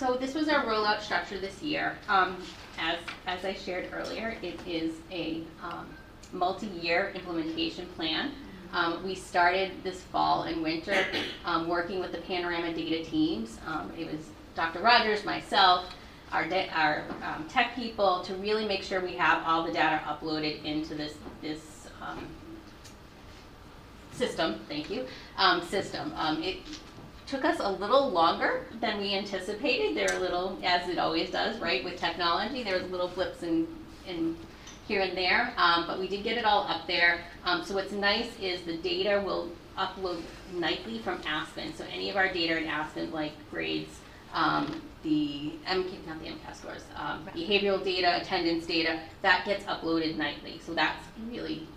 So 0.00 0.14
this 0.14 0.32
was 0.32 0.48
our 0.48 0.64
rollout 0.64 1.02
structure 1.02 1.38
this 1.38 1.62
year. 1.62 1.94
Um, 2.08 2.42
as, 2.78 2.96
as 3.26 3.44
I 3.44 3.52
shared 3.52 3.90
earlier, 3.92 4.34
it 4.40 4.58
is 4.66 4.94
a 5.10 5.42
um, 5.62 5.88
multi-year 6.32 7.12
implementation 7.14 7.84
plan. 7.96 8.32
Um, 8.72 9.04
we 9.04 9.14
started 9.14 9.72
this 9.84 10.00
fall 10.00 10.44
and 10.44 10.62
winter 10.62 11.04
um, 11.44 11.68
working 11.68 12.00
with 12.00 12.12
the 12.12 12.18
Panorama 12.22 12.72
data 12.72 13.04
teams. 13.04 13.58
Um, 13.66 13.92
it 13.98 14.10
was 14.10 14.24
Dr. 14.54 14.80
Rogers, 14.80 15.22
myself, 15.26 15.94
our, 16.32 16.46
our 16.72 17.04
um, 17.22 17.46
tech 17.50 17.76
people 17.76 18.22
to 18.22 18.34
really 18.36 18.64
make 18.64 18.82
sure 18.82 19.02
we 19.02 19.16
have 19.16 19.42
all 19.44 19.64
the 19.64 19.72
data 19.72 20.00
uploaded 20.06 20.64
into 20.64 20.94
this, 20.94 21.12
this 21.42 21.60
system, 24.12 24.60
thank 24.66 24.88
you, 24.88 25.04
system. 25.68 26.14
It 26.42 26.56
took 27.30 27.44
us 27.44 27.60
a 27.60 27.70
little 27.70 28.10
longer 28.10 28.66
than 28.80 28.98
we 28.98 29.14
anticipated. 29.14 29.96
There 29.96 30.08
were 30.12 30.20
little, 30.20 30.58
as 30.64 30.88
it 30.88 30.98
always 30.98 31.30
does, 31.30 31.60
right, 31.60 31.84
with 31.84 31.96
technology, 31.96 32.64
there 32.64 32.80
was 32.80 32.90
little 32.90 33.06
blips 33.08 33.44
in, 33.44 33.68
in 34.06 34.36
here 34.88 35.00
and 35.00 35.16
there, 35.16 35.54
um, 35.56 35.86
but 35.86 36.00
we 36.00 36.08
did 36.08 36.24
get 36.24 36.36
it 36.36 36.44
all 36.44 36.66
up 36.66 36.88
there. 36.88 37.20
Um, 37.44 37.64
so 37.64 37.76
what's 37.76 37.92
nice 37.92 38.28
is 38.40 38.62
the 38.62 38.76
data 38.78 39.22
will 39.24 39.48
upload 39.78 40.20
nightly 40.52 40.98
from 40.98 41.20
Aspen. 41.24 41.72
So 41.76 41.84
any 41.92 42.10
of 42.10 42.16
our 42.16 42.32
data 42.32 42.58
in 42.58 42.66
Aspen, 42.66 43.12
like 43.12 43.32
grades, 43.50 44.00
um, 44.34 44.82
the 45.04 45.52
MK, 45.66 46.06
not 46.06 46.20
the 46.20 46.30
MCAS 46.30 46.56
scores, 46.56 46.82
um, 46.96 47.24
behavioral 47.34 47.82
data, 47.82 48.20
attendance 48.20 48.66
data, 48.66 48.98
that 49.22 49.44
gets 49.46 49.64
uploaded 49.64 50.16
nightly. 50.16 50.60
So 50.66 50.74
that's 50.74 51.06
really 51.28 51.68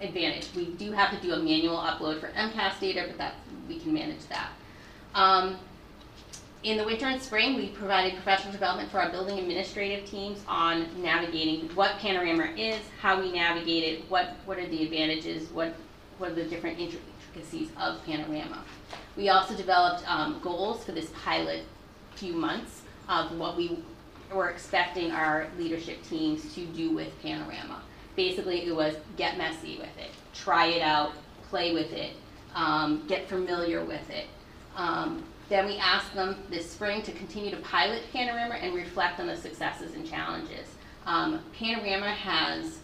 advantage. 0.00 0.48
We 0.54 0.66
do 0.66 0.92
have 0.92 1.10
to 1.10 1.26
do 1.26 1.34
a 1.34 1.38
manual 1.38 1.76
upload 1.76 2.20
for 2.20 2.28
MCAS 2.28 2.80
data, 2.80 3.04
but 3.08 3.18
that 3.18 3.34
we 3.68 3.78
can 3.78 3.92
manage 3.92 4.26
that. 4.28 4.50
Um, 5.14 5.58
in 6.64 6.76
the 6.76 6.84
winter 6.84 7.06
and 7.06 7.22
spring, 7.22 7.56
we 7.56 7.68
provided 7.68 8.14
professional 8.14 8.52
development 8.52 8.90
for 8.90 9.00
our 9.00 9.10
building 9.10 9.38
administrative 9.38 10.08
teams 10.08 10.40
on 10.48 10.86
navigating 11.00 11.68
what 11.76 11.98
Panorama 11.98 12.50
is, 12.56 12.80
how 13.00 13.20
we 13.20 13.30
navigate 13.30 13.84
it, 13.84 14.10
what, 14.10 14.36
what 14.44 14.58
are 14.58 14.66
the 14.66 14.82
advantages, 14.82 15.48
what, 15.50 15.74
what 16.18 16.32
are 16.32 16.34
the 16.34 16.44
different 16.44 16.78
intricacies 16.80 17.68
of 17.80 18.04
Panorama. 18.04 18.64
We 19.16 19.28
also 19.28 19.54
developed 19.54 20.08
um, 20.10 20.40
goals 20.42 20.84
for 20.84 20.92
this 20.92 21.10
pilot 21.24 21.62
few 22.16 22.32
months 22.32 22.82
of 23.08 23.36
what 23.38 23.56
we 23.56 23.78
were 24.34 24.48
expecting 24.48 25.12
our 25.12 25.46
leadership 25.56 26.02
teams 26.02 26.52
to 26.54 26.66
do 26.66 26.90
with 26.90 27.08
Panorama. 27.22 27.82
Basically, 28.18 28.66
it 28.66 28.74
was 28.74 28.96
get 29.16 29.38
messy 29.38 29.78
with 29.78 29.96
it, 29.96 30.10
try 30.34 30.66
it 30.66 30.82
out, 30.82 31.12
play 31.50 31.72
with 31.72 31.92
it, 31.92 32.14
um, 32.52 33.04
get 33.06 33.28
familiar 33.28 33.84
with 33.84 34.10
it. 34.10 34.26
Um, 34.74 35.22
then 35.48 35.66
we 35.66 35.76
asked 35.76 36.12
them 36.16 36.34
this 36.50 36.68
spring 36.68 37.00
to 37.02 37.12
continue 37.12 37.52
to 37.52 37.58
pilot 37.58 38.02
Panorama 38.12 38.56
and 38.56 38.74
reflect 38.74 39.20
on 39.20 39.28
the 39.28 39.36
successes 39.36 39.94
and 39.94 40.04
challenges. 40.04 40.66
Um, 41.06 41.44
Panorama 41.56 42.10
has 42.10 42.80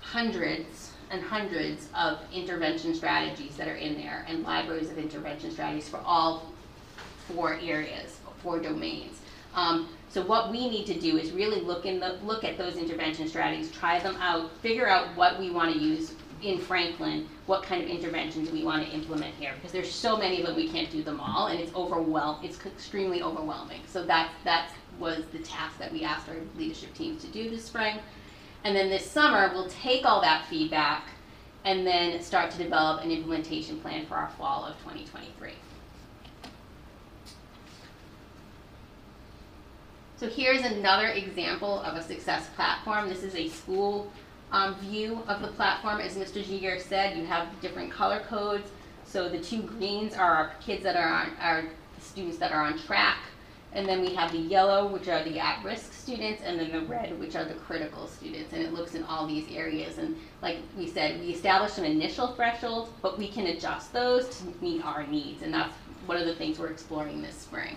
hundreds 0.00 0.92
and 1.10 1.22
hundreds 1.22 1.90
of 1.94 2.20
intervention 2.32 2.94
strategies 2.94 3.58
that 3.58 3.68
are 3.68 3.76
in 3.76 3.96
there 3.96 4.24
and 4.26 4.42
libraries 4.42 4.90
of 4.90 4.96
intervention 4.96 5.50
strategies 5.50 5.90
for 5.90 5.98
all 5.98 6.50
four 7.28 7.58
areas, 7.60 8.20
four 8.42 8.58
domains. 8.58 9.20
Um, 9.54 9.90
so 10.12 10.22
what 10.26 10.50
we 10.50 10.68
need 10.68 10.84
to 10.86 11.00
do 11.00 11.16
is 11.16 11.32
really 11.32 11.62
look 11.62 11.86
in 11.86 11.98
the 11.98 12.18
look 12.22 12.44
at 12.44 12.58
those 12.58 12.76
intervention 12.76 13.26
strategies, 13.26 13.72
try 13.72 13.98
them 13.98 14.14
out, 14.16 14.54
figure 14.58 14.86
out 14.86 15.16
what 15.16 15.40
we 15.40 15.50
want 15.50 15.72
to 15.72 15.78
use 15.78 16.12
in 16.42 16.58
Franklin, 16.58 17.26
what 17.46 17.62
kind 17.62 17.82
of 17.82 17.88
interventions 17.88 18.50
we 18.50 18.62
want 18.62 18.86
to 18.86 18.92
implement 18.92 19.34
here, 19.36 19.52
because 19.54 19.72
there's 19.72 19.90
so 19.90 20.14
many 20.18 20.40
of 20.40 20.46
them 20.46 20.54
we 20.54 20.68
can't 20.68 20.90
do 20.90 21.02
them 21.02 21.18
all, 21.18 21.46
and 21.46 21.58
it's 21.58 21.74
overwhelm 21.74 22.44
it's 22.44 22.58
extremely 22.66 23.22
overwhelming. 23.22 23.80
So 23.86 24.04
that 24.04 24.32
that 24.44 24.72
was 24.98 25.24
the 25.32 25.38
task 25.38 25.78
that 25.78 25.90
we 25.90 26.04
asked 26.04 26.28
our 26.28 26.36
leadership 26.58 26.92
teams 26.92 27.24
to 27.24 27.30
do 27.30 27.48
this 27.48 27.64
spring. 27.64 27.98
And 28.64 28.76
then 28.76 28.90
this 28.90 29.10
summer, 29.10 29.50
we'll 29.54 29.70
take 29.70 30.04
all 30.04 30.20
that 30.20 30.44
feedback 30.44 31.08
and 31.64 31.86
then 31.86 32.20
start 32.20 32.50
to 32.50 32.58
develop 32.58 33.02
an 33.02 33.10
implementation 33.10 33.80
plan 33.80 34.04
for 34.04 34.16
our 34.16 34.28
fall 34.30 34.66
of 34.66 34.76
2023. 34.82 35.52
So 40.22 40.28
here's 40.28 40.62
another 40.62 41.08
example 41.08 41.80
of 41.80 41.96
a 41.96 42.00
success 42.00 42.48
platform. 42.54 43.08
This 43.08 43.24
is 43.24 43.34
a 43.34 43.48
school 43.48 44.08
um, 44.52 44.76
view 44.76 45.20
of 45.26 45.42
the 45.42 45.48
platform. 45.48 46.00
As 46.00 46.14
Mr. 46.16 46.44
Giguere 46.44 46.80
said, 46.80 47.18
you 47.18 47.24
have 47.24 47.48
different 47.60 47.90
color 47.90 48.20
codes. 48.28 48.70
So 49.04 49.28
the 49.28 49.40
two 49.40 49.62
greens 49.62 50.14
are 50.14 50.32
our 50.32 50.54
kids 50.60 50.84
that 50.84 50.94
are 50.94 51.08
on, 51.08 51.32
are 51.40 51.64
students 51.98 52.38
that 52.38 52.52
are 52.52 52.62
on 52.62 52.78
track. 52.78 53.18
And 53.72 53.84
then 53.88 54.00
we 54.00 54.14
have 54.14 54.30
the 54.30 54.38
yellow, 54.38 54.86
which 54.86 55.08
are 55.08 55.24
the 55.24 55.40
at-risk 55.40 55.92
students, 55.92 56.40
and 56.44 56.56
then 56.56 56.70
the 56.70 56.82
red, 56.82 57.18
which 57.18 57.34
are 57.34 57.44
the 57.44 57.54
critical 57.54 58.06
students. 58.06 58.52
And 58.52 58.62
it 58.62 58.72
looks 58.72 58.94
in 58.94 59.02
all 59.02 59.26
these 59.26 59.50
areas. 59.50 59.98
And 59.98 60.16
like 60.40 60.58
we 60.78 60.86
said, 60.86 61.18
we 61.18 61.30
established 61.30 61.74
some 61.74 61.84
initial 61.84 62.28
thresholds, 62.28 62.92
but 63.02 63.18
we 63.18 63.26
can 63.26 63.48
adjust 63.48 63.92
those 63.92 64.38
to 64.38 64.44
meet 64.64 64.84
our 64.84 65.04
needs. 65.04 65.42
And 65.42 65.52
that's 65.52 65.74
one 66.06 66.16
of 66.16 66.26
the 66.26 66.34
things 66.36 66.60
we're 66.60 66.68
exploring 66.70 67.22
this 67.22 67.34
spring. 67.34 67.74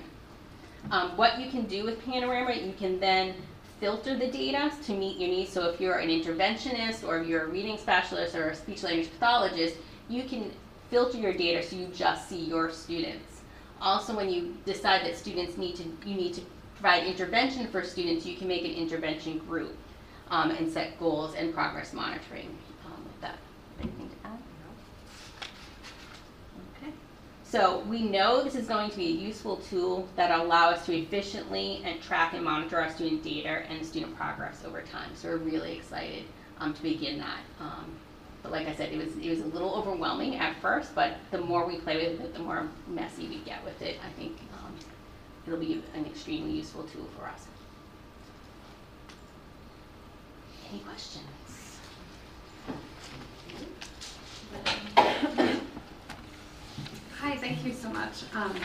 Um, 0.92 1.18
what 1.18 1.40
you 1.40 1.50
can 1.50 1.64
do 1.64 1.84
with 1.84 2.04
Panorama, 2.06 2.54
you 2.54 2.74
can 2.78 3.00
then 3.00 3.34
filter 3.80 4.18
the 4.18 4.28
data 4.28 4.72
to 4.86 4.94
meet 4.94 5.18
your 5.18 5.30
needs. 5.30 5.52
So 5.52 5.70
if 5.70 5.82
you're 5.82 5.98
an 5.98 6.10
interventionist 6.10 7.08
or 7.08 7.20
if 7.20 7.28
you're 7.28 7.44
a 7.44 7.48
reading 7.48 7.78
specialist 7.78 8.36
or 8.36 8.50
a 8.50 8.56
speech 8.56 8.84
language 8.84 9.10
pathologist, 9.12 9.78
you 10.10 10.24
can 10.24 10.52
filter 10.90 11.18
your 11.18 11.34
data 11.34 11.64
so 11.64 11.76
you 11.76 11.88
just 11.88 12.30
see 12.30 12.40
your 12.40 12.72
students. 12.72 13.42
Also, 13.82 14.16
when 14.16 14.30
you 14.30 14.56
decide 14.66 15.06
that 15.06 15.18
students 15.18 15.58
need 15.58 15.76
to, 15.76 15.84
you 16.06 16.16
need 16.16 16.34
to 16.34 16.42
provide 16.76 17.06
intervention 17.06 17.68
for 17.68 17.84
students, 17.84 18.26
you 18.26 18.38
can 18.38 18.48
make 18.48 18.64
an 18.64 18.72
intervention 18.72 19.40
group 19.40 19.76
um, 20.30 20.52
and 20.52 20.72
set 20.72 20.98
goals 21.00 21.36
and 21.36 21.54
progress 21.54 21.94
monitoring 21.94 22.56
um, 22.86 23.04
with 23.04 23.22
that. 23.22 23.38
Anything 23.80 24.10
to 24.10 24.28
add? 24.28 24.40
Okay. 26.78 26.94
So 27.48 27.80
we 27.82 28.02
know 28.02 28.44
this 28.44 28.56
is 28.56 28.68
going 28.68 28.90
to 28.90 28.98
be 28.98 29.06
a 29.06 29.12
useful 29.12 29.58
tool 29.58 30.08
that 30.16 30.32
allow 30.32 30.72
us 30.72 30.86
to 30.88 30.96
efficiently 30.98 31.82
and 31.86 32.02
track 32.02 32.34
and 32.34 32.44
monitor 32.44 32.82
our 32.82 32.90
student 32.90 33.24
data 33.24 33.64
and 33.70 33.86
student 33.86 34.18
progress 34.18 34.64
over 34.66 34.82
time. 34.82 35.12
So 35.14 35.30
we're 35.30 35.38
really 35.38 35.78
excited 35.78 36.24
um, 36.60 36.74
to 36.74 36.82
begin 36.82 37.20
that. 37.20 37.42
Um, 37.60 37.86
but 38.42 38.52
like 38.52 38.68
I 38.68 38.76
said, 38.76 38.92
it 38.92 38.98
was 38.98 39.16
it 39.18 39.30
was 39.30 39.40
a 39.42 39.46
little 39.46 39.74
overwhelming 39.74 40.36
at 40.36 40.60
first, 40.60 40.94
but 40.96 41.18
the 41.32 41.40
more 41.40 41.68
we 41.68 41.78
play 41.78 41.98
with 41.98 42.20
it, 42.20 42.34
the 42.34 42.40
more 42.40 42.68
messy 42.88 43.28
we 43.28 43.38
get 43.40 43.64
with 43.64 43.82
it. 43.82 44.00
I 44.06 44.10
think 44.20 44.38
um, 44.54 44.76
it'll 45.46 45.60
be 45.60 45.84
an 45.94 46.06
extremely 46.06 46.52
useful 46.52 46.84
tool 46.84 47.08
for 47.18 47.26
us. 47.26 47.48
Any 50.72 50.80
questions? 50.80 51.26
Hi, 57.26 57.36
thank 57.38 57.66
you 57.66 57.74
so 57.74 57.90
much. 57.90 58.22
Um, 58.36 58.56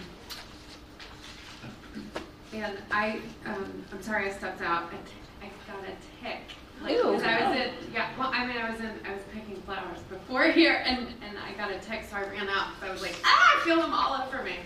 and 2.53 2.77
I, 2.91 3.19
um, 3.47 3.85
I'm 3.91 4.03
sorry 4.03 4.29
I 4.29 4.33
stepped 4.35 4.61
out. 4.61 4.83
I, 4.93 4.97
t- 4.97 5.13
I 5.41 5.73
got 5.73 5.83
a 5.83 6.23
tick. 6.23 6.41
Like, 6.83 6.93
Ew. 6.93 7.03
'cause 7.05 7.23
I 7.23 7.49
was 7.49 7.57
in, 7.59 7.73
yeah, 7.95 8.11
well, 8.19 8.31
I 8.35 8.47
mean, 8.47 8.59
I 8.59 8.71
was 8.71 8.79
in, 8.81 8.91
I 9.09 9.15
was 9.15 9.23
picking 9.33 9.57
flowers 9.63 10.01
before 10.11 10.45
here 10.49 10.83
and, 10.85 11.07
and 11.27 11.39
I 11.39 11.53
got 11.57 11.71
a 11.71 11.79
tick, 11.79 12.03
so 12.11 12.17
I 12.17 12.25
ran 12.25 12.51
out. 12.51 12.73
So 12.81 12.87
I 12.89 12.91
was 12.93 13.01
like, 13.01 13.17
ah, 13.25 13.59
I 13.59 13.65
feel 13.65 13.77
them 13.81 13.95
all 13.95 14.23
over 14.23 14.43
me. 14.43 14.57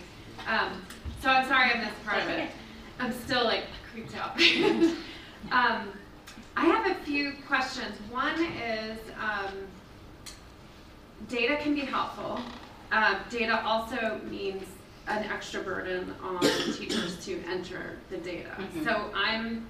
Um, 0.48 0.82
so 1.22 1.28
I'm 1.28 1.46
sorry 1.46 1.70
I 1.70 1.78
missed 1.84 2.04
part 2.04 2.20
of 2.20 2.30
it. 2.30 2.50
I'm 2.98 3.12
still 3.12 3.44
like 3.44 3.62
creeped 3.92 4.16
out. 4.16 4.32
um, 5.52 5.92
I 6.56 6.64
have 6.66 6.90
a 6.90 6.96
few 7.04 7.34
questions. 7.46 7.94
One 8.10 8.42
is, 8.42 8.98
um, 9.22 9.54
data 11.28 11.58
can 11.62 11.76
be 11.76 11.82
helpful. 11.82 12.40
Uh, 12.94 13.18
data 13.28 13.60
also 13.64 14.20
means 14.30 14.62
an 15.08 15.24
extra 15.24 15.60
burden 15.60 16.14
on 16.22 16.40
teachers 16.78 17.22
to 17.24 17.42
enter 17.50 17.96
the 18.08 18.16
data. 18.18 18.50
Mhm. 18.56 18.84
So 18.84 19.10
I'm, 19.12 19.66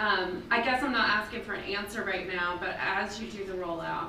um, 0.00 0.42
I 0.50 0.60
guess 0.60 0.82
I'm 0.82 0.90
not 0.90 1.08
asking 1.08 1.44
for 1.44 1.52
an 1.52 1.62
answer 1.62 2.02
right 2.02 2.26
now, 2.26 2.56
but 2.58 2.76
as 2.80 3.20
you 3.22 3.30
do 3.30 3.44
the 3.44 3.52
rollout, 3.52 4.08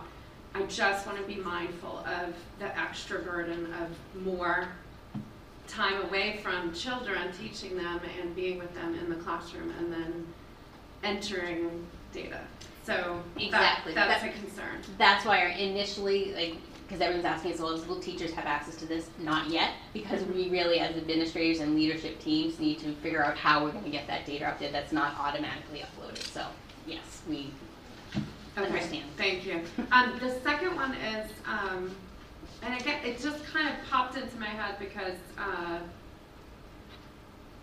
I 0.55 0.63
just 0.63 1.05
want 1.05 1.19
to 1.19 1.23
be 1.23 1.35
mindful 1.35 1.99
of 1.99 2.34
the 2.57 2.76
extra 2.80 3.19
burden 3.19 3.72
of 3.76 4.23
more 4.26 4.69
time 5.68 6.01
away 6.01 6.39
from 6.41 6.73
children, 6.73 7.31
teaching 7.39 7.77
them 7.77 8.01
and 8.19 8.35
being 8.35 8.57
with 8.57 8.73
them 8.73 8.95
in 8.95 9.07
the 9.07 9.18
classroom, 9.18 9.72
and 9.77 9.93
then 9.93 10.27
entering 11.03 11.85
data. 12.11 12.39
So 12.85 13.22
that, 13.35 13.43
Exactly. 13.43 13.93
that's 13.93 14.23
That- 14.23 14.31
a 14.31 14.34
concern. 14.39 14.81
That's 14.97 15.26
why 15.26 15.38
initially, 15.45 16.34
like, 16.34 16.55
because 16.91 17.01
everyone's 17.01 17.26
asking 17.26 17.53
us, 17.53 17.59
well, 17.61 17.81
will 17.88 18.01
teachers 18.01 18.34
have 18.34 18.45
access 18.45 18.76
to 18.76 18.85
this? 18.85 19.09
Not 19.18 19.49
yet, 19.49 19.72
because 19.93 20.26
we 20.26 20.49
really, 20.49 20.80
as 20.80 20.97
administrators 20.97 21.61
and 21.61 21.73
leadership 21.73 22.19
teams, 22.19 22.59
need 22.59 22.80
to 22.80 22.93
figure 22.95 23.23
out 23.23 23.38
how 23.38 23.63
we're 23.63 23.72
going 23.72 23.85
to 23.85 23.89
get 23.89 24.07
that 24.07 24.26
data 24.26 24.45
up 24.45 24.59
there 24.59 24.73
that's 24.73 24.91
not 24.91 25.18
automatically 25.18 25.80
uploaded. 25.80 26.22
So, 26.22 26.45
yes, 26.85 27.22
we 27.30 27.49
Okay, 28.57 28.68
understand. 28.68 29.05
Thank 29.15 29.45
you. 29.45 29.61
Um, 29.93 30.19
the 30.19 30.38
second 30.41 30.76
one 30.76 30.93
is, 30.95 31.31
um, 31.45 31.95
and 32.61 32.81
again, 32.81 33.05
it 33.05 33.22
just 33.22 33.41
kind 33.45 33.69
of 33.69 33.76
popped 33.89 34.18
into 34.18 34.38
my 34.38 34.47
head 34.47 34.76
because, 34.77 35.15
uh, 35.38 35.80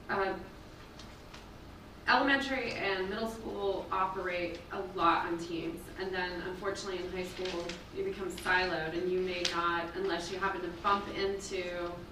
uh, 0.08 0.32
elementary 2.08 2.72
and 2.72 3.08
middle 3.10 3.28
school 3.28 3.86
operate 3.92 4.58
a 4.72 4.98
lot 4.98 5.26
on 5.26 5.38
teams. 5.38 5.80
And 6.00 6.12
then 6.12 6.30
unfortunately 6.48 7.04
in 7.04 7.12
high 7.12 7.28
school, 7.28 7.64
you 7.96 8.04
become 8.04 8.30
siloed 8.30 8.94
and 8.94 9.10
you 9.10 9.20
may 9.20 9.42
not, 9.54 9.84
unless 9.96 10.32
you 10.32 10.38
happen 10.38 10.60
to 10.62 10.68
bump 10.82 11.04
into, 11.16 11.62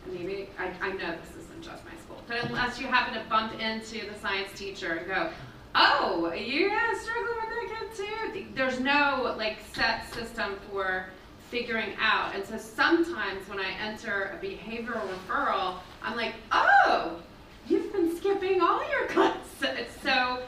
maybe, 0.07 0.49
I, 0.59 0.71
I 0.81 0.93
know 0.93 1.15
this 1.17 1.45
isn't 1.45 1.63
just 1.63 1.85
my 1.85 1.97
school, 2.03 2.23
but 2.27 2.45
unless 2.45 2.79
you 2.79 2.87
happen 2.87 3.15
to 3.15 3.29
bump 3.29 3.59
into 3.61 4.07
the 4.07 4.19
science 4.21 4.51
teacher 4.55 4.95
and 4.95 5.07
go, 5.07 5.31
oh, 5.75 6.33
you 6.33 6.69
guys 6.69 7.01
struggling 7.01 7.37
with 7.41 7.71
that 7.71 7.91
kid 7.95 8.35
too? 8.35 8.47
There's 8.55 8.81
no 8.81 9.35
like 9.37 9.59
set 9.75 10.13
system 10.13 10.57
for 10.71 11.07
figuring 11.51 11.93
out. 12.01 12.35
And 12.35 12.45
so 12.45 12.59
sometimes 12.59 13.49
when 13.49 13.61
I 13.61 13.71
enter 13.81 14.37
a 14.39 14.45
behavioral 14.45 15.01
referral, 15.09 15.77
I'm 16.03 16.17
like, 16.17 16.35
oh, 16.53 17.21
you've 17.69 17.93
been 17.93 18.17
skipping 18.17 18.61
all 18.61 18.83
your 18.91 19.07
classes. 19.09 19.89
So, 20.03 20.43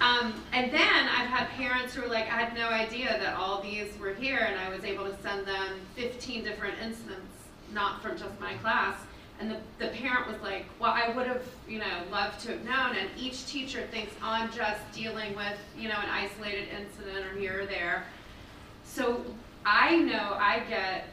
um, 0.00 0.34
and 0.52 0.72
then 0.72 1.08
I've 1.08 1.28
had 1.28 1.48
parents 1.50 1.94
who 1.94 2.04
are 2.04 2.08
like, 2.08 2.24
I 2.24 2.42
had 2.42 2.54
no 2.54 2.68
idea 2.68 3.18
that 3.18 3.36
all 3.36 3.60
these 3.62 3.98
were 3.98 4.14
here, 4.14 4.38
and 4.38 4.58
I 4.58 4.68
was 4.74 4.84
able 4.84 5.04
to 5.04 5.16
send 5.22 5.46
them 5.46 5.80
15 5.96 6.44
different 6.44 6.74
incidents, 6.82 7.32
not 7.72 8.02
from 8.02 8.16
just 8.16 8.38
my 8.40 8.54
class. 8.54 8.96
And 9.40 9.50
the, 9.50 9.56
the 9.78 9.88
parent 9.88 10.26
was 10.26 10.40
like, 10.42 10.66
well, 10.78 10.92
I 10.92 11.08
would 11.16 11.26
have, 11.26 11.42
you 11.66 11.78
know, 11.78 12.02
loved 12.10 12.40
to 12.40 12.52
have 12.52 12.64
known. 12.64 12.94
And 12.96 13.08
each 13.16 13.46
teacher 13.46 13.86
thinks 13.90 14.12
I'm 14.22 14.52
just 14.52 14.80
dealing 14.92 15.34
with, 15.34 15.56
you 15.78 15.88
know, 15.88 15.96
an 15.96 16.10
isolated 16.10 16.68
incident 16.68 17.24
or 17.24 17.38
here 17.38 17.62
or 17.62 17.66
there. 17.66 18.04
So 18.84 19.24
I 19.64 19.96
know 19.96 20.36
I 20.38 20.60
get 20.68 21.08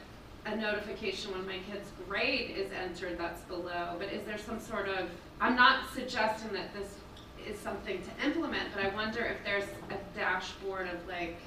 a 0.45 0.56
notification 0.56 1.32
when 1.32 1.45
my 1.45 1.60
kid's 1.72 1.90
grade 2.07 2.52
is 2.56 2.72
entered 2.72 3.18
that's 3.18 3.41
below, 3.44 3.95
but 3.98 4.11
is 4.11 4.26
there 4.26 4.38
some 4.38 4.60
sort 4.60 4.88
of, 4.90 5.10
I'm 5.39 5.55
not 5.55 5.93
suggesting 5.93 6.51
that 6.53 6.73
this 6.73 6.95
is 7.47 7.59
something 7.59 8.01
to 8.01 8.26
implement, 8.26 8.69
but 8.73 8.84
I 8.84 8.93
wonder 8.95 9.23
if 9.23 9.43
there's 9.43 9.69
a 9.91 10.18
dashboard 10.18 10.88
of 10.88 11.07
like, 11.07 11.38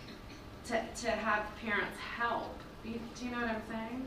to, 0.66 0.80
to 1.02 1.10
have 1.10 1.44
parents 1.60 1.98
help. 2.16 2.56
Do 2.84 2.90
you, 2.90 3.00
do 3.16 3.24
you 3.24 3.30
know 3.32 3.40
what 3.40 3.50
I'm 3.50 3.62
saying? 3.68 4.06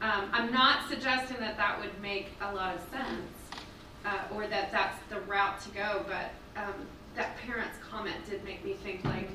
Um, 0.00 0.30
I'm 0.32 0.52
not 0.52 0.88
suggesting 0.88 1.38
that 1.40 1.56
that 1.56 1.80
would 1.80 2.00
make 2.00 2.28
a 2.40 2.54
lot 2.54 2.76
of 2.76 2.80
sense, 2.90 3.62
uh, 4.04 4.34
or 4.34 4.46
that 4.46 4.70
that's 4.70 4.98
the 5.10 5.20
route 5.22 5.60
to 5.62 5.70
go, 5.70 6.04
but, 6.06 6.30
um, 6.60 6.74
that 7.16 7.36
parent's 7.38 7.76
comment 7.90 8.16
did 8.30 8.44
make 8.44 8.64
me 8.64 8.74
think 8.74 9.04
like, 9.04 9.28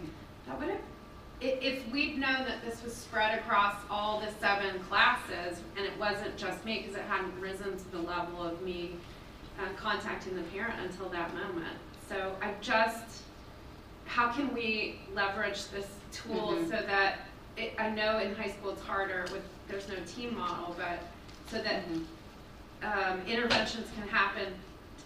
that 0.47 0.57
would 0.57 0.69
have, 0.69 0.79
if 1.41 1.85
we'd 1.91 2.17
known 2.17 2.45
that 2.45 2.63
this 2.63 2.81
was 2.81 2.95
spread 2.95 3.37
across 3.37 3.75
all 3.89 4.21
the 4.21 4.31
seven 4.39 4.79
classes, 4.83 5.59
and 5.75 5.85
it 5.85 5.91
wasn't 5.99 6.37
just 6.37 6.63
me, 6.63 6.77
because 6.81 6.95
it 6.95 7.03
hadn't 7.09 7.37
risen 7.41 7.77
to 7.77 7.91
the 7.91 7.99
level 7.99 8.41
of 8.41 8.61
me 8.61 8.91
uh, 9.63 9.67
contacting 9.77 10.35
the 10.35 10.43
parent 10.43 10.75
until 10.81 11.09
that 11.09 11.33
moment. 11.33 11.77
So 12.09 12.35
I 12.41 12.51
just, 12.61 13.21
how 14.05 14.29
can 14.31 14.53
we 14.53 14.99
leverage 15.13 15.67
this 15.69 15.87
tool 16.11 16.53
Mhm. 16.53 16.63
so 16.69 16.81
that, 16.85 17.19
it, 17.57 17.73
I 17.79 17.89
know 17.89 18.19
in 18.19 18.35
high 18.35 18.49
school 18.49 18.71
it's 18.71 18.81
harder 18.81 19.23
with, 19.31 19.43
there's 19.67 19.87
no 19.87 19.95
team 20.05 20.35
model, 20.37 20.75
but 20.77 20.99
so 21.49 21.61
that 21.61 21.83
um, 22.83 23.21
interventions 23.27 23.87
can 23.97 24.07
happen 24.07 24.53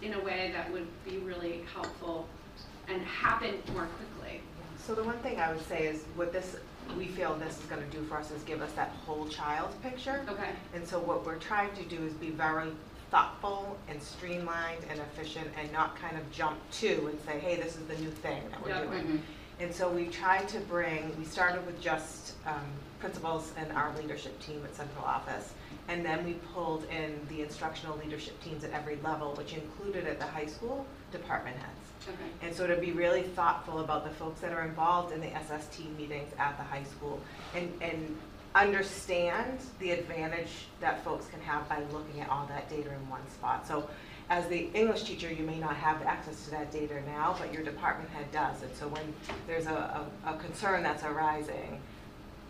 in 0.02 0.14
a 0.14 0.20
way 0.20 0.50
that 0.52 0.70
would 0.72 0.86
be 1.04 1.18
really 1.18 1.64
helpful 1.72 2.26
and 2.88 3.02
happen 3.02 3.62
more 3.72 3.86
quickly. 3.86 4.40
So 4.84 4.94
the 4.94 5.02
one 5.04 5.18
thing 5.18 5.38
I 5.38 5.52
would 5.52 5.64
say 5.66 5.86
is 5.86 6.04
what 6.16 6.32
this, 6.32 6.56
we 6.96 7.06
feel 7.06 7.34
this 7.36 7.58
is 7.58 7.64
gonna 7.66 7.84
do 7.90 8.02
for 8.04 8.16
us 8.16 8.30
is 8.30 8.42
give 8.44 8.62
us 8.62 8.72
that 8.72 8.90
whole 9.04 9.28
child 9.28 9.70
picture. 9.82 10.24
Okay. 10.28 10.50
And 10.74 10.86
so 10.86 10.98
what 10.98 11.26
we're 11.26 11.36
trying 11.36 11.74
to 11.76 11.82
do 11.84 12.02
is 12.04 12.14
be 12.14 12.30
very 12.30 12.70
thoughtful 13.10 13.76
and 13.88 14.02
streamlined 14.02 14.82
and 14.90 15.00
efficient 15.00 15.48
and 15.58 15.70
not 15.72 15.96
kind 15.96 16.16
of 16.16 16.30
jump 16.30 16.58
to 16.72 17.06
and 17.06 17.18
say, 17.26 17.38
hey, 17.38 17.56
this 17.56 17.76
is 17.76 17.84
the 17.86 17.96
new 17.96 18.10
thing 18.10 18.42
that 18.50 18.62
we're 18.62 18.68
Yeah. 18.70 18.82
doing. 18.84 19.04
Mhm. 19.04 19.20
And 19.60 19.74
so 19.74 19.88
we 19.88 20.06
tried 20.08 20.48
to 20.50 20.60
bring, 20.60 21.16
we 21.18 21.24
started 21.24 21.64
with 21.66 21.80
just 21.80 22.34
um, 22.46 22.62
principals 23.00 23.52
and 23.56 23.72
our 23.72 23.92
leadership 23.96 24.38
team 24.40 24.62
at 24.64 24.74
central 24.74 25.04
office. 25.04 25.52
And 25.88 26.04
then 26.04 26.24
we 26.24 26.34
pulled 26.54 26.84
in 26.90 27.18
the 27.28 27.42
instructional 27.42 27.96
leadership 27.96 28.40
teams 28.42 28.62
at 28.62 28.72
every 28.72 28.96
level, 29.02 29.34
which 29.34 29.54
included 29.54 30.06
at 30.06 30.18
the 30.20 30.26
high 30.26 30.46
school, 30.46 30.86
department 31.10 31.56
heads. 31.56 32.08
Okay. 32.08 32.46
And 32.46 32.54
so 32.54 32.66
to 32.66 32.76
be 32.76 32.92
really 32.92 33.22
thoughtful 33.22 33.80
about 33.80 34.04
the 34.04 34.10
folks 34.10 34.40
that 34.40 34.52
are 34.52 34.62
involved 34.64 35.12
in 35.12 35.20
the 35.20 35.30
SST 35.34 35.80
meetings 35.98 36.32
at 36.38 36.56
the 36.56 36.62
high 36.64 36.84
school 36.84 37.20
and, 37.54 37.72
and 37.82 38.16
understand 38.54 39.58
the 39.78 39.90
advantage 39.92 40.66
that 40.80 41.04
folks 41.04 41.26
can 41.28 41.40
have 41.42 41.68
by 41.68 41.80
looking 41.92 42.20
at 42.20 42.28
all 42.30 42.46
that 42.46 42.68
data 42.68 42.88
in 42.92 43.08
one 43.10 43.20
spot. 43.30 43.66
So 43.66 43.88
as 44.30 44.46
the 44.48 44.68
English 44.74 45.04
teacher, 45.04 45.32
you 45.32 45.44
may 45.44 45.58
not 45.58 45.76
have 45.76 46.02
access 46.02 46.44
to 46.44 46.50
that 46.52 46.70
data 46.72 47.00
now, 47.06 47.36
but 47.38 47.52
your 47.52 47.62
department 47.62 48.10
head 48.10 48.30
does. 48.32 48.62
And 48.62 48.74
so 48.74 48.88
when 48.88 49.02
there's 49.46 49.66
a, 49.66 50.06
a, 50.26 50.30
a 50.34 50.36
concern 50.38 50.82
that's 50.82 51.02
arising, 51.04 51.80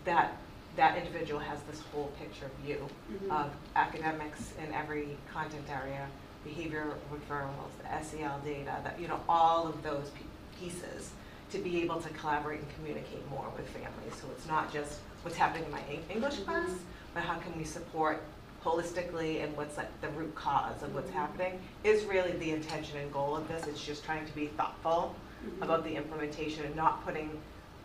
that, 0.05 0.35
that 0.75 0.97
individual 0.97 1.39
has 1.39 1.61
this 1.63 1.81
whole 1.93 2.11
picture 2.19 2.49
view 2.65 2.87
Mhm. 3.11 3.31
of 3.31 3.51
academics 3.75 4.53
in 4.65 4.73
every 4.73 5.17
content 5.31 5.65
area, 5.69 6.07
behavior 6.43 6.93
referrals, 7.13 7.71
the 7.81 8.03
SEL 8.03 8.39
data, 8.43 8.75
that, 8.83 8.99
you 8.99 9.07
know, 9.07 9.19
all 9.29 9.67
of 9.67 9.81
those 9.83 10.11
pieces 10.59 11.11
to 11.51 11.57
be 11.59 11.81
able 11.81 11.99
to 12.01 12.09
collaborate 12.09 12.59
and 12.59 12.75
communicate 12.75 13.27
more 13.29 13.47
with 13.57 13.67
families. 13.69 14.13
So 14.21 14.27
it's 14.35 14.47
not 14.47 14.71
just 14.71 14.99
what's 15.23 15.37
happening 15.37 15.65
in 15.65 15.71
my 15.71 15.81
Eng- 15.89 16.05
English 16.09 16.39
class, 16.39 16.69
but 17.13 17.23
how 17.23 17.35
can 17.35 17.57
we 17.57 17.63
support 17.63 18.23
holistically 18.63 19.43
and 19.43 19.55
what's 19.55 19.77
like 19.77 20.01
the 20.01 20.09
root 20.09 20.33
cause 20.35 20.83
of 20.83 20.93
what's 20.93 21.09
mm-hmm. 21.09 21.19
happening 21.19 21.59
is 21.83 22.03
really 22.05 22.31
the 22.33 22.51
intention 22.51 22.97
and 22.97 23.11
goal 23.11 23.35
of 23.35 23.47
this. 23.47 23.67
It's 23.67 23.83
just 23.83 24.03
trying 24.03 24.25
to 24.25 24.35
be 24.35 24.47
thoughtful 24.47 25.15
mm-hmm. 25.45 25.63
about 25.63 25.83
the 25.83 25.95
implementation 25.95 26.65
and 26.65 26.75
not 26.75 27.05
putting 27.05 27.39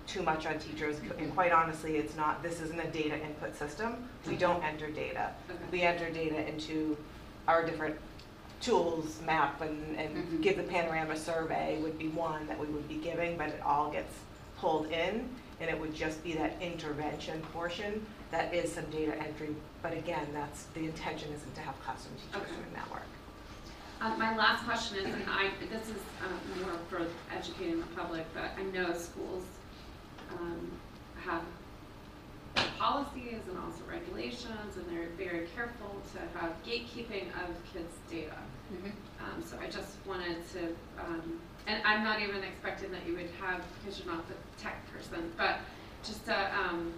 too 0.07 0.23
much 0.23 0.47
on 0.47 0.59
teachers. 0.59 0.97
And 1.19 1.33
quite 1.35 1.53
honestly, 1.53 1.97
it's 1.97 2.17
not, 2.17 2.43
this 2.43 2.61
isn't 2.61 2.79
a 2.79 2.89
data 2.89 3.19
input 3.19 3.57
system. 3.57 4.09
We 4.27 4.37
don't 4.37 4.63
enter 4.63 4.91
data. 4.91 5.31
Okay. 5.49 5.59
We 5.71 5.83
enter 5.83 6.11
data 6.11 6.47
into 6.47 6.97
our 7.49 7.65
different 7.65 7.97
tools, 8.61 9.21
map, 9.25 9.61
and, 9.61 9.97
and 9.97 10.17
mm-hmm. 10.17 10.41
give 10.41 10.57
the 10.57 10.63
panorama 10.63 11.17
survey 11.17 11.79
would 11.83 11.99
be 11.99 12.09
one 12.09 12.47
that 12.49 12.59
we 12.59 12.67
would 12.67 12.89
be 12.89 12.97
giving, 12.97 13.39
but 13.39 13.49
it 13.49 13.61
all 13.65 13.91
gets 13.91 14.13
pulled 14.59 14.91
in, 14.91 15.29
and 15.61 15.71
it 15.71 15.79
would 15.79 15.95
just 15.95 16.23
be 16.25 16.35
that 16.35 16.57
intervention 16.61 17.41
portion 17.53 18.05
that 18.31 18.53
is 18.53 18.73
some 18.73 18.85
data 18.87 19.15
entry. 19.17 19.55
But 19.83 19.93
again, 19.93 20.27
that's, 20.33 20.65
the 20.75 20.81
intention 20.85 21.33
isn't 21.33 21.55
to 21.55 21.61
have 21.61 21.81
classroom 21.85 22.17
teachers 22.17 22.43
Okay. 22.43 22.57
doing 22.57 22.73
that 22.75 22.91
work. 22.91 23.03
Um, 24.01 24.19
my 24.19 24.37
last 24.37 24.65
question 24.65 24.99
is, 24.99 25.05
and 25.07 25.25
I, 25.29 25.51
this 25.71 25.89
is, 25.89 26.03
um, 26.23 26.61
more 26.63 26.79
for 26.91 27.07
educating 27.35 27.79
the 27.81 27.87
public, 27.95 28.27
but 28.35 28.51
I 28.59 28.63
know 28.65 28.93
schools, 28.93 29.45
um, 30.39 30.71
have 31.25 31.43
policies 32.79 33.41
and 33.49 33.59
also 33.59 33.83
regulations, 33.89 34.77
and 34.77 34.85
they're 34.91 35.09
very 35.17 35.47
careful 35.55 35.97
to 36.13 36.39
have 36.39 36.53
gatekeeping 36.67 37.29
of 37.43 37.55
kids' 37.73 37.95
data. 38.11 38.37
Mhm. 38.73 38.93
Um, 39.21 39.43
so 39.43 39.59
I 39.59 39.67
just 39.69 39.97
wanted 40.07 40.37
to, 40.53 40.75
um, 41.03 41.41
and 41.67 41.83
I'm 41.85 42.05
not 42.05 42.21
even 42.21 42.43
expecting 42.43 42.91
that 42.93 43.07
you 43.07 43.15
would 43.15 43.31
have, 43.41 43.63
because 43.79 43.99
you're 43.99 44.13
not 44.13 44.27
the 44.29 44.35
tech 44.63 44.85
person, 44.93 45.31
but 45.37 45.61
just 46.05 46.29
a, 46.29 46.55
um, 46.59 46.93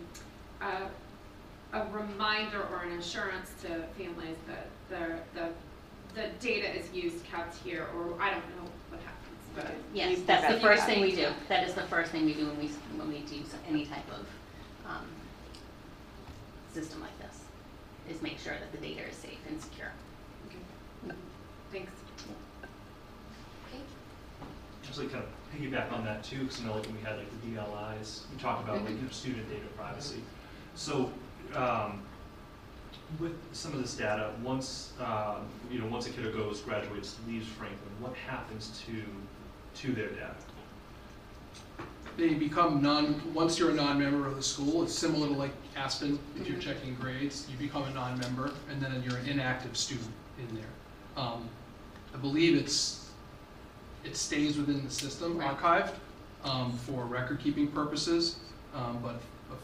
a, 0.61 1.79
a 1.79 1.87
reminder 1.91 2.63
or 2.73 2.83
an 2.83 2.99
assurance 2.99 3.53
to 3.63 3.85
families 3.97 4.37
that 4.49 4.67
the, 4.89 5.41
the, 5.41 5.49
the 6.15 6.29
data 6.41 6.75
is 6.75 6.93
used, 6.93 7.25
kept 7.25 7.57
here, 7.63 7.87
or 7.97 8.21
I 8.21 8.31
don't 8.31 8.49
know 8.57 8.71
what 8.91 9.01
happens, 9.03 9.41
but. 9.55 9.75
Yes, 9.95 10.21
that's 10.27 10.53
the 10.53 10.61
first 10.61 10.85
thing 10.85 11.01
we 11.01 11.15
do. 11.15 11.29
That 11.49 11.69
is 11.69 11.75
the 11.75 11.83
first 11.83 12.11
thing 12.11 12.25
we 12.27 12.35
do 12.35 12.47
when 12.47 12.59
we, 12.59 12.67
when 12.97 13.09
we 13.09 13.21
do 13.21 13.43
any 13.69 13.87
type 13.87 14.11
of, 14.11 14.27
um, 14.89 15.07
system 16.73 17.01
like 17.01 17.19
this, 17.21 17.41
is 18.11 18.21
make 18.23 18.39
sure 18.39 18.55
that 18.55 18.73
the 18.73 18.79
data 18.79 19.03
is 19.09 19.17
safe 19.17 19.39
and 19.49 19.61
secure. 19.63 19.93
Okay. 20.49 21.15
Thanks. 21.73 21.93
Just 24.97 25.13
like 25.13 25.13
kind 25.13 25.25
of 25.25 25.61
piggyback 25.61 25.93
on 25.93 26.07
that 26.07 26.25
too, 26.25 26.39
because 26.39 26.63
I 26.63 26.65
know 26.65 26.75
like 26.77 26.87
when 26.87 26.97
we 26.97 27.03
had 27.03 27.19
like 27.19 27.29
the 27.43 27.49
DLIs, 27.49 28.23
we 28.33 28.41
talked 28.41 28.67
about 28.67 28.83
like, 28.83 28.95
you 28.97 29.03
know, 29.03 29.11
student 29.11 29.47
data 29.51 29.67
privacy. 29.77 30.23
So, 30.75 31.13
um, 31.55 32.01
with 33.21 33.35
some 33.53 33.75
of 33.75 33.83
this 33.83 33.95
data, 33.95 34.31
once, 34.43 34.93
um, 34.99 35.45
you 35.71 35.81
know, 35.81 35.87
once 35.89 36.07
a 36.07 36.11
kiddo 36.11 36.33
goes, 36.33 36.63
graduates, 36.63 37.17
leaves 37.29 37.47
Franklin, 37.47 37.79
what 38.01 38.15
happens 38.15 38.83
to, 38.87 39.03
to 39.83 39.93
their 39.93 40.09
data? 40.09 40.35
They 42.17 42.33
become 42.33 42.81
non, 42.81 43.21
once 43.35 43.59
you're 43.59 43.73
a 43.73 43.75
non-member 43.75 44.27
of 44.27 44.37
the 44.37 44.43
school, 44.43 44.83
it's 44.83 44.95
similar 44.95 45.29
to 45.29 45.35
like 45.35 45.53
Aspen, 45.77 46.19
if 46.41 46.49
you're 46.49 46.57
Mhm. 46.57 46.63
checking 46.63 46.95
grades, 46.95 47.47
you 47.51 47.59
become 47.59 47.83
a 47.83 47.93
non-member, 47.93 48.51
and 48.71 48.81
then 48.81 49.03
you're 49.07 49.19
an 49.19 49.29
inactive 49.29 49.77
student 49.77 50.15
in 50.39 50.57
there. 50.57 51.23
Um, 51.23 51.51
I 52.15 52.17
believe 52.17 52.57
it's, 52.57 53.06
it 54.07 54.17
stays 54.17 54.57
within 54.57 54.85
the 54.85 54.91
system 54.91 55.37
Right. 55.39 55.57
archived, 55.57 55.95
um, 56.45 56.73
for 56.79 57.05
record-keeping 57.07 57.69
purposes, 57.69 58.37
um, 58.75 58.99
but 59.03 59.21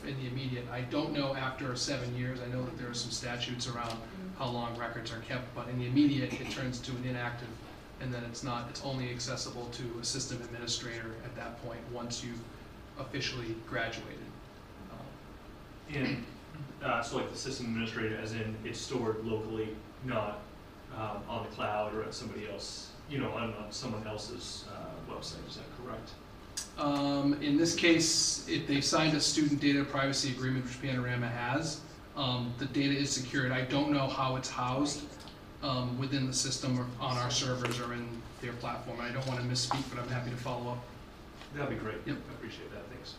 in 0.06 0.18
the 0.20 0.26
immediate, 0.26 0.66
I 0.70 0.80
don't 0.82 1.12
know 1.12 1.34
after 1.36 1.74
seven 1.76 2.16
years, 2.16 2.40
I 2.40 2.46
know 2.46 2.64
that 2.64 2.76
there 2.78 2.90
are 2.90 2.94
some 2.94 3.10
statutes 3.10 3.68
around 3.68 3.96
how 4.38 4.46
long 4.46 4.76
records 4.76 5.12
are 5.12 5.20
kept, 5.20 5.54
but 5.54 5.68
in 5.68 5.78
the 5.78 5.86
immediate, 5.86 6.32
it 6.40 6.50
turns 6.50 6.80
to 6.80 6.92
an 6.92 7.04
inactive, 7.04 7.48
and 8.00 8.12
then 8.12 8.24
it's 8.24 8.42
not, 8.42 8.68
it's 8.68 8.82
only 8.84 9.10
accessible 9.10 9.66
to 9.72 9.84
a 10.00 10.04
system 10.04 10.40
administrator 10.42 11.14
at 11.24 11.36
that 11.36 11.62
point, 11.64 11.80
once 11.92 12.24
you've 12.24 12.40
officially 12.98 13.54
graduated. 13.68 14.18
Um, 14.90 15.94
And, 15.94 16.24
uh, 16.82 17.00
so 17.02 17.16
like 17.18 17.30
the 17.30 17.38
system 17.38 17.66
administrator, 17.66 18.16
as 18.16 18.32
in 18.32 18.56
it's 18.64 18.80
stored 18.80 19.24
locally, 19.24 19.76
not, 20.04 20.40
um, 20.96 21.22
on 21.28 21.44
the 21.44 21.50
cloud 21.50 21.94
or 21.94 22.02
at 22.02 22.12
somebody 22.14 22.48
else, 22.48 22.91
you 23.12 23.18
know, 23.18 23.30
on, 23.32 23.52
on 23.54 23.70
someone 23.70 24.06
else's, 24.06 24.64
uh, 24.72 25.12
website, 25.12 25.46
is 25.46 25.56
that 25.56 25.66
correct? 25.84 26.10
Um, 26.78 27.34
in 27.42 27.58
this 27.58 27.74
case, 27.74 28.46
if 28.48 28.66
they 28.66 28.80
signed 28.80 29.14
a 29.14 29.20
student 29.20 29.60
data 29.60 29.84
privacy 29.84 30.30
agreement, 30.30 30.64
which 30.64 30.80
Panorama 30.80 31.28
has, 31.28 31.80
um, 32.16 32.52
the 32.58 32.64
data 32.66 32.94
is 32.94 33.10
secured. 33.10 33.52
I 33.52 33.62
don't 33.62 33.92
know 33.92 34.08
how 34.08 34.36
it's 34.36 34.48
housed, 34.48 35.04
um, 35.62 35.98
within 35.98 36.26
the 36.26 36.32
system 36.32 36.78
or 36.78 36.86
on 37.00 37.18
our 37.18 37.30
servers 37.30 37.78
or 37.80 37.92
in 37.92 38.08
their 38.40 38.52
platform. 38.54 39.00
I 39.00 39.10
don't 39.10 39.26
wanna 39.26 39.42
misspeak, 39.42 39.82
but 39.90 40.02
I'm 40.02 40.08
happy 40.08 40.30
to 40.30 40.36
follow 40.36 40.72
up. 40.72 40.78
That'd 41.54 41.70
be 41.70 41.76
great. 41.76 41.98
Yep. 42.06 42.16
I 42.16 42.32
appreciate 42.32 42.72
that, 42.72 42.84
thanks. 42.88 43.14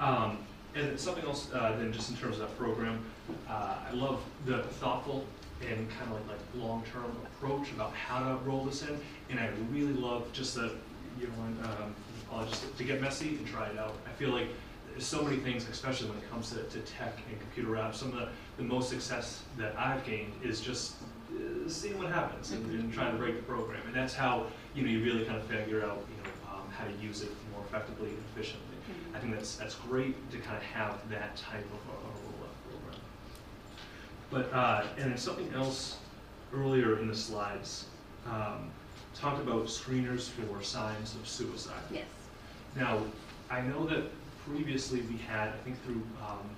Um, 0.00 0.38
and 0.74 0.98
something 0.98 1.24
else, 1.24 1.52
uh, 1.52 1.76
then 1.76 1.92
just 1.92 2.10
in 2.10 2.16
terms 2.16 2.36
of 2.36 2.48
that 2.48 2.58
program, 2.58 3.04
uh, 3.48 3.74
I 3.88 3.92
love 3.92 4.22
the 4.46 4.62
thoughtful 4.62 5.24
and 5.66 5.88
kind 5.90 6.10
of 6.10 6.12
like, 6.12 6.28
like 6.28 6.38
long-term 6.54 7.10
approach 7.26 7.70
about 7.72 7.92
how 7.94 8.18
to 8.20 8.36
roll 8.44 8.64
this 8.64 8.82
in. 8.82 8.98
And 9.30 9.40
I 9.40 9.50
really 9.72 9.92
love 9.92 10.32
just 10.32 10.54
the, 10.54 10.72
you 11.20 11.26
know, 11.26 11.32
and, 11.46 11.64
um, 11.64 11.94
to 12.76 12.84
get 12.84 13.00
messy 13.00 13.30
and 13.30 13.46
try 13.46 13.68
it 13.68 13.78
out. 13.78 13.96
I 14.06 14.10
feel 14.10 14.30
like 14.30 14.48
there's 14.90 15.06
so 15.06 15.22
many 15.22 15.38
things, 15.38 15.66
especially 15.68 16.08
when 16.10 16.18
it 16.18 16.30
comes 16.30 16.50
to, 16.50 16.62
to 16.62 16.78
tech 16.80 17.18
and 17.30 17.40
computer 17.40 17.70
apps, 17.70 17.94
some 17.96 18.08
of 18.12 18.16
the, 18.16 18.28
the 18.56 18.62
most 18.62 18.90
success 18.90 19.42
that 19.56 19.74
I've 19.78 20.04
gained 20.04 20.32
is 20.42 20.60
just 20.60 20.96
uh, 21.30 21.68
seeing 21.68 21.98
what 21.98 22.12
happens 22.12 22.52
and, 22.52 22.64
and 22.70 22.92
trying 22.92 23.12
to 23.12 23.18
break 23.18 23.36
the 23.36 23.42
program. 23.42 23.80
And 23.86 23.94
that's 23.94 24.14
how, 24.14 24.46
you 24.74 24.82
know, 24.82 24.90
you 24.90 25.04
really 25.04 25.24
kind 25.24 25.38
of 25.38 25.44
figure 25.44 25.82
out, 25.84 26.04
you 26.10 26.16
know, 26.22 26.30
um, 26.52 26.70
how 26.70 26.84
to 26.84 26.92
use 27.04 27.22
it 27.22 27.30
more 27.52 27.62
effectively 27.66 28.10
and 28.10 28.18
efficiently. 28.34 28.76
I 29.14 29.18
think 29.18 29.34
that's, 29.34 29.56
that's 29.56 29.74
great 29.74 30.14
to 30.30 30.38
kind 30.38 30.56
of 30.56 30.62
have 30.62 30.96
that 31.10 31.36
type 31.36 31.64
of 31.64 31.80
a, 31.88 31.96
a 31.96 32.10
roll-up 32.10 32.14
program. 32.14 32.17
But, 34.30 34.52
uh, 34.52 34.84
and 34.98 35.10
then 35.12 35.18
something 35.18 35.50
else 35.54 35.96
earlier 36.54 36.98
in 36.98 37.08
the 37.08 37.14
slides, 37.14 37.86
um, 38.26 38.70
talked 39.14 39.40
about 39.40 39.64
screeners 39.66 40.28
for 40.28 40.62
signs 40.62 41.14
of 41.14 41.26
suicide. 41.26 41.82
Yes. 41.90 42.04
Now, 42.76 43.00
I 43.50 43.62
know 43.62 43.86
that 43.86 44.04
previously 44.46 45.00
we 45.02 45.16
had, 45.16 45.48
I 45.48 45.56
think 45.64 45.82
through 45.84 46.02
um, 46.22 46.48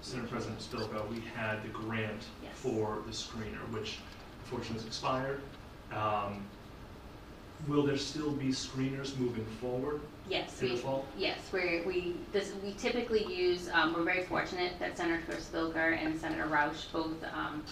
Senate 0.00 0.30
President 0.30 0.60
Spilka, 0.60 1.08
we 1.10 1.20
had 1.34 1.62
the 1.64 1.68
grant 1.68 2.24
Yes. 2.42 2.52
for 2.54 2.98
the 3.06 3.12
screener, 3.12 3.60
which 3.72 3.98
unfortunately 4.44 4.78
has 4.78 4.86
expired. 4.86 5.40
Um, 5.92 6.42
Will 7.68 7.84
there 7.84 7.96
still 7.96 8.32
be 8.32 8.48
screeners 8.48 9.16
moving 9.18 9.44
forward? 9.60 10.00
Yes, 10.32 10.62
In 10.62 10.70
we, 10.70 10.76
fall? 10.78 11.04
yes, 11.18 11.38
we're, 11.52 11.84
we, 11.86 12.16
this, 12.32 12.52
we 12.64 12.72
typically 12.72 13.22
use, 13.30 13.68
um, 13.70 13.92
we're 13.92 14.02
very 14.02 14.22
fortunate 14.22 14.72
that 14.78 14.96
Senator 14.96 15.20
Spilka 15.34 16.02
and 16.02 16.18
Senator 16.18 16.46
Rausch 16.46 16.86
both, 16.90 17.22
um, 17.34 17.62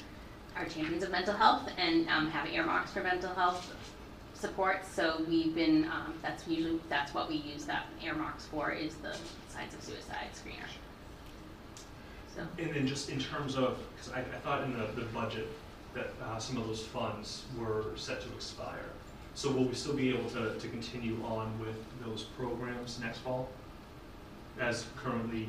are 0.54 0.66
champions 0.66 1.02
of 1.02 1.10
mental 1.10 1.32
health 1.32 1.70
and, 1.78 2.06
um, 2.10 2.28
have 2.30 2.46
earmarks 2.50 2.90
for 2.90 3.02
mental 3.02 3.32
health 3.32 3.74
support, 4.34 4.84
so 4.84 5.24
we've 5.26 5.54
been, 5.54 5.86
um, 5.86 6.12
that's 6.20 6.46
usually, 6.46 6.78
that's 6.90 7.14
what 7.14 7.30
we 7.30 7.36
use 7.36 7.64
that 7.64 7.86
earmarks 8.04 8.44
for, 8.44 8.70
is 8.72 8.94
the 8.96 9.16
signs 9.48 9.72
of 9.72 9.82
suicide 9.82 10.28
screener. 10.34 10.68
So, 12.36 12.42
And 12.58 12.74
then 12.74 12.86
just 12.86 13.08
in 13.08 13.18
terms 13.18 13.56
of, 13.56 13.78
because 13.94 14.12
I, 14.12 14.20
I 14.20 14.38
thought 14.40 14.64
in 14.64 14.74
the, 14.74 14.84
the 15.00 15.06
budget 15.14 15.48
that 15.94 16.12
uh, 16.22 16.38
some 16.38 16.58
of 16.58 16.66
those 16.66 16.84
funds 16.84 17.44
were 17.58 17.86
set 17.96 18.20
to 18.20 18.28
expire. 18.34 18.90
So 19.34 19.50
will 19.50 19.64
we 19.64 19.74
still 19.74 19.94
be 19.94 20.10
able 20.10 20.28
to, 20.30 20.58
to 20.58 20.68
continue 20.68 21.22
on 21.24 21.58
with 21.60 21.76
those 22.04 22.24
programs 22.24 22.98
next 23.00 23.18
fall? 23.18 23.48
As 24.58 24.86
currently, 24.96 25.48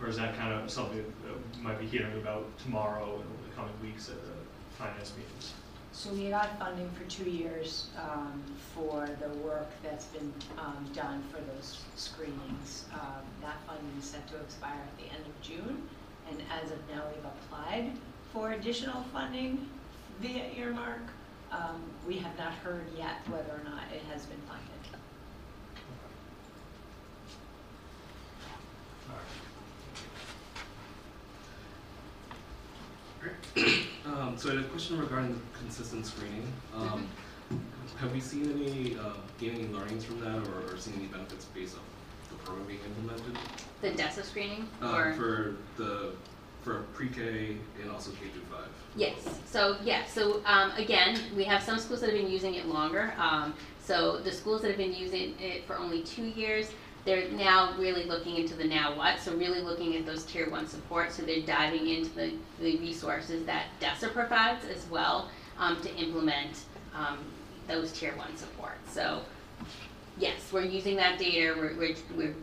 or 0.00 0.08
is 0.08 0.16
that 0.16 0.36
kind 0.36 0.52
of 0.52 0.70
something 0.70 1.04
that 1.24 1.34
we 1.56 1.62
might 1.62 1.78
be 1.78 1.86
hearing 1.86 2.16
about 2.16 2.46
tomorrow 2.58 3.04
and 3.04 3.24
over 3.24 3.48
the 3.48 3.54
coming 3.54 3.74
weeks 3.82 4.08
at 4.08 4.16
the 4.16 4.32
finance 4.76 5.12
meetings? 5.16 5.52
So 5.92 6.10
we 6.12 6.30
got 6.30 6.58
funding 6.58 6.90
for 6.90 7.04
two 7.08 7.30
years 7.30 7.86
um, 7.96 8.42
for 8.74 9.08
the 9.20 9.28
work 9.38 9.70
that's 9.84 10.06
been 10.06 10.32
um, 10.58 10.84
done 10.92 11.22
for 11.30 11.40
those 11.52 11.82
screenings. 11.94 12.86
Um, 12.92 13.22
That 13.40 13.58
funding 13.64 13.92
is 13.96 14.06
set 14.06 14.26
to 14.30 14.36
expire 14.40 14.80
at 14.80 14.98
the 14.98 15.04
end 15.14 15.24
of 15.24 15.40
June, 15.40 15.86
and 16.28 16.42
as 16.60 16.72
of 16.72 16.78
now, 16.92 17.02
we've 17.14 17.24
applied 17.24 17.92
for 18.32 18.52
additional 18.52 19.04
funding 19.12 19.68
via 20.20 20.46
earmark. 20.56 21.02
Um, 21.54 21.80
We 22.06 22.18
have 22.18 22.36
not 22.36 22.52
heard 22.54 22.86
yet 22.98 23.16
whether 23.28 23.52
or 23.52 23.62
not 23.64 23.84
it 23.92 24.02
has 24.12 24.26
been 24.26 24.40
funded. 24.48 24.70
Um, 34.06 34.36
so 34.36 34.50
I 34.50 34.54
had 34.56 34.64
a 34.64 34.68
question 34.68 34.98
regarding 34.98 35.32
the 35.32 35.58
consistent 35.58 36.06
screening. 36.06 36.46
Um, 36.74 37.08
have 37.98 38.12
we 38.12 38.20
seen 38.20 38.50
any, 38.52 38.96
uh, 38.98 39.14
gain 39.38 39.54
any 39.54 39.68
learnings 39.68 40.04
from 40.04 40.20
that 40.20 40.46
or, 40.48 40.72
or 40.74 40.76
seen 40.78 40.94
any 40.98 41.06
benefits 41.06 41.46
based 41.46 41.76
off 41.76 41.82
the 42.30 42.36
program 42.44 42.66
being 42.66 42.80
implemented? 42.86 43.38
The 43.80 43.90
DESSA 43.90 44.24
screening, 44.24 44.68
Uh, 44.82 44.92
or? 44.96 45.12
for 45.14 45.54
the, 45.76 46.12
for 46.64 46.82
pre-K 46.94 47.56
and 47.82 47.90
also 47.90 48.10
K 48.12 48.28
through 48.32 48.42
five? 48.50 48.68
Yes, 48.96 49.14
so, 49.44 49.76
yeah, 49.84 50.04
so, 50.06 50.40
um, 50.46 50.72
again, 50.72 51.18
we 51.36 51.44
have 51.44 51.62
some 51.62 51.78
schools 51.78 52.00
that 52.00 52.10
have 52.10 52.18
been 52.18 52.30
using 52.30 52.54
it 52.54 52.66
longer. 52.66 53.12
Um, 53.18 53.54
so 53.80 54.18
the 54.18 54.32
schools 54.32 54.62
that 54.62 54.68
have 54.68 54.78
been 54.78 54.94
using 54.94 55.38
it 55.38 55.66
for 55.66 55.76
only 55.76 56.02
two 56.02 56.24
years, 56.24 56.72
they're 57.04 57.28
now 57.30 57.76
really 57.78 58.04
looking 58.04 58.36
into 58.36 58.54
the 58.54 58.64
now 58.64 58.96
what, 58.96 59.20
so 59.20 59.36
really 59.36 59.60
looking 59.60 59.94
at 59.96 60.06
those 60.06 60.24
tier 60.24 60.48
one 60.48 60.66
supports, 60.66 61.16
so 61.16 61.22
they're 61.22 61.42
diving 61.42 61.86
into 61.88 62.10
the, 62.14 62.32
the 62.60 62.78
resources 62.78 63.44
that 63.44 63.66
DESSA 63.80 64.12
provides 64.12 64.64
as 64.64 64.86
well, 64.88 65.28
um, 65.58 65.80
to 65.82 65.94
implement, 65.96 66.64
um, 66.94 67.18
those 67.68 67.92
tier 67.92 68.16
one 68.16 68.34
supports. 68.36 68.92
So, 68.92 69.22
yes, 70.18 70.50
we're 70.52 70.64
using 70.64 70.96
that 70.96 71.18
data, 71.18 71.54
we're, 71.58 71.76
we're, 71.76 71.94
we're 72.16 72.34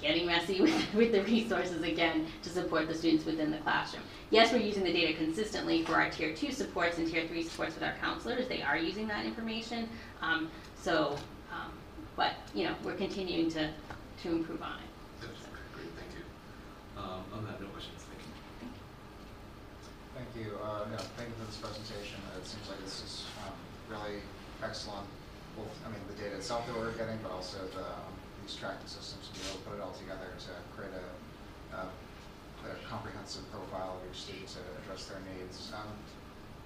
getting 0.00 0.26
messy 0.26 0.60
with, 0.62 0.94
with 0.94 1.12
the 1.12 1.22
resources 1.22 1.82
again 1.82 2.26
to 2.42 2.48
support 2.48 2.88
the 2.88 2.94
students 2.94 3.24
within 3.24 3.50
the 3.50 3.58
classroom. 3.58 4.02
Yes, 4.30 4.52
we're 4.52 4.58
using 4.58 4.84
the 4.84 4.92
data 4.92 5.14
consistently 5.14 5.84
for 5.84 5.94
our 5.94 6.10
tier 6.10 6.34
two 6.34 6.52
supports 6.52 6.98
and 6.98 7.08
tier 7.08 7.26
three 7.26 7.42
supports 7.42 7.74
with 7.74 7.84
our 7.84 7.94
counselors, 8.00 8.48
they 8.48 8.62
are 8.62 8.76
using 8.76 9.08
that 9.08 9.24
information. 9.24 9.88
Um, 10.20 10.50
so, 10.80 11.16
um, 11.52 11.72
but, 12.16 12.34
you 12.54 12.64
know, 12.64 12.74
we're 12.84 12.94
continuing 12.94 13.50
to, 13.52 13.70
to 14.22 14.28
improve 14.28 14.62
on 14.62 14.78
it. 14.78 15.20
Gotcha. 15.20 15.32
Great, 15.74 15.88
thank 15.96 16.10
you. 16.12 17.02
Um, 17.02 17.24
on 17.32 17.44
that, 17.46 17.60
no 17.60 17.68
questions, 17.68 18.04
thank 18.04 18.22
you. 18.22 18.70
Thank 20.14 20.46
you. 20.46 20.58
Uh, 20.62 20.84
yeah, 20.90 20.96
thank 21.16 21.28
you 21.30 21.34
for 21.38 21.46
this 21.46 21.56
presentation. 21.56 22.18
It 22.36 22.46
seems 22.46 22.68
like 22.68 22.82
this 22.84 23.02
is 23.02 23.24
um, 23.46 23.54
really 23.88 24.20
excellent, 24.62 25.06
both, 25.56 25.70
I 25.86 25.90
mean, 25.90 26.00
the 26.08 26.22
data 26.22 26.36
itself 26.36 26.66
that 26.66 26.76
we're 26.76 26.92
getting, 26.92 27.18
but 27.22 27.32
also 27.32 27.58
the, 27.74 27.86
these 28.48 28.56
tracking 28.56 28.88
systems 28.88 29.28
to 29.28 29.36
be 29.36 29.44
able 29.44 29.60
to 29.60 29.64
put 29.68 29.76
it 29.76 29.82
all 29.84 29.92
together 29.92 30.32
to 30.40 30.52
create 30.72 30.96
a, 30.96 31.76
uh, 31.76 32.72
a 32.72 32.88
comprehensive 32.88 33.44
profile 33.52 34.00
of 34.00 34.08
each 34.08 34.24
student 34.24 34.48
to 34.48 34.64
address 34.80 35.04
their 35.04 35.20
needs. 35.28 35.68
Um, 35.76 35.92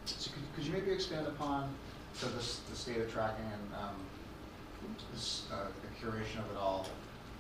So 0.07 0.31
could, 0.31 0.47
could 0.55 0.65
you 0.65 0.73
maybe 0.73 0.95
expand 0.95 1.27
upon, 1.27 1.75
so 2.15 2.31
this, 2.39 2.63
this 2.71 2.87
data 2.87 3.07
tracking 3.11 3.51
and 3.51 3.67
um, 3.75 3.99
this 5.13 5.47
uh, 5.51 5.67
the 5.83 5.91
curation 5.99 6.39
of 6.47 6.51
it 6.55 6.59
all? 6.59 6.87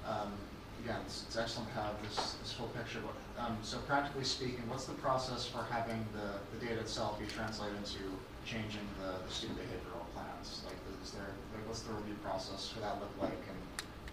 Um, 0.07 0.35
Again, 0.83 0.99
it's, 1.07 1.23
it's 1.31 1.39
excellent 1.39 1.71
to 1.71 1.79
have 1.79 1.95
this, 2.03 2.35
this 2.43 2.51
full 2.59 2.67
picture. 2.75 2.99
Um, 3.39 3.55
so 3.63 3.79
practically 3.87 4.27
speaking, 4.27 4.67
what's 4.67 4.91
the 4.91 4.99
process 4.99 5.47
for 5.47 5.63
having 5.71 6.03
the, 6.11 6.43
the 6.51 6.59
data 6.59 6.83
itself 6.83 7.23
be 7.23 7.27
translated 7.31 7.79
into 7.79 8.03
changing 8.43 8.83
the, 8.99 9.15
the 9.23 9.31
student 9.31 9.63
behavioral 9.63 10.03
plans? 10.11 10.67
Like, 10.67 10.75
is 10.99 11.15
there, 11.15 11.31
like, 11.55 11.63
what's 11.71 11.87
the 11.87 11.95
review 11.95 12.19
process 12.27 12.67
for 12.67 12.83
that 12.83 12.99
look 12.99 13.15
like, 13.23 13.39
and 13.47 13.62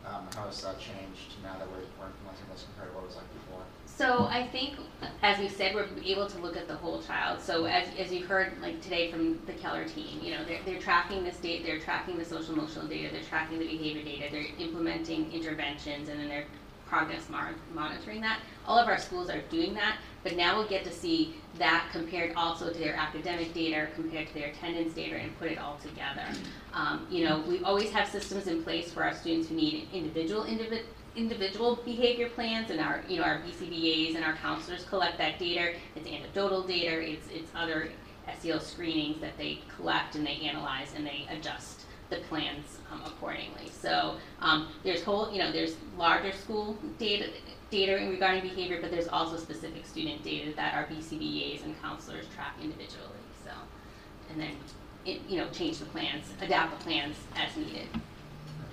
um, 0.10 0.28
how 0.36 0.46
has 0.46 0.62
that 0.62 0.80
changed 0.80 1.38
now 1.44 1.58
that 1.58 1.68
we're, 1.70 1.86
we're 2.00 2.08
implementing 2.08 2.46
this 2.52 2.66
compared 2.66 2.92
to 2.92 2.96
what 2.96 3.04
it 3.04 3.08
was 3.08 3.16
like 3.16 3.34
before? 3.34 3.62
So 3.86 4.26
I 4.26 4.48
think, 4.48 4.76
as 5.22 5.40
we 5.40 5.50
said, 5.50 5.76
we're 5.76 5.88
able 6.06 6.28
to 6.28 6.38
look 6.40 6.56
at 6.56 6.68
the 6.68 6.76
whole 6.76 7.02
child. 7.02 7.42
So 7.42 7.66
as, 7.66 7.88
as 7.98 8.12
you've 8.14 8.28
heard, 8.28 8.54
like 8.62 8.82
today 8.82 9.12
from 9.12 9.40
the 9.46 9.54
Keller 9.54 9.86
team, 9.86 10.22
you 10.24 10.32
know, 10.32 10.46
they're, 10.46 10.62
they're 10.66 10.80
tracking 10.80 11.24
this 11.24 11.38
data, 11.38 11.66
they're 11.66 11.80
tracking 11.80 12.18
the 12.18 12.24
social 12.24 12.54
emotional 12.54 12.88
data, 12.88 13.10
they're 13.12 13.24
tracking 13.24 13.60
the 13.60 13.68
behavior 13.68 14.04
data, 14.04 14.28
they're 14.32 14.46
implementing 14.58 15.32
interventions, 15.34 16.08
and 16.10 16.20
then 16.20 16.30
they're 16.30 16.46
progress 16.88 17.30
mar- 17.30 17.54
monitoring 17.74 18.22
that. 18.22 18.40
All 18.66 18.78
of 18.78 18.88
our 18.88 18.98
schools 18.98 19.30
are 19.30 19.42
doing 19.50 19.74
that, 19.76 19.98
but 20.24 20.36
now 20.36 20.58
we'll 20.58 20.68
get 20.68 20.84
to 20.86 20.92
see 20.92 21.36
that 21.58 21.90
compared 21.92 22.36
also 22.36 22.72
to 22.72 22.80
their 22.80 22.96
academic 22.96 23.54
data, 23.54 23.90
compared 23.96 24.28
to 24.30 24.34
their 24.34 24.48
attendance 24.48 24.94
data, 24.94 25.16
and 25.18 25.38
put 25.38 25.52
it 25.52 25.60
all 25.60 25.78
together. 25.78 26.26
Um, 26.74 27.08
you 27.10 27.26
know, 27.26 27.44
we 27.48 27.64
always 27.64 27.90
have 27.92 28.08
systems 28.08 28.48
in 28.48 28.64
place 28.64 28.92
for 28.92 29.04
our 29.04 29.14
students 29.14 29.50
who 29.50 29.56
need 29.56 29.88
individual 29.94 30.44
individ- 30.44 30.86
individual 31.16 31.78
behavior 31.84 32.30
plans 32.30 32.70
and 32.70 32.80
our, 32.80 33.04
you 33.08 33.18
know, 33.18 33.24
our 33.24 33.40
BCBAs 33.40 34.16
and 34.16 34.24
our 34.24 34.36
counselors 34.36 34.86
collect 34.86 35.18
that 35.18 35.40
data. 35.40 35.74
It's 35.96 36.08
anecdotal 36.08 36.64
data, 36.64 37.02
it's, 37.02 37.28
it's 37.30 37.52
other 37.56 37.92
SEL 38.40 38.60
screenings 38.60 39.20
that 39.22 39.38
they 39.38 39.60
collect 39.76 40.16
and 40.16 40.26
they 40.26 40.36
analyze 40.44 40.94
and 40.96 41.06
they 41.06 41.26
adjust 41.30 41.86
the 42.10 42.18
plans 42.28 42.80
um, 42.92 43.02
accordingly. 43.06 43.70
So 43.72 44.16
um, 44.42 44.68
there's 44.84 45.04
whole, 45.04 45.32
you 45.32 45.40
know, 45.40 45.52
there's 45.52 45.76
larger 45.98 46.32
school 46.32 46.78
data, 46.98 47.30
data 47.70 47.94
regarding 47.94 48.42
behavior, 48.42 48.80
but 48.82 48.92
there's 48.92 49.08
also 49.08 49.38
specific 49.38 49.86
student 49.86 50.24
data 50.24 50.54
that 50.56 50.74
our 50.74 50.86
BCBAs 50.86 51.64
and 51.64 51.80
counselors 51.82 52.26
track 52.36 52.56
individually. 52.62 53.06
So, 53.44 53.52
and 54.32 54.42
then, 54.42 54.52
it, 55.06 55.22
you 55.28 55.38
know, 55.38 55.50
change 55.50 55.80
the 55.80 55.86
plans, 55.86 56.26
adapt 56.42 56.78
the 56.78 56.84
plans 56.84 57.16
as 57.36 57.56
needed. 57.56 57.88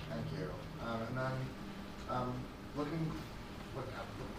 Thank 0.09 0.25
you. 0.37 0.49
Um, 0.85 1.01
and 1.07 1.17
then, 1.17 1.31
um, 2.09 2.33
looking, 2.75 3.11
look, 3.75 3.85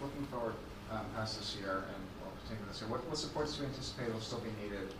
looking 0.01 0.25
forward, 0.27 0.53
um, 0.91 1.05
past 1.15 1.37
this 1.37 1.55
year 1.59 1.83
and, 1.93 2.03
well, 2.21 2.31
continuing 2.39 2.67
this 2.67 2.81
year, 2.81 2.89
what, 2.89 3.07
what 3.07 3.17
supports 3.17 3.55
do 3.55 3.63
you 3.63 3.69
anticipate 3.69 4.11
will 4.11 4.21
still 4.21 4.39
be 4.39 4.49
needed, 4.63 4.93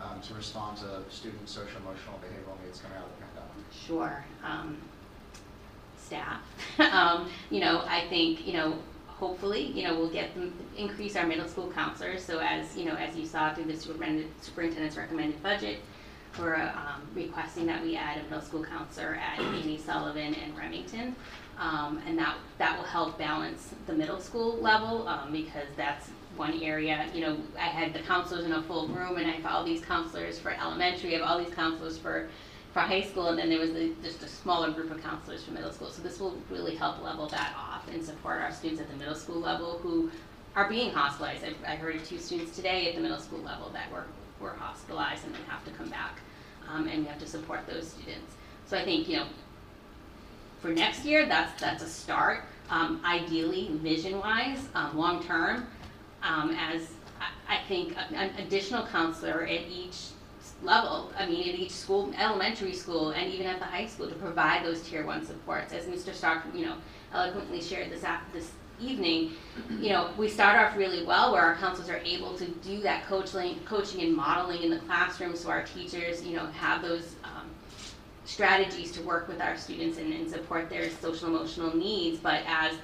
um, 0.00 0.20
to 0.20 0.34
respond 0.34 0.78
to 0.78 1.02
student 1.14 1.48
social 1.48 1.80
emotional 1.80 2.18
behavioral 2.18 2.62
needs 2.64 2.80
coming 2.80 2.98
out 2.98 3.04
of 3.04 3.10
the 3.16 3.24
pandemic? 3.24 3.64
Sure. 3.86 4.24
Um, 4.44 4.78
staff. 5.98 6.40
um, 6.92 7.30
you 7.50 7.60
know, 7.60 7.84
I 7.86 8.06
think, 8.08 8.46
you 8.46 8.52
know, 8.54 8.78
hopefully, 9.06 9.66
you 9.66 9.84
know, 9.84 9.94
we'll 9.96 10.10
get 10.10 10.34
them, 10.34 10.52
increase 10.76 11.16
our 11.16 11.26
middle 11.26 11.48
school 11.48 11.70
counselors. 11.70 12.24
So 12.24 12.38
as, 12.40 12.76
you 12.76 12.84
know, 12.84 12.94
as 12.94 13.16
you 13.16 13.24
saw 13.24 13.54
through 13.54 13.64
the 13.64 13.76
superintendent's 13.76 14.96
recommended 14.96 15.42
budget, 15.42 15.78
we're 16.38 16.54
um, 16.54 17.02
requesting 17.14 17.66
that 17.66 17.82
we 17.82 17.96
add 17.96 18.18
a 18.18 18.22
middle 18.24 18.40
school 18.40 18.64
counselor 18.64 19.16
at 19.16 19.38
Annie 19.38 19.78
Sullivan 19.78 20.34
and 20.34 20.56
Remington. 20.56 21.14
Um, 21.58 22.00
and 22.06 22.18
that, 22.18 22.36
that 22.58 22.76
will 22.78 22.86
help 22.86 23.18
balance 23.18 23.74
the 23.86 23.92
middle 23.92 24.20
school 24.20 24.56
level, 24.56 25.06
um, 25.06 25.32
because 25.32 25.66
that's 25.76 26.08
one 26.36 26.62
area, 26.62 27.08
you 27.14 27.20
know, 27.20 27.36
I 27.58 27.66
had 27.66 27.92
the 27.92 28.00
counselors 28.00 28.44
in 28.46 28.52
a 28.52 28.62
full 28.62 28.88
room 28.88 29.18
and 29.18 29.26
I 29.26 29.32
have 29.32 29.46
all 29.46 29.64
these 29.64 29.84
counselors 29.84 30.38
for 30.38 30.50
elementary, 30.50 31.14
I 31.14 31.18
have 31.18 31.28
all 31.28 31.44
these 31.44 31.54
counselors 31.54 31.98
for, 31.98 32.30
for 32.72 32.80
high 32.80 33.02
school, 33.02 33.28
and 33.28 33.38
then 33.38 33.50
there 33.50 33.60
was 33.60 33.74
the, 33.74 33.92
just 34.02 34.22
a 34.22 34.28
smaller 34.28 34.70
group 34.70 34.90
of 34.90 35.02
counselors 35.02 35.44
for 35.44 35.52
middle 35.52 35.70
school. 35.70 35.90
So 35.90 36.02
this 36.02 36.18
will 36.18 36.36
really 36.50 36.74
help 36.74 37.02
level 37.02 37.26
that 37.28 37.54
off 37.56 37.86
and 37.92 38.02
support 38.02 38.40
our 38.40 38.50
students 38.50 38.80
at 38.80 38.90
the 38.90 38.96
middle 38.96 39.14
school 39.14 39.38
level 39.38 39.78
who 39.82 40.10
are 40.56 40.68
being 40.68 40.90
hospitalized. 40.90 41.44
I, 41.44 41.72
I 41.72 41.76
heard 41.76 41.96
of 41.96 42.08
two 42.08 42.18
students 42.18 42.56
today 42.56 42.88
at 42.88 42.94
the 42.94 43.02
middle 43.02 43.20
school 43.20 43.40
level 43.40 43.68
that 43.70 43.92
were, 43.92 44.06
were 44.42 44.54
hospitalized 44.54 45.24
and 45.24 45.34
then 45.34 45.42
have 45.48 45.64
to 45.64 45.70
come 45.72 45.88
back, 45.88 46.18
um, 46.68 46.88
and 46.88 47.02
we 47.02 47.08
have 47.08 47.18
to 47.20 47.26
support 47.26 47.66
those 47.66 47.88
students. 47.88 48.34
So 48.66 48.76
I 48.76 48.84
think, 48.84 49.08
you 49.08 49.16
know, 49.16 49.26
for 50.60 50.68
next 50.68 51.04
year, 51.04 51.26
that's, 51.26 51.60
that's 51.60 51.82
a 51.82 51.88
start. 51.88 52.44
Um, 52.70 53.00
ideally, 53.04 53.68
vision-wise, 53.72 54.66
um, 54.74 54.96
long-term, 54.96 55.66
um, 56.22 56.50
as 56.50 56.88
I, 57.20 57.56
I 57.56 57.58
think 57.68 57.96
an 58.12 58.30
additional 58.38 58.86
counselor 58.86 59.42
at 59.42 59.66
each 59.68 59.96
level, 60.62 61.12
I 61.18 61.26
mean, 61.26 61.48
at 61.48 61.58
each 61.58 61.72
school, 61.72 62.12
elementary 62.16 62.74
school, 62.74 63.10
and 63.10 63.30
even 63.32 63.46
at 63.46 63.58
the 63.58 63.64
high 63.64 63.86
school, 63.86 64.08
to 64.08 64.14
provide 64.14 64.64
those 64.64 64.82
tier 64.82 65.04
one 65.04 65.24
supports. 65.24 65.72
As 65.72 65.86
Mr. 65.86 66.14
Stark, 66.14 66.44
you 66.54 66.66
know, 66.66 66.76
eloquently 67.12 67.60
shared 67.60 67.90
this 67.90 68.04
this 68.32 68.50
evening, 68.82 69.32
you 69.80 69.90
know, 69.90 70.10
we 70.16 70.28
start 70.28 70.58
off 70.58 70.76
really 70.76 71.04
well 71.04 71.32
where 71.32 71.42
our 71.42 71.56
counselors 71.56 71.88
are 71.88 71.98
able 71.98 72.36
to 72.36 72.46
do 72.46 72.80
that 72.80 73.06
coaching, 73.06 73.58
coaching 73.64 74.02
and 74.02 74.14
modeling 74.14 74.62
in 74.62 74.70
the 74.70 74.78
classroom, 74.80 75.36
so 75.36 75.50
our 75.50 75.62
teachers, 75.62 76.22
you 76.24 76.36
know, 76.36 76.46
have 76.46 76.82
those 76.82 77.16
um, 77.24 77.48
strategies 78.24 78.92
to 78.92 79.02
work 79.02 79.28
with 79.28 79.40
our 79.40 79.56
students 79.56 79.98
and, 79.98 80.12
and 80.12 80.30
support 80.30 80.68
their 80.70 80.90
social 80.90 81.28
emotional 81.28 81.74
needs. 81.76 82.18
But 82.18 82.42
as 82.46 82.74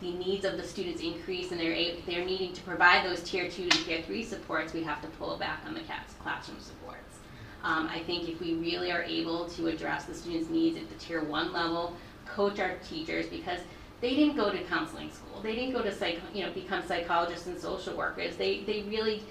the 0.00 0.12
needs 0.12 0.44
of 0.44 0.56
the 0.56 0.62
students 0.62 1.02
increase 1.02 1.50
and 1.50 1.60
they're 1.60 1.72
a- 1.72 2.00
they're 2.06 2.24
needing 2.24 2.52
to 2.52 2.62
provide 2.62 3.04
those 3.04 3.22
tier 3.22 3.50
two 3.50 3.62
and 3.64 3.72
tier 3.72 4.02
three 4.02 4.24
supports, 4.24 4.72
we 4.72 4.82
have 4.84 5.02
to 5.02 5.08
pull 5.08 5.36
back 5.36 5.60
on 5.66 5.74
the 5.74 5.80
classroom 6.22 6.60
supports. 6.60 7.18
Um, 7.64 7.88
I 7.88 8.00
think 8.00 8.28
if 8.28 8.40
we 8.40 8.54
really 8.54 8.92
are 8.92 9.02
able 9.02 9.48
to 9.50 9.66
address 9.66 10.04
the 10.04 10.14
students' 10.14 10.48
needs 10.48 10.76
at 10.76 10.88
the 10.88 10.94
tier 10.96 11.22
one 11.22 11.52
level, 11.52 11.96
coach 12.24 12.60
our 12.60 12.74
teachers 12.88 13.26
because 13.26 13.60
they 14.00 14.14
didn't 14.14 14.36
go 14.36 14.50
to 14.50 14.58
counseling 14.64 15.10
school. 15.10 15.40
They 15.42 15.54
didn't 15.54 15.72
go 15.72 15.82
to 15.82 15.92
psych, 15.92 16.20
you 16.34 16.44
know, 16.44 16.52
become 16.52 16.86
psychologists 16.86 17.46
and 17.46 17.58
social 17.58 17.96
workers. 17.96 18.36
They 18.36 18.60
they 18.60 18.82
really 18.82 19.22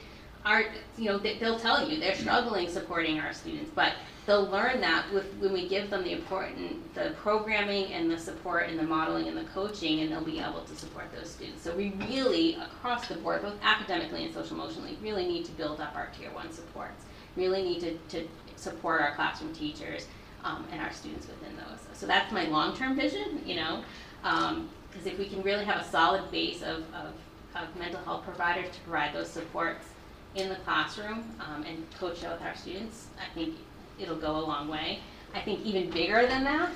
are, 0.45 0.63
you 0.97 1.05
know, 1.05 1.17
they, 1.17 1.37
they'll 1.37 1.59
tell 1.59 1.89
you 1.89 1.99
they're 1.99 2.15
struggling 2.15 2.69
supporting 2.69 3.19
our 3.19 3.33
students, 3.33 3.69
but 3.75 3.93
they'll 4.25 4.49
learn 4.49 4.79
that 4.79 5.05
with, 5.13 5.25
when 5.39 5.51
we 5.51 5.67
give 5.67 5.89
them 5.89 6.03
the 6.03 6.13
important, 6.13 6.93
the 6.95 7.13
programming 7.21 7.91
and 7.91 8.09
the 8.09 8.17
support 8.17 8.69
and 8.69 8.79
the 8.79 8.83
modeling 8.83 9.27
and 9.27 9.35
the 9.35 9.43
coaching, 9.45 10.01
and 10.01 10.11
they'll 10.11 10.23
be 10.23 10.39
able 10.39 10.61
to 10.61 10.75
support 10.75 11.05
those 11.13 11.29
students. 11.29 11.63
So 11.63 11.75
we 11.75 11.91
really, 12.07 12.55
across 12.55 13.07
the 13.07 13.15
board, 13.15 13.41
both 13.41 13.55
academically 13.61 14.23
and 14.23 14.33
social 14.33 14.55
emotionally, 14.55 14.97
really 15.01 15.25
need 15.25 15.43
to 15.45 15.51
build 15.51 15.81
up 15.81 15.95
our 15.95 16.09
tier 16.17 16.31
one 16.31 16.51
supports. 16.51 17.03
Really 17.35 17.63
need 17.63 17.81
to, 17.81 17.97
to 18.17 18.27
support 18.55 19.01
our 19.01 19.15
classroom 19.15 19.53
teachers, 19.53 20.07
um, 20.43 20.65
and 20.71 20.81
our 20.81 20.93
students 20.93 21.27
within 21.27 21.55
those. 21.57 21.79
So 21.93 22.05
that's 22.05 22.31
my 22.31 22.45
long-term 22.45 22.95
vision, 22.95 23.41
you 23.45 23.55
know, 23.55 23.83
because 24.21 25.05
if 25.05 25.17
we 25.17 25.27
can 25.27 25.41
really 25.43 25.65
have 25.65 25.81
a 25.81 25.89
solid 25.89 26.29
base 26.31 26.61
of, 26.61 26.83
of, 26.93 27.13
of 27.55 27.75
mental 27.77 27.99
health 28.01 28.23
providers 28.23 28.69
to 28.73 28.79
provide 28.81 29.13
those 29.13 29.29
supports 29.29 29.85
in 30.35 30.49
the 30.49 30.55
classroom 30.55 31.23
um, 31.39 31.63
and 31.63 31.89
coach 31.99 32.21
that 32.21 32.31
with 32.31 32.41
our 32.41 32.55
students, 32.55 33.07
I 33.19 33.33
think 33.33 33.55
it'll 33.99 34.15
go 34.15 34.37
a 34.37 34.45
long 34.45 34.67
way. 34.67 34.99
I 35.33 35.41
think 35.41 35.65
even 35.65 35.89
bigger 35.89 36.25
than 36.27 36.43
that, 36.43 36.71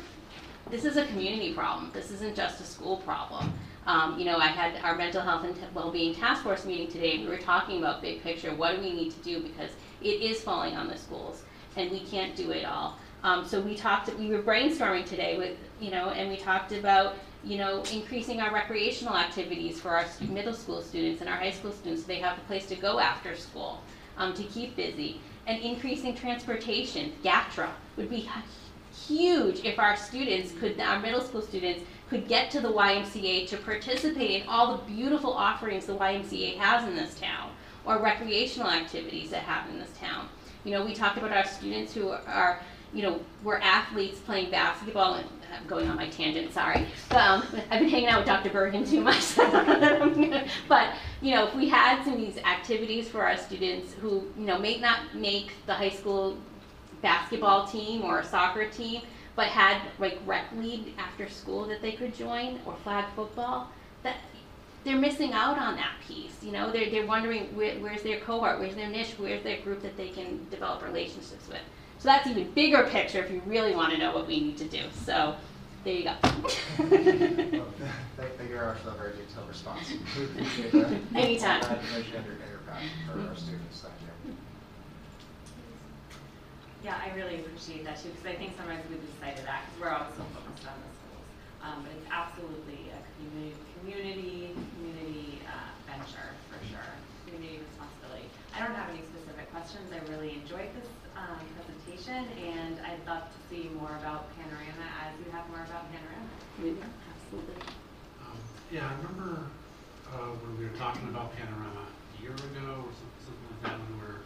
this 0.70 0.86
is 0.86 0.98
a 0.98 1.06
community 1.08 1.54
problem. 1.54 1.92
This 1.94 2.12
isn't 2.12 2.36
just 2.36 2.62
a 2.62 2.64
school 2.64 2.98
problem. 2.98 3.54
Um, 3.88 4.18
you 4.20 4.26
know, 4.26 4.38
I 4.38 4.48
had 4.48 4.82
our 4.84 4.96
mental 4.96 5.22
health 5.22 5.44
and 5.44 5.56
well-being 5.74 6.14
task 6.14 6.44
force 6.44 6.66
meeting 6.66 6.88
today. 6.88 7.20
We 7.20 7.28
were 7.28 7.38
talking 7.38 7.80
about 7.80 8.02
big 8.02 8.22
picture. 8.22 8.54
What 8.54 8.76
do 8.76 8.82
we 8.82 8.94
need 8.94 9.12
to 9.12 9.20
do 9.20 9.42
because 9.42 9.72
it 10.02 10.22
is 10.22 10.42
falling 10.42 10.76
on 10.76 10.88
the 10.88 10.98
schools, 10.98 11.44
and 11.76 11.90
we 11.90 12.02
can't 12.02 12.36
do 12.36 12.52
it 12.52 12.64
all. 12.64 12.98
Um, 13.24 13.46
so 13.48 13.60
we 13.60 13.76
talked. 13.76 14.14
We 14.18 14.30
were 14.30 14.42
brainstorming 14.42 15.06
today 15.06 15.38
with 15.38 15.58
you 15.80 15.92
know, 15.92 16.10
and 16.10 16.30
we 16.30 16.38
talked 16.38 16.72
about 16.72 17.16
you 17.44 17.58
know 17.58 17.84
increasing 17.92 18.40
our 18.40 18.54
recreational 18.54 19.16
activities 19.16 19.80
for 19.80 19.90
our 19.90 20.06
middle 20.30 20.54
school 20.54 20.82
students 20.82 21.22
and 21.22 21.30
our 21.30 21.38
high 21.38 21.52
school 21.52 21.72
students. 21.72 22.04
So 22.04 22.08
they 22.08 22.20
have 22.20 22.38
a 22.38 22.42
place 22.42 22.66
to 22.68 22.76
go 22.76 23.00
after 23.00 23.36
school 23.36 23.82
um, 24.18 24.34
to 24.34 24.44
keep 24.44 24.76
busy, 24.76 25.20
and 25.48 25.62
increasing 25.62 26.16
transportation. 26.16 27.14
GATRA 27.24 27.70
would 27.98 28.10
be 28.10 28.30
huge 29.08 29.64
if 29.64 29.80
our 29.80 29.96
students 29.96 30.52
could, 30.60 30.80
our 30.80 31.00
middle 31.00 31.22
school 31.22 31.42
students 31.42 31.84
could 32.10 32.28
get 32.28 32.52
to 32.52 32.60
the 32.60 32.72
YMCA 32.72 33.48
to 33.48 33.58
participate 33.58 34.42
in 34.42 34.48
all 34.48 34.78
the 34.78 34.84
beautiful 34.84 35.32
offerings 35.32 35.86
the 35.86 35.96
YMCA 35.96 36.58
has 36.58 36.88
in 36.88 36.96
this 36.96 37.18
town, 37.20 37.52
or 37.86 37.98
recreational 38.00 38.70
activities 38.70 39.30
that 39.32 39.44
happen 39.44 39.74
in 39.74 39.80
this 39.80 39.98
town. 39.98 40.28
You 40.64 40.72
know, 40.72 40.86
we 40.86 40.94
talked 40.94 41.18
about 41.18 41.32
our 41.32 41.46
students 41.46 41.94
who 41.94 42.10
are, 42.10 42.60
you 42.94 43.04
know, 43.04 43.20
we're 43.44 43.60
athletes 43.60 44.20
playing 44.20 44.52
basketball, 44.52 45.16
and 45.16 45.28
I'm 45.58 45.68
going 45.68 45.88
on 45.88 45.96
my 45.96 46.10
tangent, 46.10 46.54
sorry. 46.54 46.88
Um, 47.12 47.44
I've 47.70 47.80
been 47.80 47.90
hanging 47.90 48.08
out 48.08 48.20
with 48.20 48.28
Dr. 48.28 48.50
Bergen 48.50 48.86
too 48.86 49.02
much, 49.02 49.36
but, 50.68 50.94
you 51.22 51.34
know, 51.34 51.48
if 51.48 51.56
we 51.56 51.70
had 51.70 52.04
some 52.04 52.14
of 52.14 52.20
these 52.20 52.38
activities 52.38 53.08
for 53.08 53.26
our 53.26 53.38
students 53.38 53.94
who, 53.94 54.24
you 54.38 54.46
know, 54.46 54.58
may 54.58 54.78
not 54.80 55.16
make 55.16 55.54
the 55.66 55.74
high 55.74 55.90
school 55.90 56.38
basketball 57.02 57.68
team 57.68 58.04
or 58.04 58.24
soccer 58.24 58.68
team, 58.70 59.02
but 59.36 59.48
had 59.48 59.82
like 60.00 60.20
rec 60.26 60.46
league 60.58 60.94
after 60.98 61.28
school 61.30 61.66
that 61.68 61.82
they 61.82 61.94
could 61.94 62.14
join 62.14 62.60
or 62.66 62.76
flag 62.84 63.06
football, 63.16 63.70
that 64.04 64.18
they're 64.84 64.98
missing 64.98 65.32
out 65.32 65.58
on 65.58 65.76
that 65.76 65.94
piece. 66.06 66.36
You 66.42 66.52
know, 66.52 66.72
they're, 66.72 66.90
they're 66.90 67.06
wondering 67.06 67.56
where, 67.56 67.76
where's 67.80 68.02
their 68.02 68.20
cohort, 68.20 68.60
where's 68.60 68.76
their 68.76 68.90
niche, 68.90 69.16
where's 69.18 69.44
their 69.44 69.62
group 69.62 69.82
that 69.84 69.96
they 69.96 70.10
can 70.10 70.48
develop 70.50 70.84
relationships 70.84 71.48
with. 71.48 71.62
So 72.02 72.10
that's 72.10 72.26
even 72.26 72.50
bigger 72.58 72.82
picture 72.90 73.22
if 73.22 73.30
you 73.30 73.44
really 73.46 73.76
want 73.76 73.94
to 73.94 74.00
know 74.00 74.10
what 74.10 74.26
we 74.26 74.40
need 74.40 74.58
to 74.58 74.66
do. 74.66 74.90
So 75.06 75.36
there 75.84 75.94
you 75.94 76.04
go. 76.06 76.16
Thank 76.18 76.90
thank 76.90 78.50
you 78.50 78.58
very 78.58 78.66
much 78.74 78.82
for 78.82 78.90
that 78.90 78.98
very 78.98 79.14
detailed 79.22 79.46
response. 79.46 79.86
We 80.18 80.26
appreciate 80.26 80.72
that. 80.74 80.98
Anytime. 81.14 81.62
That 81.62 81.78
information 81.78 82.26
your, 82.26 82.42
and 82.74 82.90
for 83.06 83.22
our 83.22 83.38
students, 83.38 83.86
thank 83.86 83.94
you. 84.26 84.34
Yeah, 86.82 86.98
I 86.98 87.14
really 87.14 87.38
appreciate 87.46 87.86
that 87.86 88.02
too, 88.02 88.10
because 88.10 88.26
I 88.26 88.34
think 88.34 88.58
sometimes 88.58 88.82
we 88.90 88.98
lose 88.98 89.14
sight 89.22 89.38
of 89.38 89.46
that, 89.46 89.70
because 89.70 89.78
we're 89.78 89.94
always 89.94 90.18
so 90.18 90.26
focused 90.34 90.66
on 90.66 90.82
the 90.82 90.90
schools. 90.98 91.28
Um, 91.62 91.86
but 91.86 91.94
it's 91.94 92.10
absolutely 92.10 92.90
a 92.90 92.98
community, 93.22 93.54
community, 93.78 94.58
community, 94.58 95.46
uh, 95.46 95.70
venture, 95.86 96.34
for 96.50 96.58
sure, 96.66 96.98
community 97.30 97.62
responsibility. 97.62 98.26
I 98.58 98.66
don't 98.66 98.74
have 98.74 98.90
any 98.90 99.06
specific 99.06 99.54
questions, 99.54 99.86
I 99.94 100.02
really 100.10 100.42
enjoyed 100.42 100.74
this, 100.74 100.90
um, 101.14 101.38
presentation, 101.92 102.26
and 102.44 102.78
I'd 102.86 103.06
love 103.08 103.24
to 103.24 103.40
see 103.50 103.70
more 103.80 103.92
about 104.00 104.26
Panorama 104.36 104.88
as 105.04 105.14
you 105.26 105.32
have 105.32 105.48
more 105.50 105.64
about 105.64 105.86
Panorama. 105.92 106.88
Absolutely. 107.12 107.56
Um, 108.22 108.38
Yeah, 108.72 108.88
I 108.90 108.94
remember 108.96 109.44
uh, 110.12 110.32
when 110.40 110.58
we 110.60 110.66
were 110.66 110.78
talking 110.78 111.08
about 111.10 111.36
Panorama 111.36 111.88
a 111.88 112.22
year 112.22 112.32
ago 112.32 112.84
or 112.88 112.92
some- 112.96 113.16
something 113.20 113.48
like 113.52 113.62
that, 113.64 113.80
when 113.80 114.00
we 114.00 114.08
were, 114.08 114.20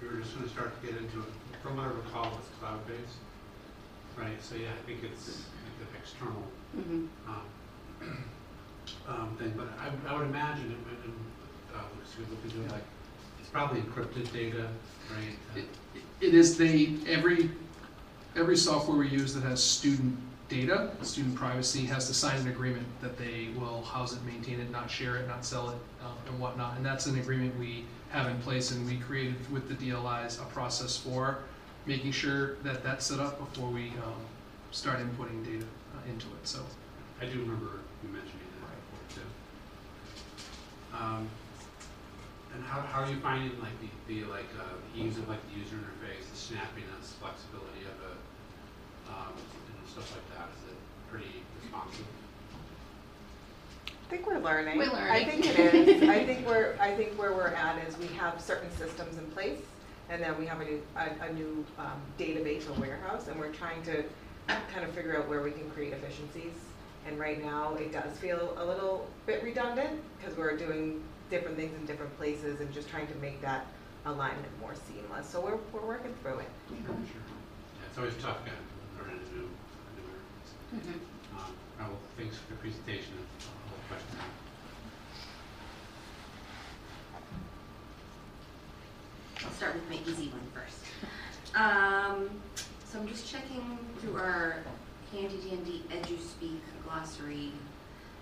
we 0.00 0.08
were 0.08 0.22
just 0.22 0.34
gonna 0.36 0.48
start 0.48 0.80
to 0.80 0.86
get 0.86 0.96
into 0.96 1.20
it. 1.20 1.32
From 1.62 1.76
what 1.76 1.86
I 1.86 1.92
recall, 1.92 2.32
it's 2.38 2.48
cloud-based, 2.60 3.18
right? 4.16 4.38
So 4.42 4.54
yeah, 4.56 4.72
I 4.72 4.82
think 4.86 5.02
it's 5.04 5.28
like 5.28 5.88
an 5.88 5.96
external 6.00 6.44
Mhm. 6.76 7.08
um, 7.28 7.46
um, 9.08 9.36
thing, 9.36 9.52
but 9.56 9.68
I, 9.80 9.90
I 10.08 10.16
would 10.16 10.28
imagine 10.28 10.70
it, 10.72 10.78
would- 10.84 10.96
uh, 11.76 11.84
Lucas, 11.94 12.16
you're 12.16 12.28
looking 12.32 12.50
into 12.56 12.64
it, 12.64 12.72
like, 12.72 12.84
it's 13.40 13.50
probably 13.50 13.82
encrypted 13.82 14.32
data, 14.32 14.68
right? 15.12 15.36
Uh, 15.54 15.58
It 15.60 16.04
is, 16.20 16.56
they, 16.56 16.94
every, 17.06 17.50
every 18.34 18.56
software 18.56 18.98
we 18.98 19.08
use 19.08 19.34
that 19.34 19.42
has 19.42 19.62
student 19.62 20.18
data, 20.48 20.90
student 21.02 21.34
privacy, 21.34 21.84
has 21.86 22.06
to 22.06 22.14
sign 22.14 22.40
an 22.40 22.48
agreement 22.48 22.86
that 23.00 23.18
they 23.18 23.48
will 23.58 23.82
house 23.82 24.12
it, 24.12 24.24
maintain 24.24 24.60
it, 24.60 24.70
not 24.70 24.90
share 24.90 25.16
it, 25.16 25.26
not 25.26 25.44
sell 25.44 25.70
it, 25.70 25.76
um, 26.04 26.14
and 26.28 26.38
whatnot. 26.38 26.76
And 26.76 26.86
that's 26.86 27.06
an 27.06 27.18
agreement 27.18 27.58
we 27.58 27.84
have 28.10 28.28
in 28.28 28.38
place, 28.40 28.70
and 28.70 28.86
we 28.86 28.96
created 28.98 29.34
with 29.50 29.68
the 29.68 29.74
DLIs 29.74 30.40
a 30.40 30.44
process 30.46 30.96
for 30.96 31.38
making 31.86 32.12
sure 32.12 32.56
that 32.62 32.82
that's 32.82 33.06
set 33.06 33.20
up 33.20 33.38
before 33.38 33.68
we 33.68 33.88
um, 34.04 34.20
start 34.70 34.98
inputting 34.98 35.44
data 35.44 35.66
uh, 35.94 36.10
into 36.10 36.26
it, 36.26 36.44
so. 36.44 36.60
I 37.20 37.24
do 37.24 37.40
remember 37.40 37.80
you 38.02 38.10
mentioning 38.12 38.44
that 38.60 38.76
before 38.92 39.22
too. 39.22 39.28
Um, 40.92 41.28
and 42.54 42.64
how, 42.64 42.80
how 42.82 43.02
are 43.04 43.10
you 43.10 43.16
finding 43.20 43.58
like 43.60 43.72
the, 43.80 43.88
the 44.06 44.24
like, 44.28 44.48
uh, 44.60 44.64
the 44.94 45.02
ease 45.02 45.16
of 45.16 45.28
like 45.28 45.40
the 45.48 45.58
user 45.58 45.76
interface, 45.76 45.95
the 46.36 46.54
snappiness, 46.54 47.16
flexibility 47.20 47.82
of 47.82 48.12
it, 48.12 48.18
um, 49.08 49.32
and 49.32 49.88
stuff 49.88 50.12
like 50.12 50.38
that? 50.38 50.48
Is 50.56 50.72
it 50.72 50.78
pretty 51.10 51.42
responsive? 51.62 52.04
I 53.86 54.08
think 54.10 54.26
we're 54.26 54.38
learning. 54.38 54.78
We're 54.78 54.90
I 54.90 55.24
think 55.24 55.46
it 55.46 55.58
is. 55.58 56.08
I 56.08 56.24
think 56.24 56.46
we're, 56.46 56.76
I 56.78 56.94
think 56.94 57.18
where 57.18 57.32
we're 57.32 57.48
at 57.48 57.82
is 57.88 57.96
we 57.98 58.06
have 58.18 58.40
certain 58.40 58.70
systems 58.76 59.16
in 59.16 59.24
place, 59.32 59.60
and 60.10 60.22
then 60.22 60.38
we 60.38 60.46
have 60.46 60.60
a 60.60 60.64
new, 60.64 60.82
a, 60.96 61.24
a 61.24 61.32
new 61.32 61.64
um, 61.78 62.00
database 62.18 62.68
or 62.68 62.80
warehouse, 62.80 63.28
and 63.28 63.38
we're 63.38 63.52
trying 63.52 63.82
to 63.84 64.04
kind 64.46 64.84
of 64.84 64.90
figure 64.92 65.16
out 65.16 65.28
where 65.28 65.42
we 65.42 65.50
can 65.50 65.68
create 65.70 65.92
efficiencies. 65.92 66.52
And 67.06 67.18
right 67.18 67.42
now, 67.42 67.74
it 67.74 67.92
does 67.92 68.16
feel 68.18 68.54
a 68.58 68.64
little 68.64 69.08
bit 69.26 69.42
redundant, 69.42 70.00
because 70.18 70.36
we're 70.36 70.56
doing 70.56 71.02
different 71.30 71.56
things 71.56 71.74
in 71.74 71.86
different 71.86 72.16
places 72.18 72.60
and 72.60 72.72
just 72.72 72.88
trying 72.88 73.06
to 73.08 73.14
make 73.16 73.40
that 73.42 73.66
alignment 74.06 74.48
more 74.60 74.74
seamless. 74.88 75.28
So 75.28 75.40
we're, 75.40 75.58
we're 75.72 75.86
working 75.86 76.14
through 76.22 76.38
it. 76.38 76.48
Sure, 76.68 76.78
sure. 76.86 76.94
Yeah, 76.94 77.86
it's 77.88 77.98
always 77.98 78.14
tough 78.22 78.38
kind 78.46 78.56
of 78.56 79.06
learning 79.06 79.20
a 79.20 79.34
new, 79.34 79.48
a 79.48 79.90
new 79.98 80.06
area. 80.08 80.94
Mhm. 80.94 81.36
Um, 81.36 81.52
oh, 81.80 81.88
well, 81.90 81.98
thanks 82.16 82.36
for 82.38 82.50
the 82.54 82.58
presentation 82.60 83.12
and 83.18 83.26
all 83.68 83.76
the 83.76 83.94
questions. 83.94 84.22
I'll 89.44 89.52
start 89.52 89.74
with 89.74 89.88
my 89.90 89.98
easy 90.10 90.30
one 90.30 90.46
first. 90.54 90.84
Um, 91.54 92.30
so 92.90 92.98
I'm 93.00 93.08
just 93.08 93.30
checking 93.30 93.78
through 94.00 94.16
our 94.16 94.58
handy 95.12 95.38
dandy 95.48 95.84
EduSpeak 95.90 96.58
glossary. 96.84 97.52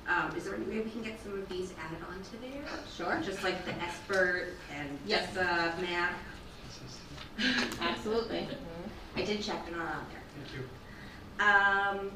Um, 0.06 0.36
is 0.36 0.44
there 0.44 0.55
any 0.55 0.64
way 0.66 0.81
we 0.81 0.90
can 0.90 1.02
get 1.02 1.18
some 1.22 1.32
of 1.32 1.48
these 1.48 1.72
added 1.82 1.98
onto 2.10 2.39
there? 2.40 2.62
Sure. 2.97 3.20
Just 3.24 3.43
like 3.43 3.64
the 3.64 3.72
expert 3.82 4.48
and 4.76 4.98
Yes. 5.06 5.22
just 5.22 5.35
the 5.35 5.82
map? 5.82 6.12
Absolutely. 7.81 8.47
I 9.16 9.22
did 9.22 9.43
check, 9.43 9.64
they're 9.66 9.76
not 9.76 9.86
on 9.97 10.06
there. 10.10 10.22
Thank 10.36 10.52
you. 10.55 12.05
Um, 12.05 12.10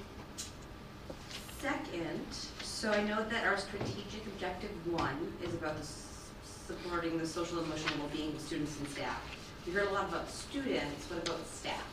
second, 1.60 2.24
so 2.62 2.90
I 2.92 3.02
know 3.02 3.24
that 3.28 3.44
our 3.46 3.56
strategic 3.56 4.26
objective 4.26 4.70
one 4.92 5.32
is 5.42 5.54
about 5.54 5.74
the 5.76 5.80
s- 5.82 6.30
supporting 6.66 7.18
the 7.18 7.26
social 7.26 7.58
and 7.58 7.66
emotional 7.66 7.98
well-being 7.98 8.34
of 8.34 8.40
students 8.40 8.78
and 8.78 8.88
staff. 8.88 9.20
We 9.66 9.72
heard 9.72 9.88
a 9.88 9.92
lot 9.92 10.08
about 10.08 10.30
students, 10.30 11.08
what 11.10 11.26
about 11.26 11.46
staff? 11.48 11.84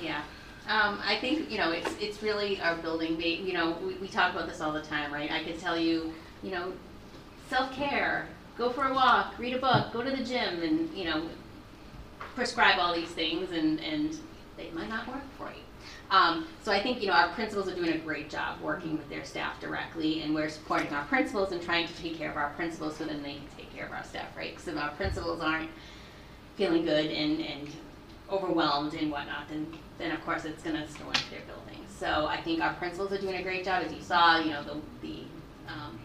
Yeah. 0.00 0.22
Um, 0.68 1.00
I 1.02 1.16
think, 1.16 1.50
you 1.50 1.56
know, 1.56 1.72
it's, 1.72 1.90
it's 1.98 2.22
really 2.22 2.60
our 2.60 2.76
building, 2.76 3.18
you 3.20 3.54
know, 3.54 3.78
we, 3.82 3.94
we 3.94 4.06
talk 4.06 4.34
about 4.34 4.46
this 4.48 4.60
all 4.60 4.72
the 4.72 4.82
time, 4.82 5.10
right? 5.10 5.32
I 5.32 5.42
could 5.42 5.58
tell 5.58 5.78
you, 5.78 6.12
you 6.42 6.50
know, 6.50 6.74
self-care, 7.48 8.28
go 8.58 8.68
for 8.68 8.84
a 8.84 8.94
walk, 8.94 9.38
read 9.38 9.54
a 9.54 9.58
book, 9.58 9.94
go 9.94 10.02
to 10.02 10.10
the 10.10 10.22
gym, 10.22 10.62
and, 10.62 10.92
you 10.94 11.06
know, 11.06 11.26
prescribe 12.34 12.78
all 12.78 12.94
these 12.94 13.08
things, 13.08 13.50
and, 13.50 13.80
and 13.80 14.18
they 14.58 14.68
might 14.72 14.90
not 14.90 15.08
work 15.08 15.22
for 15.38 15.48
you. 15.48 15.62
Um, 16.10 16.46
so 16.62 16.70
I 16.70 16.82
think, 16.82 17.00
you 17.00 17.06
know, 17.06 17.14
our 17.14 17.28
principals 17.30 17.66
are 17.68 17.74
doing 17.74 17.94
a 17.94 17.98
great 17.98 18.28
job 18.28 18.60
working 18.60 18.92
with 18.92 19.08
their 19.08 19.24
staff 19.24 19.58
directly, 19.62 20.20
and 20.20 20.34
we're 20.34 20.50
supporting 20.50 20.92
our 20.92 21.04
principals 21.06 21.52
and 21.52 21.62
trying 21.62 21.88
to 21.88 21.94
take 21.94 22.18
care 22.18 22.30
of 22.30 22.36
our 22.36 22.50
principals 22.50 22.96
so 22.96 23.06
then 23.06 23.22
they 23.22 23.34
can 23.34 23.46
take 23.56 23.74
care 23.74 23.86
of 23.86 23.92
our 23.92 24.04
staff, 24.04 24.36
right? 24.36 24.50
Because 24.50 24.68
if 24.68 24.76
our 24.76 24.90
principals 24.90 25.40
aren't 25.40 25.70
feeling 26.56 26.84
good 26.84 27.06
and, 27.06 27.40
and 27.40 27.70
overwhelmed 28.30 28.94
and 28.94 29.10
whatnot, 29.10 29.48
then, 29.48 29.66
then 29.98 30.12
of 30.12 30.24
course 30.24 30.44
it's 30.44 30.62
gonna 30.62 30.86
snow 30.88 31.08
into 31.08 31.30
their 31.30 31.40
buildings. 31.40 31.90
So 31.98 32.26
I 32.26 32.40
think 32.40 32.60
our 32.60 32.74
principals 32.74 33.12
are 33.12 33.18
doing 33.18 33.36
a 33.36 33.42
great 33.42 33.64
job, 33.64 33.82
as 33.84 33.92
you 33.92 34.00
saw, 34.02 34.38
you 34.38 34.50
know, 34.50 34.62
the, 34.62 35.06
the, 35.06 35.22
um, 35.66 35.98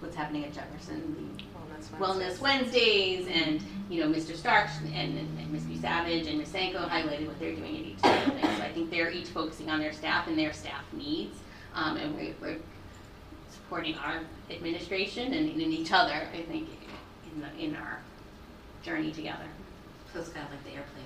what's 0.00 0.16
happening 0.16 0.44
at 0.44 0.52
Jefferson, 0.52 1.16
the 1.16 1.42
Wellness 1.96 2.40
Wednesdays, 2.40 3.26
and, 3.26 3.60
you 3.90 4.00
know, 4.00 4.08
Mr. 4.08 4.36
Stark 4.36 4.68
and, 4.94 5.18
and 5.18 5.38
and 5.38 5.52
Ms. 5.52 5.80
Savage 5.80 6.26
and 6.26 6.38
Ms. 6.38 6.48
Sanko 6.48 6.78
highlighted 6.78 7.26
what 7.26 7.38
they're 7.38 7.54
doing 7.54 7.76
at 7.76 7.82
each 7.82 8.02
building. 8.02 8.42
So 8.42 8.62
I 8.62 8.72
think 8.72 8.90
they're 8.90 9.10
each 9.10 9.28
focusing 9.28 9.68
on 9.68 9.80
their 9.80 9.92
staff 9.92 10.28
and 10.28 10.38
their 10.38 10.52
staff 10.52 10.84
needs, 10.92 11.38
um, 11.74 11.96
and 11.96 12.14
we're, 12.14 12.34
we're 12.40 12.56
supporting 13.50 13.96
our 13.96 14.20
administration 14.50 15.34
and, 15.34 15.50
and 15.50 15.60
each 15.60 15.92
other, 15.92 16.28
I 16.32 16.42
think, 16.42 16.68
in 17.34 17.40
the, 17.40 17.64
in 17.64 17.76
our 17.76 17.98
journey 18.82 19.10
together. 19.10 19.46
So 20.12 20.20
it's 20.20 20.28
kind 20.28 20.46
of 20.46 20.52
like 20.52 20.64
the 20.64 20.70
airplane 20.70 20.86
thing, 20.86 20.92
you 20.92 21.00
put 21.00 21.01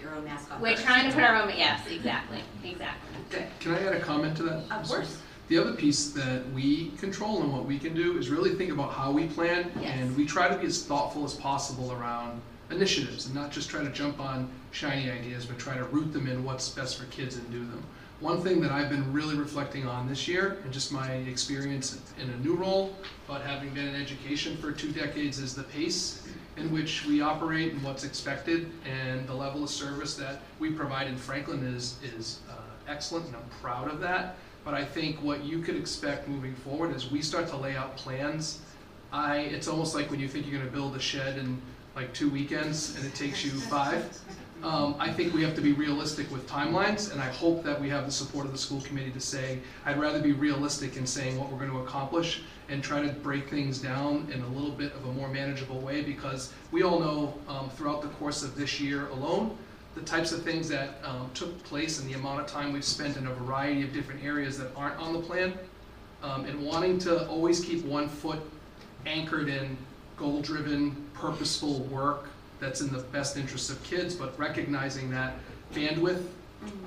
your 0.00 0.14
own 0.14 0.24
mask 0.24 0.52
on 0.52 0.60
We're 0.60 0.70
first. 0.72 0.84
trying 0.84 1.08
to 1.08 1.14
put 1.14 1.24
our 1.24 1.42
own, 1.42 1.50
yes, 1.56 1.86
exactly, 1.88 2.42
exactly. 2.64 3.10
Good. 3.30 3.46
Can 3.60 3.74
I 3.74 3.86
add 3.86 3.94
a 3.94 4.00
comment 4.00 4.36
to 4.38 4.42
that? 4.44 4.70
Of 4.70 4.88
course. 4.88 5.18
The 5.48 5.58
other 5.58 5.72
piece 5.72 6.10
that 6.10 6.48
we 6.52 6.90
control 6.90 7.42
and 7.42 7.52
what 7.52 7.64
we 7.64 7.78
can 7.78 7.92
do 7.92 8.18
is 8.18 8.28
really 8.28 8.50
think 8.50 8.70
about 8.70 8.92
how 8.92 9.10
we 9.10 9.26
plan. 9.26 9.70
Yes. 9.80 9.98
And 9.98 10.16
we 10.16 10.24
try 10.24 10.48
to 10.48 10.56
be 10.56 10.66
as 10.66 10.84
thoughtful 10.84 11.24
as 11.24 11.34
possible 11.34 11.92
around 11.92 12.40
initiatives 12.70 13.26
and 13.26 13.34
not 13.34 13.50
just 13.50 13.68
try 13.68 13.82
to 13.82 13.90
jump 13.90 14.20
on 14.20 14.48
shiny 14.70 15.10
ideas, 15.10 15.46
but 15.46 15.58
try 15.58 15.76
to 15.76 15.84
root 15.84 16.12
them 16.12 16.28
in 16.28 16.44
what's 16.44 16.68
best 16.68 16.98
for 16.98 17.06
kids 17.06 17.36
and 17.36 17.50
do 17.50 17.58
them. 17.58 17.82
One 18.20 18.42
thing 18.42 18.60
that 18.60 18.70
I've 18.70 18.90
been 18.90 19.12
really 19.12 19.34
reflecting 19.34 19.86
on 19.86 20.06
this 20.06 20.28
year, 20.28 20.58
and 20.62 20.72
just 20.72 20.92
my 20.92 21.10
experience 21.10 21.98
in 22.20 22.28
a 22.28 22.36
new 22.36 22.54
role, 22.54 22.94
but 23.26 23.40
having 23.40 23.70
been 23.70 23.88
in 23.88 24.00
education 24.00 24.58
for 24.58 24.72
two 24.72 24.92
decades, 24.92 25.38
is 25.38 25.54
the 25.54 25.62
pace 25.64 26.28
in 26.56 26.70
which 26.72 27.06
we 27.06 27.20
operate 27.20 27.72
and 27.72 27.82
what's 27.82 28.04
expected, 28.04 28.70
and 28.84 29.26
the 29.26 29.34
level 29.34 29.62
of 29.62 29.70
service 29.70 30.14
that 30.16 30.40
we 30.58 30.70
provide 30.70 31.06
in 31.06 31.16
Franklin 31.16 31.64
is, 31.64 31.96
is 32.02 32.40
uh, 32.50 32.54
excellent, 32.88 33.26
and 33.26 33.36
I'm 33.36 33.48
proud 33.62 33.88
of 33.88 34.00
that. 34.00 34.36
But 34.64 34.74
I 34.74 34.84
think 34.84 35.22
what 35.22 35.42
you 35.44 35.60
could 35.60 35.76
expect 35.76 36.28
moving 36.28 36.54
forward 36.54 36.94
is 36.94 37.10
we 37.10 37.22
start 37.22 37.48
to 37.48 37.56
lay 37.56 37.76
out 37.76 37.96
plans. 37.96 38.60
I, 39.12 39.38
it's 39.38 39.68
almost 39.68 39.94
like 39.94 40.10
when 40.10 40.20
you 40.20 40.28
think 40.28 40.46
you're 40.46 40.58
gonna 40.58 40.70
build 40.70 40.94
a 40.96 41.00
shed 41.00 41.38
in 41.38 41.60
like 41.96 42.12
two 42.12 42.30
weekends 42.30 42.96
and 42.96 43.04
it 43.04 43.14
takes 43.14 43.44
you 43.44 43.50
five. 43.50 44.18
Um, 44.62 44.94
I 44.98 45.10
think 45.10 45.32
we 45.32 45.42
have 45.42 45.54
to 45.54 45.62
be 45.62 45.72
realistic 45.72 46.30
with 46.30 46.46
timelines, 46.46 47.12
and 47.12 47.20
I 47.20 47.28
hope 47.30 47.64
that 47.64 47.80
we 47.80 47.88
have 47.88 48.04
the 48.04 48.12
support 48.12 48.44
of 48.44 48.52
the 48.52 48.58
school 48.58 48.82
committee 48.82 49.10
to 49.12 49.20
say, 49.20 49.58
I'd 49.86 49.98
rather 49.98 50.20
be 50.20 50.32
realistic 50.32 50.98
in 50.98 51.06
saying 51.06 51.38
what 51.38 51.50
we're 51.50 51.58
gonna 51.58 51.82
accomplish 51.82 52.42
and 52.68 52.82
try 52.82 53.00
to 53.00 53.08
break 53.08 53.48
things 53.48 53.78
down 53.78 54.28
in 54.30 54.42
a 54.42 54.48
little 54.48 54.70
bit 54.70 54.92
of 54.92 55.06
a 55.06 55.12
more 55.12 55.28
manageable 55.28 55.80
way, 55.80 56.02
because 56.02 56.52
we 56.72 56.82
all 56.82 57.00
know, 57.00 57.34
um, 57.48 57.70
throughout 57.70 58.02
the 58.02 58.08
course 58.08 58.42
of 58.42 58.54
this 58.54 58.78
year 58.78 59.08
alone, 59.08 59.56
the 59.94 60.02
types 60.02 60.30
of 60.30 60.42
things 60.42 60.68
that, 60.68 61.00
um, 61.04 61.30
took 61.32 61.64
place 61.64 61.98
and 61.98 62.08
the 62.08 62.12
amount 62.12 62.40
of 62.40 62.46
time 62.46 62.70
we've 62.74 62.84
spent 62.84 63.16
in 63.16 63.26
a 63.28 63.34
variety 63.34 63.82
of 63.82 63.94
different 63.94 64.22
areas 64.22 64.58
that 64.58 64.68
aren't 64.76 64.96
on 65.00 65.14
the 65.14 65.20
plan, 65.20 65.54
um, 66.22 66.44
and 66.44 66.60
wanting 66.62 66.98
to 66.98 67.26
always 67.28 67.60
keep 67.60 67.82
one 67.86 68.10
foot 68.10 68.40
anchored 69.06 69.48
in 69.48 69.78
goal-driven, 70.18 70.94
purposeful 71.14 71.80
work 71.84 72.28
that's 72.60 72.80
in 72.80 72.92
the 72.92 72.98
best 72.98 73.36
interest 73.36 73.70
of 73.70 73.82
kids, 73.82 74.14
but 74.14 74.38
recognizing 74.38 75.10
that 75.10 75.34
bandwidth, 75.74 76.22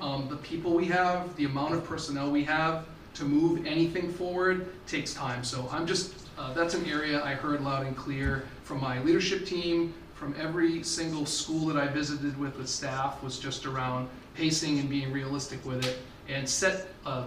um, 0.00 0.28
the 0.28 0.36
people 0.36 0.72
we 0.72 0.86
have, 0.86 1.34
the 1.36 1.44
amount 1.44 1.74
of 1.74 1.84
personnel 1.84 2.30
we 2.30 2.44
have 2.44 2.86
to 3.14 3.24
move 3.24 3.66
anything 3.66 4.12
forward 4.12 4.66
takes 4.86 5.12
time. 5.12 5.44
So 5.44 5.68
I'm 5.70 5.86
just, 5.86 6.14
uh, 6.38 6.52
that's 6.52 6.74
an 6.74 6.86
area 6.86 7.22
I 7.22 7.34
heard 7.34 7.60
loud 7.62 7.86
and 7.86 7.96
clear 7.96 8.46
from 8.62 8.80
my 8.80 9.00
leadership 9.02 9.46
team, 9.46 9.94
from 10.14 10.34
every 10.38 10.82
single 10.82 11.26
school 11.26 11.66
that 11.66 11.76
I 11.76 11.88
visited 11.88 12.38
with 12.38 12.56
the 12.56 12.66
staff 12.66 13.22
was 13.22 13.38
just 13.38 13.66
around 13.66 14.08
pacing 14.34 14.78
and 14.78 14.88
being 14.88 15.12
realistic 15.12 15.64
with 15.64 15.84
it 15.84 15.98
and 16.28 16.48
set, 16.48 16.86
uh, 17.04 17.26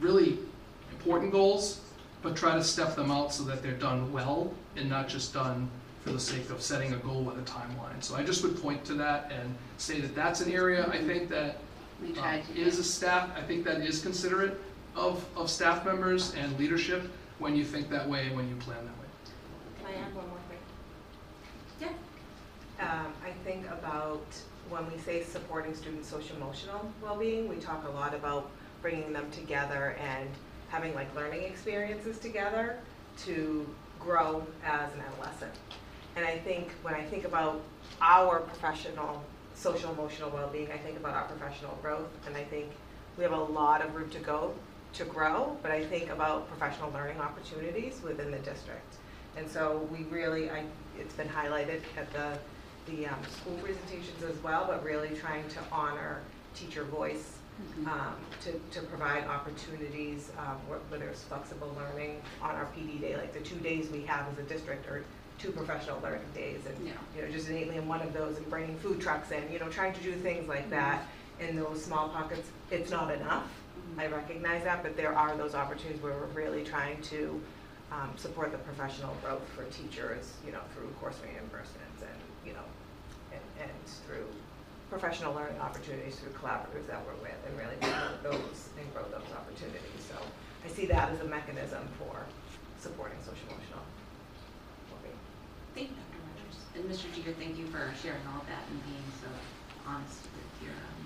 really 0.00 0.38
important 0.90 1.30
goals, 1.30 1.80
but 2.22 2.36
try 2.36 2.54
to 2.54 2.64
step 2.64 2.96
them 2.96 3.10
out 3.10 3.32
so 3.32 3.42
that 3.44 3.62
they're 3.62 3.72
done 3.72 4.10
well 4.12 4.52
and 4.76 4.88
not 4.88 5.08
just 5.08 5.32
done 5.34 5.70
for 6.04 6.10
the 6.12 6.20
sake 6.20 6.50
of 6.50 6.60
setting 6.60 6.92
a 6.92 6.96
goal 6.96 7.22
with 7.22 7.38
a 7.38 7.42
timeline. 7.50 8.02
So 8.02 8.16
I 8.16 8.22
just 8.24 8.42
would 8.42 8.60
point 8.60 8.84
to 8.86 8.94
that 8.94 9.30
and 9.32 9.54
say 9.78 10.00
that 10.00 10.14
that's 10.14 10.40
an 10.40 10.52
area 10.52 10.86
I 10.88 10.98
think 10.98 11.28
that 11.30 11.58
We 12.02 12.10
uh, 12.12 12.14
tried 12.14 12.46
to. 12.46 12.60
is 12.60 12.78
a 12.78 12.84
staff, 12.84 13.30
I 13.36 13.42
think 13.42 13.64
that 13.64 13.80
is 13.80 14.02
considerate 14.02 14.60
of, 14.96 15.24
of 15.36 15.48
staff 15.48 15.84
members 15.84 16.34
and 16.34 16.58
leadership 16.58 17.08
when 17.38 17.54
you 17.54 17.64
think 17.64 17.88
that 17.90 18.08
way 18.08 18.26
and 18.26 18.36
when 18.36 18.48
you 18.48 18.56
plan 18.56 18.78
that 18.78 18.84
way. 18.84 19.08
Can 19.78 19.86
I 19.86 20.06
add 20.06 20.14
one 20.14 20.28
more 20.28 20.38
thing? 20.48 20.58
Yeah. 21.80 22.84
Um, 22.84 23.12
I 23.24 23.30
think 23.44 23.66
about 23.70 24.26
when 24.68 24.90
we 24.90 24.98
say 24.98 25.22
supporting 25.22 25.74
student 25.74 26.04
social 26.04 26.36
emotional 26.36 26.90
well-being, 27.00 27.48
we 27.48 27.56
talk 27.56 27.86
a 27.86 27.90
lot 27.90 28.12
about 28.14 28.50
bringing 28.80 29.12
them 29.12 29.30
together 29.30 29.96
and 30.00 30.28
having 30.68 30.94
like 30.94 31.14
learning 31.14 31.42
experiences 31.44 32.18
together 32.18 32.76
to 33.24 33.68
grow 34.00 34.44
as 34.64 34.92
an 34.94 35.00
adolescent. 35.00 35.52
And 36.16 36.24
I 36.24 36.38
think 36.38 36.70
when 36.82 36.94
I 36.94 37.02
think 37.02 37.24
about 37.24 37.62
our 38.00 38.40
professional 38.40 39.22
social 39.54 39.92
emotional 39.92 40.30
well-being, 40.30 40.70
I 40.72 40.78
think 40.78 40.98
about 40.98 41.14
our 41.14 41.24
professional 41.24 41.78
growth, 41.82 42.08
and 42.26 42.36
I 42.36 42.44
think 42.44 42.70
we 43.16 43.24
have 43.24 43.32
a 43.32 43.42
lot 43.42 43.82
of 43.82 43.94
room 43.94 44.10
to 44.10 44.18
go 44.18 44.54
to 44.94 45.04
grow, 45.04 45.56
but 45.62 45.70
I 45.70 45.84
think 45.84 46.10
about 46.10 46.48
professional 46.48 46.90
learning 46.90 47.20
opportunities 47.20 48.00
within 48.02 48.30
the 48.30 48.38
district. 48.38 48.96
And 49.36 49.48
so 49.48 49.88
we 49.90 50.04
really, 50.04 50.50
I, 50.50 50.64
it's 50.98 51.14
been 51.14 51.28
highlighted 51.28 51.80
at 51.96 52.12
the, 52.12 52.38
the 52.90 53.06
um, 53.06 53.18
school 53.30 53.56
presentations 53.62 54.22
as 54.22 54.36
well, 54.42 54.66
but 54.66 54.84
really 54.84 55.10
trying 55.10 55.48
to 55.50 55.58
honor 55.70 56.20
teacher 56.54 56.84
voice, 56.84 57.38
um, 57.86 58.14
to, 58.42 58.52
to 58.78 58.86
provide 58.86 59.24
opportunities, 59.24 60.30
um, 60.38 60.56
wh- 60.68 60.90
whether 60.90 61.08
it's 61.08 61.22
flexible 61.22 61.74
learning 61.78 62.20
on 62.42 62.54
our 62.54 62.66
PD 62.76 63.00
day, 63.00 63.16
like 63.16 63.32
the 63.32 63.40
two 63.40 63.56
days 63.56 63.88
we 63.90 64.02
have 64.02 64.26
as 64.32 64.38
a 64.38 64.42
district 64.42 64.86
are 64.88 65.04
two 65.42 65.50
professional 65.50 66.00
learning 66.00 66.22
days. 66.34 66.60
And, 66.66 66.86
Yeah. 66.86 66.92
you 67.16 67.22
know, 67.22 67.30
just 67.30 67.48
innately 67.48 67.76
in 67.76 67.88
one 67.88 68.00
of 68.00 68.12
those 68.12 68.36
and 68.36 68.48
bringing 68.48 68.78
food 68.78 69.00
trucks 69.00 69.32
in, 69.32 69.50
you 69.52 69.58
know, 69.58 69.68
trying 69.68 69.92
to 69.92 70.00
do 70.00 70.12
things 70.14 70.48
like 70.48 70.70
that 70.70 71.06
in 71.40 71.56
those 71.56 71.84
small 71.84 72.08
pockets. 72.08 72.48
It's 72.70 72.90
not 72.90 73.10
enough. 73.10 73.48
I 73.98 74.06
recognize 74.06 74.62
that, 74.64 74.82
but 74.82 74.96
there 74.96 75.14
are 75.14 75.36
those 75.36 75.54
opportunities 75.54 76.00
where 76.02 76.12
we're 76.14 76.26
really 76.42 76.64
trying 76.64 77.02
to 77.02 77.40
um, 77.90 78.10
support 78.16 78.52
the 78.52 78.58
professional 78.58 79.14
growth 79.22 79.46
for 79.54 79.64
teachers, 79.64 80.32
you 80.46 80.52
know, 80.52 80.60
through 80.74 80.88
course 81.00 81.16
reimbursements 81.16 82.00
and, 82.00 82.18
you 82.46 82.54
know, 82.54 82.64
and, 83.32 83.42
and 83.60 83.70
through 84.06 84.26
professional 84.88 85.34
learning 85.34 85.60
opportunities 85.60 86.16
through 86.16 86.32
collaborators 86.32 86.86
that 86.86 87.04
we're 87.04 87.20
with 87.20 87.36
and 87.46 87.58
really 87.58 87.76
promote 87.80 88.22
those 88.22 88.68
and 88.78 88.94
grow 88.94 89.02
those 89.10 89.28
opportunities. 89.36 90.04
So 90.08 90.14
I 90.64 90.68
see 90.68 90.86
that 90.86 91.10
as 91.10 91.20
a 91.20 91.24
mechanism 91.24 91.86
for 91.98 92.24
supporting 92.78 93.18
social 93.20 93.48
emotional. 93.48 93.82
Thank 95.74 95.88
you, 95.88 95.96
Dr. 95.96 96.20
Rogers. 96.28 96.58
And 96.76 96.84
Mr. 96.84 97.08
Jeter, 97.14 97.32
thank 97.38 97.56
you 97.56 97.66
for 97.66 97.92
sharing 98.02 98.20
all 98.28 98.40
of 98.40 98.46
that 98.46 98.64
and 98.68 98.84
being 98.84 99.04
so 99.20 99.28
honest 99.88 100.20
with 100.36 100.68
your 100.68 100.76
um, 100.76 101.00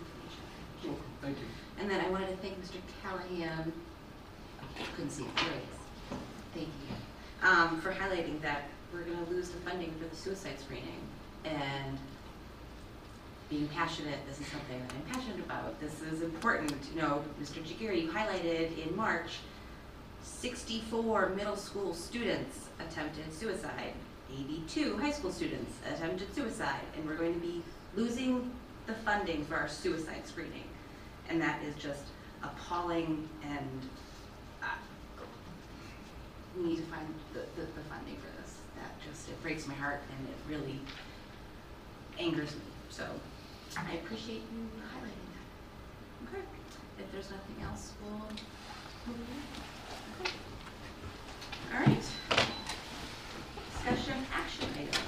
information. 0.00 0.40
I 0.80 0.88
it. 0.88 1.00
Thank 1.20 1.38
you. 1.38 1.48
And 1.78 1.90
then 1.90 2.00
I 2.00 2.08
wanted 2.08 2.28
to 2.28 2.36
thank 2.36 2.56
Mr. 2.64 2.80
Callahan, 3.02 3.72
couldn't 4.96 5.10
see 5.10 5.24
it, 5.24 5.36
there. 5.36 6.18
Thank 6.54 6.68
you. 6.68 7.46
Um, 7.46 7.80
for 7.80 7.92
highlighting 7.92 8.40
that 8.40 8.62
we're 8.92 9.02
gonna 9.02 9.28
lose 9.28 9.50
the 9.50 9.58
funding 9.60 9.92
for 10.00 10.08
the 10.08 10.16
suicide 10.16 10.58
screening. 10.58 11.02
And 11.44 11.98
being 13.50 13.68
passionate, 13.68 14.18
this 14.26 14.40
is 14.40 14.46
something 14.46 14.80
that 14.80 14.94
I'm 14.94 15.14
passionate 15.14 15.44
about. 15.44 15.78
This 15.78 16.00
is 16.00 16.22
important, 16.22 16.72
you 16.94 17.02
know, 17.02 17.22
Mr. 17.40 17.62
Giguere, 17.62 18.00
you 18.00 18.10
highlighted 18.10 18.86
in 18.86 18.96
March, 18.96 19.40
sixty-four 20.24 21.28
middle 21.36 21.56
school 21.56 21.94
students 21.94 22.68
attempted 22.80 23.32
suicide. 23.32 23.92
Eighty-two 24.32 24.96
high 24.96 25.12
school 25.12 25.30
students 25.30 25.72
attempted 25.88 26.34
suicide, 26.34 26.80
and 26.96 27.06
we're 27.06 27.16
going 27.16 27.34
to 27.34 27.40
be 27.40 27.62
losing 27.94 28.50
the 28.86 28.94
funding 28.94 29.44
for 29.44 29.54
our 29.54 29.68
suicide 29.68 30.26
screening. 30.26 30.64
And 31.28 31.40
that 31.40 31.62
is 31.62 31.74
just 31.76 32.04
appalling 32.42 33.28
and, 33.42 33.80
uh, 34.62 34.66
we 36.56 36.68
need 36.68 36.76
to 36.76 36.82
find 36.82 37.06
the, 37.32 37.40
the, 37.56 37.66
the 37.66 37.80
funding 37.88 38.16
for 38.16 38.30
this. 38.42 38.58
That 38.76 38.92
just, 39.08 39.28
it 39.28 39.40
breaks 39.42 39.66
my 39.66 39.74
heart 39.74 40.02
and 40.10 40.28
it 40.28 40.36
really 40.48 40.80
angers 42.18 42.52
me. 42.54 42.60
So 42.90 43.06
I 43.78 43.94
appreciate 43.94 44.42
you 44.52 44.68
highlighting 44.82 45.28
that. 45.32 46.28
Okay. 46.28 46.44
If 46.98 47.10
there's 47.12 47.30
nothing 47.30 47.64
else, 47.64 47.92
we'll 48.02 48.18
move 49.06 49.26
on. 49.30 49.63
All 51.74 51.80
right. 51.80 52.02
Discussion 53.72 54.14
action 54.32 54.68
items. 54.78 54.98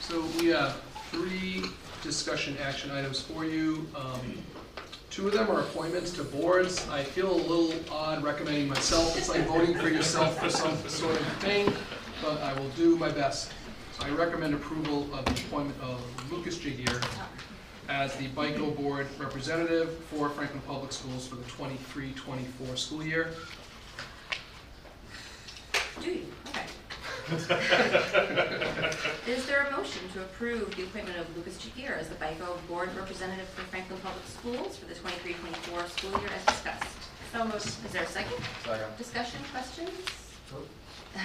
So 0.00 0.22
we 0.38 0.48
have 0.48 0.80
three 1.10 1.64
discussion 2.02 2.56
action 2.62 2.90
items 2.90 3.20
for 3.20 3.44
you. 3.44 3.88
Um, 3.94 4.42
Two 5.10 5.26
of 5.26 5.32
them 5.34 5.50
are 5.50 5.60
appointments 5.60 6.12
to 6.12 6.22
boards. 6.22 6.88
I 6.88 7.02
feel 7.02 7.32
a 7.32 7.34
little 7.34 7.74
odd 7.90 8.22
recommending 8.22 8.68
myself. 8.68 9.18
It's 9.18 9.28
like 9.28 9.44
voting 9.48 9.76
for 9.76 9.88
yourself 9.88 10.38
for 10.38 10.48
some 10.48 10.76
sort 10.88 11.20
of 11.20 11.26
thing, 11.38 11.72
but 12.22 12.40
I 12.40 12.52
will 12.52 12.68
do 12.70 12.94
my 12.96 13.08
best. 13.08 13.50
I 13.98 14.08
recommend 14.10 14.54
approval 14.54 15.12
of 15.12 15.24
the 15.24 15.32
appointment 15.32 15.80
of 15.82 16.00
Lucas 16.30 16.58
Giguere 16.58 17.04
as 17.88 18.14
the 18.16 18.28
BICO 18.28 18.70
Board 18.76 19.08
Representative 19.18 19.98
for 20.04 20.28
Franklin 20.28 20.62
Public 20.64 20.92
Schools 20.92 21.26
for 21.26 21.34
the 21.34 21.42
23-24 21.42 22.78
school 22.78 23.02
year. 23.02 23.34
Do 26.00 26.10
you? 26.10 26.26
Okay. 26.48 26.66
Is 29.30 29.46
there 29.46 29.66
a 29.66 29.70
motion 29.76 30.02
to 30.14 30.20
approve 30.20 30.74
the 30.76 30.82
appointment 30.84 31.18
of 31.18 31.36
Lucas 31.36 31.58
Giguere 31.58 31.98
as 31.98 32.08
the 32.08 32.14
BICO 32.16 32.58
Board 32.68 32.90
Representative 32.96 33.48
for 33.48 33.62
Franklin 33.62 33.98
Public 34.00 34.24
Schools 34.26 34.76
for 34.76 34.86
the 34.86 34.94
23-24 34.94 35.88
school 35.88 36.20
year 36.20 36.30
as 36.36 36.44
discussed? 36.46 36.96
So 37.32 37.44
moved. 37.44 37.66
Is 37.66 37.92
there 37.92 38.02
a 38.02 38.06
second? 38.06 38.38
Second. 38.64 38.96
Discussion, 38.98 39.40
questions? 39.52 39.90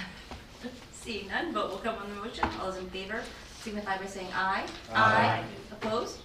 Seeing 0.92 1.28
none, 1.28 1.52
vote 1.52 1.70
will 1.70 1.78
come 1.78 1.96
on 1.96 2.08
the 2.08 2.14
motion. 2.16 2.48
All 2.60 2.70
those 2.70 2.78
in 2.78 2.88
favor 2.90 3.22
signify 3.66 3.98
by 3.98 4.06
saying 4.06 4.28
aye. 4.32 4.64
Aye. 4.94 5.42
Opposed? 5.72 6.18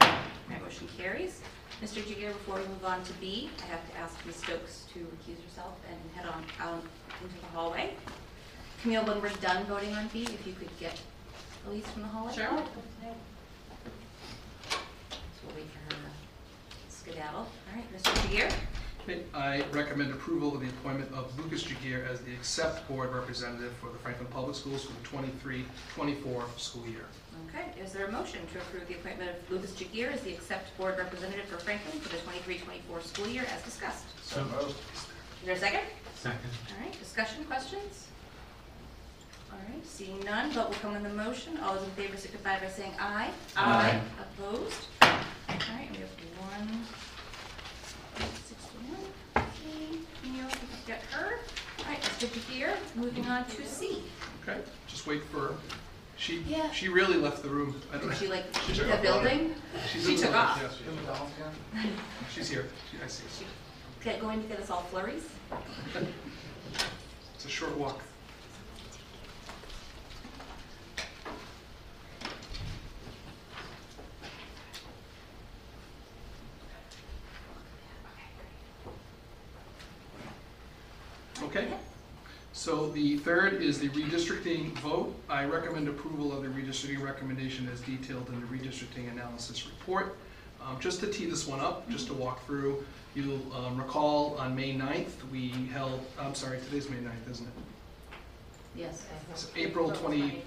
My 0.00 0.58
motion 0.60 0.88
carries. 0.96 1.42
Mr. 1.80 2.02
Giguere, 2.02 2.32
before 2.32 2.56
we 2.56 2.62
move 2.62 2.84
on 2.84 3.04
to 3.04 3.12
B, 3.14 3.50
I 3.62 3.66
have 3.66 3.88
to 3.88 3.96
ask 3.98 4.16
Ms. 4.26 4.34
Stokes 4.34 4.84
to 4.94 4.98
recuse 4.98 5.40
herself 5.44 5.74
and 5.88 5.96
head 6.16 6.26
on 6.26 6.44
out 6.60 6.82
into 7.22 7.34
the 7.40 7.46
hallway. 7.46 7.90
Camille, 8.82 9.04
when 9.04 9.20
we're 9.20 9.30
done 9.40 9.64
voting 9.66 9.94
on 9.94 10.08
B, 10.08 10.22
if 10.24 10.46
you 10.46 10.52
could 10.52 10.70
get 10.78 11.00
Elise 11.66 11.86
from 11.86 12.02
the 12.02 12.08
hallway? 12.08 12.32
Sure. 12.32 12.46
So 14.70 14.76
we'll 15.46 15.56
wait 15.56 15.66
for 15.72 15.94
her 15.94 16.00
to 16.00 16.94
skedaddle. 16.94 17.40
All 17.40 17.74
right, 17.74 17.92
Mr. 17.94 18.14
Giguere? 18.28 18.52
Okay, 19.02 19.22
I 19.34 19.64
recommend 19.72 20.12
approval 20.12 20.54
of 20.54 20.60
the 20.60 20.68
appointment 20.68 21.10
of 21.14 21.36
Lucas 21.38 21.64
Giguere 21.64 22.06
as 22.06 22.20
the 22.20 22.32
Accept 22.34 22.86
Board 22.88 23.12
Representative 23.14 23.72
for 23.80 23.90
the 23.90 23.98
Franklin 23.98 24.28
Public 24.30 24.54
Schools 24.54 24.84
for 24.84 24.92
the 24.92 25.26
23-24 25.96 26.58
school 26.58 26.86
year. 26.86 27.06
Okay, 27.48 27.80
is 27.82 27.92
there 27.92 28.06
a 28.06 28.12
motion 28.12 28.40
to 28.52 28.58
approve 28.58 28.86
the 28.86 28.94
appointment 28.94 29.30
of 29.30 29.50
Lucas 29.50 29.72
Giguere 29.72 30.12
as 30.12 30.20
the 30.20 30.34
Accept 30.34 30.76
Board 30.76 30.98
Representative 30.98 31.46
for 31.46 31.56
Franklin 31.56 31.98
for 32.00 32.10
the 32.10 32.20
23-24 32.52 33.02
school 33.02 33.28
year 33.28 33.46
as 33.54 33.62
discussed? 33.62 34.04
So 34.22 34.44
moved. 34.44 34.76
Is 35.40 35.46
there 35.46 35.54
a 35.54 35.58
second? 35.58 35.80
Second. 36.20 36.50
All 36.76 36.84
right, 36.84 36.98
discussion, 36.98 37.44
questions? 37.44 38.08
All 39.52 39.58
right, 39.72 39.86
seeing 39.86 40.20
none, 40.24 40.50
vote 40.52 40.68
will 40.68 40.74
come 40.76 40.94
on 40.96 41.02
the 41.02 41.08
motion. 41.10 41.56
All 41.62 41.74
those 41.74 41.84
in 41.84 41.90
favor 41.90 42.16
signify 42.16 42.58
by 42.60 42.68
saying 42.68 42.92
aye. 42.98 43.30
Aye. 43.56 44.00
Opposed? 44.20 44.86
All 45.02 45.08
right, 45.48 45.88
we 45.92 45.98
have 45.98 46.10
one. 46.40 46.68
one, 46.68 48.30
sixty-one. 48.46 49.04
Okay, 49.36 49.98
Camille, 50.22 50.44
we 50.46 50.50
can 50.50 50.68
get 50.86 51.00
her. 51.12 51.38
All 51.78 51.84
right, 51.86 52.00
Mr. 52.00 52.26
Giguere, 52.26 52.74
moving 52.96 53.24
on 53.26 53.44
to 53.46 53.64
C. 53.64 54.02
Okay, 54.42 54.58
just 54.88 55.06
wait 55.06 55.22
for, 55.24 55.38
her. 55.40 55.54
she, 56.16 56.40
Yeah. 56.40 56.70
she 56.72 56.88
really 56.88 57.16
left 57.16 57.42
the 57.44 57.48
room. 57.48 57.80
I 57.92 57.98
don't 57.98 58.08
Did 58.08 58.18
she 58.18 58.26
like 58.26 58.44
She's 58.66 58.78
the 58.78 58.84
here. 58.86 58.96
building? 59.02 59.54
She's 59.92 60.02
She 60.04 60.14
in 60.14 60.16
the 60.16 60.22
took 60.22 60.32
building, 60.32 60.36
off. 60.36 60.58
yes, 60.62 60.72
yes. 61.74 61.86
She's 62.34 62.48
here, 62.50 62.66
She- 62.90 63.02
I 63.02 63.06
see. 63.06 63.44
Get, 64.04 64.20
going 64.20 64.40
to 64.40 64.48
get 64.48 64.60
us 64.60 64.70
all 64.70 64.82
flurries? 64.82 65.24
It's 67.34 67.44
a 67.44 67.48
short 67.48 67.76
walk. 67.76 68.00
Okay, 81.42 81.68
so 82.52 82.90
the 82.90 83.16
third 83.18 83.62
is 83.62 83.78
the 83.78 83.88
redistricting 83.90 84.72
vote. 84.78 85.14
I 85.28 85.44
recommend 85.44 85.88
approval 85.88 86.32
of 86.32 86.42
the 86.42 86.48
redistricting 86.48 87.02
recommendation 87.02 87.68
as 87.72 87.80
detailed 87.80 88.28
in 88.28 88.40
the 88.40 88.46
redistricting 88.46 89.10
analysis 89.10 89.66
report. 89.66 90.16
Um, 90.68 90.78
Just 90.80 91.00
to 91.00 91.06
tee 91.06 91.26
this 91.26 91.46
one 91.46 91.60
up, 91.60 91.88
just 91.88 92.08
to 92.08 92.14
walk 92.14 92.44
through, 92.44 92.84
you'll 93.14 93.40
um, 93.54 93.78
recall 93.78 94.36
on 94.38 94.54
May 94.54 94.74
9th, 94.74 95.28
we 95.32 95.48
held, 95.72 96.00
I'm 96.20 96.34
sorry, 96.34 96.58
today's 96.58 96.90
May 96.90 96.98
9th, 96.98 97.30
isn't 97.30 97.46
it? 97.46 98.16
Yes. 98.76 99.06
So 99.34 99.48
April 99.56 99.90
20, 99.90 100.42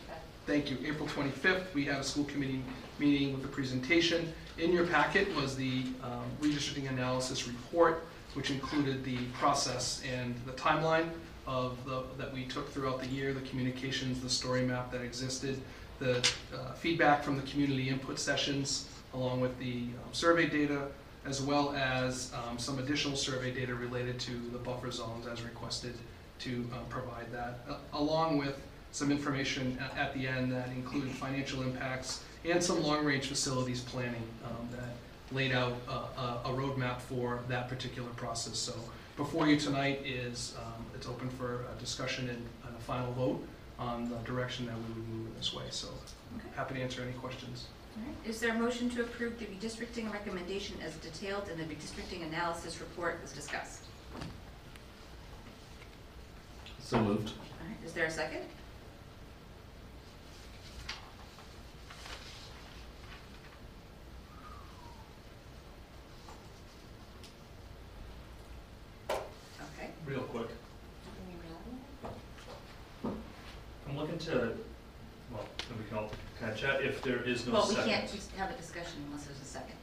thank 0.45 0.69
you, 0.69 0.77
April 0.85 1.07
25th, 1.07 1.73
we 1.73 1.85
had 1.85 1.99
a 1.99 2.03
school 2.03 2.25
committee 2.25 2.61
meeting 2.99 3.33
with 3.33 3.43
a 3.45 3.47
presentation. 3.47 4.31
In 4.59 4.71
your 4.71 4.85
packet 4.85 5.33
was 5.35 5.55
the 5.55 5.85
um, 6.03 6.23
redistricting 6.39 6.89
analysis 6.89 7.47
report, 7.47 8.03
which 8.35 8.51
included 8.51 9.03
the 9.03 9.17
process 9.33 10.03
and 10.09 10.35
the 10.45 10.53
timeline 10.53 11.09
of 11.47 11.83
the, 11.85 12.03
that 12.17 12.31
we 12.31 12.45
took 12.45 12.71
throughout 12.71 13.01
the 13.01 13.07
year, 13.07 13.33
the 13.33 13.41
communications, 13.41 14.21
the 14.21 14.29
story 14.29 14.61
map 14.61 14.91
that 14.91 15.01
existed, 15.01 15.59
the 15.99 16.19
uh, 16.53 16.73
feedback 16.73 17.23
from 17.23 17.35
the 17.37 17.43
community 17.43 17.89
input 17.89 18.19
sessions, 18.19 18.87
along 19.13 19.41
with 19.41 19.57
the 19.59 19.73
um, 20.03 20.13
survey 20.13 20.47
data, 20.47 20.87
as 21.25 21.41
well 21.41 21.73
as 21.75 22.31
um, 22.47 22.57
some 22.57 22.79
additional 22.79 23.15
survey 23.15 23.51
data 23.51 23.75
related 23.75 24.19
to 24.19 24.31
the 24.51 24.57
buffer 24.57 24.91
zones 24.91 25.27
as 25.27 25.41
requested 25.43 25.93
to 26.39 26.65
uh, 26.73 26.77
provide 26.89 27.31
that, 27.31 27.59
uh, 27.69 27.75
along 27.93 28.37
with 28.37 28.59
some 28.91 29.11
information 29.11 29.77
a- 29.79 29.97
at 29.99 30.13
the 30.13 30.27
end 30.27 30.51
that 30.51 30.67
included 30.69 31.11
financial 31.11 31.61
impacts 31.61 32.23
and 32.43 32.63
some 32.63 32.81
long-range 32.81 33.27
facilities 33.27 33.81
planning 33.81 34.23
um, 34.45 34.67
that 34.71 34.89
laid 35.35 35.51
out 35.51 35.73
a- 35.87 35.91
a 35.91 36.41
a 36.45 36.49
roadmap 36.49 36.99
for 36.99 37.39
that 37.47 37.69
particular 37.69 38.09
process. 38.11 38.57
So 38.57 38.73
before 39.15 39.47
you 39.47 39.57
tonight 39.59 40.01
is, 40.05 40.55
um, 40.59 40.83
it's 40.95 41.07
open 41.07 41.29
for 41.29 41.65
a 41.75 41.79
discussion 41.79 42.29
and 42.29 42.43
and 42.65 42.75
a 42.75 42.81
final 42.81 43.11
vote 43.13 43.45
on 43.77 44.09
the 44.09 44.17
direction 44.25 44.65
that 44.65 44.75
we 44.75 44.81
would 44.93 45.07
move 45.09 45.27
in 45.27 45.35
this 45.37 45.53
way. 45.53 45.63
So 45.69 45.87
Okay. 46.37 46.47
happy 46.55 46.73
to 46.75 46.81
answer 46.81 47.01
any 47.03 47.13
questions. 47.13 47.65
All 47.97 48.03
right, 48.07 48.15
is 48.29 48.39
there 48.39 48.51
a 48.51 48.59
motion 48.59 48.89
to 48.91 49.01
approve 49.01 49.37
the 49.37 49.45
redistricting 49.45 50.11
recommendation 50.11 50.77
as 50.85 50.95
detailed 50.95 51.49
in 51.49 51.57
the 51.57 51.63
redistricting 51.65 52.25
analysis 52.25 52.79
report 52.79 53.19
as 53.23 53.31
discussed? 53.33 53.83
So 56.79 57.01
moved. 57.01 57.29
All 57.29 57.67
right, 57.67 57.77
is 57.85 57.93
there 57.93 58.05
a 58.05 58.11
second? 58.11 58.41
Okay. 69.09 69.89
Real 70.05 70.21
quick, 70.21 70.47
I'm 73.03 73.97
looking 73.97 74.17
to, 74.19 74.31
well, 74.31 74.53
and 75.71 75.79
we 75.79 75.87
can 75.87 75.97
all 75.97 76.11
kind 76.39 76.51
of 76.51 76.57
chat 76.57 76.81
if 76.81 77.01
there 77.01 77.21
is 77.23 77.45
no 77.47 77.53
Well, 77.53 77.67
we 77.67 77.75
second. 77.75 77.89
can't 77.91 78.11
just 78.11 78.31
have 78.33 78.51
a 78.51 78.53
discussion 78.55 79.03
unless 79.07 79.25
there's 79.25 79.41
a 79.41 79.45
second. 79.45 79.75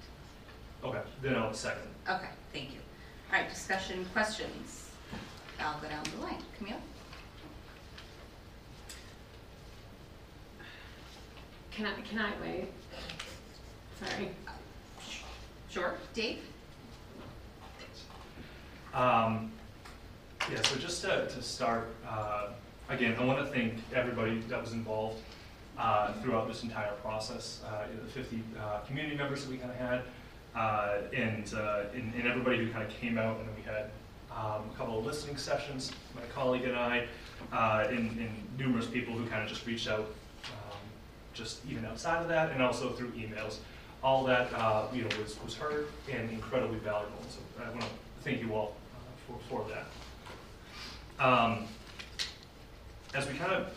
Okay, 0.85 1.01
then 1.23 1.35
I'll 1.37 1.53
second. 1.53 1.89
Okay, 2.09 2.29
thank 2.53 2.73
you. 2.73 2.81
All 3.33 3.41
right, 3.41 3.49
discussion, 3.49 4.05
questions? 4.13 4.91
I'll 5.61 5.81
go 5.81 5.89
down 5.89 6.05
the 6.17 6.23
line. 6.23 6.43
Camille? 6.57 6.77
Can 11.73 11.87
I, 11.87 12.01
can 12.03 12.19
I 12.19 12.31
wait? 12.43 12.69
Sorry. 14.01 14.31
Sure. 15.71 15.95
Dave? 16.15 16.39
Um, 18.95 19.53
yeah, 20.51 20.63
so 20.63 20.77
just 20.77 21.03
to, 21.03 21.27
to 21.29 21.43
start, 21.43 21.89
uh, 22.09 22.49
again, 22.89 23.15
I 23.19 23.25
want 23.25 23.39
to 23.41 23.53
thank 23.53 23.75
everybody 23.95 24.41
that 24.49 24.61
was 24.61 24.73
involved 24.73 25.21
uh, 25.79 26.13
throughout 26.15 26.49
this 26.49 26.63
entire 26.63 26.93
process, 27.03 27.61
uh, 27.67 27.85
the 28.05 28.11
50 28.11 28.43
uh, 28.59 28.81
community 28.81 29.17
members 29.17 29.45
that 29.45 29.51
we 29.51 29.57
kind 29.57 29.71
of 29.71 29.77
had, 29.77 30.03
uh, 30.57 30.99
and, 31.15 31.55
uh, 31.55 31.83
and, 31.95 32.13
and 32.15 32.27
everybody 32.27 32.59
who 32.59 32.71
kind 32.71 32.85
of 32.85 32.91
came 32.91 33.17
out, 33.17 33.39
and 33.39 33.49
then 33.49 33.55
we 33.55 33.63
had 33.63 33.91
um, 34.33 34.69
a 34.73 34.77
couple 34.77 34.99
of 34.99 35.07
listening 35.07 35.37
sessions, 35.37 35.93
my 36.15 36.23
colleague 36.35 36.65
and 36.65 36.77
I, 36.77 37.07
and, 37.53 38.19
and 38.19 38.31
numerous 38.59 38.87
people 38.87 39.15
who 39.15 39.25
kind 39.27 39.43
of 39.43 39.49
just 39.49 39.67
reached 39.67 39.89
out, 39.89 40.07
um, 40.47 40.79
just 41.33 41.65
even 41.69 41.85
outside 41.85 42.23
of 42.23 42.29
that, 42.29 42.51
and 42.51 42.63
also 42.63 42.91
through 42.91 43.11
emails. 43.13 43.59
All 44.03 44.25
that, 44.25 44.51
you 44.93 45.03
know, 45.03 45.09
was, 45.21 45.37
was 45.45 45.55
heard 45.55 45.89
and 46.11 46.31
incredibly 46.31 46.79
valuable, 46.79 47.19
so 47.29 47.41
I 47.65 47.71
want 47.71 47.83
to 47.83 47.89
thank 48.23 48.41
you 48.41 48.55
all 48.55 48.75
for, 49.27 49.39
for 49.49 49.67
that. 49.69 51.25
Um, 51.25 51.67
as 53.15 53.27
we 53.27 53.35
kind 53.35 53.53
of 53.53 53.73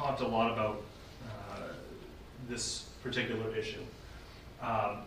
talked 0.00 0.22
a 0.22 0.26
lot 0.26 0.50
about 0.50 0.82
uh, 1.26 1.62
this 2.48 2.86
particular 3.02 3.54
issue, 3.54 3.82
um, 4.62 5.02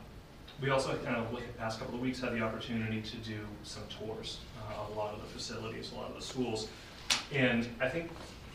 we 0.61 0.69
also 0.69 0.95
kind 0.97 1.15
of, 1.15 1.33
like 1.33 1.47
the 1.47 1.53
past 1.53 1.79
couple 1.79 1.95
of 1.95 2.01
weeks, 2.01 2.19
had 2.21 2.31
the 2.33 2.41
opportunity 2.41 3.01
to 3.01 3.17
do 3.17 3.39
some 3.63 3.83
tours 3.89 4.37
uh, 4.59 4.81
of 4.81 4.95
a 4.95 4.99
lot 4.99 5.13
of 5.15 5.21
the 5.21 5.27
facilities, 5.27 5.91
a 5.91 5.95
lot 5.95 6.09
of 6.09 6.15
the 6.15 6.21
schools. 6.21 6.67
And 7.33 7.67
I 7.81 7.89
think 7.89 8.11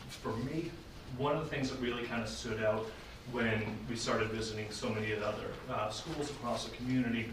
for 0.09 0.35
me, 0.37 0.71
one 1.17 1.35
of 1.35 1.43
the 1.43 1.49
things 1.49 1.69
that 1.71 1.79
really 1.81 2.03
kind 2.03 2.23
of 2.23 2.29
stood 2.29 2.63
out 2.63 2.85
when 3.33 3.61
we 3.89 3.95
started 3.97 4.29
visiting 4.29 4.71
so 4.71 4.89
many 4.89 5.11
of 5.11 5.19
the 5.19 5.27
other 5.27 5.47
uh, 5.69 5.89
schools 5.89 6.29
across 6.31 6.65
the 6.65 6.75
community 6.77 7.29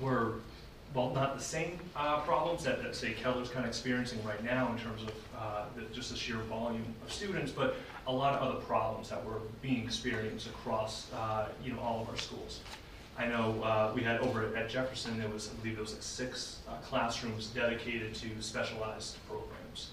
were, 0.00 0.36
well, 0.94 1.10
not 1.10 1.36
the 1.36 1.42
same 1.42 1.78
uh, 1.96 2.20
problems 2.20 2.62
that, 2.62 2.80
that, 2.82 2.94
say, 2.94 3.12
Keller's 3.14 3.48
kind 3.48 3.64
of 3.64 3.68
experiencing 3.68 4.22
right 4.24 4.42
now 4.44 4.70
in 4.72 4.78
terms 4.78 5.02
of 5.02 5.12
uh, 5.36 5.64
the, 5.74 5.82
just 5.92 6.10
the 6.10 6.16
sheer 6.16 6.36
volume 6.36 6.84
of 7.04 7.12
students, 7.12 7.50
but 7.50 7.74
a 8.06 8.12
lot 8.12 8.34
of 8.34 8.48
other 8.48 8.60
problems 8.60 9.10
that 9.10 9.22
were 9.24 9.40
being 9.60 9.82
experienced 9.82 10.46
across, 10.46 11.12
uh, 11.12 11.48
you 11.64 11.72
know, 11.72 11.80
all 11.80 12.02
of 12.02 12.08
our 12.08 12.16
schools. 12.16 12.60
I 13.18 13.26
know 13.26 13.60
uh, 13.62 13.92
we 13.94 14.02
had 14.02 14.20
over 14.20 14.54
at 14.56 14.68
Jefferson, 14.68 15.18
there 15.18 15.28
was, 15.28 15.50
I 15.50 15.60
believe 15.60 15.74
there 15.74 15.82
was 15.82 15.94
like 15.94 16.02
six 16.02 16.60
uh, 16.68 16.76
classrooms 16.76 17.48
dedicated 17.48 18.14
to 18.16 18.28
specialized 18.40 19.16
programs. 19.28 19.90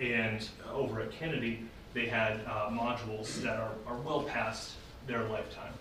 And 0.00 0.48
over 0.72 1.00
at 1.00 1.10
Kennedy, 1.12 1.64
they 1.92 2.06
had 2.06 2.40
uh, 2.46 2.70
modules 2.70 3.42
that 3.42 3.58
are, 3.58 3.72
are 3.86 3.96
well 3.98 4.22
past 4.22 4.72
their 5.06 5.24
lifetime 5.24 5.72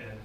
and, 0.00 0.18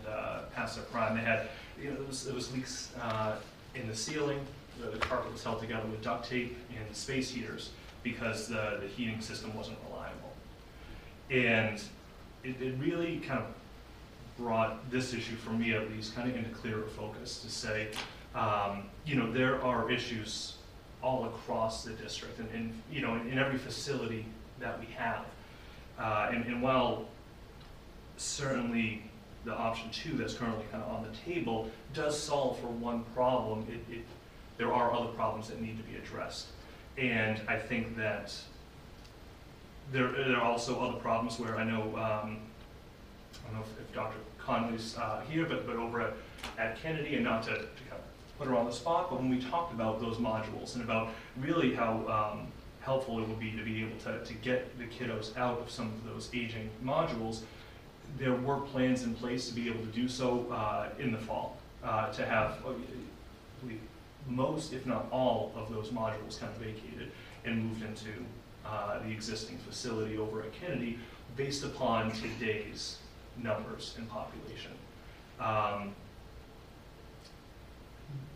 past 0.56 0.76
their 0.76 0.86
prime. 0.86 1.16
They 1.16 1.24
had, 1.24 1.50
you 1.80 1.90
know, 1.90 1.96
there 1.98 2.06
was, 2.06 2.26
there 2.26 2.34
was 2.34 2.52
leaks 2.54 2.92
uh, 3.02 3.36
in 3.76 3.88
the 3.88 3.96
ceiling, 3.96 4.40
the, 4.80 4.88
the 4.88 4.98
carpet 4.98 5.32
was 5.32 5.44
held 5.44 5.60
together 5.60 5.88
with 5.88 6.02
duct 6.02 6.30
tape 6.30 6.58
and 6.78 6.96
space 6.96 7.30
heaters 7.30 7.72
because 8.04 8.48
the, 8.48 8.80
the 8.82 8.88
heating 8.88 9.22
system 9.22 9.56
wasn't 9.56 9.78
reliable. 9.90 10.34
And 11.30 11.82
it, 12.44 12.62
it 12.62 12.76
really 12.80 13.20
kind 13.20 13.40
of 13.40 13.46
brought 14.38 14.90
this 14.90 15.14
issue, 15.14 15.36
for 15.36 15.52
me 15.52 15.74
at 15.74 15.90
least, 15.92 16.16
kind 16.16 16.30
of 16.30 16.36
into 16.36 16.50
clearer 16.52 16.88
focus 16.96 17.40
to 17.40 17.50
say, 17.50 17.90
um, 18.36 18.84
you 19.06 19.16
know, 19.16 19.32
there 19.32 19.62
are 19.64 19.92
issues 19.92 20.56
all 21.02 21.26
across 21.26 21.84
the 21.84 21.92
district 21.92 22.40
and, 22.40 22.50
and 22.54 22.74
you 22.92 23.02
know, 23.02 23.16
in, 23.16 23.30
in 23.30 23.40
every 23.40 23.58
facility 23.58 24.26
that 24.60 24.80
we 24.80 24.86
have. 24.88 25.26
Uh, 25.98 26.30
and, 26.32 26.46
and 26.46 26.62
while 26.62 27.06
certainly 28.18 29.09
the 29.46 29.54
option 29.54 29.90
two 29.92 30.16
that's 30.18 30.34
currently 30.34 30.66
kind 30.72 30.84
of 30.84 30.90
on 30.92 31.04
the 31.04 31.32
table 31.32 31.70
does 31.94 32.20
solve 32.20 32.60
for 32.60 32.68
one 32.68 33.04
problem, 33.16 33.66
it, 33.70 33.94
it, 33.94 34.06
there 34.58 34.72
are 34.74 34.94
other 34.94 35.10
problems 35.10 35.48
that 35.50 35.62
need 35.62 35.78
to 35.78 35.84
be 35.84 35.98
addressed. 35.98 36.48
And 36.98 37.42
I 37.48 37.58
think 37.58 37.96
that 37.96 38.36
there, 39.92 40.12
there 40.12 40.36
are 40.36 40.44
also 40.44 40.80
other 40.82 41.00
problems 41.00 41.40
where 41.40 41.56
I 41.56 41.64
know, 41.64 41.84
um, 41.96 42.40
I 43.34 43.46
don't 43.46 43.54
know 43.54 43.62
if, 43.62 43.80
if 43.80 43.94
Dr. 43.94 44.18
Conley's 44.38 44.98
uh, 44.98 45.22
here, 45.30 45.46
but, 45.46 45.66
but 45.66 45.78
over 45.78 46.02
at, 46.02 46.14
at 46.58 46.82
Kennedy, 46.82 47.16
and 47.16 47.24
not 47.24 47.44
to, 47.44 47.52
to 47.52 47.84
kind 47.90 47.94
of 47.94 48.38
put 48.38 48.48
her 48.48 48.56
on 48.56 48.66
the 48.66 48.72
spot, 48.72 49.10
but 49.10 49.20
when 49.20 49.30
we 49.30 49.40
talked 49.40 49.74
about 49.74 50.02
those 50.02 50.18
modules 50.18 50.76
and 50.76 50.84
about 50.84 51.10
really 51.38 51.74
how 51.74 52.34
um, 52.34 52.48
helpful 52.82 53.20
it 53.20 53.28
would 53.28 53.40
be 53.40 53.52
to 53.52 53.64
be 53.64 53.84
able 53.84 53.98
to, 54.00 54.24
to 54.24 54.34
get 54.36 54.78
the 54.78 54.86
kiddos 54.86 55.36
out 55.38 55.60
of 55.60 55.70
some 55.70 55.88
of 55.88 56.06
those 56.06 56.30
aging 56.34 56.70
modules, 56.84 57.42
there 58.18 58.34
were 58.34 58.58
plans 58.58 59.04
in 59.04 59.14
place 59.14 59.48
to 59.50 59.54
be 59.54 59.68
able 59.70 59.80
to 59.82 59.92
do 59.92 60.08
so 60.08 60.48
uh, 60.52 60.90
in 61.00 61.12
the 61.12 61.18
fall, 61.18 61.58
uh, 61.84 62.12
to 62.12 62.26
have 62.26 62.58
uh, 62.66 62.72
most, 64.28 64.74
if 64.74 64.86
not 64.86 65.06
all, 65.12 65.52
of 65.56 65.72
those 65.74 65.90
modules 65.90 66.40
kind 66.40 66.52
of 66.54 66.62
vacated 66.62 67.12
and 67.46 67.66
moved 67.66 67.84
into 67.84 68.10
uh, 68.66 69.00
the 69.00 69.10
existing 69.12 69.58
facility 69.60 70.18
over 70.18 70.42
at 70.42 70.54
Kennedy 70.54 71.00
based 71.36 71.64
upon 71.64 72.12
today's 72.12 72.98
numbers 73.38 73.96
and 73.98 74.10
population. 74.10 74.72
Um, 75.40 75.94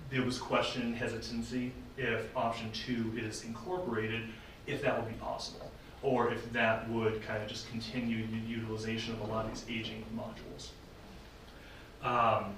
there 0.09 0.23
was 0.23 0.37
question 0.37 0.93
hesitancy 0.93 1.71
if 1.97 2.35
option 2.35 2.71
two 2.71 3.13
is 3.17 3.43
incorporated, 3.43 4.23
if 4.67 4.81
that 4.83 4.97
would 4.97 5.11
be 5.11 5.17
possible, 5.19 5.71
or 6.03 6.31
if 6.31 6.51
that 6.51 6.87
would 6.89 7.23
kind 7.23 7.41
of 7.41 7.47
just 7.47 7.69
continue 7.71 8.27
the 8.27 8.37
utilization 8.37 9.13
of 9.13 9.21
a 9.21 9.25
lot 9.25 9.45
of 9.45 9.51
these 9.51 9.65
aging 9.69 10.03
modules. 10.15 10.69
Um, 12.05 12.53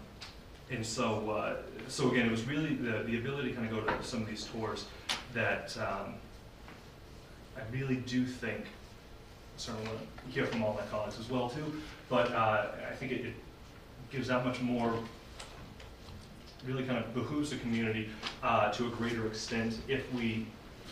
and 0.71 0.83
so, 0.83 1.29
uh, 1.29 1.55
so 1.87 2.09
again, 2.09 2.25
it 2.25 2.31
was 2.31 2.43
really 2.45 2.73
the, 2.73 3.03
the 3.03 3.17
ability 3.17 3.49
to 3.49 3.55
kind 3.55 3.71
of 3.71 3.85
go 3.85 3.93
to 3.93 4.03
some 4.03 4.23
of 4.23 4.27
these 4.27 4.45
tours 4.45 4.85
that 5.33 5.77
um, 5.77 6.15
I 7.55 7.61
really 7.71 7.97
do 7.97 8.25
think, 8.25 8.65
certainly 9.57 9.87
want 9.87 9.99
to 9.99 10.31
hear 10.31 10.45
from 10.47 10.63
all 10.63 10.73
my 10.73 10.85
colleagues 10.89 11.19
as 11.19 11.29
well 11.29 11.49
too, 11.49 11.81
but 12.09 12.31
uh, 12.31 12.65
I 12.89 12.95
think 12.95 13.11
it, 13.11 13.25
it 13.25 13.33
gives 14.11 14.27
that 14.29 14.43
much 14.43 14.59
more, 14.59 14.93
really 16.65 16.83
kind 16.83 16.97
of 16.97 17.13
behooves 17.13 17.51
the 17.51 17.57
community 17.57 18.09
uh, 18.41 18.71
to 18.71 18.87
a 18.87 18.89
greater 18.89 19.27
extent 19.27 19.77
if 19.87 20.11
we 20.13 20.47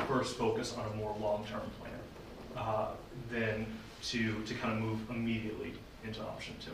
first 0.07 0.37
focus 0.37 0.75
on 0.77 0.85
a 0.91 0.95
more 0.95 1.15
long-term 1.19 1.61
plan 1.79 1.82
uh, 2.55 2.87
than 3.31 3.65
to, 4.03 4.41
to 4.43 4.53
kind 4.55 4.73
of 4.73 4.79
move 4.79 4.99
immediately 5.09 5.73
into 6.05 6.21
option 6.21 6.55
two. 6.63 6.71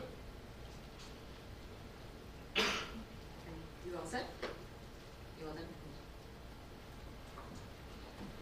You 2.56 3.96
all 3.96 4.04
set? 4.04 4.26
You 5.40 5.46
all 5.48 5.54
done? 5.54 5.64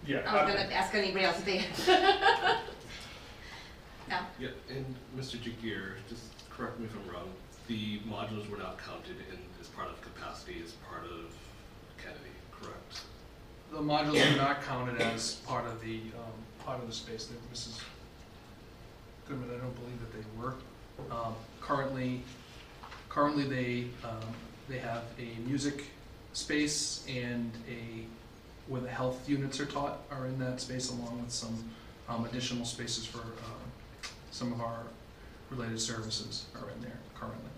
Yeah. 0.06 0.22
I 0.26 0.44
was 0.44 0.54
gonna 0.54 0.72
ask 0.72 0.94
anybody 0.94 1.24
else 1.24 1.38
if 1.38 1.44
they. 1.44 1.64
No? 4.08 4.20
Yeah, 4.38 4.48
and 4.70 4.94
Mr. 5.18 5.36
Giguere, 5.36 5.96
just 6.08 6.22
correct 6.48 6.78
me 6.78 6.86
if 6.86 6.92
I'm 6.96 7.12
wrong, 7.12 7.28
the 7.66 7.98
modules 8.00 8.48
were 8.48 8.56
not 8.56 8.78
counted 8.78 9.16
in 9.30 9.38
as 9.60 9.68
part 9.68 9.90
of 9.90 10.00
capacity 10.00 10.62
as 10.64 10.72
part 10.88 11.04
of 11.04 11.34
Kennedy, 12.02 12.32
correct? 12.50 13.02
The 13.70 13.78
modules 13.78 14.30
were 14.32 14.36
not 14.38 14.62
counted 14.62 15.00
as 15.02 15.34
part 15.46 15.66
of 15.66 15.80
the, 15.82 15.96
um, 16.16 16.32
part 16.68 16.82
of 16.82 16.86
the 16.86 16.94
space 16.94 17.24
that 17.24 17.50
Mrs. 17.50 17.80
Goodman, 19.26 19.48
I 19.48 19.56
don't 19.56 19.74
believe 19.74 19.98
that 20.00 20.12
they 20.12 20.24
were. 20.38 20.52
Um, 21.10 21.34
currently, 21.62 22.20
currently 23.08 23.44
they, 23.44 23.86
um, 24.06 24.28
they 24.68 24.76
have 24.76 25.04
a 25.18 25.40
music 25.48 25.86
space 26.34 27.06
and 27.08 27.50
a, 27.66 28.04
where 28.70 28.82
the 28.82 28.90
health 28.90 29.26
units 29.26 29.58
are 29.60 29.64
taught 29.64 30.00
are 30.10 30.26
in 30.26 30.38
that 30.40 30.60
space 30.60 30.90
along 30.90 31.22
with 31.22 31.32
some, 31.32 31.70
um, 32.06 32.26
additional 32.26 32.66
spaces 32.66 33.06
for, 33.06 33.20
um, 33.20 33.68
some 34.30 34.52
of 34.52 34.60
our 34.60 34.82
related 35.48 35.80
services 35.80 36.44
are 36.54 36.68
in 36.68 36.82
there 36.82 36.98
currently. 37.14 37.50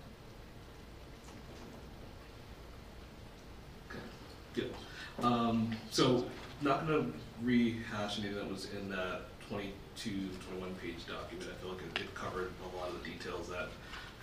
Um, 5.21 5.75
so, 5.91 6.25
not 6.61 6.87
gonna 6.87 7.07
rehash 7.43 8.19
anything 8.19 8.35
that 8.35 8.49
was 8.49 8.67
in 8.79 8.89
that 8.89 9.21
22, 9.49 10.29
21 10.49 10.75
page 10.75 11.05
document. 11.07 11.49
I 11.51 11.61
feel 11.61 11.73
like 11.73 11.81
it, 11.95 12.01
it 12.01 12.15
covered 12.15 12.51
a 12.63 12.77
lot 12.77 12.89
of 12.89 13.03
the 13.03 13.09
details 13.09 13.49
that 13.49 13.69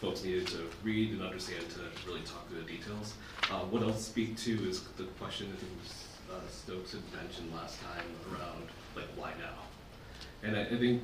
folks 0.00 0.24
needed 0.24 0.46
to 0.46 0.68
read 0.82 1.10
and 1.12 1.22
understand 1.22 1.64
to 1.70 2.08
really 2.08 2.20
talk 2.20 2.48
through 2.48 2.62
the 2.62 2.66
details. 2.66 3.14
Uh, 3.50 3.60
what 3.70 3.82
I'll 3.82 3.92
speak 3.92 4.36
to 4.38 4.68
is 4.68 4.82
the 4.96 5.04
question 5.18 5.48
was, 5.50 6.06
uh, 6.30 6.48
Stokes 6.50 6.92
had 6.92 7.02
mentioned 7.12 7.52
last 7.54 7.78
time 7.82 8.04
around 8.32 8.64
like 8.94 9.06
why 9.16 9.32
now? 9.38 9.66
And 10.42 10.56
I, 10.56 10.62
I 10.62 10.78
think 10.78 11.02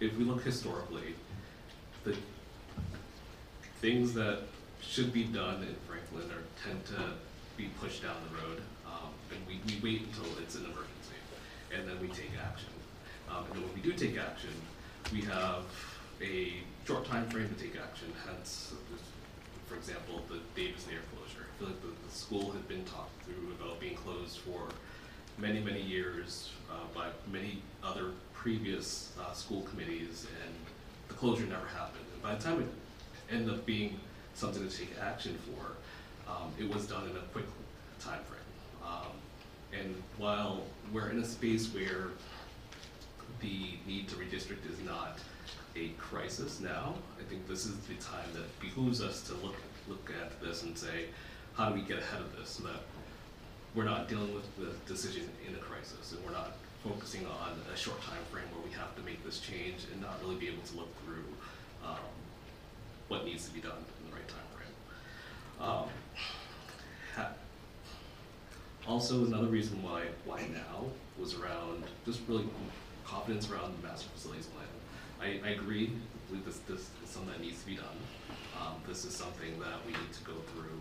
if 0.00 0.16
we 0.16 0.24
look 0.24 0.42
historically, 0.44 1.14
the 2.04 2.16
things 3.80 4.14
that 4.14 4.40
should 4.80 5.12
be 5.12 5.24
done 5.24 5.62
in 5.62 5.74
Franklin 5.88 6.30
are 6.30 6.44
tend 6.66 6.84
to 6.86 7.14
be 7.56 7.68
pushed 7.80 8.02
down 8.02 8.16
the 8.30 8.46
road, 8.46 8.62
um, 8.86 9.10
and 9.30 9.40
we, 9.46 9.60
we 9.66 9.80
wait 9.82 10.02
until 10.02 10.30
it's 10.42 10.54
an 10.54 10.64
emergency, 10.64 10.93
and 11.76 11.88
then 11.88 12.00
we 12.00 12.08
take 12.08 12.30
action. 12.42 12.68
Um, 13.28 13.44
and 13.46 13.54
then 13.54 13.62
when 13.64 13.74
we 13.74 13.80
do 13.80 13.92
take 13.92 14.18
action, 14.18 14.50
we 15.12 15.22
have 15.22 15.62
a 16.22 16.54
short 16.86 17.04
time 17.06 17.28
frame 17.28 17.48
to 17.48 17.62
take 17.62 17.76
action, 17.76 18.12
hence, 18.26 18.72
for 19.66 19.76
example, 19.76 20.22
the 20.28 20.38
Davis 20.54 20.84
Thayer 20.84 21.00
closure. 21.14 21.46
I 21.48 21.58
feel 21.58 21.68
like 21.68 21.80
the, 21.82 21.88
the 22.06 22.14
school 22.14 22.52
had 22.52 22.66
been 22.68 22.84
talked 22.84 23.22
through 23.24 23.52
about 23.60 23.80
being 23.80 23.96
closed 23.96 24.38
for 24.38 24.68
many, 25.38 25.60
many 25.60 25.80
years 25.82 26.50
uh, 26.70 26.74
by 26.94 27.06
many 27.32 27.62
other 27.82 28.10
previous 28.32 29.12
uh, 29.20 29.32
school 29.32 29.62
committees, 29.62 30.26
and 30.44 30.54
the 31.08 31.14
closure 31.14 31.46
never 31.46 31.66
happened. 31.66 32.04
And 32.12 32.22
by 32.22 32.34
the 32.34 32.42
time 32.42 32.60
it 32.60 33.34
ended 33.34 33.50
up 33.50 33.64
being 33.66 33.98
something 34.34 34.66
to 34.68 34.76
take 34.76 34.90
action 35.00 35.38
for, 35.46 36.30
um, 36.30 36.52
it 36.58 36.72
was 36.72 36.86
done 36.86 37.08
in 37.08 37.16
a 37.16 37.24
quick 37.32 37.46
time 38.00 38.20
frame. 38.24 38.40
Um, 38.84 39.12
and 39.80 39.94
while 40.18 40.62
we're 40.92 41.08
in 41.10 41.18
a 41.18 41.24
space 41.24 41.66
where 41.68 42.08
the 43.40 43.74
need 43.86 44.08
to 44.08 44.16
redistrict 44.16 44.70
is 44.70 44.80
not 44.84 45.18
a 45.76 45.88
crisis 45.98 46.60
now, 46.60 46.94
I 47.20 47.24
think 47.24 47.46
this 47.48 47.66
is 47.66 47.76
the 47.80 47.94
time 47.94 48.28
that 48.34 48.60
behooves 48.60 49.00
us 49.00 49.22
to 49.22 49.34
look 49.34 49.56
look 49.88 50.10
at 50.22 50.40
this 50.40 50.62
and 50.62 50.76
say, 50.76 51.06
how 51.54 51.68
do 51.68 51.74
we 51.74 51.82
get 51.82 51.98
ahead 51.98 52.20
of 52.20 52.34
this 52.36 52.50
so 52.50 52.62
that 52.64 52.80
we're 53.74 53.84
not 53.84 54.08
dealing 54.08 54.34
with 54.34 54.56
the 54.56 54.72
decision 54.90 55.28
in 55.46 55.54
a 55.54 55.58
crisis 55.58 56.12
and 56.12 56.24
we're 56.24 56.32
not 56.32 56.52
focusing 56.82 57.26
on 57.26 57.60
a 57.72 57.76
short 57.76 58.00
time 58.02 58.22
frame 58.30 58.44
where 58.52 58.64
we 58.64 58.70
have 58.72 58.94
to 58.96 59.02
make 59.02 59.22
this 59.24 59.40
change 59.40 59.84
and 59.92 60.00
not 60.00 60.20
really 60.22 60.36
be 60.36 60.48
able 60.48 60.62
to 60.62 60.76
look 60.76 60.88
through 61.04 61.24
um, 61.84 61.98
what 63.08 63.24
needs 63.24 63.46
to 63.46 63.52
be 63.52 63.60
done 63.60 63.72
in 64.00 64.10
the 64.10 64.16
right 64.16 64.28
time 64.28 64.48
frame. 64.54 65.68
Um, 65.68 65.88
also, 68.86 69.24
another 69.24 69.46
reason 69.46 69.82
why 69.82 70.02
why 70.24 70.42
now 70.52 70.84
was 71.18 71.34
around 71.34 71.84
just 72.04 72.20
really 72.28 72.44
confidence 73.04 73.50
around 73.50 73.74
the 73.80 73.86
master 73.86 74.08
facilities 74.14 74.46
plan. 74.46 74.66
I, 75.20 75.46
I 75.46 75.52
agree 75.52 75.92
with 76.30 76.44
this, 76.44 76.58
this 76.68 76.80
is 76.80 77.10
something 77.10 77.32
that 77.32 77.40
needs 77.40 77.60
to 77.60 77.66
be 77.66 77.76
done. 77.76 77.98
Um, 78.60 78.74
this 78.86 79.04
is 79.04 79.14
something 79.14 79.58
that 79.60 79.84
we 79.86 79.92
need 79.92 80.12
to 80.12 80.24
go 80.24 80.32
through. 80.52 80.80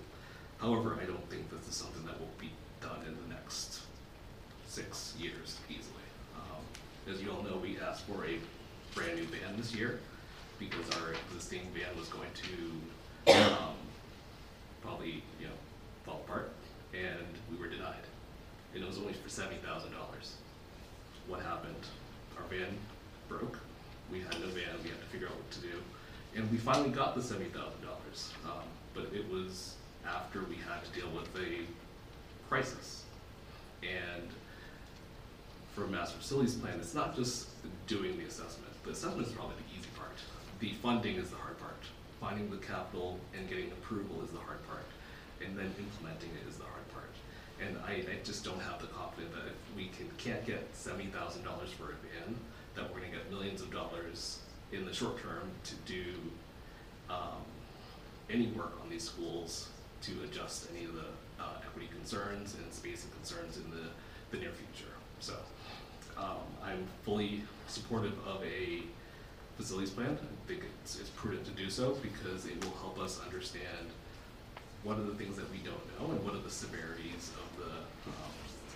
However, 0.58 0.98
I 1.02 1.06
don't 1.06 1.30
think 1.30 1.50
this 1.52 1.68
is 1.68 1.76
something 1.76 2.06
that 2.06 2.20
will 2.20 2.34
be 2.40 2.50
done 2.82 3.00
in 3.06 3.16
the 3.28 3.34
next 3.34 3.82
six 4.68 5.14
years 5.20 5.60
easily. 5.70 6.08
Um, 6.36 7.14
as 7.14 7.22
you 7.22 7.32
all 7.32 7.44
know, 7.44 7.58
we 7.58 7.78
asked 7.80 8.06
for 8.06 8.26
a 8.26 8.40
brand 8.96 9.16
new 9.16 9.26
van 9.26 9.56
this 9.58 9.74
year 9.76 10.00
because 10.60 10.90
our 11.02 11.14
existing 11.14 11.62
van 11.74 11.98
was 11.98 12.08
going 12.08 12.30
to, 12.34 13.34
um, 13.34 13.76
probably, 14.82 15.24
you 15.40 15.48
know, 15.48 15.54
fall 16.06 16.22
apart, 16.26 16.52
and 16.94 17.28
we 17.52 17.58
were 17.58 17.68
denied. 17.68 18.06
And 18.74 18.84
it 18.84 18.88
was 18.88 18.98
only 18.98 19.14
for 19.14 19.30
seventy 19.30 19.58
thousand 19.58 19.92
dollars. 19.92 20.36
What 21.28 21.42
happened? 21.42 21.84
Our 22.38 22.44
van 22.50 22.78
broke, 23.30 23.60
we 24.12 24.20
had 24.20 24.34
no 24.40 24.48
van, 24.48 24.76
we 24.84 24.90
had 24.90 25.00
to 25.00 25.08
figure 25.12 25.28
out 25.28 25.36
what 25.36 25.52
to 25.52 25.60
do, 25.60 25.82
and 26.36 26.50
we 26.52 26.58
finally 26.58 26.90
got 26.90 27.16
the 27.16 27.22
seventy 27.22 27.50
thousand 27.50 27.82
dollars. 27.82 28.34
Um, 28.46 28.68
but 28.94 29.06
it 29.14 29.30
was 29.32 29.76
after 30.06 30.42
we 30.44 30.56
had 30.56 30.84
to 30.84 31.00
deal 31.00 31.10
with 31.10 31.30
a 31.42 31.62
crisis. 32.50 33.04
And 33.84 34.30
for 35.74 35.88
master 35.88 36.18
facilities 36.18 36.56
plan, 36.56 36.76
it's 36.80 36.94
not 36.94 37.16
just 37.16 37.50
doing 37.88 38.18
the 38.18 38.26
assessment. 38.26 38.72
The 38.86 38.92
assessment 38.92 39.28
is 39.28 39.34
probably 39.34 39.56
the 39.56 39.80
easy 39.80 39.90
part. 39.98 40.16
The 40.60 40.74
funding 40.82 41.16
is 41.16 41.30
the 41.32 41.38
hard 41.38 41.58
part. 41.60 41.82
Finding 42.22 42.50
the 42.50 42.58
capital 42.58 43.20
and 43.38 43.50
getting 43.50 43.72
approval 43.72 44.24
is 44.24 44.30
the 44.32 44.40
hard 44.40 44.66
part. 44.68 44.86
And 45.44 45.58
then 45.58 45.74
implementing 45.78 46.30
it 46.42 46.48
is 46.48 46.58
the 46.58 46.64
hard 46.64 46.76
part. 46.76 46.83
And 47.66 47.78
I, 47.88 47.92
I 47.94 48.18
just 48.24 48.44
don't 48.44 48.60
have 48.62 48.82
the 48.82 48.88
confidence 48.88 49.34
that 49.36 49.46
if 49.48 49.76
we 49.76 49.90
can, 49.98 50.10
can't 50.18 50.46
get 50.46 50.68
seventy 50.74 51.06
thousand 51.08 51.44
dollars 51.44 51.72
for 51.72 51.86
a 51.86 51.96
van, 52.04 52.36
that 52.76 52.94
we're 52.94 53.00
gonna 53.00 53.12
get 53.12 53.30
millions 53.32 53.62
of 53.62 53.72
dollars 53.72 54.40
in 54.72 54.86
the 54.86 54.94
short 54.94 55.22
term 55.22 55.50
to 55.64 55.76
do, 55.86 56.04
um, 57.10 57.44
any 58.30 58.48
work 58.48 58.74
on 58.82 58.90
these 58.90 59.04
schools 59.04 59.70
to 60.02 60.12
adjust 60.24 60.68
any 60.76 60.86
of 60.86 60.94
the, 60.96 61.06
uh, 61.40 61.58
equity 61.66 61.88
concerns 61.96 62.56
and 62.56 62.74
spacing 62.74 63.12
concerns 63.12 63.58
in 63.58 63.70
the, 63.72 63.88
the 64.32 64.38
near 64.38 64.52
future. 64.52 64.92
So, 65.20 65.36
um, 66.18 66.44
I'm 66.64 66.86
fully 67.06 67.44
supportive 67.68 68.14
of 68.28 68.44
a 68.44 68.84
facilities 69.58 69.92
plan. 69.92 70.18
I 70.22 70.48
think 70.48 70.64
it's, 70.84 71.00
it's 71.00 71.10
prudent 71.10 71.46
to 71.46 71.52
do 71.52 71.70
so 71.70 71.98
because 72.02 72.46
it 72.46 72.64
will 72.64 72.76
help 72.78 73.00
us 73.00 73.20
understand 73.24 73.88
what 74.84 74.98
are 75.00 75.04
the 75.04 75.16
things 75.16 75.38
that 75.38 75.50
we 75.52 75.58
don't 75.60 75.80
know 76.00 76.12
and 76.12 76.24
what 76.26 76.36
are 76.36 76.42
the 76.44 76.50
severities 76.50 77.32
of 77.40 77.48
the, 77.58 77.72
um, 78.12 78.32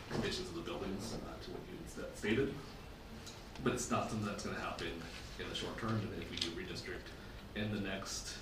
conditions 0.10 0.48
of 0.50 0.56
the 0.56 0.62
buildings, 0.62 1.16
uh, 1.28 1.44
to 1.44 1.52
what 1.52 1.60
you 1.68 1.76
sta- 1.88 2.08
stated. 2.16 2.54
But 3.64 3.74
it's 3.74 3.92
not 3.92 4.10
something 4.10 4.26
that's 4.26 4.46
gonna 4.46 4.60
happen 4.60 4.88
in 5.40 5.50
the 5.50 5.56
short 5.56 5.78
term, 5.78 6.00
and 6.14 6.24
if 6.24 6.32
we 6.32 6.38
do 6.38 6.50
redistrict 6.52 7.12
in 7.56 7.74
the 7.74 7.82
next 7.82 8.36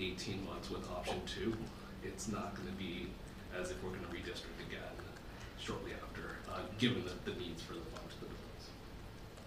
eighteen 0.00 0.44
months 0.44 0.68
with 0.70 0.88
option 0.90 1.20
two, 1.26 1.56
it's 2.04 2.28
not 2.28 2.54
gonna 2.54 2.76
be 2.78 3.08
as 3.58 3.70
if 3.70 3.82
we're 3.82 3.90
gonna 3.90 4.06
redistrict 4.12 4.60
again 4.66 4.82
shortly 5.58 5.92
after, 5.94 6.36
uh, 6.52 6.60
given 6.78 7.04
the, 7.04 7.30
the 7.30 7.36
needs 7.38 7.62
for 7.62 7.72
the 7.74 7.80
funds 7.80 8.14
of 8.14 8.20
the 8.20 8.26
buildings. 8.26 8.68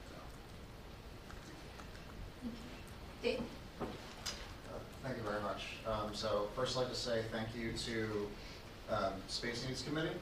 So. 0.09 0.15
Thank 5.03 5.17
you 5.17 5.23
very 5.23 5.41
much. 5.41 5.63
Um, 5.87 6.13
So 6.13 6.47
first, 6.55 6.77
I'd 6.77 6.81
like 6.81 6.89
to 6.89 6.95
say 6.95 7.23
thank 7.31 7.47
you 7.55 7.73
to 7.73 8.27
um, 8.91 9.13
Space 9.27 9.65
Needs 9.67 9.81
Committee, 9.81 10.15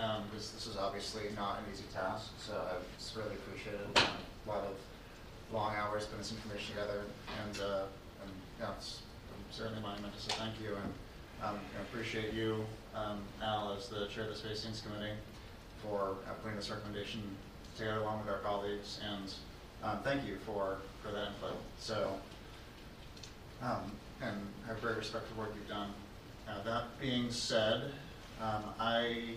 um, 0.00 0.24
because 0.30 0.52
this 0.52 0.66
is 0.66 0.76
obviously 0.76 1.22
not 1.36 1.58
an 1.58 1.64
easy 1.72 1.84
task, 1.94 2.32
so 2.38 2.52
I've 2.52 3.16
really 3.16 3.34
appreciate 3.34 3.74
it. 3.76 3.98
Um, 3.98 4.08
A 4.46 4.48
lot 4.48 4.64
of 4.64 4.76
long 5.52 5.74
hours 5.74 6.04
putting 6.04 6.18
this 6.18 6.32
information 6.32 6.74
together, 6.74 7.02
and, 7.44 7.60
uh, 7.60 7.84
and, 8.22 8.32
yeah, 8.60 8.72
it's 8.76 9.00
certainly 9.50 9.80
to 10.12 10.20
say 10.20 10.34
thank 10.36 10.60
you, 10.60 10.74
and 10.74 10.92
um, 11.42 11.58
I 11.78 11.82
appreciate 11.82 12.34
you, 12.34 12.66
um, 12.94 13.20
Al, 13.42 13.72
as 13.72 13.88
the 13.88 14.06
chair 14.06 14.24
of 14.24 14.30
the 14.30 14.36
Space 14.36 14.66
Needs 14.66 14.82
Committee, 14.82 15.14
for 15.82 16.16
putting 16.42 16.56
this 16.56 16.68
recommendation 16.70 17.22
together 17.76 18.00
along 18.00 18.20
with 18.20 18.28
our 18.28 18.40
colleagues, 18.40 19.00
and 19.08 19.32
um, 19.82 20.02
thank 20.02 20.26
you 20.26 20.36
for, 20.44 20.78
for 21.02 21.10
that 21.12 21.28
input. 21.28 21.56
So, 21.78 22.18
um, 23.62 23.92
and 24.22 24.36
I 24.64 24.68
have 24.68 24.80
great 24.80 24.96
respect 24.96 25.26
for 25.28 25.40
work 25.40 25.52
you've 25.54 25.68
done. 25.68 25.90
Now, 26.46 26.62
that 26.64 27.00
being 27.00 27.30
said, 27.30 27.92
um, 28.40 28.64
I, 28.78 29.34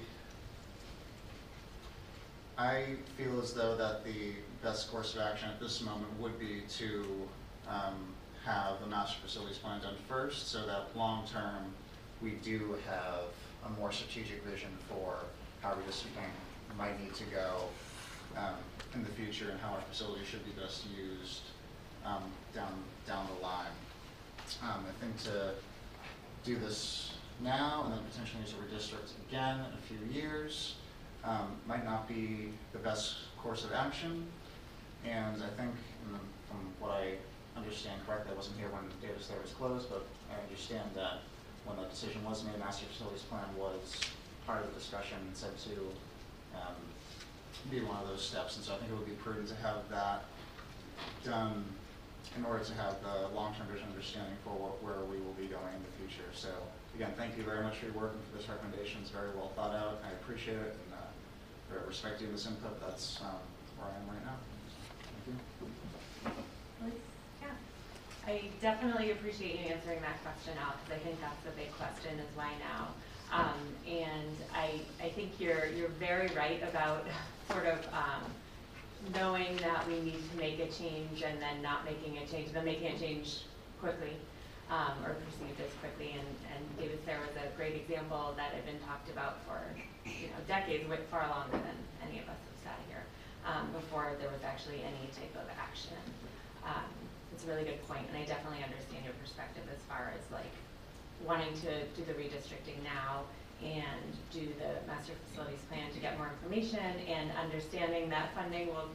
I 2.57 2.95
feel 3.17 3.39
as 3.41 3.53
though 3.53 3.75
that 3.77 4.05
the 4.05 4.33
best 4.61 4.91
course 4.91 5.15
of 5.15 5.21
action 5.21 5.49
at 5.49 5.59
this 5.59 5.81
moment 5.81 6.19
would 6.19 6.37
be 6.39 6.63
to, 6.77 7.05
um, 7.67 7.95
have 8.45 8.79
the 8.79 8.87
master 8.87 9.17
facilities 9.21 9.57
plan 9.57 9.81
done 9.81 9.95
first, 10.07 10.47
so 10.47 10.65
that 10.65 10.95
long-term, 10.95 11.73
we 12.21 12.31
do 12.31 12.77
have 12.87 13.25
a 13.65 13.69
more 13.79 13.91
strategic 13.91 14.43
vision 14.43 14.69
for 14.87 15.17
how 15.61 15.71
redistricting 15.71 16.29
might 16.77 16.99
need 17.03 17.13
to 17.13 17.25
go, 17.25 17.63
um, 18.37 18.55
in 18.93 19.03
the 19.03 19.09
future 19.09 19.49
and 19.49 19.59
how 19.59 19.69
our 19.69 19.81
facilities 19.81 20.25
should 20.25 20.43
be 20.45 20.51
best 20.59 20.85
used, 20.97 21.41
um, 22.05 22.23
down, 22.55 22.71
down 23.05 23.27
the 23.35 23.43
line. 23.43 23.67
Um, 24.63 24.83
I 24.87 25.03
think 25.03 25.17
to 25.23 25.53
do 26.43 26.57
this 26.57 27.13
now 27.41 27.83
and 27.83 27.93
then 27.93 27.99
potentially 28.09 28.41
use 28.41 28.53
a 28.53 28.55
redistrict 28.55 29.11
again 29.27 29.59
in 29.59 29.73
a 29.73 29.81
few 29.87 30.21
years, 30.21 30.75
um, 31.23 31.55
might 31.67 31.85
not 31.85 32.07
be 32.07 32.51
the 32.73 32.79
best 32.79 33.15
course 33.37 33.63
of 33.63 33.71
action. 33.73 34.25
And 35.05 35.41
I 35.43 35.49
think, 35.61 35.71
from 36.49 36.59
what 36.79 36.91
I 36.91 37.13
understand 37.55 38.01
correctly, 38.05 38.31
I 38.33 38.35
wasn't 38.35 38.57
here 38.57 38.69
when 38.69 38.83
Davis 39.01 39.27
Thayer 39.27 39.41
was 39.41 39.51
closed, 39.51 39.89
but 39.89 40.05
I 40.31 40.41
understand 40.43 40.89
that 40.95 41.19
when 41.65 41.77
the 41.77 41.83
decision 41.83 42.23
was 42.25 42.43
made, 42.43 42.57
master 42.59 42.85
facilities 42.91 43.21
plan 43.23 43.45
was 43.57 44.01
part 44.45 44.63
of 44.63 44.73
the 44.73 44.79
discussion 44.79 45.17
and 45.27 45.35
said 45.35 45.57
to, 45.59 45.71
um, 46.55 46.75
be 47.69 47.81
one 47.81 47.97
of 47.97 48.07
those 48.07 48.25
steps. 48.25 48.55
And 48.55 48.65
so 48.65 48.73
I 48.73 48.77
think 48.77 48.91
it 48.91 48.97
would 48.97 49.05
be 49.05 49.13
prudent 49.13 49.47
to 49.49 49.55
have 49.55 49.87
that 49.89 50.25
done 51.23 51.63
in 52.37 52.45
order 52.45 52.63
to 52.63 52.73
have 52.75 53.01
the 53.01 53.27
long-term 53.35 53.67
vision 53.67 53.87
understanding 53.89 54.35
for 54.43 54.53
what, 54.53 54.81
where 54.83 55.01
we 55.09 55.17
will 55.17 55.33
be 55.33 55.47
going 55.47 55.73
in 55.73 55.81
the 55.81 55.93
future. 55.97 56.29
So 56.33 56.49
again, 56.95 57.13
thank 57.17 57.37
you 57.37 57.43
very 57.43 57.63
much 57.63 57.77
for 57.77 57.85
your 57.85 57.95
work 57.95 58.13
and 58.13 58.23
for 58.29 58.37
this 58.37 58.47
recommendation. 58.49 59.01
It's 59.01 59.11
very 59.11 59.29
well 59.35 59.51
thought 59.55 59.75
out. 59.75 60.01
I 60.05 60.11
appreciate 60.21 60.57
it 60.57 60.77
and 60.77 60.93
uh, 60.93 61.09
very 61.69 61.87
respect 61.87 62.21
you 62.21 62.27
in 62.27 62.33
this 62.33 62.45
input. 62.45 62.79
That's 62.81 63.19
um, 63.21 63.41
where 63.77 63.89
I 63.89 63.95
am 63.97 64.05
right 64.07 64.25
now. 64.25 64.37
Thank 66.79 66.93
you. 66.93 67.01
Yeah. 67.41 67.47
I 68.27 68.43
definitely 68.61 69.11
appreciate 69.11 69.59
you 69.59 69.73
answering 69.73 70.01
that 70.01 70.21
question 70.23 70.53
out, 70.61 70.77
because 70.85 71.01
I 71.01 71.03
think 71.03 71.21
that's 71.21 71.41
the 71.43 71.51
big 71.57 71.71
question 71.73 72.19
is 72.19 72.29
why 72.35 72.53
now? 72.59 72.93
Um, 73.31 73.61
and 73.87 74.35
I, 74.55 74.81
I 75.03 75.09
think 75.09 75.39
you're, 75.39 75.67
you're 75.67 75.93
very 75.99 76.29
right 76.35 76.61
about 76.63 77.05
sort 77.51 77.65
of, 77.65 77.85
um, 77.93 78.25
knowing 79.15 79.55
that 79.57 79.87
we 79.87 79.99
need 80.01 80.19
to 80.31 80.37
make 80.37 80.59
a 80.59 80.67
change 80.67 81.23
and 81.23 81.41
then 81.41 81.61
not 81.61 81.85
making 81.85 82.17
a 82.17 82.25
change, 82.27 82.51
then 82.51 82.65
making 82.65 82.87
a 82.87 82.99
change 82.99 83.43
quickly, 83.79 84.15
um, 84.69 84.93
or 85.05 85.15
perceived 85.25 85.59
as 85.61 85.71
quickly. 85.79 86.15
And, 86.19 86.27
and 86.51 86.61
Davis 86.77 86.99
Thayer 87.05 87.19
was 87.19 87.35
a 87.39 87.47
great 87.55 87.75
example 87.75 88.33
that 88.35 88.51
had 88.51 88.65
been 88.65 88.79
talked 88.83 89.09
about 89.09 89.39
for, 89.47 89.59
you 90.05 90.27
know, 90.27 90.41
decades, 90.47 90.83
far 91.09 91.27
longer 91.29 91.57
than 91.57 91.77
any 92.03 92.19
of 92.19 92.27
us 92.27 92.37
have 92.37 92.59
sat 92.75 92.79
here, 92.91 93.03
um, 93.47 93.71
before 93.71 94.13
there 94.19 94.29
was 94.29 94.43
actually 94.43 94.83
any 94.83 95.09
type 95.15 95.33
of 95.35 95.47
action. 95.57 95.97
Um, 96.63 96.91
it's 97.31 97.45
a 97.45 97.47
really 97.47 97.63
good 97.63 97.81
point, 97.87 98.03
and 98.11 98.17
I 98.17 98.25
definitely 98.27 98.63
understand 98.63 99.05
your 99.05 99.15
perspective 99.23 99.63
as 99.71 99.79
far 99.87 100.11
as 100.11 100.21
like 100.31 100.51
wanting 101.25 101.53
to 101.63 101.87
do 101.95 102.03
the 102.03 102.13
redistricting 102.13 102.83
now 102.83 103.23
and 103.63 104.15
do 104.31 104.47
the 104.59 104.87
master 104.87 105.13
facilities 105.27 105.59
plan 105.69 105.91
to 105.91 105.99
get 105.99 106.17
more 106.17 106.29
information 106.41 106.79
and 106.79 107.31
understanding 107.37 108.09
that 108.09 108.33
funding 108.35 108.67
will 108.67 108.89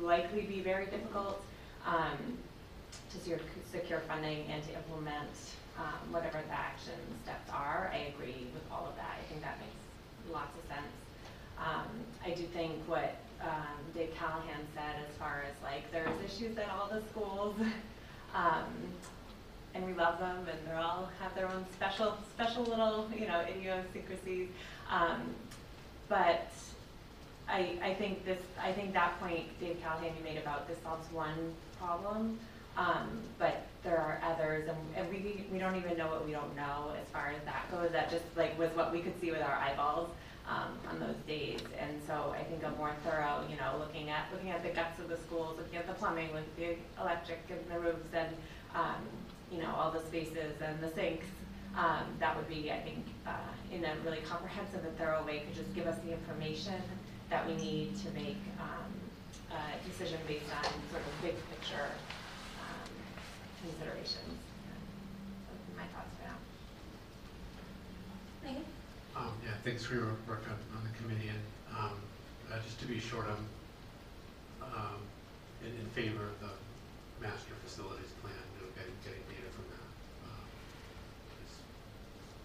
likely 0.00 0.42
be 0.42 0.60
very 0.60 0.86
difficult 0.86 1.42
um, 1.86 2.16
to 3.10 3.18
secure, 3.18 4.00
funding 4.00 4.46
and 4.50 4.62
to 4.64 4.74
implement 4.74 5.30
um, 5.78 6.12
whatever 6.12 6.38
the 6.46 6.54
action 6.54 6.98
steps 7.24 7.50
are. 7.50 7.90
I 7.92 8.12
agree 8.14 8.46
with 8.52 8.62
all 8.70 8.86
of 8.88 8.96
that. 8.96 9.16
I 9.18 9.24
think 9.28 9.42
that 9.42 9.58
makes 9.58 10.32
lots 10.32 10.56
of 10.58 10.64
sense. 10.68 10.92
Um, 11.58 11.88
I 12.24 12.30
do 12.30 12.44
think 12.52 12.74
what 12.86 13.16
um, 13.40 13.78
Dave 13.94 14.14
Callahan 14.18 14.66
said 14.74 14.96
as 15.08 15.16
far 15.16 15.44
as 15.48 15.54
like 15.62 15.90
there's 15.90 16.08
issues 16.24 16.58
at 16.58 16.68
all 16.70 16.88
the 16.88 17.02
schools. 17.08 17.54
and 19.74 19.84
we 19.86 19.92
love 19.94 20.18
them, 20.18 20.38
and 20.50 20.58
they 20.66 20.72
all 20.72 21.08
have 21.20 21.34
their 21.34 21.48
own 21.48 21.64
special, 21.74 22.16
special 22.34 22.64
little, 22.64 23.08
you 23.16 23.26
know, 23.26 23.40
idiosyncrasies. 23.40 24.48
Um, 24.90 25.34
but 26.08 26.50
I, 27.48 27.78
I 27.82 27.94
think 27.94 28.24
this, 28.24 28.40
I 28.60 28.72
think 28.72 28.92
that 28.94 29.18
point 29.20 29.58
Dave 29.60 29.80
Callahan 29.82 30.12
you 30.16 30.24
made 30.24 30.38
about 30.38 30.66
this 30.68 30.78
solves 30.82 31.10
one 31.12 31.54
problem, 31.78 32.38
um, 32.76 33.08
but 33.38 33.66
there 33.84 33.98
are 33.98 34.20
others, 34.24 34.68
and, 34.68 34.78
and 34.96 35.08
we, 35.10 35.44
we 35.52 35.58
don't 35.58 35.76
even 35.76 35.96
know 35.96 36.08
what 36.08 36.24
we 36.26 36.32
don't 36.32 36.54
know 36.56 36.92
as 37.00 37.08
far 37.12 37.32
as 37.36 37.44
that 37.44 37.70
goes. 37.70 37.90
That 37.92 38.10
just 38.10 38.24
like 38.36 38.58
was 38.58 38.70
what 38.74 38.92
we 38.92 39.00
could 39.00 39.18
see 39.20 39.30
with 39.30 39.42
our 39.42 39.54
eyeballs. 39.54 40.10
um, 40.48 40.72
on 40.90 40.98
those 40.98 41.16
days. 41.26 41.60
And 41.78 42.00
so 42.06 42.34
I 42.36 42.42
think 42.44 42.62
a 42.64 42.70
more 42.78 42.92
thorough, 43.04 43.44
you 43.50 43.56
know, 43.56 43.76
looking 43.78 44.08
at, 44.10 44.26
looking 44.32 44.50
at 44.50 44.62
the 44.62 44.70
guts 44.70 44.98
of 44.98 45.08
the 45.08 45.16
schools, 45.18 45.58
looking 45.58 45.76
at 45.78 45.86
the 45.86 45.92
plumbing 45.92 46.28
looking 46.32 46.70
at 46.72 46.76
the 46.96 47.02
electric 47.02 47.40
and 47.50 47.60
the 47.70 47.78
roofs 47.78 48.08
and, 48.14 48.34
um, 48.74 49.02
you 49.50 49.58
know, 49.58 49.70
all 49.74 49.90
the 49.90 50.00
spaces 50.06 50.60
and 50.60 50.80
the 50.80 50.90
sinks, 50.90 51.26
um, 51.76 52.04
that 52.18 52.36
would 52.36 52.48
be, 52.48 52.70
I 52.72 52.80
think, 52.80 53.04
uh, 53.26 53.30
in 53.72 53.84
a 53.84 53.92
really 54.04 54.20
comprehensive 54.20 54.84
and 54.84 54.96
thorough 54.98 55.24
way, 55.24 55.40
could 55.40 55.54
just 55.54 55.74
give 55.74 55.86
us 55.86 55.98
the 56.04 56.12
information 56.12 56.74
that 57.30 57.46
we 57.46 57.54
need 57.56 57.96
to 58.04 58.10
make, 58.10 58.40
um, 58.60 58.92
a 59.50 59.88
decision 59.88 60.18
based 60.26 60.50
on 60.52 60.64
sort 60.90 61.02
of 61.02 61.22
big 61.22 61.34
picture, 61.50 61.88
um, 62.60 62.88
considerations. 63.62 64.36
Those 65.48 65.60
are 65.72 65.76
my 65.80 65.88
thoughts 65.92 66.12
for 66.20 66.28
now. 66.28 66.38
Megan? 68.44 68.64
Um, 69.16 69.32
yeah, 69.44 69.56
thanks 69.64 69.84
for 69.84 69.94
your 69.94 70.16
work 70.28 70.44
on, 70.48 70.58
on 70.76 70.82
the 70.84 70.92
committee, 71.00 71.28
and, 71.28 71.42
um, 71.76 71.96
uh, 72.52 72.60
just 72.64 72.80
to 72.80 72.86
be 72.86 72.98
short, 73.00 73.26
I'm, 73.28 73.46
um, 74.62 75.00
in, 75.64 75.72
in 75.80 75.86
favor 75.96 76.24
of 76.24 76.40
the 76.40 76.52
master 77.20 77.54
facilities 77.64 78.12
plan, 78.22 78.32
you 78.56 78.66
know, 78.66 78.70
getting, 78.76 78.94
getting 79.02 79.24
data 79.26 79.48
from 79.50 79.66
that. 79.74 79.88
Um, 80.28 80.46
is 81.42 81.52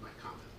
my 0.02 0.10
comment. 0.18 0.50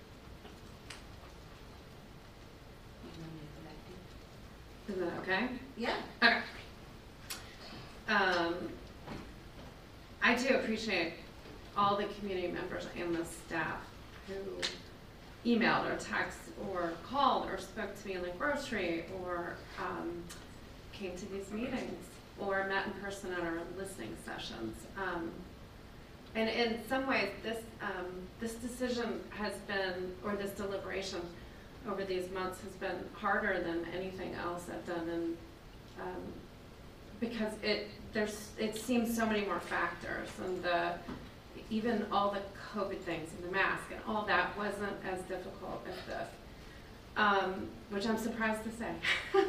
Is 4.87 4.95
that 5.01 5.24
okay? 5.35 5.47
Yeah. 5.77 5.95
Okay. 6.23 6.39
Um, 8.07 8.55
I 10.21 10.35
do 10.35 10.55
appreciate 10.55 11.13
all 11.77 11.97
the 11.97 12.05
community 12.05 12.47
members 12.47 12.87
and 12.97 13.15
the 13.15 13.25
staff 13.25 13.79
who 14.27 15.49
emailed 15.49 15.91
or 15.91 15.97
texted 15.97 16.51
or 16.71 16.93
called 17.07 17.49
or 17.49 17.57
spoke 17.57 17.99
to 18.01 18.07
me 18.07 18.13
in 18.15 18.21
the 18.21 18.29
grocery 18.29 19.05
or 19.23 19.55
um, 19.79 20.23
came 20.93 21.15
to 21.17 21.25
these 21.31 21.51
meetings 21.51 22.05
or 22.39 22.65
met 22.67 22.87
in 22.87 22.93
person 22.93 23.31
at 23.33 23.41
our 23.41 23.59
listening 23.77 24.15
sessions. 24.25 24.75
Um, 24.97 25.31
and 26.33 26.49
in 26.49 26.79
some 26.89 27.07
ways, 27.07 27.29
this 27.43 27.59
um, 27.81 28.07
this 28.41 28.55
decision 28.55 29.21
has 29.29 29.53
been, 29.67 30.13
or 30.23 30.35
this 30.35 30.51
deliberation 30.51 31.21
over 31.89 32.03
these 32.03 32.29
months 32.31 32.61
has 32.61 32.73
been 32.73 32.97
harder 33.13 33.61
than 33.61 33.85
anything 33.93 34.33
else 34.35 34.65
I've 34.71 34.85
done, 34.85 35.09
and 35.09 35.37
um, 36.01 36.21
because 37.19 37.53
it 37.63 37.87
there's 38.13 38.49
it 38.57 38.75
seems 38.75 39.15
so 39.15 39.25
many 39.25 39.45
more 39.45 39.59
factors, 39.59 40.29
and 40.43 40.63
the 40.63 40.93
even 41.69 42.05
all 42.11 42.31
the 42.31 42.41
COVID 42.73 42.99
things 42.99 43.29
and 43.35 43.49
the 43.49 43.51
mask 43.51 43.83
and 43.91 43.99
all 44.07 44.25
that 44.25 44.57
wasn't 44.57 44.93
as 45.09 45.19
difficult 45.21 45.85
as 45.89 46.05
this, 46.05 46.27
um, 47.17 47.67
which 47.89 48.05
I'm 48.05 48.17
surprised 48.17 48.63
to 48.63 48.71
say. 48.71 48.91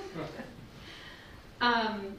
um, 1.61 2.15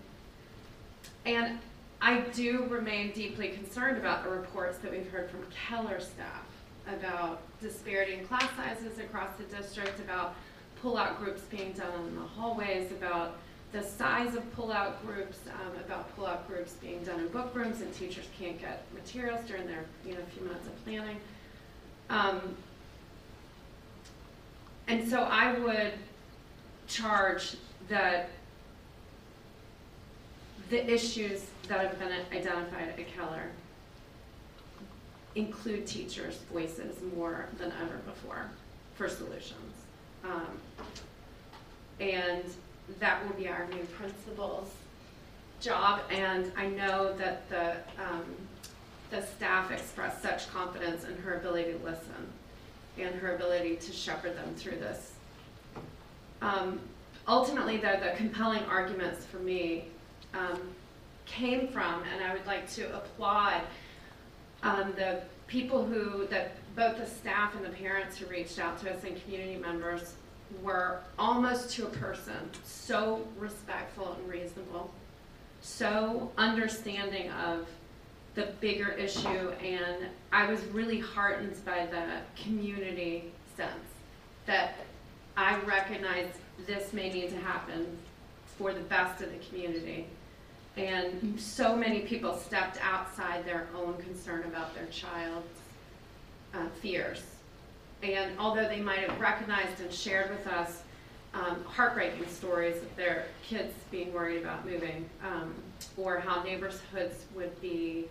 and 1.25 1.59
I 2.01 2.19
do 2.33 2.65
remain 2.69 3.11
deeply 3.11 3.49
concerned 3.49 3.97
about 3.97 4.23
the 4.23 4.29
reports 4.29 4.77
that 4.79 4.91
we've 4.91 5.09
heard 5.09 5.29
from 5.29 5.45
Keller 5.67 5.99
staff 5.99 6.45
about 6.87 7.41
disparity 7.61 8.13
in 8.13 8.25
class 8.25 8.49
sizes 8.55 8.99
across 8.99 9.29
the 9.37 9.43
district, 9.55 9.99
about 9.99 10.35
pull-out 10.81 11.19
groups 11.19 11.41
being 11.43 11.71
done 11.73 11.93
in 12.07 12.15
the 12.15 12.21
hallways, 12.21 12.91
about 12.91 13.37
the 13.71 13.83
size 13.83 14.35
of 14.35 14.55
pull-out 14.55 15.05
groups, 15.05 15.39
um, 15.47 15.75
about 15.85 16.15
pull-out 16.15 16.47
groups 16.47 16.73
being 16.73 17.03
done 17.03 17.19
in 17.19 17.27
book 17.29 17.53
rooms 17.53 17.81
and 17.81 17.93
teachers 17.93 18.25
can't 18.37 18.59
get 18.59 18.85
materials 18.93 19.41
during 19.47 19.67
their, 19.67 19.83
you 20.05 20.13
know, 20.13 20.19
few 20.33 20.43
minutes 20.45 20.67
of 20.67 20.83
planning. 20.85 21.17
Um, 22.09 22.55
and 24.87 25.07
so 25.07 25.23
I 25.23 25.57
would 25.59 25.93
charge 26.87 27.57
that 27.89 28.29
the 30.69 30.89
issues 30.91 31.45
that 31.67 31.79
have 31.79 31.99
been 31.99 32.11
identified 32.31 32.89
at 32.89 33.07
Keller 33.15 33.49
include 35.37 35.85
teachers' 35.85 36.39
voices 36.51 36.97
more 37.15 37.47
than 37.59 37.71
ever 37.83 37.97
before 38.07 38.49
for 38.95 39.07
solutions. 39.07 39.73
Um, 40.23 40.47
and 41.99 42.43
that 42.99 43.23
will 43.23 43.35
be 43.35 43.47
our 43.47 43.67
new 43.67 43.83
principal's 43.97 44.71
job, 45.61 46.01
and 46.09 46.51
I 46.57 46.67
know 46.67 47.13
that 47.17 47.47
the, 47.49 47.75
um, 48.03 48.25
the 49.11 49.21
staff 49.21 49.71
expressed 49.71 50.21
such 50.23 50.49
confidence 50.49 51.03
in 51.03 51.15
her 51.17 51.35
ability 51.35 51.73
to 51.73 51.79
listen 51.79 52.33
and 52.97 53.13
her 53.15 53.35
ability 53.35 53.75
to 53.75 53.91
shepherd 53.91 54.35
them 54.35 54.55
through 54.55 54.77
this. 54.77 55.13
Um, 56.41 56.79
ultimately, 57.27 57.77
though, 57.77 57.99
the 57.99 58.13
compelling 58.17 58.63
arguments 58.63 59.25
for 59.25 59.37
me 59.37 59.85
um, 60.33 60.59
came 61.25 61.67
from, 61.67 62.03
and 62.11 62.23
I 62.23 62.33
would 62.33 62.45
like 62.47 62.69
to 62.71 62.95
applaud 62.95 63.61
um, 64.67 64.93
the 64.95 65.21
people 65.47 65.85
who, 65.85 66.27
that 66.27 66.51
both 66.75 66.97
the 66.97 67.05
staff 67.05 67.55
and 67.55 67.63
the 67.63 67.69
parents 67.69 68.17
who 68.17 68.25
reached 68.27 68.59
out 68.59 68.79
to 68.81 68.93
us 68.93 69.03
and 69.03 69.21
community 69.23 69.55
members 69.55 70.15
were 70.61 70.99
almost 71.17 71.71
to 71.71 71.85
a 71.85 71.89
person 71.89 72.49
so 72.63 73.25
respectful 73.37 74.17
and 74.19 74.29
reasonable, 74.29 74.91
so 75.61 76.31
understanding 76.37 77.31
of 77.31 77.67
the 78.35 78.49
bigger 78.59 78.91
issue, 78.91 79.49
and 79.63 80.05
I 80.31 80.49
was 80.49 80.63
really 80.65 80.99
heartened 80.99 81.55
by 81.65 81.87
the 81.87 82.19
community 82.41 83.31
sense 83.55 83.71
that 84.45 84.75
I 85.35 85.59
recognize 85.61 86.27
this 86.65 86.93
may 86.93 87.11
need 87.11 87.29
to 87.29 87.37
happen 87.37 87.97
for 88.57 88.73
the 88.73 88.81
best 88.81 89.21
of 89.21 89.31
the 89.31 89.39
community. 89.49 90.07
And 90.77 91.39
so 91.39 91.75
many 91.75 92.01
people 92.01 92.37
stepped 92.37 92.77
outside 92.83 93.45
their 93.45 93.67
own 93.75 93.97
concern 93.97 94.43
about 94.43 94.75
their 94.75 94.85
child's 94.87 95.47
uh, 96.53 96.67
fears. 96.81 97.23
And 98.03 98.31
although 98.37 98.67
they 98.67 98.79
might 98.79 98.99
have 98.99 99.19
recognized 99.19 99.81
and 99.81 99.91
shared 99.91 100.29
with 100.29 100.45
us 100.45 100.83
um, 101.33 101.63
heartbreaking 101.65 102.27
stories 102.27 102.77
of 102.77 102.95
their 102.95 103.25
kids 103.43 103.73
being 103.91 104.13
worried 104.13 104.41
about 104.41 104.65
moving, 104.65 105.09
um, 105.23 105.53
or 105.97 106.19
how 106.19 106.43
neighborhoods 106.43 107.25
would 107.35 107.59
be 107.59 108.05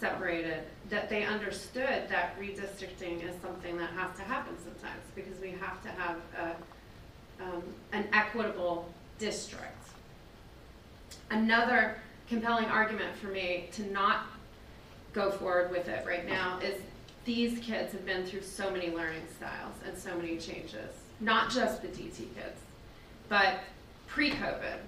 separated, 0.00 0.62
that 0.90 1.08
they 1.08 1.24
understood 1.24 2.08
that 2.08 2.38
redistricting 2.40 3.22
is 3.22 3.34
something 3.42 3.76
that 3.78 3.90
has 3.90 4.14
to 4.16 4.22
happen 4.22 4.54
sometimes 4.62 5.02
because 5.14 5.38
we 5.40 5.50
have 5.50 5.82
to 5.82 5.88
have 5.88 6.16
a, 6.38 7.42
um, 7.42 7.62
an 7.92 8.06
equitable 8.12 8.88
district. 9.18 9.72
Another 11.30 11.96
compelling 12.28 12.66
argument 12.66 13.16
for 13.16 13.28
me 13.28 13.68
to 13.72 13.90
not 13.92 14.26
go 15.12 15.30
forward 15.30 15.70
with 15.70 15.88
it 15.88 16.04
right 16.06 16.26
now 16.26 16.58
is 16.58 16.80
these 17.24 17.58
kids 17.58 17.92
have 17.92 18.04
been 18.04 18.24
through 18.24 18.42
so 18.42 18.70
many 18.70 18.90
learning 18.90 19.22
styles 19.36 19.74
and 19.86 19.96
so 19.96 20.16
many 20.16 20.36
changes. 20.36 20.90
Not 21.20 21.50
just 21.50 21.82
the 21.82 21.88
DT 21.88 22.16
kids, 22.34 22.60
but 23.28 23.60
pre-COVID, 24.06 24.78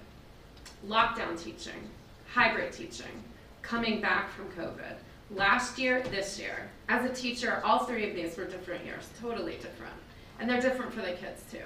lockdown 0.87 1.41
teaching, 1.41 1.89
hybrid 2.31 2.71
teaching, 2.71 3.23
coming 3.61 3.99
back 3.99 4.29
from 4.31 4.45
COVID. 4.51 4.95
Last 5.31 5.77
year, 5.77 6.01
this 6.03 6.39
year. 6.39 6.69
As 6.87 7.09
a 7.09 7.13
teacher, 7.13 7.61
all 7.63 7.79
three 7.79 8.09
of 8.09 8.15
these 8.15 8.37
were 8.37 8.45
different 8.45 8.85
years, 8.85 9.07
totally 9.21 9.53
different. 9.53 9.93
And 10.39 10.49
they're 10.49 10.61
different 10.61 10.93
for 10.93 11.01
the 11.01 11.11
kids 11.11 11.43
too. 11.51 11.57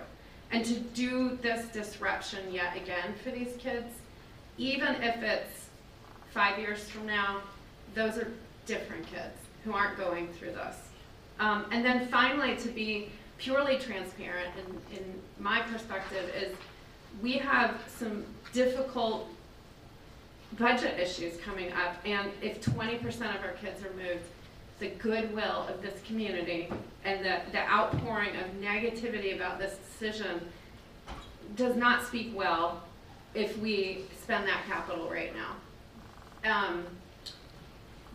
And 0.52 0.66
to 0.66 0.74
do 0.80 1.38
this 1.41 1.68
disruption 1.68 2.52
yet 2.52 2.76
again 2.76 3.14
for 3.24 3.32
these 3.32 3.56
kids, 3.58 3.88
even 4.58 4.95
if 4.95 5.22
it's 5.22 5.62
five 6.34 6.57
years 6.60 6.89
from 6.89 7.05
now, 7.05 7.41
those 7.93 8.18
are 8.18 8.31
different 8.65 9.05
kids 9.07 9.38
who 9.64 9.73
aren't 9.73 9.97
going 9.97 10.27
through 10.30 10.51
this. 10.51 10.76
Um, 11.39 11.65
and 11.72 11.85
then 11.85 12.07
finally, 12.07 12.55
to 12.57 12.69
be 12.69 13.10
purely 13.38 13.77
transparent, 13.77 14.49
in, 14.57 14.97
in 14.97 15.03
my 15.39 15.61
perspective, 15.61 16.31
is 16.35 16.55
we 17.22 17.34
have 17.34 17.80
some 17.99 18.26
difficult 18.51 19.27
budget 20.57 20.99
issues 20.99 21.38
coming 21.41 21.72
up, 21.73 21.97
and 22.05 22.31
if 22.41 22.61
20% 22.61 23.03
of 23.35 23.43
our 23.43 23.53
kids 23.61 23.84
are 23.84 23.93
moved, 23.95 24.23
the 24.80 24.89
goodwill 24.89 25.68
of 25.68 25.81
this 25.81 26.01
community 26.05 26.69
and 27.05 27.23
the, 27.23 27.39
the 27.51 27.60
outpouring 27.60 28.35
of 28.35 28.45
negativity 28.61 29.35
about 29.35 29.60
this 29.60 29.77
decision 29.77 30.41
does 31.55 31.76
not 31.76 32.05
speak 32.05 32.31
well 32.35 32.81
if 33.34 33.57
we 33.60 34.05
spend 34.22 34.47
that 34.47 34.65
capital 34.68 35.10
right 35.10 35.34
now. 35.35 35.55
Um, 36.44 36.86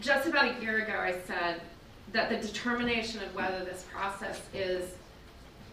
just 0.01 0.29
about 0.29 0.57
a 0.57 0.63
year 0.63 0.85
ago, 0.85 0.99
I 0.99 1.15
said 1.27 1.61
that 2.13 2.29
the 2.29 2.37
determination 2.37 3.23
of 3.23 3.35
whether 3.35 3.65
this 3.65 3.85
process 3.93 4.41
is 4.55 4.91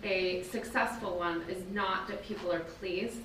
a 0.03 0.43
successful 0.43 1.17
one 1.17 1.43
is 1.49 1.63
not 1.71 2.07
that 2.07 2.23
people 2.23 2.51
are 2.51 2.59
pleased. 2.59 3.19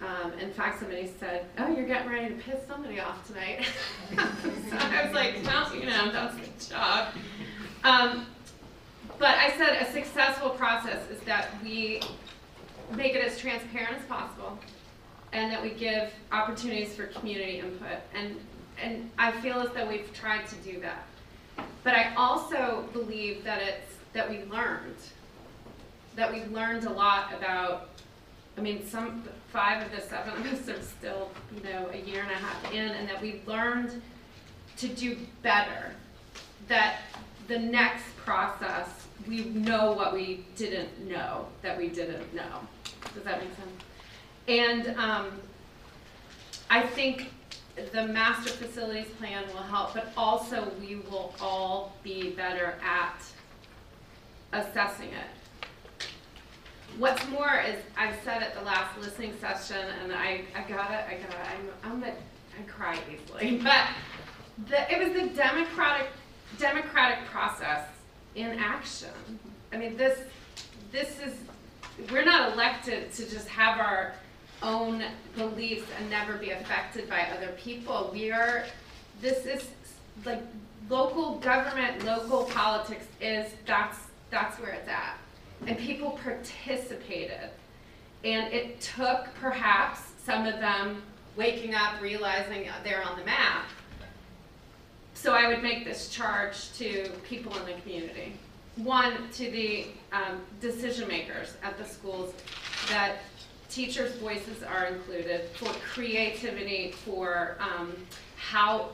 Um, 0.00 0.32
in 0.38 0.52
fact, 0.52 0.80
somebody 0.80 1.10
said, 1.18 1.46
"Oh, 1.58 1.68
you're 1.68 1.86
getting 1.86 2.10
ready 2.10 2.34
to 2.34 2.40
piss 2.40 2.60
somebody 2.66 3.00
off 3.00 3.26
tonight." 3.26 3.66
so 4.14 4.76
I 4.76 5.06
was 5.06 5.14
like, 5.14 5.36
"Well, 5.44 5.74
you 5.74 5.86
know, 5.86 6.12
that's 6.12 6.36
the 6.36 6.74
job." 6.74 7.14
Um, 7.82 8.26
but 9.18 9.36
I 9.36 9.56
said 9.56 9.80
a 9.80 9.90
successful 9.90 10.50
process 10.50 11.10
is 11.10 11.20
that 11.20 11.48
we 11.62 12.02
make 12.94 13.14
it 13.14 13.24
as 13.24 13.38
transparent 13.38 13.96
as 13.96 14.04
possible 14.04 14.58
and 15.36 15.52
that 15.52 15.62
we 15.62 15.68
give 15.68 16.10
opportunities 16.32 16.94
for 16.94 17.08
community 17.08 17.58
input. 17.58 17.98
And, 18.14 18.36
and 18.82 19.10
I 19.18 19.32
feel 19.32 19.60
as 19.60 19.68
though 19.74 19.86
we've 19.86 20.10
tried 20.14 20.46
to 20.46 20.54
do 20.56 20.80
that. 20.80 21.04
But 21.84 21.92
I 21.92 22.14
also 22.14 22.88
believe 22.94 23.44
that 23.44 23.60
it's, 23.60 23.92
that 24.14 24.30
we 24.30 24.44
learned, 24.44 24.96
that 26.14 26.32
we've 26.32 26.50
learned 26.50 26.84
a 26.86 26.90
lot 26.90 27.34
about, 27.34 27.90
I 28.56 28.62
mean, 28.62 28.86
some, 28.88 29.24
five 29.52 29.84
of 29.84 29.94
the 29.94 30.00
seven 30.00 30.32
of 30.32 30.46
us 30.46 30.70
are 30.70 30.82
still, 30.82 31.30
you 31.54 31.62
know, 31.70 31.90
a 31.92 31.98
year 31.98 32.22
and 32.22 32.30
a 32.30 32.34
half 32.34 32.72
in, 32.72 32.88
and 32.88 33.06
that 33.06 33.20
we 33.20 33.42
learned 33.46 34.00
to 34.78 34.88
do 34.88 35.18
better. 35.42 35.92
That 36.68 37.00
the 37.46 37.58
next 37.58 38.04
process, 38.16 38.88
we 39.28 39.44
know 39.44 39.92
what 39.92 40.14
we 40.14 40.46
didn't 40.56 41.06
know, 41.06 41.46
that 41.60 41.76
we 41.76 41.88
didn't 41.88 42.34
know. 42.34 42.66
Does 43.14 43.24
that 43.24 43.40
make 43.40 43.54
sense? 43.54 43.82
And 44.48 44.88
um, 44.96 45.32
I 46.70 46.82
think 46.82 47.32
the 47.92 48.06
master 48.06 48.50
facilities 48.50 49.08
plan 49.18 49.44
will 49.48 49.62
help, 49.62 49.94
but 49.94 50.12
also 50.16 50.70
we 50.80 50.96
will 50.96 51.34
all 51.40 51.92
be 52.02 52.30
better 52.30 52.74
at 52.82 53.22
assessing 54.52 55.08
it. 55.08 56.06
What's 56.98 57.26
more 57.28 57.60
is, 57.60 57.76
I've 57.96 58.16
said 58.24 58.42
at 58.42 58.54
the 58.54 58.62
last 58.62 58.98
listening 58.98 59.34
session, 59.40 59.84
and 60.02 60.12
I, 60.12 60.42
I 60.54 60.62
gotta, 60.68 61.06
I 61.06 61.18
gotta, 61.18 61.38
I'm, 61.84 61.92
I'm 61.92 62.02
a, 62.04 62.08
I 62.08 62.62
cry 62.66 62.98
easily, 63.12 63.58
but 63.62 63.88
the, 64.68 64.90
it 64.90 64.98
was 64.98 65.12
the 65.12 65.34
democratic, 65.36 66.08
democratic 66.58 67.26
process 67.26 67.86
in 68.34 68.58
action. 68.58 69.10
I 69.72 69.76
mean, 69.76 69.96
this, 69.96 70.20
this 70.90 71.18
is, 71.20 71.34
we're 72.10 72.24
not 72.24 72.52
elected 72.52 73.12
to 73.14 73.28
just 73.28 73.48
have 73.48 73.78
our 73.78 74.14
own 74.62 75.02
beliefs 75.36 75.86
and 75.98 76.10
never 76.10 76.36
be 76.36 76.50
affected 76.50 77.08
by 77.08 77.22
other 77.36 77.52
people. 77.58 78.10
We 78.12 78.30
are, 78.30 78.64
this 79.20 79.46
is 79.46 79.68
like 80.24 80.42
local 80.88 81.38
government, 81.38 82.04
local 82.04 82.44
politics 82.44 83.06
is, 83.20 83.52
that's, 83.66 83.98
that's 84.30 84.58
where 84.58 84.72
it's 84.72 84.88
at. 84.88 85.18
And 85.66 85.78
people 85.78 86.18
participated. 86.22 87.50
And 88.24 88.52
it 88.52 88.80
took 88.80 89.26
perhaps 89.40 90.00
some 90.24 90.46
of 90.46 90.58
them 90.60 91.02
waking 91.36 91.74
up, 91.74 92.00
realizing 92.00 92.68
they're 92.82 93.04
on 93.04 93.18
the 93.18 93.24
map. 93.24 93.64
So 95.14 95.32
I 95.32 95.48
would 95.48 95.62
make 95.62 95.84
this 95.84 96.08
charge 96.08 96.72
to 96.74 97.08
people 97.28 97.56
in 97.56 97.66
the 97.66 97.80
community. 97.82 98.34
One, 98.76 99.30
to 99.32 99.50
the 99.50 99.86
um, 100.12 100.40
decision 100.60 101.08
makers 101.08 101.54
at 101.62 101.78
the 101.78 101.84
schools, 101.84 102.34
that 102.88 103.16
teachers' 103.76 104.14
voices 104.14 104.62
are 104.62 104.86
included 104.86 105.50
for 105.50 105.68
creativity, 105.92 106.92
for 107.04 107.58
um, 107.60 107.94
how 108.36 108.88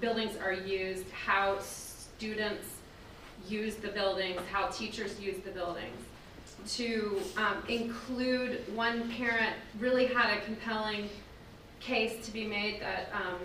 buildings 0.00 0.34
are 0.42 0.54
used, 0.54 1.04
how 1.10 1.58
students 1.60 2.66
use 3.46 3.74
the 3.74 3.88
buildings, 3.88 4.40
how 4.50 4.68
teachers 4.68 5.20
use 5.20 5.36
the 5.44 5.50
buildings. 5.50 6.02
To 6.68 7.20
um, 7.36 7.62
include, 7.68 8.64
one 8.74 9.10
parent 9.10 9.54
really 9.78 10.06
had 10.06 10.38
a 10.38 10.40
compelling 10.46 11.10
case 11.80 12.24
to 12.24 12.32
be 12.32 12.46
made 12.46 12.80
that 12.80 13.10
um, 13.12 13.40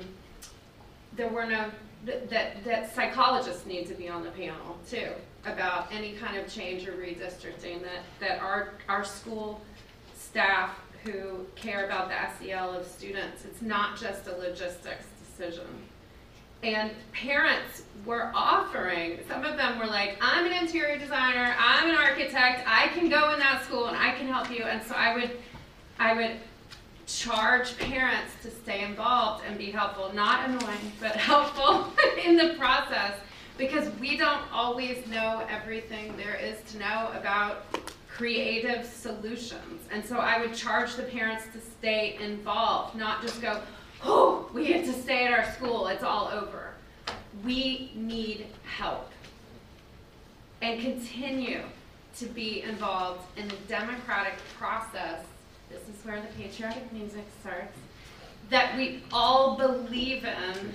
there 1.18 1.28
were 1.28 1.46
no, 1.46 1.70
that, 2.06 2.64
that 2.64 2.96
psychologists 2.96 3.66
need 3.66 3.86
to 3.88 3.94
be 3.94 4.08
on 4.08 4.24
the 4.24 4.32
panel 4.32 4.78
too, 4.90 5.10
about 5.46 5.92
any 5.92 6.14
kind 6.14 6.38
of 6.38 6.48
change 6.48 6.88
or 6.88 6.94
redistricting, 6.94 7.82
that, 7.82 8.04
that 8.22 8.40
our, 8.40 8.76
our 8.88 9.04
school 9.04 9.60
staff 10.36 10.78
who 11.06 11.46
care 11.56 11.86
about 11.86 12.10
the 12.10 12.46
SEL 12.46 12.74
of 12.74 12.86
students, 12.86 13.46
it's 13.46 13.62
not 13.62 13.98
just 13.98 14.28
a 14.28 14.34
logistics 14.34 15.06
decision. 15.26 15.64
And 16.62 16.92
parents 17.14 17.84
were 18.06 18.34
offering, 18.36 19.20
some 19.30 19.46
of 19.46 19.56
them 19.56 19.80
were 19.80 19.86
like, 19.86 20.18
I'm 20.20 20.46
an 20.46 20.52
interior 20.52 21.00
designer, 21.00 21.56
I'm 21.58 21.90
an 21.90 21.96
architect, 21.96 22.66
I 22.68 22.90
can 22.90 23.08
go 23.08 23.32
in 23.32 23.40
that 23.40 23.64
school 23.64 23.86
and 23.86 23.96
I 23.96 24.12
can 24.16 24.28
help 24.28 24.52
you. 24.52 24.66
And 24.66 24.84
so 24.84 24.94
I 24.94 25.16
would, 25.16 25.32
I 26.00 26.14
would 26.14 26.32
charge 27.08 27.78
parents 27.78 28.34
to 28.42 28.52
stay 28.52 28.84
involved 28.84 29.46
and 29.48 29.58
be 29.58 29.72
helpful, 29.72 30.12
not 30.14 30.50
annoying, 30.50 30.92
but 31.00 31.12
helpful 31.16 31.94
in 32.22 32.36
the 32.36 32.56
process 32.56 33.14
because 33.58 33.90
we 34.02 34.18
don't 34.18 34.44
always 34.52 35.08
know 35.08 35.48
everything 35.50 36.18
there 36.18 36.36
is 36.36 36.58
to 36.74 36.80
know 36.80 37.10
about 37.18 37.64
creative 38.16 38.86
solutions. 38.86 39.82
And 39.92 40.04
so 40.06 40.18
I 40.18 40.40
would 40.40 40.54
charge 40.54 40.96
the 40.96 41.04
parents 41.04 41.46
to 41.54 41.60
stay 41.60 42.18
involved, 42.22 42.96
not 42.96 43.22
just 43.22 43.42
go, 43.42 43.62
oh, 44.04 44.50
we 44.54 44.72
have 44.72 44.86
to 44.86 44.94
stay 44.94 45.26
at 45.26 45.34
our 45.34 45.52
school, 45.54 45.88
it's 45.88 46.04
all 46.04 46.30
over. 46.30 46.72
We 47.44 47.92
need 47.94 48.48
help. 48.64 49.12
And 50.62 50.82
continue 50.82 51.64
to 52.18 52.26
be 52.28 52.62
involved 52.62 53.22
in 53.38 53.50
the 53.50 53.58
democratic 53.68 54.36
process. 54.58 55.26
This 55.70 55.82
is 55.82 56.06
where 56.06 56.22
the 56.22 56.28
patriotic 56.42 56.92
music 56.94 57.26
starts. 57.42 57.78
That 58.50 58.78
we 58.78 59.04
all 59.12 59.58
believe 59.58 60.24
in 60.24 60.74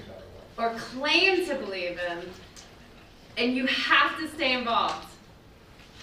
or 0.58 0.74
claim 0.74 1.46
to 1.46 1.54
believe 1.54 1.98
in. 2.10 2.18
And 3.38 3.56
you 3.56 3.66
have 3.66 4.18
to 4.18 4.28
stay 4.28 4.52
involved 4.52 5.09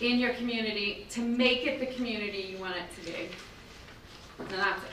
in 0.01 0.19
your 0.19 0.33
community 0.33 1.07
to 1.09 1.21
make 1.21 1.65
it 1.65 1.79
the 1.79 1.87
community 1.87 2.49
you 2.51 2.57
want 2.59 2.75
it 2.75 2.83
to 2.95 3.11
be. 3.11 3.29
And 4.39 4.49
that's 4.49 4.83
it. 4.83 4.89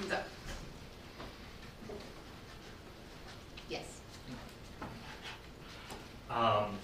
I'm 0.00 0.08
done. 0.08 0.24
Yes. 3.68 4.00
Um, 6.30 6.78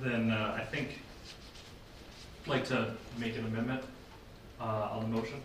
then 0.00 0.30
uh, 0.30 0.56
I 0.56 0.64
think 0.64 1.00
I'd 2.44 2.48
like 2.48 2.64
to 2.68 2.94
make 3.18 3.36
an 3.36 3.46
amendment 3.46 3.82
uh, 4.60 4.88
on 4.92 5.02
the 5.02 5.16
motion. 5.16 5.42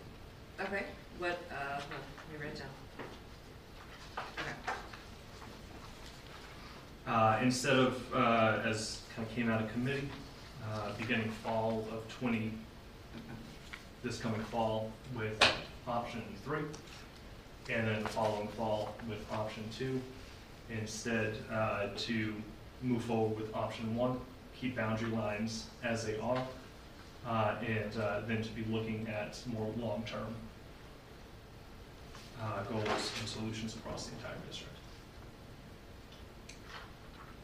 Okay, 0.60 0.84
what, 1.18 1.38
uh, 1.50 1.80
hold 1.80 1.82
on, 1.82 2.00
let 2.30 2.40
me 2.40 2.44
write 2.44 2.54
it 2.54 2.60
down. 2.60 4.24
Okay. 4.38 4.78
Uh, 7.06 7.38
instead 7.42 7.76
of, 7.76 8.14
uh, 8.14 8.62
as 8.64 9.02
kind 9.14 9.28
of 9.28 9.34
came 9.34 9.50
out 9.50 9.60
of 9.60 9.72
committee, 9.72 10.08
uh, 10.72 10.90
beginning 10.98 11.30
fall 11.42 11.86
of 11.92 12.06
20, 12.18 12.52
this 14.02 14.18
coming 14.18 14.40
fall 14.44 14.90
with 15.16 15.42
option 15.86 16.22
three, 16.44 16.62
and 17.70 17.88
then 17.88 18.02
the 18.02 18.08
following 18.08 18.48
fall 18.48 18.94
with 19.08 19.18
option 19.32 19.64
two. 19.76 20.00
Instead, 20.70 21.36
uh, 21.52 21.88
to 21.96 22.34
move 22.82 23.02
forward 23.04 23.36
with 23.36 23.54
option 23.54 23.94
one, 23.94 24.18
keep 24.58 24.76
boundary 24.76 25.10
lines 25.10 25.66
as 25.82 26.06
they 26.06 26.18
are, 26.18 26.42
uh, 27.26 27.54
and 27.66 27.96
uh, 27.98 28.20
then 28.26 28.42
to 28.42 28.50
be 28.50 28.64
looking 28.70 29.06
at 29.08 29.38
more 29.46 29.72
long-term 29.78 30.34
uh, 32.42 32.62
goals 32.64 33.12
and 33.20 33.28
solutions 33.28 33.74
across 33.76 34.06
the 34.06 34.16
entire 34.16 34.36
district. 34.48 34.72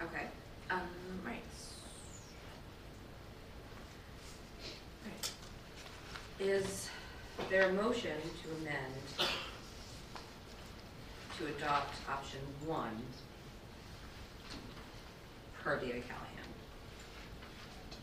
Okay, 0.02 0.26
um, 0.70 0.80
right. 1.24 1.42
Right. 5.04 5.30
Is 6.40 6.88
there 7.50 7.68
a 7.68 7.72
motion 7.72 8.16
to 8.42 8.50
amend 8.60 8.94
to 11.38 11.46
adopt 11.46 11.94
option 12.08 12.40
one 12.66 12.96
per 15.62 15.78
David 15.78 16.02
Callahan? 16.08 16.26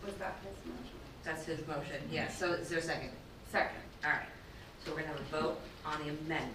Was 0.06 0.14
that 0.16 0.38
his 0.44 0.66
motion? 0.72 0.96
That's 1.24 1.46
his 1.46 1.68
motion, 1.68 2.02
yes, 2.12 2.38
so 2.38 2.54
is 2.54 2.70
there 2.70 2.80
a 2.80 2.82
second? 2.82 3.10
Second. 3.52 3.82
All 4.06 4.12
right, 4.12 4.22
so 4.86 4.92
we're 4.92 4.98
gonna 4.98 5.08
have 5.14 5.20
a 5.20 5.42
vote 5.42 5.60
on 5.86 6.00
the 6.04 6.10
amendment. 6.10 6.54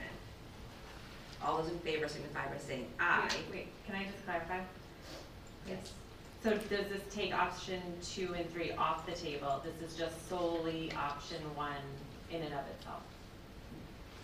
All 1.44 1.60
those 1.60 1.70
in 1.72 1.78
favor 1.80 2.06
signify 2.06 2.46
by 2.46 2.58
saying 2.58 2.86
aye. 3.00 3.28
Wait, 3.28 3.50
Wait, 3.50 3.68
can 3.86 3.96
I 3.96 4.04
just 4.04 4.24
clarify? 4.24 4.60
Yes. 5.68 5.92
So 6.42 6.50
does 6.50 6.88
this 6.88 7.02
take 7.14 7.32
option 7.32 7.80
two 8.02 8.34
and 8.34 8.50
three 8.52 8.72
off 8.72 9.06
the 9.06 9.12
table? 9.12 9.62
This 9.64 9.92
is 9.92 9.96
just 9.96 10.28
solely 10.28 10.90
option 10.96 11.40
one 11.54 11.72
in 12.30 12.42
and 12.42 12.52
of 12.52 12.66
itself? 12.66 13.02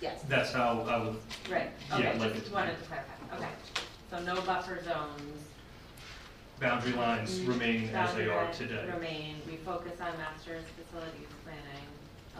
Yes. 0.00 0.22
That's 0.28 0.52
how 0.52 0.80
I 0.88 1.04
would, 1.04 1.16
Right, 1.50 1.70
Yeah, 1.90 1.96
okay, 1.96 2.18
like 2.18 2.34
just 2.34 2.46
it- 2.46 2.52
wanted 2.52 2.78
to 2.78 2.84
clarify, 2.86 3.36
okay. 3.36 3.50
So 4.10 4.20
no 4.20 4.40
buffer 4.42 4.82
zones. 4.82 5.44
boundary 6.60 6.92
lines 6.92 7.38
mm-hmm. 7.38 7.50
remain 7.52 7.88
as 7.90 8.14
they 8.14 8.26
are 8.28 8.44
lines 8.44 8.58
today. 8.58 8.84
Remain, 8.92 9.36
we 9.46 9.56
focus 9.56 10.00
on 10.00 10.16
master's 10.18 10.64
facilities 10.76 11.28
planning, 11.44 11.86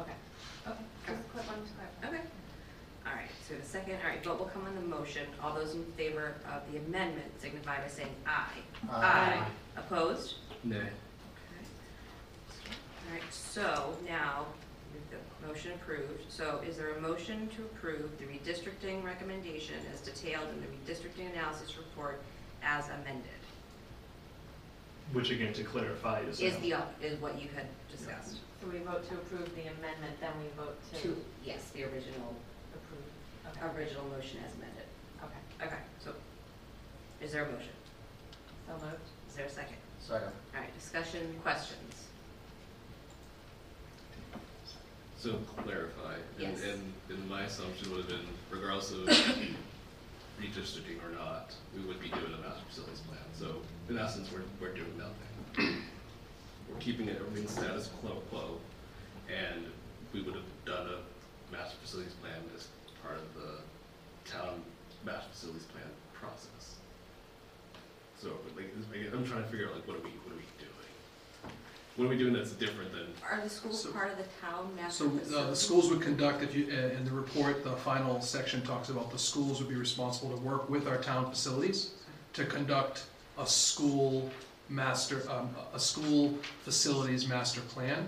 okay, 0.00 0.12
okay, 0.66 0.84
just 1.06 1.32
quick 1.32 1.46
one 1.46 1.58
to 1.64 1.72
clarify. 1.74 2.16
Okay. 2.16 2.28
All 3.08 3.14
right, 3.14 3.28
so 3.48 3.54
the 3.54 3.64
second, 3.64 3.96
all 4.04 4.10
right, 4.10 4.22
vote 4.22 4.38
will 4.38 4.46
come 4.46 4.66
on 4.66 4.74
the 4.74 4.82
motion. 4.82 5.26
All 5.42 5.54
those 5.54 5.74
in 5.74 5.84
favor 5.96 6.34
of 6.52 6.70
the 6.70 6.78
amendment 6.78 7.40
signify 7.40 7.80
by 7.80 7.88
saying 7.88 8.10
aye. 8.26 8.60
Aye. 8.90 9.46
Opposed? 9.76 10.34
Nay. 10.64 10.76
Okay. 10.76 10.86
All 13.06 13.14
right, 13.14 13.22
so 13.30 13.96
now, 14.06 14.46
move 15.10 15.48
Motion 15.48 15.72
approved. 15.72 16.30
So 16.30 16.60
is 16.68 16.76
there 16.76 16.92
a 16.94 17.00
motion 17.00 17.48
to 17.56 17.62
approve 17.62 18.10
the 18.18 18.24
redistricting 18.24 19.02
recommendation 19.02 19.76
as 19.94 20.00
detailed 20.00 20.48
in 20.50 20.60
the 20.60 20.66
redistricting 20.66 21.32
analysis 21.32 21.78
report 21.78 22.20
as 22.62 22.88
amended? 22.88 23.24
Which 25.12 25.30
again, 25.30 25.54
to 25.54 25.64
clarify, 25.64 26.20
is. 26.20 26.40
Is 26.40 26.58
the, 26.58 26.74
is 27.00 27.18
what 27.22 27.40
you 27.40 27.48
had 27.54 27.64
discussed? 27.90 28.36
So 28.60 28.68
we 28.70 28.80
vote 28.80 29.08
to 29.08 29.14
approve 29.14 29.54
the 29.54 29.62
amendment, 29.62 30.20
then 30.20 30.32
we 30.42 30.62
vote 30.62 30.76
to. 30.92 31.02
To, 31.02 31.16
yes, 31.44 31.70
the 31.70 31.84
original, 31.84 32.34
Approve. 32.34 32.57
Okay. 33.50 33.76
original 33.76 34.04
motion 34.06 34.38
as 34.46 34.54
amended. 34.56 34.84
Okay, 35.24 35.66
Okay, 35.66 35.82
so 36.02 36.12
is 37.20 37.32
there 37.32 37.44
a 37.44 37.52
motion? 37.52 37.70
so 38.66 38.72
moved. 38.74 38.96
Is 39.28 39.34
there 39.36 39.46
a 39.46 39.50
second? 39.50 39.76
Second. 40.00 40.28
All 40.54 40.60
right, 40.60 40.74
discussion, 40.78 41.34
questions? 41.42 42.04
So 45.18 45.34
clarify, 45.56 46.14
and, 46.14 46.22
Yes. 46.38 46.62
and, 46.62 46.92
and 47.10 47.28
my 47.28 47.42
assumption 47.42 47.90
would 47.90 48.00
have 48.00 48.08
been 48.08 48.26
regardless 48.50 48.92
of 48.92 48.98
redistricting 50.40 51.02
or 51.04 51.10
not, 51.18 51.52
we 51.74 51.82
would 51.84 52.00
be 52.00 52.08
doing 52.08 52.32
a 52.32 52.38
master 52.48 52.62
facilities 52.68 53.00
plan. 53.00 53.18
So 53.34 53.56
in 53.88 53.98
essence, 53.98 54.30
we're, 54.30 54.42
we're 54.60 54.74
doing 54.74 54.96
nothing. 54.96 55.82
We're 56.70 56.78
keeping 56.78 57.08
it, 57.08 57.16
everything 57.20 57.48
status 57.48 57.88
quo 58.00 58.22
quo, 58.30 58.58
and 59.28 59.64
we 60.12 60.22
would 60.22 60.34
have 60.34 60.44
done 60.64 60.86
a 60.86 61.52
master 61.52 61.76
facilities 61.82 62.12
plan 62.14 62.36
as 62.54 62.68
part 63.08 63.20
of 63.20 63.34
the 63.34 64.30
town 64.30 64.62
master 65.04 65.28
facilities 65.32 65.64
plan 65.64 65.84
process. 66.12 66.76
So 68.20 68.28
like, 68.56 68.66
I'm 69.12 69.24
trying 69.24 69.42
to 69.42 69.48
figure 69.48 69.68
out 69.68 69.74
like, 69.74 69.88
what 69.88 69.96
are 69.96 70.00
we, 70.00 70.10
what 70.24 70.32
are 70.32 70.36
we 70.36 70.44
doing? 70.58 71.54
What 71.96 72.04
are 72.04 72.08
we 72.08 72.18
doing 72.18 72.34
that's 72.34 72.52
different 72.52 72.92
than 72.92 73.06
Are 73.28 73.40
the 73.42 73.48
schools 73.48 73.82
So- 73.82 73.92
part 73.92 74.10
of 74.12 74.18
the 74.18 74.24
town 74.42 74.74
master 74.76 75.04
So 75.28 75.38
uh, 75.38 75.50
the 75.50 75.56
schools 75.56 75.88
would 75.90 76.02
conduct, 76.02 76.42
if 76.42 76.54
you, 76.54 76.66
uh, 76.70 76.96
in 76.96 77.04
the 77.04 77.10
report, 77.12 77.64
the 77.64 77.76
final 77.76 78.20
section 78.20 78.62
talks 78.62 78.90
about 78.90 79.10
the 79.10 79.18
schools 79.18 79.60
would 79.60 79.68
be 79.68 79.76
responsible 79.76 80.30
to 80.30 80.42
work 80.42 80.68
with 80.68 80.86
our 80.86 80.98
town 80.98 81.30
facilities 81.30 81.92
to 82.34 82.44
conduct 82.44 83.04
a 83.38 83.46
school 83.46 84.30
master, 84.68 85.22
um, 85.30 85.48
a 85.72 85.80
school 85.80 86.36
facilities 86.64 87.26
master 87.26 87.60
plan. 87.62 88.06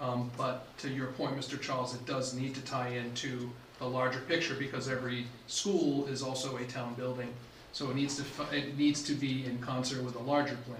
Um, 0.00 0.30
But 0.36 0.76
to 0.78 0.88
your 0.88 1.08
point, 1.08 1.36
Mr. 1.38 1.60
Charles, 1.60 1.94
it 1.94 2.04
does 2.06 2.32
need 2.34 2.54
to 2.54 2.62
tie 2.62 2.88
into 2.88 3.50
the 3.80 3.86
larger 3.86 4.20
picture 4.20 4.54
because 4.54 4.88
every 4.88 5.26
school 5.48 6.06
is 6.06 6.22
also 6.22 6.58
a 6.58 6.64
town 6.64 6.94
building. 6.94 7.32
So 7.72 7.90
it 7.90 7.96
needs 7.96 8.16
to, 8.16 8.56
it 8.56 8.76
needs 8.76 9.02
to 9.04 9.14
be 9.14 9.46
in 9.46 9.58
concert 9.58 10.04
with 10.04 10.14
a 10.14 10.20
larger 10.20 10.56
plan. 10.66 10.78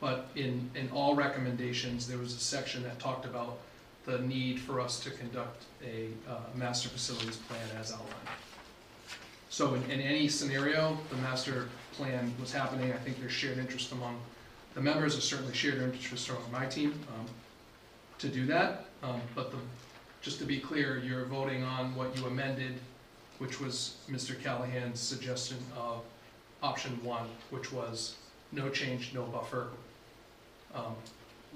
But 0.00 0.28
in, 0.34 0.70
in 0.74 0.90
all 0.90 1.14
recommendations, 1.14 2.08
there 2.08 2.18
was 2.18 2.34
a 2.34 2.38
section 2.38 2.82
that 2.82 2.98
talked 2.98 3.24
about 3.24 3.58
the 4.04 4.18
need 4.18 4.58
for 4.58 4.80
us 4.80 5.00
to 5.04 5.10
conduct 5.10 5.64
a 5.84 6.08
uh, 6.28 6.38
master 6.54 6.88
facilities 6.88 7.36
plan 7.36 7.60
as 7.78 7.92
outlined. 7.92 8.10
So 9.50 9.74
in, 9.74 9.82
in 9.90 10.00
any 10.00 10.28
scenario, 10.28 10.98
the 11.10 11.16
master 11.16 11.68
plan 11.92 12.32
was 12.40 12.52
happening, 12.52 12.92
I 12.92 12.96
think 12.96 13.20
there's 13.20 13.32
shared 13.32 13.58
interest 13.58 13.92
among 13.92 14.18
the 14.74 14.80
members, 14.80 15.12
there's 15.14 15.28
certainly 15.28 15.54
shared 15.54 15.82
interest 15.82 16.28
among 16.30 16.50
my 16.50 16.66
team 16.66 16.98
um, 17.08 17.26
to 18.18 18.28
do 18.28 18.46
that. 18.46 18.86
Um, 19.02 19.20
But 19.34 19.50
the, 19.50 19.58
just 20.20 20.38
to 20.38 20.44
be 20.44 20.58
clear, 20.58 20.98
you're 20.98 21.24
voting 21.24 21.62
on 21.62 21.94
what 21.94 22.16
you 22.16 22.26
amended, 22.26 22.78
which 23.38 23.60
was 23.60 23.96
Mr. 24.10 24.40
Callahan's 24.40 25.00
suggestion 25.00 25.58
of 25.76 26.02
option 26.62 27.02
one, 27.02 27.26
which 27.50 27.72
was 27.72 28.16
no 28.52 28.68
change, 28.68 29.14
no 29.14 29.22
buffer, 29.24 29.68
um, 30.74 30.94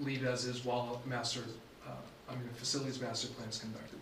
leave 0.00 0.24
as 0.24 0.44
is 0.46 0.64
while 0.64 1.02
a 1.04 1.08
master, 1.08 1.40
uh, 1.86 1.90
I 2.28 2.32
mean, 2.32 2.48
facilities 2.56 3.00
master 3.00 3.28
plan 3.28 3.48
is 3.48 3.58
conducted. 3.58 3.98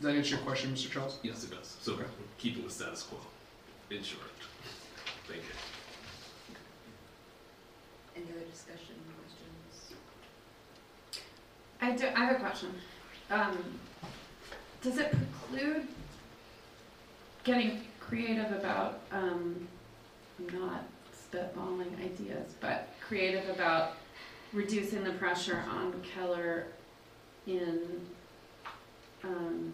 Does 0.00 0.06
that 0.10 0.16
answer 0.16 0.34
your 0.34 0.44
question, 0.44 0.74
Mr. 0.74 0.90
Charles? 0.90 1.18
Yes, 1.22 1.44
it 1.44 1.50
does. 1.50 1.76
So 1.80 1.94
we're 1.96 2.04
keeping 2.36 2.64
the 2.64 2.70
status 2.70 3.02
quo, 3.04 3.18
in 3.90 4.02
short. 4.02 4.24
Thank 5.28 5.42
you. 5.42 5.48
Any 8.16 8.24
other 8.24 8.46
discussion, 8.50 8.76
questions? 8.76 8.95
I 11.80 11.92
do, 11.92 12.06
I 12.14 12.24
have 12.24 12.36
a 12.36 12.40
question. 12.40 12.70
Um, 13.30 13.56
does 14.82 14.98
it 14.98 15.12
preclude 15.12 15.86
getting 17.44 17.82
creative 18.00 18.52
about, 18.52 19.00
um, 19.12 19.68
not 20.52 20.84
spitballing 21.12 21.98
ideas, 22.04 22.54
but 22.60 22.88
creative 23.06 23.48
about 23.50 23.94
reducing 24.52 25.04
the 25.04 25.12
pressure 25.12 25.64
on 25.70 25.92
Keller 26.02 26.66
in, 27.46 27.80
um, 29.24 29.72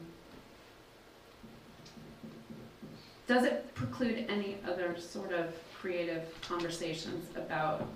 does 3.26 3.44
it 3.44 3.74
preclude 3.74 4.26
any 4.28 4.58
other 4.66 4.96
sort 4.98 5.32
of 5.32 5.54
creative 5.78 6.24
conversations 6.42 7.26
about 7.36 7.86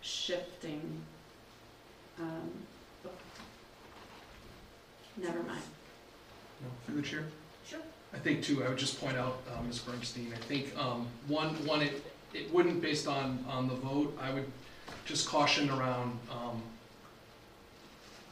shifting, 0.00 1.00
um, 2.18 2.50
never 5.22 5.42
mind. 5.42 5.62
No, 6.62 6.68
Through 6.86 6.96
the 7.00 7.06
chair? 7.06 7.24
Sure. 7.66 7.80
I 8.12 8.18
think 8.18 8.42
too, 8.42 8.64
I 8.64 8.68
would 8.68 8.78
just 8.78 9.00
point 9.00 9.16
out, 9.16 9.38
uh, 9.54 9.62
Ms. 9.62 9.78
Bernstein, 9.80 10.32
I 10.34 10.38
think, 10.46 10.76
um, 10.76 11.06
one, 11.28 11.50
one, 11.66 11.82
it, 11.82 12.02
it 12.34 12.52
wouldn't, 12.52 12.80
based 12.80 13.06
on, 13.06 13.44
on 13.48 13.68
the 13.68 13.74
vote, 13.74 14.16
I 14.20 14.32
would 14.32 14.46
just 15.06 15.28
caution 15.28 15.70
around, 15.70 16.18
um, 16.30 16.62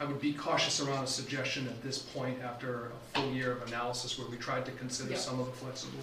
I 0.00 0.04
would 0.04 0.20
be 0.20 0.32
cautious 0.32 0.80
around 0.80 1.04
a 1.04 1.06
suggestion 1.08 1.66
at 1.66 1.82
this 1.82 1.98
point 1.98 2.40
after 2.42 2.86
a 3.14 3.18
full 3.18 3.32
year 3.32 3.52
of 3.52 3.66
analysis 3.68 4.18
where 4.18 4.28
we 4.28 4.36
tried 4.36 4.64
to 4.66 4.72
consider 4.72 5.10
Yeah. 5.12 5.16
some 5.18 5.40
of 5.40 5.46
the 5.46 5.52
flexible 5.52 5.98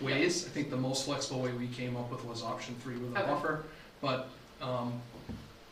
ways. 0.00 0.44
I 0.46 0.50
think 0.50 0.68
the 0.70 0.76
most 0.76 1.06
flexible 1.06 1.40
way 1.40 1.52
we 1.52 1.66
came 1.68 1.96
up 1.96 2.10
with 2.10 2.24
was 2.24 2.42
option 2.42 2.74
three 2.82 2.96
with 2.96 3.14
a 3.16 3.20
Okay. 3.22 3.30
buffer. 3.32 3.64
But, 4.00 4.28
um, 4.60 5.00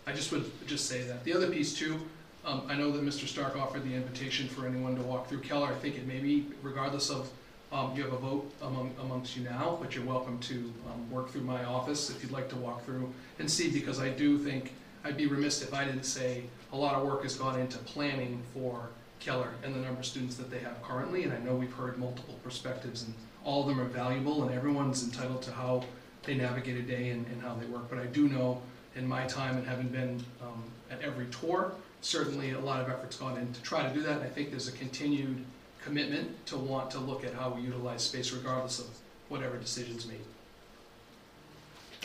I 0.06 0.12
just 0.12 0.30
would 0.32 0.50
just 0.66 0.86
say 0.86 1.02
that. 1.02 1.24
The 1.24 1.32
other 1.34 1.50
piece 1.50 1.74
too, 1.76 2.00
um, 2.46 2.62
I 2.68 2.76
know 2.76 2.92
that 2.92 3.02
Mr. 3.02 3.26
Stark 3.26 3.56
offered 3.56 3.82
the 3.84 3.92
invitation 3.92 4.46
for 4.48 4.66
anyone 4.66 4.94
to 4.96 5.02
walk 5.02 5.28
through 5.28 5.40
Keller. 5.40 5.66
I 5.66 5.74
think 5.74 5.96
it 5.96 6.06
may 6.06 6.20
be 6.20 6.46
regardless 6.62 7.10
of, 7.10 7.28
um, 7.72 7.94
you 7.96 8.04
have 8.04 8.12
a 8.12 8.18
vote 8.18 8.50
among, 8.62 8.94
amongst 9.00 9.36
you 9.36 9.42
now, 9.42 9.76
but 9.80 9.96
you're 9.96 10.04
welcome 10.04 10.38
to, 10.38 10.72
um, 10.86 11.10
work 11.10 11.28
through 11.30 11.40
my 11.40 11.64
office 11.64 12.08
if 12.08 12.22
you'd 12.22 12.30
like 12.30 12.48
to 12.50 12.56
walk 12.56 12.84
through 12.84 13.12
and 13.40 13.50
see, 13.50 13.68
because 13.68 14.00
I 14.00 14.10
do 14.10 14.38
think, 14.38 14.72
I'd 15.04 15.16
be 15.16 15.26
remiss 15.26 15.60
if 15.62 15.74
I 15.74 15.84
didn't 15.84 16.04
say 16.04 16.44
a 16.72 16.76
lot 16.76 16.94
of 16.94 17.04
work 17.04 17.24
has 17.24 17.34
gone 17.34 17.58
into 17.58 17.78
planning 17.78 18.42
for 18.54 18.90
Keller 19.18 19.50
and 19.64 19.74
the 19.74 19.80
number 19.80 20.00
of 20.00 20.06
students 20.06 20.36
that 20.36 20.50
they 20.50 20.58
have 20.60 20.80
currently, 20.82 21.24
and 21.24 21.32
I 21.32 21.38
know 21.38 21.54
we've 21.54 21.72
heard 21.72 21.98
multiple 21.98 22.38
perspectives, 22.44 23.02
and 23.02 23.14
all 23.44 23.62
of 23.62 23.68
them 23.68 23.80
are 23.80 23.88
valuable, 23.88 24.44
and 24.44 24.54
everyone's 24.54 25.02
entitled 25.02 25.42
to 25.42 25.52
how 25.52 25.84
they 26.22 26.34
navigate 26.34 26.76
a 26.76 26.82
day 26.82 27.10
and, 27.10 27.26
and 27.26 27.42
how 27.42 27.54
they 27.54 27.66
work. 27.66 27.88
But 27.88 27.98
I 27.98 28.06
do 28.06 28.28
know, 28.28 28.62
in 28.94 29.06
my 29.06 29.26
time 29.26 29.56
and 29.56 29.66
having 29.66 29.88
been 29.88 30.24
um, 30.42 30.64
at 30.90 31.02
every 31.02 31.26
tour, 31.26 31.72
certainly 32.00 32.52
a 32.52 32.60
lot 32.60 32.80
of 32.80 32.88
effort's 32.88 33.16
gone 33.16 33.36
in 33.38 33.52
to 33.52 33.62
try 33.62 33.86
to 33.86 33.94
do 33.94 34.02
that, 34.02 34.18
and 34.18 34.22
I 34.22 34.28
think 34.28 34.50
there's 34.50 34.68
a 34.68 34.72
continued 34.72 35.44
commitment 35.82 36.44
to 36.46 36.56
want 36.56 36.90
to 36.92 36.98
look 36.98 37.24
at 37.24 37.34
how 37.34 37.50
we 37.50 37.62
utilize 37.62 38.02
space 38.02 38.32
regardless 38.32 38.78
of 38.80 38.86
whatever 39.28 39.56
decisions 39.56 40.06
made. 40.06 40.20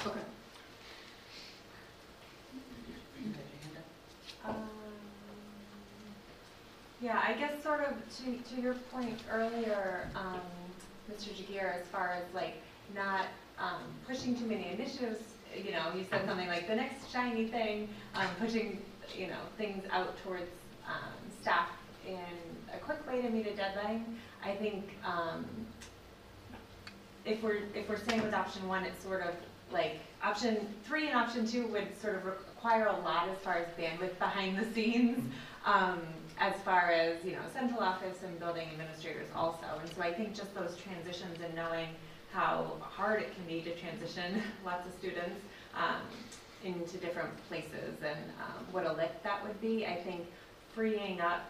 Okay. 0.06 0.20
You 3.24 3.32
had 3.32 3.36
your 3.36 3.62
hand 3.64 3.78
up. 4.46 4.50
Um, 4.50 4.56
Yeah, 7.02 7.22
I 7.26 7.34
guess 7.34 7.62
sort 7.64 7.82
of 7.82 7.94
to, 8.18 8.56
to 8.56 8.62
your 8.62 8.76
point 8.92 9.20
earlier, 9.32 10.08
um, 10.16 10.40
Mr. 11.12 11.30
Giguere, 11.36 11.82
as 11.82 11.88
far 11.88 12.10
as 12.12 12.24
like 12.34 12.62
not, 12.94 13.26
um, 13.58 13.82
pushing 14.08 14.36
too 14.36 14.46
many 14.46 14.70
initiatives, 14.72 15.20
you 15.56 15.72
know, 15.72 15.92
you 15.96 16.06
said 16.10 16.26
something 16.26 16.48
like 16.48 16.68
the 16.68 16.76
next 16.76 17.12
shiny 17.12 17.48
thing, 17.48 17.90
um, 18.16 18.28
pushing, 18.40 18.82
you 19.18 19.28
know, 19.28 19.40
things 19.58 19.84
out 19.92 20.16
towards, 20.24 20.50
um, 20.88 21.14
staff 21.42 21.70
in 22.08 22.18
a 22.74 22.78
quick 22.80 23.06
way 23.08 23.22
to 23.22 23.30
meet 23.30 23.48
a 23.48 23.56
deadline. 23.56 24.18
I 24.44 24.56
think, 24.56 24.98
um, 25.06 25.46
if 27.26 27.44
we're, 27.44 27.60
if 27.76 27.88
we're 27.88 28.00
saying 28.00 28.24
with 28.24 28.34
option 28.34 28.68
one, 28.68 28.84
it's 28.84 29.04
sort 29.04 29.22
of 29.22 29.36
like, 29.72 30.00
option 30.24 30.68
three 30.84 31.08
and 31.08 31.16
option 31.16 31.46
two 31.46 31.68
would 31.68 32.00
sort 32.00 32.16
of 32.16 32.26
require 32.26 32.88
a 32.88 33.00
lot 33.00 33.30
as 33.30 33.38
far 33.40 33.56
as 33.56 33.68
bandwidth 33.80 34.18
behind 34.20 34.58
the 34.58 34.74
scenes, 34.74 35.32
um, 35.66 36.02
as 36.40 36.56
far 36.64 36.92
as, 36.92 37.24
you 37.24 37.34
know, 37.34 37.42
central 37.54 37.82
office 37.82 38.24
and 38.24 38.40
building 38.40 38.68
administrators 38.72 39.28
also. 39.36 39.66
And 39.80 39.90
so 39.96 40.02
I 40.02 40.14
think 40.14 40.36
just 40.36 40.54
those 40.56 40.78
transitions 40.78 41.40
and 41.44 41.54
knowing 41.56 41.90
how 42.32 42.78
hard 42.82 43.22
it 43.22 43.36
can 43.36 43.44
be 43.46 43.62
to 43.62 43.76
transition 43.76 44.42
lots 44.66 44.88
of 44.88 44.94
students, 44.94 45.42
um, 45.76 46.02
into 46.64 46.98
different 46.98 47.32
places 47.48 48.02
and, 48.04 48.32
um, 48.40 48.66
what 48.72 48.86
a 48.86 48.94
lift 48.94 49.24
that 49.24 49.46
would 49.46 49.60
be, 49.62 49.86
I 49.86 49.96
think 49.96 50.28
freeing 50.74 51.20
up, 51.22 51.50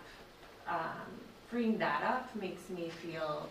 um, 0.68 1.20
freeing 1.50 1.78
that 1.80 2.04
up 2.04 2.36
makes 2.36 2.70
me 2.70 2.90
feel, 2.90 3.50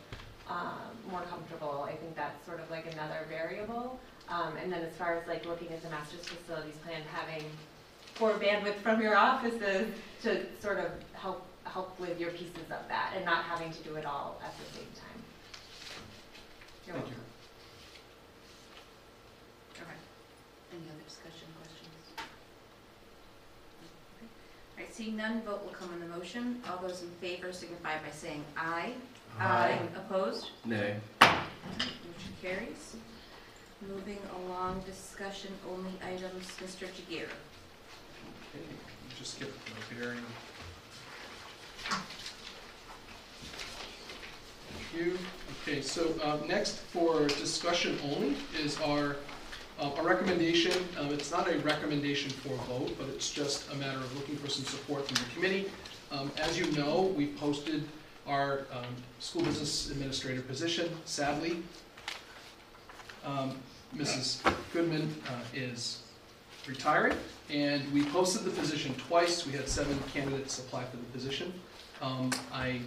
um, 0.48 0.96
more 1.08 1.22
comfortable. 1.22 1.86
I 1.88 1.94
think 1.94 2.16
that's 2.16 2.44
sort 2.44 2.60
of 2.60 2.70
like 2.70 2.86
another 2.92 3.26
variable. 3.28 4.00
Um, 4.28 4.56
and 4.56 4.72
then 4.72 4.82
as 4.82 4.92
far 4.94 5.14
as 5.16 5.26
like 5.26 5.44
looking 5.46 5.68
at 5.68 5.82
the 5.82 5.90
master's 5.90 6.26
facilities 6.26 6.76
plan, 6.84 7.02
having 7.12 7.44
more 8.20 8.32
bandwidth 8.32 8.76
from 8.76 9.00
your 9.00 9.16
offices 9.16 9.92
to 10.22 10.46
sort 10.60 10.78
of 10.78 10.92
help 11.14 11.46
help 11.64 11.98
with 12.00 12.18
your 12.18 12.30
pieces 12.32 12.64
of 12.70 12.88
that 12.88 13.12
and 13.14 13.24
not 13.24 13.44
having 13.44 13.70
to 13.70 13.82
do 13.82 13.94
it 13.96 14.04
all 14.06 14.40
at 14.44 14.52
the 14.58 14.64
same 14.74 14.88
time. 14.96 15.22
You're 16.86 16.96
Thank 16.96 17.08
you. 17.08 17.14
Okay. 19.78 19.98
Any 20.72 20.88
other 20.90 21.04
discussion, 21.06 21.46
questions? 21.60 21.94
Okay. 24.16 24.26
All 24.26 24.69
right, 24.80 24.94
seeing 24.94 25.16
none, 25.16 25.42
vote 25.42 25.62
will 25.62 25.72
come 25.72 25.90
on 25.92 26.00
the 26.00 26.06
motion. 26.06 26.60
All 26.68 26.78
those 26.78 27.02
in 27.02 27.10
favor 27.20 27.52
signify 27.52 27.94
by 27.98 28.10
saying 28.12 28.44
aye. 28.56 28.92
Aye. 29.38 29.78
Opposed? 29.96 30.50
Nay. 30.64 30.96
Motion 31.20 32.34
carries. 32.42 32.96
Moving 33.88 34.18
along, 34.36 34.82
discussion 34.86 35.50
only 35.70 35.92
items, 36.04 36.46
Mr. 36.62 36.86
Giguere. 36.86 37.28
Okay, 38.54 38.64
Just 39.18 39.36
skip 39.36 39.52
the 39.64 39.94
bearing. 39.94 40.18
Thank 44.92 45.06
you. 45.06 45.18
Okay, 45.62 45.80
so 45.80 46.14
uh, 46.22 46.38
next 46.46 46.76
for 46.78 47.26
discussion 47.26 47.98
only 48.04 48.36
is 48.62 48.78
our, 48.80 49.16
uh, 49.80 49.90
a 49.98 50.02
recommendation. 50.02 50.72
Um, 50.98 51.12
It's 51.12 51.30
not 51.30 51.50
a 51.50 51.58
recommendation 51.60 52.30
for 52.30 52.52
a 52.52 52.78
vote, 52.78 52.96
but 52.98 53.08
it's 53.08 53.30
just 53.30 53.70
a 53.72 53.76
matter 53.76 53.98
of 53.98 54.14
looking 54.16 54.36
for 54.36 54.48
some 54.48 54.64
support 54.64 55.06
from 55.06 55.16
the 55.16 55.34
committee. 55.34 55.70
Um, 56.12 56.30
As 56.38 56.58
you 56.58 56.70
know, 56.72 57.12
we 57.16 57.28
posted 57.28 57.84
our 58.26 58.66
um, 58.72 58.94
school 59.18 59.42
business 59.42 59.90
administrator 59.90 60.42
position. 60.42 60.90
Sadly, 61.04 61.62
um, 63.24 63.56
Mrs. 63.96 64.40
Goodman 64.72 65.14
uh, 65.26 65.42
is 65.54 66.02
retiring, 66.66 67.16
and 67.48 67.90
we 67.92 68.04
posted 68.04 68.44
the 68.44 68.50
position 68.50 68.94
twice. 69.08 69.46
We 69.46 69.52
had 69.52 69.68
seven 69.68 69.98
candidates 70.12 70.58
apply 70.58 70.84
for 70.84 70.96
the 70.96 71.02
position. 71.04 71.52
Um, 72.02 72.30
I 72.52 72.80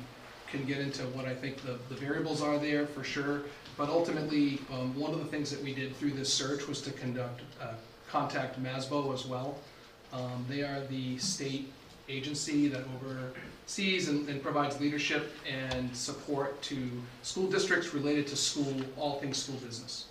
can 0.47 0.65
get 0.65 0.77
into 0.79 1.01
what 1.07 1.25
I 1.25 1.33
think 1.33 1.57
the, 1.63 1.79
the 1.89 1.95
variables 1.95 2.41
are 2.41 2.57
there 2.59 2.85
for 2.85 3.03
sure, 3.03 3.41
but 3.77 3.89
ultimately, 3.89 4.59
um, 4.71 4.97
one 4.99 5.11
of 5.13 5.19
the 5.19 5.25
things 5.25 5.49
that 5.51 5.61
we 5.63 5.73
did 5.73 5.95
through 5.97 6.11
this 6.11 6.31
search 6.31 6.67
was 6.67 6.81
to 6.81 6.91
conduct, 6.91 7.41
uh, 7.61 7.73
contact 8.09 8.61
MASBO 8.61 9.13
as 9.13 9.25
well. 9.25 9.57
Um, 10.11 10.45
they 10.47 10.61
are 10.61 10.81
the 10.89 11.17
state 11.17 11.71
agency 12.07 12.67
that 12.67 12.83
oversees 12.95 14.09
and, 14.09 14.27
and 14.29 14.43
provides 14.43 14.79
leadership 14.79 15.33
and 15.49 15.95
support 15.95 16.61
to 16.63 16.89
school 17.23 17.47
districts 17.47 17.93
related 17.93 18.27
to 18.27 18.35
school, 18.35 18.75
all 18.97 19.19
things 19.19 19.37
school 19.37 19.55
business. 19.57 20.05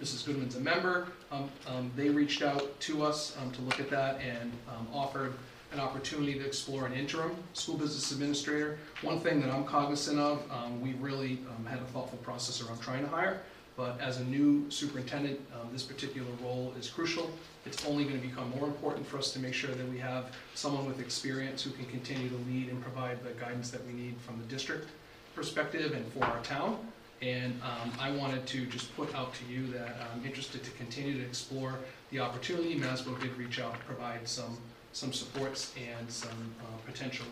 Mrs. 0.00 0.26
Goodman's 0.26 0.56
a 0.56 0.60
member. 0.60 1.08
Um, 1.32 1.50
um, 1.66 1.90
They 1.96 2.10
reached 2.10 2.42
out 2.42 2.78
to 2.80 3.02
us 3.02 3.36
um, 3.40 3.50
to 3.52 3.62
look 3.62 3.80
at 3.80 3.90
that 3.90 4.20
and 4.20 4.52
um, 4.68 4.86
offered 4.92 5.34
an 5.76 5.82
opportunity 5.82 6.34
to 6.34 6.44
explore 6.44 6.86
an 6.86 6.94
interim 6.94 7.36
school 7.52 7.76
business 7.76 8.10
administrator. 8.10 8.78
One 9.02 9.20
thing 9.20 9.40
that 9.42 9.50
I'm 9.50 9.64
cognizant 9.64 10.18
of, 10.18 10.42
um, 10.50 10.80
we 10.80 10.94
really 10.94 11.38
um, 11.50 11.66
had 11.66 11.78
a 11.78 11.84
thoughtful 11.92 12.18
process 12.18 12.62
around 12.62 12.80
trying 12.80 13.04
to 13.04 13.10
hire, 13.10 13.40
but 13.76 14.00
as 14.00 14.18
a 14.18 14.24
new 14.24 14.70
superintendent, 14.70 15.38
um, 15.54 15.68
this 15.72 15.82
particular 15.82 16.30
role 16.42 16.72
is 16.78 16.88
crucial. 16.88 17.30
It's 17.66 17.84
only 17.84 18.04
going 18.04 18.18
to 18.18 18.26
become 18.26 18.50
more 18.58 18.66
important 18.66 19.06
for 19.06 19.18
us 19.18 19.32
to 19.34 19.38
make 19.38 19.52
sure 19.52 19.70
that 19.70 19.88
we 19.88 19.98
have 19.98 20.32
someone 20.54 20.86
with 20.86 20.98
experience 20.98 21.62
who 21.62 21.70
can 21.72 21.84
continue 21.86 22.30
to 22.30 22.36
lead 22.50 22.70
and 22.70 22.80
provide 22.80 23.22
the 23.22 23.32
guidance 23.38 23.70
that 23.70 23.86
we 23.86 23.92
need 23.92 24.14
from 24.24 24.38
the 24.38 24.46
district 24.46 24.88
perspective 25.34 25.92
and 25.92 26.10
for 26.12 26.24
our 26.24 26.42
town. 26.42 26.78
And 27.22 27.60
um, 27.62 27.92
I 27.98 28.10
wanted 28.10 28.46
to 28.46 28.66
just 28.66 28.94
put 28.96 29.14
out 29.14 29.34
to 29.34 29.52
you 29.52 29.66
that 29.72 29.96
I'm 30.12 30.24
interested 30.24 30.62
to 30.64 30.70
continue 30.72 31.18
to 31.18 31.24
explore 31.24 31.74
the 32.10 32.20
opportunity. 32.20 32.78
Masbo 32.78 33.18
did 33.20 33.36
reach 33.36 33.58
out 33.58 33.72
to 33.72 33.80
provide 33.80 34.28
some, 34.28 34.58
some 34.96 35.12
supports 35.12 35.74
and 35.76 36.10
some 36.10 36.30
uh, 36.62 36.90
potential 36.90 37.26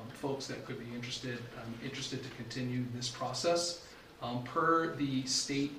um, 0.00 0.08
folks 0.08 0.48
that 0.48 0.66
could 0.66 0.80
be 0.80 0.96
interested. 0.96 1.38
I'm 1.56 1.86
interested 1.88 2.24
to 2.24 2.30
continue 2.30 2.82
this 2.92 3.08
process. 3.08 3.84
Um, 4.20 4.42
Per 4.42 4.96
the 4.96 5.24
state 5.24 5.70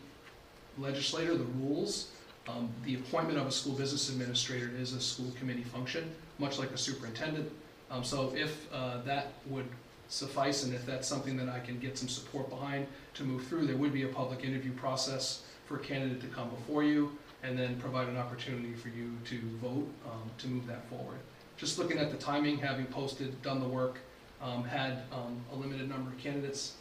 legislator, 0.77 1.35
the 1.35 1.43
rules, 1.43 2.11
um, 2.47 2.69
the 2.85 2.95
appointment 2.95 3.37
of 3.37 3.47
a 3.47 3.51
school 3.51 3.73
business 3.73 4.07
administrator 4.07 4.71
is 4.79 4.93
a 4.93 5.01
school 5.01 5.29
committee 5.37 5.63
function, 5.63 6.09
much 6.37 6.57
like 6.57 6.71
a 6.71 6.77
superintendent. 6.77 7.51
Um, 7.91 8.01
So 8.05 8.33
if 8.33 8.71
uh, 8.71 9.01
that 9.01 9.33
would 9.47 9.67
suffice, 10.07 10.63
and 10.63 10.73
if 10.73 10.85
that's 10.85 11.05
something 11.05 11.35
that 11.35 11.49
I 11.49 11.59
can 11.59 11.79
get 11.79 11.97
some 11.97 12.07
support 12.07 12.49
behind 12.49 12.87
to 13.15 13.25
move 13.25 13.45
through, 13.45 13.67
there 13.67 13.75
would 13.75 13.91
be 13.91 14.03
a 14.03 14.07
public 14.07 14.45
interview 14.45 14.71
process 14.71 15.43
for 15.65 15.75
a 15.75 15.79
candidate 15.79 16.21
to 16.21 16.27
come 16.27 16.49
before 16.49 16.83
you, 16.83 17.11
and 17.43 17.57
then 17.57 17.77
provide 17.79 18.07
an 18.07 18.17
opportunity 18.17 18.73
for 18.73 18.89
you 18.89 19.11
to 19.25 19.39
vote 19.61 19.87
um, 20.05 20.29
to 20.37 20.47
move 20.47 20.67
that 20.67 20.87
forward. 20.89 21.17
Just 21.57 21.77
looking 21.77 21.97
at 21.97 22.11
the 22.11 22.17
timing, 22.17 22.57
having 22.57 22.85
posted, 22.85 23.41
done 23.41 23.59
the 23.59 23.67
work, 23.67 23.99
um, 24.41 24.63
had 24.63 25.03
um, 25.11 25.39
a 25.51 25.55
limited 25.55 25.89
number 25.89 26.09
of 26.09 26.17
candidates, 26.17 26.75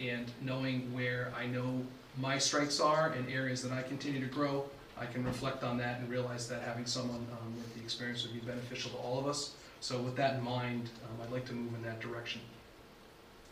and 0.00 0.30
knowing 0.40 0.92
where 0.92 1.32
I 1.36 1.46
know 1.46 1.84
my 2.18 2.38
strengths 2.38 2.80
are 2.80 3.10
and 3.10 3.30
areas 3.30 3.62
that 3.62 3.72
I 3.72 3.82
continue 3.82 4.20
to 4.20 4.32
grow, 4.32 4.64
I 4.98 5.06
can 5.06 5.24
reflect 5.24 5.64
on 5.64 5.78
that 5.78 6.00
and 6.00 6.08
realize 6.08 6.48
that 6.48 6.62
having 6.62 6.86
someone 6.86 7.26
um, 7.32 7.54
with 7.56 7.74
the 7.74 7.80
experience 7.80 8.24
would 8.24 8.34
be 8.34 8.40
beneficial 8.40 8.90
to 8.92 8.96
all 8.98 9.18
of 9.18 9.26
us. 9.26 9.54
So 9.80 9.98
with 9.98 10.16
that 10.16 10.34
in 10.34 10.42
mind, 10.42 10.90
um, 11.04 11.26
I'd 11.26 11.32
like 11.32 11.44
to 11.46 11.52
move 11.52 11.74
in 11.74 11.82
that 11.82 12.00
direction. 12.00 12.40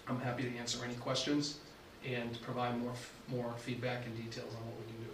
I'm 0.08 0.20
happy 0.20 0.44
to 0.44 0.56
answer 0.56 0.78
any 0.84 0.94
questions 0.94 1.58
and 2.06 2.40
provide 2.42 2.80
more, 2.80 2.92
more 3.28 3.54
feedback 3.58 4.06
and 4.06 4.16
details 4.16 4.52
on 4.54 4.60
what 4.66 4.74
we 4.80 4.86
can 4.92 5.02
do. 5.04 5.10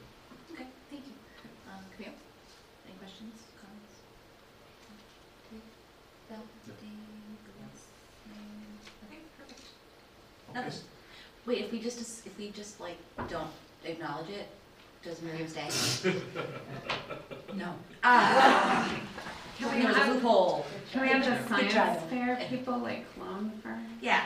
Okay, 0.54 0.66
thank 0.90 1.04
you. 1.06 1.12
Um, 1.68 1.84
Camille, 1.96 2.16
any 2.88 2.96
questions, 2.96 3.34
comments? 3.60 3.94
Okay. 5.48 5.60
Bill, 6.28 6.44
Dave, 6.64 6.88
yes, 7.60 7.92
no? 8.28 8.36
okay, 9.08 9.20
perfect. 9.36 9.60
Nothing. 10.64 10.80
Wait, 11.46 11.64
if 11.64 11.72
we 11.72 11.80
just, 11.80 12.26
if 12.26 12.36
we 12.38 12.50
just 12.50 12.80
like 12.80 12.98
don't 13.28 13.48
acknowledge 13.84 14.28
it, 14.30 14.48
does 15.02 15.22
Miriam 15.22 15.48
stay? 15.48 15.68
No. 17.54 17.72
Ah. 18.04 19.00
Can 19.58 19.74
we 19.74 19.82
There's 19.82 19.96
a 19.96 19.98
have- 20.00 20.14
loophole. 20.14 20.66
Can 20.92 21.02
we 21.02 21.08
have 21.08 21.24
the 21.24 21.30
Good 21.30 21.48
science 21.48 21.72
try. 21.72 21.96
fair 22.10 22.36
people 22.48 22.78
like 22.78 23.12
clone 23.14 23.52
for? 23.62 23.78
Yeah. 24.00 24.22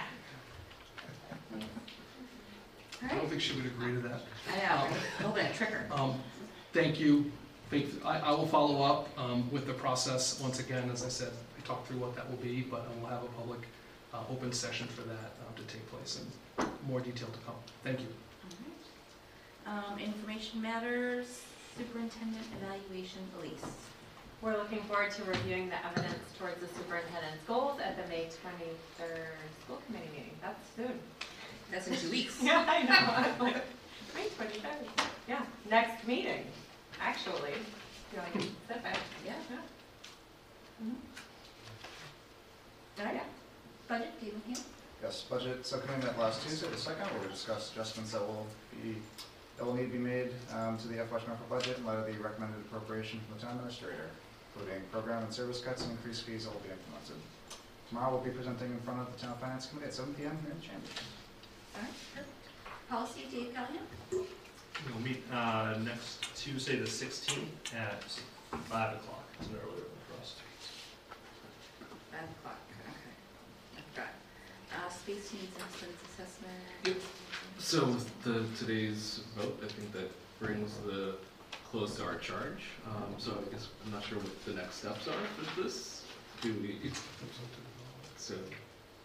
I 3.05 3.15
don't 3.15 3.29
think 3.29 3.41
she 3.41 3.55
would 3.57 3.67
agree 3.67 3.93
to 3.95 4.01
that. 4.01 4.21
I 4.49 4.59
know, 4.59 4.97
hoping 5.29 5.47
to 5.47 5.53
trick 5.53 5.71
her. 5.71 5.87
Um, 5.93 6.15
Thank 6.73 7.01
you. 7.01 7.31
Thank, 7.71 7.87
I, 8.05 8.21
I 8.21 8.31
will 8.31 8.47
follow 8.47 8.83
up 8.83 9.09
um, 9.19 9.51
with 9.51 9.67
the 9.67 9.73
process. 9.73 10.41
Once 10.41 10.61
again, 10.61 10.89
as 10.91 11.05
I 11.05 11.09
said, 11.09 11.33
I 11.59 11.67
talked 11.67 11.89
through 11.89 11.99
what 11.99 12.15
that 12.17 12.29
will 12.31 12.37
be, 12.39 12.63
but 12.63 12.87
we'll 13.01 13.11
have 13.11 13.23
a 13.23 13.27
public, 13.27 13.61
uh, 14.13 14.19
open 14.31 14.53
session 14.53 14.87
for 14.89 15.03
that 15.03 15.15
uh, 15.41 15.57
to 15.57 15.63
take 15.65 15.87
place 15.91 16.21
and 16.59 16.69
more 16.89 17.01
detail 17.01 17.29
to 17.29 17.39
come. 17.47 17.55
Thank 17.85 18.01
you. 18.01 18.07
Um, 19.67 19.99
information 19.99 20.61
matters, 20.61 21.43
superintendent 21.79 22.45
evaluation, 22.61 23.21
Elise. 23.39 23.65
We're 24.43 24.57
looking 24.59 24.81
forward 24.83 25.13
to 25.13 25.23
reviewing 25.25 25.69
the 25.69 25.77
evidence 25.87 26.19
towards 26.37 26.61
the 26.61 26.67
superintendent's 26.67 27.45
goals 27.47 27.79
at 27.81 27.97
the 27.97 28.03
May 28.09 28.29
twenty-third 28.43 29.29
school 29.65 29.81
committee 29.87 30.09
meeting. 30.13 30.35
That's 30.43 30.59
soon. 30.77 30.99
That's 31.71 31.87
in 31.87 31.97
two 31.97 32.11
weeks. 32.11 32.39
Yeah, 32.43 32.67
I 32.69 32.83
know. 32.83 33.13
I'm 33.31 33.39
like, 33.53 33.63
May 34.17 34.27
twenty-third. 34.37 35.07
Yeah, 35.29 35.43
next 35.71 36.07
meeting, 36.09 36.45
actually. 37.01 37.53
You're 38.13 38.23
like, 38.25 38.35
sit 38.67 38.83
back. 38.83 38.99
Yeah. 39.25 39.35
Mhm. 40.85 40.95
All 42.99 43.05
right, 43.07 43.23
budget, 43.93 44.13
David 44.21 44.41
Ham? 44.49 44.65
Yes, 45.03 45.23
budget 45.29 45.67
subcommittee 45.67 46.07
met 46.07 46.19
last 46.19 46.41
Tuesday, 46.49 46.69
the 46.69 46.79
second, 46.79 47.05
where 47.13 47.21
we 47.21 47.29
discussed 47.29 47.73
adjustments 47.73 48.13
that 48.13 48.23
will 48.23 48.47
be, 48.83 48.97
that 49.59 49.67
will 49.67 49.75
need 49.75 49.93
to 49.93 49.99
be 49.99 49.99
made 49.99 50.31
um, 50.57 50.79
to 50.79 50.89
the 50.89 50.97
FY 50.97 51.19
twenty-four 51.21 51.51
budget 51.51 51.77
in 51.77 51.85
light 51.85 51.99
of 51.99 52.07
the 52.07 52.17
recommended 52.23 52.57
appropriation 52.65 53.21
from 53.29 53.37
the 53.37 53.45
town 53.45 53.57
administrator, 53.57 54.09
including 54.57 54.81
program 54.91 55.23
and 55.25 55.33
service 55.35 55.61
cuts 55.61 55.83
and 55.83 55.91
increased 55.93 56.23
fees 56.25 56.45
that 56.45 56.55
will 56.55 56.65
be 56.65 56.73
implemented. 56.73 57.21
Tomorrow, 57.91 58.17
we'll 58.17 58.25
be 58.25 58.31
presenting 58.31 58.71
in 58.71 58.81
front 58.81 59.01
of 59.01 59.13
the 59.13 59.19
town 59.21 59.37
finance 59.37 59.67
committee 59.67 59.89
at 59.89 59.95
seven 59.95 60.15
P 60.15 60.25
M 60.25 60.39
here 60.41 60.53
in 60.53 60.57
the 60.57 60.65
chamber. 60.65 60.89
All 61.77 61.83
right, 61.85 61.93
perfect. 62.17 62.33
Policy, 62.89 63.23
Dave 63.31 63.53
Callahan? 63.53 63.85
We'll 64.89 65.05
meet 65.05 65.21
uh, 65.31 65.77
next 65.85 66.25
Tuesday, 66.35 66.77
the 66.77 66.89
16th 66.89 67.77
at 67.77 68.05
5 68.51 68.97
o'clock. 68.97 69.25
It's 69.39 69.49
an 69.49 69.57
earlier 69.61 69.85
one 69.85 70.01
for 70.09 70.17
us. 70.21 70.37
Five 72.11 72.29
o'clock, 72.29 72.59
okay. 72.73 72.93
I 73.77 73.81
forgot. 73.93 74.13
Uh, 74.73 74.82
space 74.93 75.33
needs 75.33 75.57
excellence 75.59 75.99
assessment. 76.13 76.53
Yep. 76.85 76.97
So 77.59 77.87
with 77.87 78.23
the, 78.23 78.45
today's 78.59 79.21
vote, 79.37 79.59
I 79.65 79.69
think 79.69 79.93
that 79.93 80.11
brings 80.41 80.77
the 80.87 81.15
close 81.71 81.97
to 81.97 82.05
our 82.05 82.17
charge. 82.17 82.63
Um, 82.87 83.15
so 83.19 83.33
I 83.33 83.53
guess, 83.53 83.69
I'm 83.85 83.93
not 83.93 84.05
sure 84.05 84.19
what 84.19 84.45
the 84.45 84.53
next 84.55 84.77
steps 84.77 85.09
are 85.09 85.13
for 85.13 85.63
this. 85.63 86.05
Do 86.41 86.53
we, 86.61 86.91
so, 88.17 88.35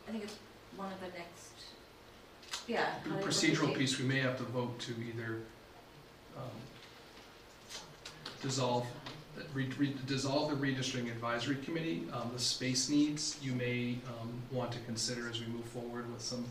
I 0.08 0.12
think 0.12 0.24
it's 0.24 0.36
one 0.76 0.92
of 0.92 1.00
the 1.00 1.08
next, 1.08 1.52
yeah. 2.68 2.96
The 3.04 3.10
how 3.10 3.16
did- 3.16 3.24
what 3.26 3.32
procedural 3.32 3.68
they- 3.74 3.80
piece, 3.80 4.00
we 4.00 4.06
may 4.06 4.20
have 4.20 4.38
to 4.38 4.44
vote 4.44 4.80
to 4.80 4.92
either 4.92 5.40
um, 6.36 6.44
dissolve 8.42 8.86
re- 9.54 9.70
re- 9.78 9.96
dissolve 10.06 10.50
the 10.50 10.56
redistricting 10.68 11.12
advisory 11.12 11.56
committee. 11.58 12.08
Um, 12.14 12.32
the 12.34 12.40
space 12.40 12.90
needs 12.90 13.38
you 13.42 13.54
may, 13.54 13.98
um, 14.08 14.32
want 14.52 14.72
to 14.74 14.80
consider 14.82 15.30
as 15.30 15.40
we 15.40 15.48
move 15.48 15.66
forward 15.66 16.12
with 16.12 16.22
some 16.22 16.46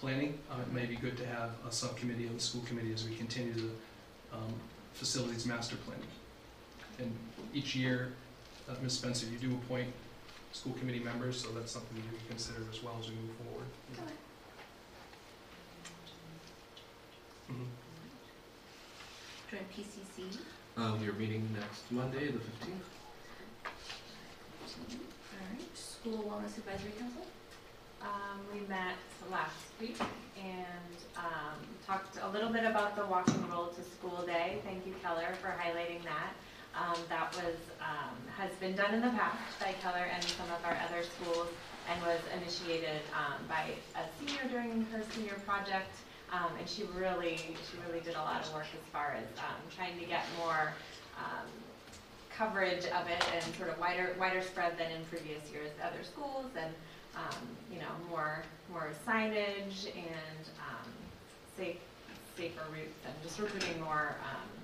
planning. 0.00 0.38
Uh, 0.50 0.60
it 0.62 0.72
may 0.72 0.86
be 0.86 0.96
good 0.96 1.16
to 1.18 1.26
have 1.26 1.50
a 1.68 1.72
subcommittee 1.72 2.26
of 2.26 2.34
the 2.34 2.40
school 2.40 2.62
committee 2.62 2.92
as 2.92 3.08
we 3.08 3.14
continue 3.14 3.52
the, 3.54 3.70
um, 4.32 4.52
facilities 4.94 5.46
master 5.46 5.76
planning. 5.76 6.06
And 6.98 7.12
each 7.54 7.74
year, 7.74 8.12
uh, 8.68 8.74
Ms. 8.82 8.94
Spencer, 8.94 9.26
you 9.26 9.38
do 9.38 9.54
appoint 9.54 9.88
school 10.52 10.72
committee 10.74 11.00
members, 11.00 11.40
so 11.40 11.50
that's 11.52 11.72
something 11.72 11.96
you 11.96 12.02
can 12.18 12.28
consider 12.28 12.60
as 12.70 12.82
well 12.82 12.96
as 13.00 13.08
we 13.08 13.14
move 13.16 13.36
forward. 13.44 13.66
Mhm. 17.50 17.66
Join 19.50 19.64
PCC. 19.74 20.38
Uh, 20.76 20.96
we 21.00 21.06
are 21.08 21.12
meeting 21.12 21.46
next 21.54 21.90
Monday, 21.90 22.26
the 22.28 22.38
fifteenth. 22.40 22.84
All 24.80 25.38
right, 25.52 25.76
School 25.76 26.18
Wellness 26.24 26.56
Advisory 26.56 26.92
Council. 26.98 27.26
Um, 28.00 28.40
we 28.52 28.60
met 28.66 28.94
last 29.30 29.54
week 29.80 29.96
and, 30.42 30.96
um, 31.16 31.60
talked 31.86 32.16
a 32.20 32.28
little 32.30 32.48
bit 32.50 32.64
about 32.64 32.96
the 32.96 33.04
Walking 33.06 33.48
Roll 33.50 33.66
to 33.68 33.82
School 33.84 34.22
Day. 34.26 34.58
Thank 34.64 34.86
you, 34.86 34.94
Keller, 35.02 35.34
for 35.40 35.48
highlighting 35.48 36.02
that. 36.04 36.32
Um, 36.74 36.96
that 37.10 37.36
was, 37.36 37.54
um, 37.80 38.16
has 38.36 38.50
been 38.58 38.74
done 38.74 38.94
in 38.94 39.02
the 39.02 39.10
past 39.10 39.60
by 39.60 39.72
Keller 39.82 40.08
and 40.12 40.24
some 40.24 40.46
of 40.50 40.64
our 40.64 40.76
other 40.88 41.02
schools 41.04 41.48
and 41.88 42.00
was 42.02 42.18
initiated, 42.34 43.02
um, 43.14 43.46
by 43.46 43.74
a 43.94 44.02
senior 44.18 44.48
during 44.50 44.86
her 44.86 45.02
senior 45.14 45.36
project. 45.46 45.92
Um, 46.32 46.50
and 46.58 46.66
she 46.68 46.84
really, 46.96 47.36
she 47.36 47.76
really 47.86 48.00
did 48.00 48.14
a 48.14 48.18
lot 48.20 48.42
of 48.42 48.52
work 48.54 48.64
as 48.72 48.88
far 48.90 49.14
as, 49.18 49.24
um, 49.38 49.60
trying 49.76 49.98
to 49.98 50.06
get 50.06 50.24
more, 50.38 50.72
um, 51.18 51.46
coverage 52.34 52.86
of 52.86 53.06
it 53.08 53.22
and 53.34 53.54
sort 53.56 53.68
of 53.68 53.78
wider, 53.78 54.16
wider 54.18 54.40
spread 54.40 54.78
than 54.78 54.90
in 54.90 55.04
previous 55.04 55.50
years 55.52 55.70
at 55.78 55.92
other 55.92 56.02
schools 56.02 56.46
and, 56.56 56.72
um, 57.14 57.36
you 57.70 57.78
know, 57.78 57.92
more, 58.08 58.42
more 58.70 58.88
signage 59.06 59.86
and, 59.94 60.44
um, 60.70 60.88
safe, 61.56 61.76
safer 62.34 62.62
routes 62.72 62.98
and 63.06 63.14
just 63.22 63.38
recruiting 63.38 63.78
more, 63.82 64.16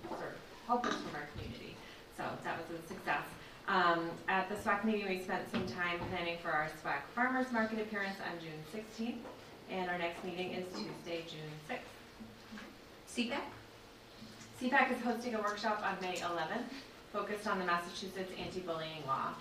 sort 0.09 0.21
of 0.21 0.33
helpers 0.67 0.95
from 0.95 1.15
our 1.17 1.29
community. 1.37 1.77
So 2.17 2.25
that 2.45 2.57
was 2.59 2.81
a 2.81 2.89
success. 2.89 3.25
Um, 3.69 4.09
at 4.29 4.49
the 4.49 4.55
SWAC 4.57 4.85
meeting, 4.85 5.07
we 5.07 5.21
spent 5.23 5.51
some 5.53 5.67
time 5.67 5.99
planning 6.09 6.39
for 6.43 6.51
our 6.51 6.71
SWAC 6.83 7.03
Farmers 7.15 7.53
Market 7.53 7.81
appearance 7.81 8.17
on 8.25 8.41
June 8.41 8.59
sixteenth. 8.73 9.19
And 9.71 9.91
our 9.91 9.99
next 9.99 10.25
meeting 10.25 10.53
is 10.53 10.65
Tuesday, 10.73 11.25
June 11.29 11.53
sixth. 11.67 11.85
CPAC? 13.13 13.41
CPAC 14.61 14.97
is 14.97 15.03
hosting 15.03 15.35
a 15.35 15.41
workshop 15.41 15.83
on 15.85 16.01
May 16.01 16.17
11th, 16.17 16.73
focused 17.13 17.47
on 17.47 17.59
the 17.59 17.65
Massachusetts 17.65 18.33
anti-bullying 18.39 19.05
law. 19.07 19.35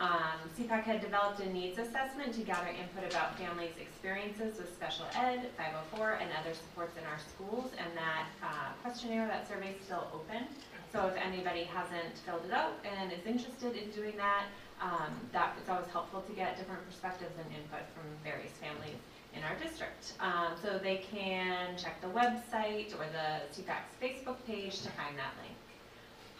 Um, 0.00 0.38
CPAC 0.56 0.82
had 0.84 1.00
developed 1.00 1.40
a 1.40 1.52
needs 1.52 1.78
assessment 1.78 2.32
to 2.34 2.40
gather 2.42 2.68
input 2.68 3.10
about 3.10 3.36
families' 3.36 3.74
experiences 3.80 4.56
with 4.56 4.72
special 4.72 5.06
ed, 5.14 5.50
504, 5.58 6.18
and 6.22 6.30
other 6.40 6.54
supports 6.54 6.96
in 6.96 7.04
our 7.04 7.18
schools, 7.18 7.70
and 7.76 7.90
that 7.96 8.26
uh, 8.42 8.72
questionnaire, 8.82 9.26
that 9.26 9.48
survey 9.48 9.74
is 9.74 9.84
still 9.84 10.06
open. 10.14 10.46
So 10.92 11.06
if 11.08 11.16
anybody 11.20 11.64
hasn't 11.64 12.16
filled 12.24 12.46
it 12.46 12.54
out 12.54 12.78
and 12.86 13.12
is 13.12 13.26
interested 13.26 13.76
in 13.76 13.90
doing 13.90 14.16
that, 14.16 14.46
um, 14.80 15.12
that 15.32 15.56
it's 15.60 15.68
always 15.68 15.88
helpful 15.92 16.22
to 16.22 16.32
get 16.32 16.56
different 16.56 16.86
perspectives 16.86 17.34
and 17.36 17.50
input 17.52 17.82
from 17.92 18.06
various 18.24 18.52
families 18.62 18.96
in 19.38 19.44
our 19.44 19.56
district. 19.62 20.12
Um, 20.20 20.58
so 20.62 20.78
they 20.78 21.00
can 21.10 21.76
check 21.78 22.00
the 22.00 22.08
website 22.08 22.92
or 22.98 23.06
the 23.14 23.46
CPAC's 23.54 23.94
Facebook 24.02 24.36
page 24.46 24.82
to 24.82 24.90
find 24.90 25.16
that 25.16 25.32
link. 25.42 25.56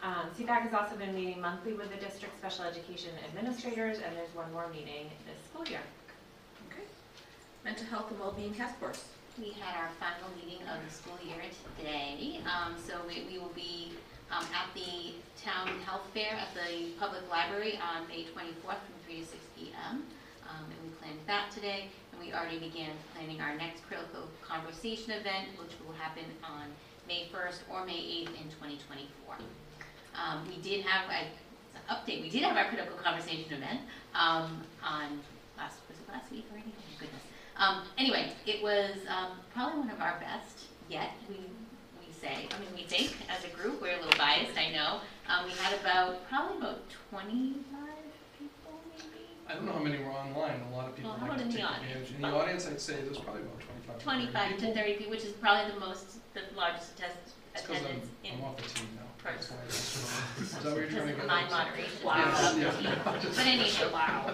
Um, 0.02 0.30
CPAC 0.36 0.62
has 0.62 0.74
also 0.74 0.96
been 0.96 1.14
meeting 1.14 1.40
monthly 1.40 1.72
with 1.72 1.90
the 1.90 1.96
district 1.96 2.36
special 2.38 2.64
education 2.64 3.10
administrators, 3.28 3.98
and 3.98 4.16
there's 4.16 4.34
one 4.34 4.52
more 4.52 4.68
meeting 4.68 5.10
this 5.26 5.38
school 5.50 5.66
year. 5.66 5.80
Okay. 6.70 6.86
Mental 7.64 7.86
Health 7.86 8.10
and 8.10 8.20
well-being 8.20 8.54
Task 8.54 8.78
Force. 8.78 9.04
We 9.38 9.54
had 9.62 9.74
our 9.78 9.90
final 9.98 10.30
meeting 10.34 10.66
of 10.66 10.82
the 10.84 10.92
school 10.92 11.18
year 11.24 11.38
today, 11.78 12.40
um, 12.46 12.74
so 12.76 12.94
we, 13.06 13.26
we 13.30 13.38
will 13.38 13.54
be, 13.54 13.92
um, 14.30 14.44
at 14.50 14.66
the 14.74 15.14
town 15.40 15.68
health 15.86 16.02
fair 16.12 16.34
at 16.34 16.50
the 16.54 16.90
public 16.98 17.22
library 17.30 17.78
on 17.78 18.06
May 18.08 18.24
twenty-fourth 18.24 18.82
from 18.82 18.94
three 19.06 19.20
to 19.22 19.26
six 19.26 19.42
P 19.56 19.70
M. 19.90 20.02
Um, 20.42 20.64
and 20.66 20.78
we 20.82 20.90
planned 20.98 21.20
that 21.26 21.50
today, 21.52 21.82
and 21.82 21.90
we 22.20 22.32
already 22.32 22.58
began 22.58 22.90
planning 23.14 23.40
our 23.40 23.56
next 23.56 23.86
critical 23.86 24.28
conversation 24.42 25.12
event, 25.12 25.48
which 25.58 25.72
will 25.84 25.94
happen 25.94 26.24
on 26.42 26.64
May 27.06 27.28
first 27.32 27.62
or 27.70 27.84
May 27.86 27.98
eighth 27.98 28.34
in 28.34 28.48
twenty 28.58 28.78
twenty-four. 28.86 29.36
Um, 30.14 30.46
we 30.48 30.60
did 30.60 30.84
have, 30.84 31.08
an 31.10 31.26
update, 31.90 32.22
we 32.22 32.28
did 32.30 32.42
have 32.42 32.56
our 32.56 32.68
critical 32.68 32.96
conversation 32.96 33.52
event, 33.52 33.80
um, 34.14 34.62
on 34.82 35.20
last, 35.56 35.78
was 35.88 35.98
it 35.98 36.12
last 36.12 36.30
week 36.32 36.44
already? 36.50 36.72
Oh 36.76 36.98
goodness. 36.98 37.22
Um, 37.56 37.82
anyway, 37.96 38.32
it 38.46 38.62
was, 38.62 38.96
um, 39.08 39.38
probably 39.54 39.80
one 39.80 39.90
of 39.90 40.00
our 40.00 40.18
best 40.20 40.66
yet, 40.88 41.10
we, 41.28 41.36
we 41.36 42.12
say, 42.12 42.48
I 42.50 42.58
mean, 42.58 42.68
we 42.74 42.82
think 42.82 43.14
as 43.28 43.44
a 43.44 43.48
group, 43.56 43.80
we're 43.80 43.96
a 43.96 44.00
little 44.02 44.18
biased, 44.18 44.58
I 44.58 44.70
know. 44.70 45.00
Um, 45.28 45.44
we 45.44 45.52
had 45.52 45.78
about, 45.80 46.28
probably 46.28 46.58
about 46.58 46.80
twenty-five 47.10 47.34
people 47.34 47.66
maybe, 47.68 47.84
I 47.84 47.87
don't 49.58 49.66
know 49.66 49.72
how 49.72 49.82
many 49.82 49.98
were 49.98 50.10
online, 50.12 50.60
a 50.72 50.76
lot 50.76 50.88
of 50.88 50.94
people 50.96 51.10
Well, 51.10 51.18
how 51.20 51.26
about 51.26 51.40
in 51.40 51.48
the 51.50 51.54
advantage. 51.58 51.90
audience? 51.90 52.10
In 52.14 52.22
the 52.22 52.28
audience, 52.28 52.66
I'd 52.66 52.80
say 52.80 52.94
there's 53.02 53.18
probably 53.18 53.42
about 53.42 53.58
twenty-five. 53.60 53.98
to 53.98 54.04
30 54.04 54.04
twenty-five 54.04 54.48
to 54.50 54.54
people. 54.56 54.74
thirty 54.74 54.94
people, 54.94 55.10
which 55.10 55.24
is 55.24 55.32
probably 55.32 55.72
the 55.74 55.80
most, 55.80 56.06
the 56.34 56.42
largest 56.56 56.94
attest- 56.98 57.34
It's 57.54 57.66
'cause 57.66 57.76
I'm, 57.82 58.00
in 58.22 58.38
I'm 58.38 58.44
off 58.44 58.56
the 58.56 58.62
team 58.70 58.88
now. 58.94 59.02
That's 59.24 59.50
why 59.50 59.56
I 59.58 59.66
asked 59.66 60.38
you. 60.38 60.42
Is 60.44 60.52
that 60.52 60.64
what 60.64 60.76
you're 60.78 60.86
trying 60.88 61.08
to 61.08 61.14
get? 61.14 61.26
my 61.26 61.42
at? 61.42 61.50
moderation. 61.50 62.00
Yes, 62.06 62.54
of 62.54 62.54
the 62.54 62.82
yeah. 62.86 63.02
But 63.02 63.38
anyway, 63.44 63.70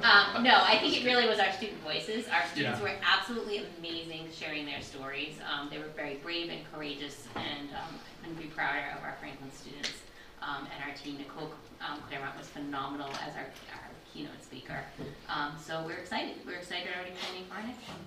um, 0.05 0.43
no, 0.45 0.61
I 0.63 0.77
think 0.79 1.01
it 1.01 1.05
really 1.09 1.27
was 1.27 1.39
our 1.41 1.51
student 1.53 1.81
voices. 1.83 2.29
Our 2.29 2.45
students 2.53 2.81
were 2.83 2.93
absolutely 3.03 3.65
amazing 3.81 4.29
sharing 4.31 4.67
their 4.67 4.83
stories. 4.83 5.35
Um, 5.49 5.71
they 5.71 5.79
were 5.79 5.89
very 5.97 6.17
brave 6.17 6.51
and 6.51 6.61
courageous, 6.71 7.27
and 7.35 7.71
um, 7.73 7.97
I 7.97 8.27
couldn't 8.29 8.37
be 8.39 8.49
prouder 8.53 8.85
of 8.97 9.03
our 9.03 9.17
Franklin 9.19 9.51
students 9.51 9.95
um, 10.43 10.69
and 10.71 10.79
our 10.85 10.95
team. 10.95 11.17
Nicole 11.17 11.51
um, 11.81 11.99
Claremont 12.09 12.37
was 12.39 12.47
phenomenal 12.49 13.09
as 13.25 13.35
our, 13.41 13.49
our 13.73 13.89
keynote 14.15 14.43
speaker. 14.43 14.81
Um, 15.29 15.53
so 15.63 15.83
we're 15.85 15.99
excited. 15.99 16.37
We're 16.47 16.55
excited 16.59 16.89
already 16.95 17.13
planning 17.21 17.45
for 17.49 17.55
our 17.57 17.63
next 17.67 17.83
one. 17.89 17.99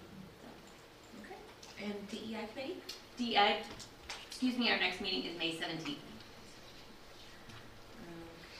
Okay. 1.25 1.85
And 1.85 2.07
DEI 2.09 2.47
committee? 2.53 2.77
DI, 3.17 3.57
excuse 4.29 4.57
me, 4.57 4.71
our 4.71 4.77
next 4.79 5.01
meeting 5.01 5.23
is 5.29 5.37
May 5.37 5.57
seventeenth. 5.59 5.99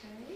Okay. 0.04 0.36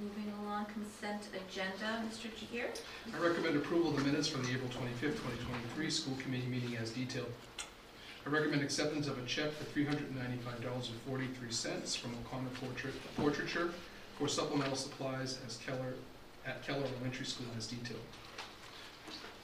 Moving 0.00 0.32
along, 0.42 0.66
consent 0.66 1.28
agenda, 1.34 2.04
Mr. 2.08 2.28
Giguere. 2.30 2.68
I 3.14 3.18
recommend 3.18 3.56
approval 3.56 3.90
of 3.90 3.96
the 3.96 4.02
minutes 4.04 4.28
from 4.28 4.42
the 4.44 4.50
April 4.52 4.68
twenty-fifth, 4.70 5.20
twenty 5.22 5.38
twenty-three 5.42 5.90
school 5.90 6.16
committee 6.22 6.46
meeting 6.46 6.76
as 6.76 6.90
detailed. 6.90 7.32
I 8.24 8.28
recommend 8.28 8.62
acceptance 8.62 9.06
of 9.08 9.18
a 9.18 9.26
check 9.26 9.52
for 9.52 9.64
three 9.64 9.84
hundred 9.84 10.08
and 10.08 10.16
ninety-five 10.16 10.62
dollars 10.62 10.90
and 10.90 11.00
forty-three 11.08 11.50
cents 11.50 11.96
from 11.96 12.12
O'Connor 12.24 12.50
Portraiture 13.16 13.70
for 14.18 14.28
supplemental 14.28 14.76
supplies 14.76 15.38
as 15.46 15.56
Keller, 15.58 15.94
at 16.46 16.62
Keller 16.66 16.84
Elementary 16.86 17.26
School 17.26 17.46
as 17.56 17.66
detailed. 17.66 18.00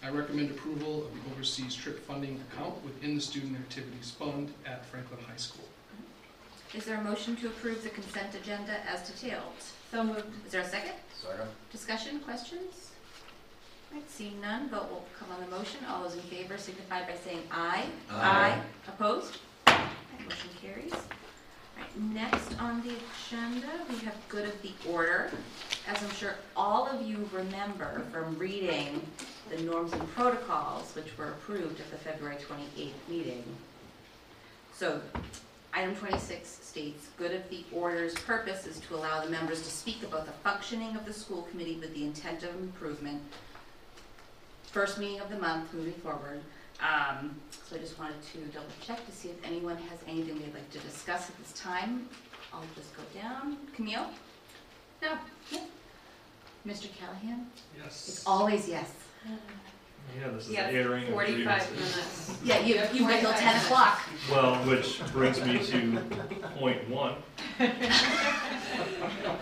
I 0.03 0.09
recommend 0.11 0.51
approval 0.51 1.07
of 1.07 1.12
the 1.15 1.31
overseas 1.33 1.74
trip 1.74 2.05
funding 2.07 2.41
account 2.51 2.83
within 2.85 3.15
the 3.15 3.20
student 3.20 3.57
activities 3.57 4.11
fund 4.11 4.53
at 4.66 4.85
Franklin 4.87 5.20
High 5.29 5.37
School. 5.37 5.65
Is 6.74 6.85
there 6.85 6.99
a 6.99 7.05
motion 7.05 7.37
to 7.37 7.47
approve 7.49 7.83
the 7.83 7.91
consent 7.91 8.35
agenda 8.35 8.79
as 8.89 9.09
detailed? 9.09 9.53
So 9.91 10.03
moved. 10.03 10.24
Is 10.47 10.53
there 10.53 10.62
a 10.62 10.69
second? 10.69 10.95
Second. 11.20 11.49
Discussion, 11.70 12.19
questions? 12.20 12.91
All 13.93 13.99
right, 13.99 14.11
seeing 14.11 14.41
none, 14.41 14.70
vote 14.70 14.91
will 14.91 15.05
come 15.19 15.29
on 15.31 15.41
the 15.45 15.55
motion. 15.55 15.81
All 15.89 16.03
those 16.03 16.15
in 16.15 16.23
favor 16.23 16.57
signify 16.57 17.03
by 17.03 17.15
saying 17.24 17.43
aye. 17.51 17.85
Aye. 18.11 18.59
Opposed? 18.89 19.37
All 19.66 19.74
right, 19.74 19.89
Motion 20.24 20.51
carries. 20.62 20.95
Next 21.97 22.59
on 22.61 22.83
the 22.83 22.95
agenda, 22.95 23.69
we 23.89 23.97
have 24.05 24.17
good 24.29 24.49
of 24.49 24.63
the 24.63 24.73
order. 24.89 25.31
As 25.87 26.03
I'm 26.03 26.11
sure 26.11 26.37
all 26.57 26.87
of 26.87 27.07
you 27.07 27.29
remember 27.33 28.03
from 28.11 28.39
reading 28.39 29.07
the 29.51 29.63
norms 29.63 29.93
and 29.93 30.09
protocols, 30.15 30.95
which 30.95 31.17
were 31.19 31.29
approved 31.29 31.81
at 31.81 31.91
the 31.91 31.99
February 31.99 32.37
28th 32.37 33.09
meeting. 33.09 33.45
So 34.75 35.01
Item 35.75 35.97
26 35.97 36.49
states, 36.49 37.09
"Good 37.17 37.33
of 37.33 37.49
the 37.49 37.65
order's 37.73 38.15
purpose 38.15 38.67
is 38.67 38.79
to 38.81 38.95
allow 38.95 39.23
the 39.25 39.31
members 39.31 39.63
to 39.63 39.71
speak 39.71 40.03
about 40.03 40.27
the 40.27 40.33
functioning 40.33 40.97
of 40.97 41.07
the 41.07 41.15
school 41.15 41.43
committee 41.51 41.77
with 41.77 41.95
the 41.95 42.05
intent 42.05 42.43
of 42.43 42.55
improvement. 42.57 43.23
First 44.71 44.99
meeting 44.99 45.21
of 45.21 45.31
the 45.31 45.39
month, 45.39 45.73
moving 45.73 45.95
forward." 45.95 46.43
Um, 46.83 47.35
So 47.69 47.77
I 47.77 47.79
just 47.79 47.99
wanted 47.99 48.21
to 48.33 48.39
double 48.53 48.67
check 48.85 49.05
to 49.07 49.13
see 49.13 49.29
if 49.31 49.37
anyone 49.45 49.77
has 49.77 49.99
anything 50.09 50.39
they'd 50.41 50.53
like 50.55 50.69
to 50.71 50.79
discuss 50.81 51.31
at 51.31 51.39
this 51.39 51.53
time. 51.59 52.09
I'll 52.53 52.63
just 52.77 52.95
go 52.97 53.03
down. 53.19 53.57
Camille? 53.75 54.11
No? 55.01 55.13
Yeah. 55.51 55.61
Mr. 56.67 56.89
Callahan? 56.99 57.47
Yes. 57.77 58.09
It's 58.09 58.27
always 58.27 58.69
yes. 58.69 58.93
Yeah, 60.21 60.29
this 60.31 60.43
is 60.43 60.49
the 60.49 60.55
Yes, 60.55 60.75
airing 60.75 61.05
of 61.07 61.11
forty-five 61.13 61.67
grievances. 61.69 62.29
minutes. 62.29 62.39
Yeah, 62.45 62.59
you, 62.61 62.75
you've 62.93 63.09
got 63.09 63.21
till 63.21 63.33
10 63.33 63.57
o'clock. 63.65 64.01
Well, 64.31 64.55
which 64.67 65.01
brings 65.13 65.41
me 65.45 65.65
to 65.65 66.03
point 66.59 66.89
one, 66.91 67.15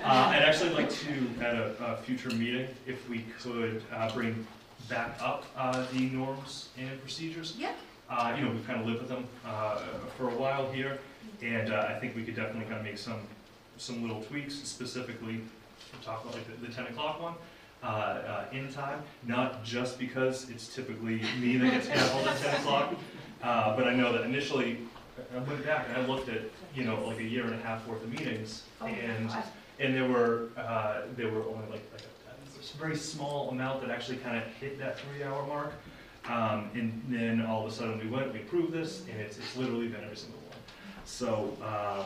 Uh, 0.03 0.33
I'd 0.33 0.43
actually 0.43 0.71
like 0.71 0.91
to, 0.91 1.31
at 1.41 1.55
a, 1.55 1.75
a 1.85 1.97
future 1.99 2.31
meeting, 2.31 2.67
if 2.87 3.09
we 3.09 3.25
could, 3.41 3.83
uh, 3.93 4.13
bring 4.13 4.47
back 4.91 5.17
up, 5.23 5.45
uh, 5.57 5.87
the 5.93 6.01
norms 6.11 6.69
and 6.77 7.01
procedures. 7.01 7.55
Yeah. 7.59 7.73
Uh, 8.11 8.35
you 8.37 8.45
know, 8.45 8.51
we've 8.51 8.67
kind 8.67 8.81
of 8.81 8.87
lived 8.87 8.99
with 8.99 9.09
them, 9.09 9.25
uh, 9.47 9.79
for 10.19 10.29
a 10.29 10.35
while 10.35 10.71
here, 10.73 10.99
and, 11.43 11.73
uh, 11.73 11.87
I 11.89 11.99
think 12.01 12.17
we 12.17 12.25
could 12.25 12.35
definitely 12.35 12.65
kind 12.65 12.79
of 12.79 12.85
make 12.85 12.99
some, 12.99 13.21
some 13.79 14.03
little 14.03 14.21
tweaks, 14.23 14.57
specifically, 14.57 15.41
talk 16.03 16.23
about 16.25 16.35
like 16.35 16.61
the, 16.61 16.67
the 16.67 16.73
ten 16.73 16.87
o'clock 16.87 17.23
one, 17.23 17.35
uh, 17.83 17.87
uh, 17.87 18.45
in 18.53 18.71
time, 18.73 19.01
not 19.27 19.65
just 19.65 19.99
because 19.99 20.51
it's 20.51 20.75
typically 20.75 21.23
me 21.41 21.57
that 21.59 21.71
gets 21.71 21.87
handled 21.87 22.27
at 22.27 22.37
ten 22.41 22.61
o'clock, 22.61 22.95
uh, 23.45 23.77
but 23.77 23.87
I 23.87 23.95
know 23.95 24.13
that 24.13 24.23
initially, 24.23 24.79
I 25.35 25.39
went 25.39 25.65
back 25.65 25.87
and 25.89 25.97
I 25.99 26.07
looked 26.07 26.29
at, 26.29 26.43
you 26.75 26.83
know, 26.85 27.07
like 27.07 27.19
a 27.19 27.25
year 27.25 27.45
and 27.45 27.55
a 27.55 27.59
half 27.59 27.87
worth 27.87 28.03
of 28.03 28.11
meetings, 28.11 28.65
and, 28.85 29.31
and 29.79 29.95
there 29.95 30.09
were, 30.09 30.49
uh, 30.57 31.03
there 31.17 31.31
were 31.31 31.43
only 31.45 31.67
like, 31.71 31.85
like 31.93 32.03
very 32.73 32.97
small 32.97 33.51
amount 33.51 33.81
that 33.83 33.91
actually 33.91 34.19
kind 34.19 34.37
of 34.37 34.45
hit 34.55 34.79
that 34.79 34.99
three-hour 34.99 35.47
mark. 35.47 35.73
Um, 36.27 36.71
and 36.75 37.03
then 37.09 37.45
all 37.45 37.67
of 37.67 37.73
a 37.73 37.75
sudden 37.75 37.99
we 37.99 38.09
went, 38.09 38.33
we 38.33 38.41
approved 38.41 38.73
this, 38.73 39.03
and 39.11 39.21
it's, 39.21 39.39
it's 39.39 39.57
literally 39.57 39.89
been 39.89 40.05
every 40.05 40.17
single 40.17 40.39
one. 40.41 40.59
So, 41.05 41.57
um, 41.63 42.05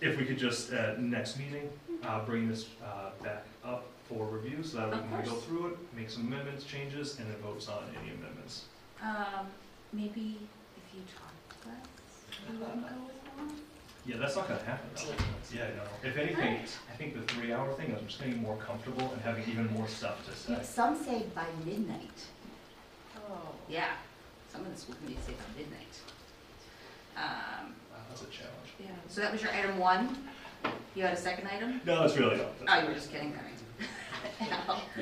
if 0.00 0.18
we 0.18 0.24
could 0.24 0.38
just, 0.38 0.72
uh, 0.72 0.94
next 0.98 1.38
meeting, 1.38 1.70
uh, 2.02 2.24
bring 2.24 2.48
this, 2.48 2.66
uh, 2.84 3.10
back 3.22 3.44
up 3.64 3.84
for 4.08 4.26
review, 4.26 4.64
so 4.64 4.78
that 4.78 4.88
we 4.88 4.94
Of 4.94 5.08
can 5.10 5.24
go 5.24 5.30
course. 5.30 5.44
through 5.44 5.66
it, 5.68 5.76
make 5.96 6.10
some 6.10 6.26
amendments, 6.26 6.64
changes, 6.64 7.18
and 7.20 7.30
then 7.30 7.36
votes 7.38 7.68
on 7.68 7.84
any 8.02 8.10
amendments. 8.10 8.64
Um, 9.00 9.46
maybe 9.92 10.38
if 10.76 10.94
you 10.94 11.02
talk 11.16 11.32
to 11.62 11.68
us, 11.70 12.48
you 12.52 12.58
wouldn't 12.58 12.82
go? 12.82 13.11
Yeah, 14.04 14.16
that's 14.16 14.34
not 14.34 14.48
gonna 14.48 14.62
happen 14.64 14.88
though. 14.96 15.56
Yeah, 15.56 15.68
no. 15.76 16.08
If 16.08 16.16
anything, 16.16 16.58
I 16.92 16.96
think 16.96 17.14
the 17.14 17.22
three-hour 17.34 17.72
thing, 17.74 17.94
I'm 17.96 18.06
just 18.06 18.18
getting 18.20 18.42
more 18.42 18.56
comfortable 18.56 19.12
and 19.12 19.22
having 19.22 19.44
even 19.48 19.72
more 19.72 19.86
stuff 19.86 20.26
to 20.28 20.34
say. 20.36 20.58
Some 20.64 20.96
say 21.02 21.26
by 21.34 21.44
midnight. 21.64 22.10
Oh. 23.16 23.50
Yeah, 23.68 23.90
some 24.50 24.62
of 24.62 24.74
the 24.74 24.80
school 24.80 24.96
committees 24.96 25.22
say 25.24 25.32
by 25.32 25.60
midnight. 25.60 26.00
Um, 27.16 27.74
Wow, 27.92 27.98
That's 28.08 28.22
a 28.22 28.26
challenge. 28.26 28.70
yeah, 28.80 28.86
so 29.08 29.20
that 29.20 29.30
was 29.32 29.42
your 29.42 29.52
item 29.52 29.78
one? 29.78 30.16
You 30.94 31.04
had 31.04 31.12
a 31.12 31.16
second 31.16 31.46
item? 31.48 31.80
No, 31.84 32.00
that's 32.00 32.16
really 32.16 32.36
not. 32.38 32.46
Oh, 32.66 32.80
you 32.80 32.88
were 32.88 32.94
just 32.94 33.10
kidding, 33.12 33.34
all 33.34 33.42
right. 33.42 33.48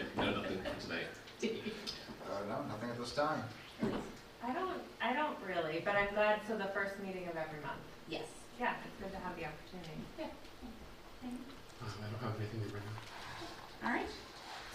No, 0.17 0.25
nothing 0.41 0.59
for 0.63 0.81
tonight. 0.87 1.07
Uh, 1.43 2.49
no, 2.49 2.63
nothing 2.69 2.91
at 2.91 2.99
this 2.99 3.13
time. 3.15 3.43
I 4.43 4.53
don't, 4.53 4.81
I 5.01 5.13
don't 5.13 5.37
really, 5.47 5.81
but 5.85 5.95
I'm 5.95 6.13
glad, 6.15 6.41
so 6.49 6.57
the 6.57 6.65
first 6.67 6.99
meeting 7.01 7.25
of 7.29 7.37
every 7.37 7.61
month. 7.61 7.81
Yes. 8.09 8.25
Yeah, 8.61 8.75
it's 8.85 9.01
good 9.01 9.11
to 9.11 9.25
have 9.25 9.35
the 9.37 9.47
opportunity. 9.47 10.05
Yeah. 10.19 10.27
Um, 11.25 11.39
I 11.83 12.11
don't 12.13 12.21
have 12.21 12.39
anything 12.39 12.61
to 12.61 12.69
bring 12.69 12.83
up. 12.85 13.83
All 13.83 13.91
right, 13.91 14.07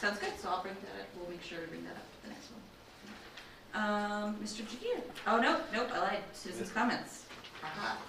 sounds 0.01 0.17
good, 0.17 0.33
so 0.41 0.49
I'll 0.49 0.63
bring 0.63 0.73
that 0.73 1.01
up, 1.01 1.07
we'll 1.15 1.29
make 1.29 1.43
sure 1.43 1.61
to 1.61 1.67
bring 1.67 1.83
that 1.83 1.91
up 1.91 2.01
at 2.01 2.23
the 2.23 2.29
next 2.29 2.49
one. 2.49 2.63
Um, 3.75 4.37
Mr. 4.43 4.65
Giguere, 4.65 5.03
oh, 5.27 5.39
no, 5.39 5.61
nope, 5.71 5.89
I 5.93 5.99
lied, 5.99 6.23
citizens' 6.33 6.71
comments. 6.71 7.25
Aha. 7.63 7.99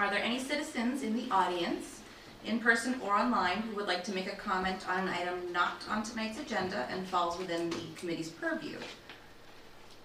Are 0.00 0.10
there 0.10 0.18
any 0.18 0.40
citizens 0.40 1.04
in 1.04 1.14
the 1.14 1.30
audience, 1.30 2.00
in 2.44 2.58
person 2.58 3.00
or 3.04 3.14
online, 3.14 3.58
who 3.58 3.76
would 3.76 3.86
like 3.86 4.02
to 4.04 4.12
make 4.12 4.26
a 4.26 4.34
comment 4.34 4.88
on 4.88 5.06
an 5.06 5.14
item 5.14 5.52
not 5.52 5.74
on 5.88 6.02
tonight's 6.02 6.40
agenda 6.40 6.88
and 6.90 7.06
falls 7.06 7.38
within 7.38 7.70
the 7.70 7.84
committee's 7.94 8.30
purview? 8.30 8.78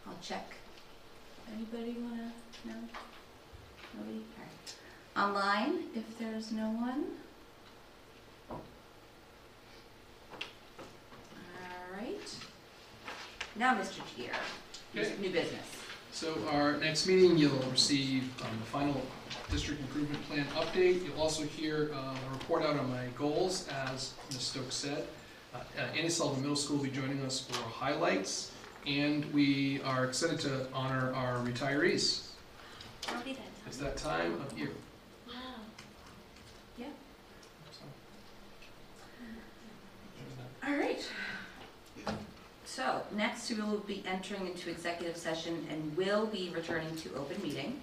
I'll 0.05 0.19
check. 0.21 0.53
Anybody 1.51 1.95
wanna, 1.99 2.31
no? 2.63 2.73
Nobody, 3.95 4.17
all 4.17 4.36
right. 4.36 4.36
Online, 5.17 5.79
if 5.95 6.17
there's 6.19 6.51
no 6.51 6.69
one? 6.69 7.05
All 8.51 8.59
right. 11.97 12.35
Now, 13.55 13.75
Mr. 13.75 14.01
Giguere, 14.15 14.35
Okay. 14.95 15.15
new 15.19 15.31
business. 15.31 15.65
So 16.11 16.35
our 16.51 16.77
next 16.77 17.07
meeting, 17.07 17.37
you'll 17.37 17.57
receive 17.71 18.23
um, 18.43 18.49
the 18.59 18.65
final 18.65 19.01
district 19.49 19.81
improvement 19.81 20.23
plan 20.29 20.45
update. 20.55 21.03
You'll 21.03 21.19
also 21.21 21.43
hear 21.43 21.91
uh, 21.93 21.97
a 22.15 22.33
report 22.33 22.63
out 22.63 22.77
on 22.77 22.89
my 22.91 23.05
goals, 23.17 23.67
as 23.69 24.13
Ms. 24.31 24.41
Stokes 24.41 24.75
said. 24.75 25.07
Uh, 25.53 25.57
uh, 25.79 25.81
Annie 25.97 26.09
Sullivan 26.09 26.41
Middle 26.41 26.55
School 26.55 26.77
will 26.77 26.83
be 26.85 26.91
joining 26.91 27.21
us 27.23 27.39
for 27.39 27.57
highlights, 27.63 28.51
and 28.85 29.25
we 29.33 29.81
are 29.81 30.05
excited 30.05 30.39
to 30.41 30.67
honor 30.73 31.11
our 31.15 31.37
retirees. 31.39 32.27
I'll 33.09 33.23
be 33.23 33.33
that 33.33 33.41
It's 33.65 33.77
that 33.77 33.97
time 33.97 34.39
of 34.41 34.57
year. 34.57 34.69
Wow. 35.27 35.33
Yeah. 36.77 36.85
All 40.77 40.83
right. 40.83 41.09
So, 42.65 43.01
next 43.15 43.49
we 43.49 43.59
will 43.59 43.79
be 43.79 44.03
entering 44.05 44.45
into 44.45 44.69
executive 44.69 45.17
session 45.17 45.65
and 45.71 45.97
will 45.97 46.27
be 46.27 46.51
returning 46.53 46.95
to 46.97 47.15
open 47.15 47.41
meeting. 47.41 47.81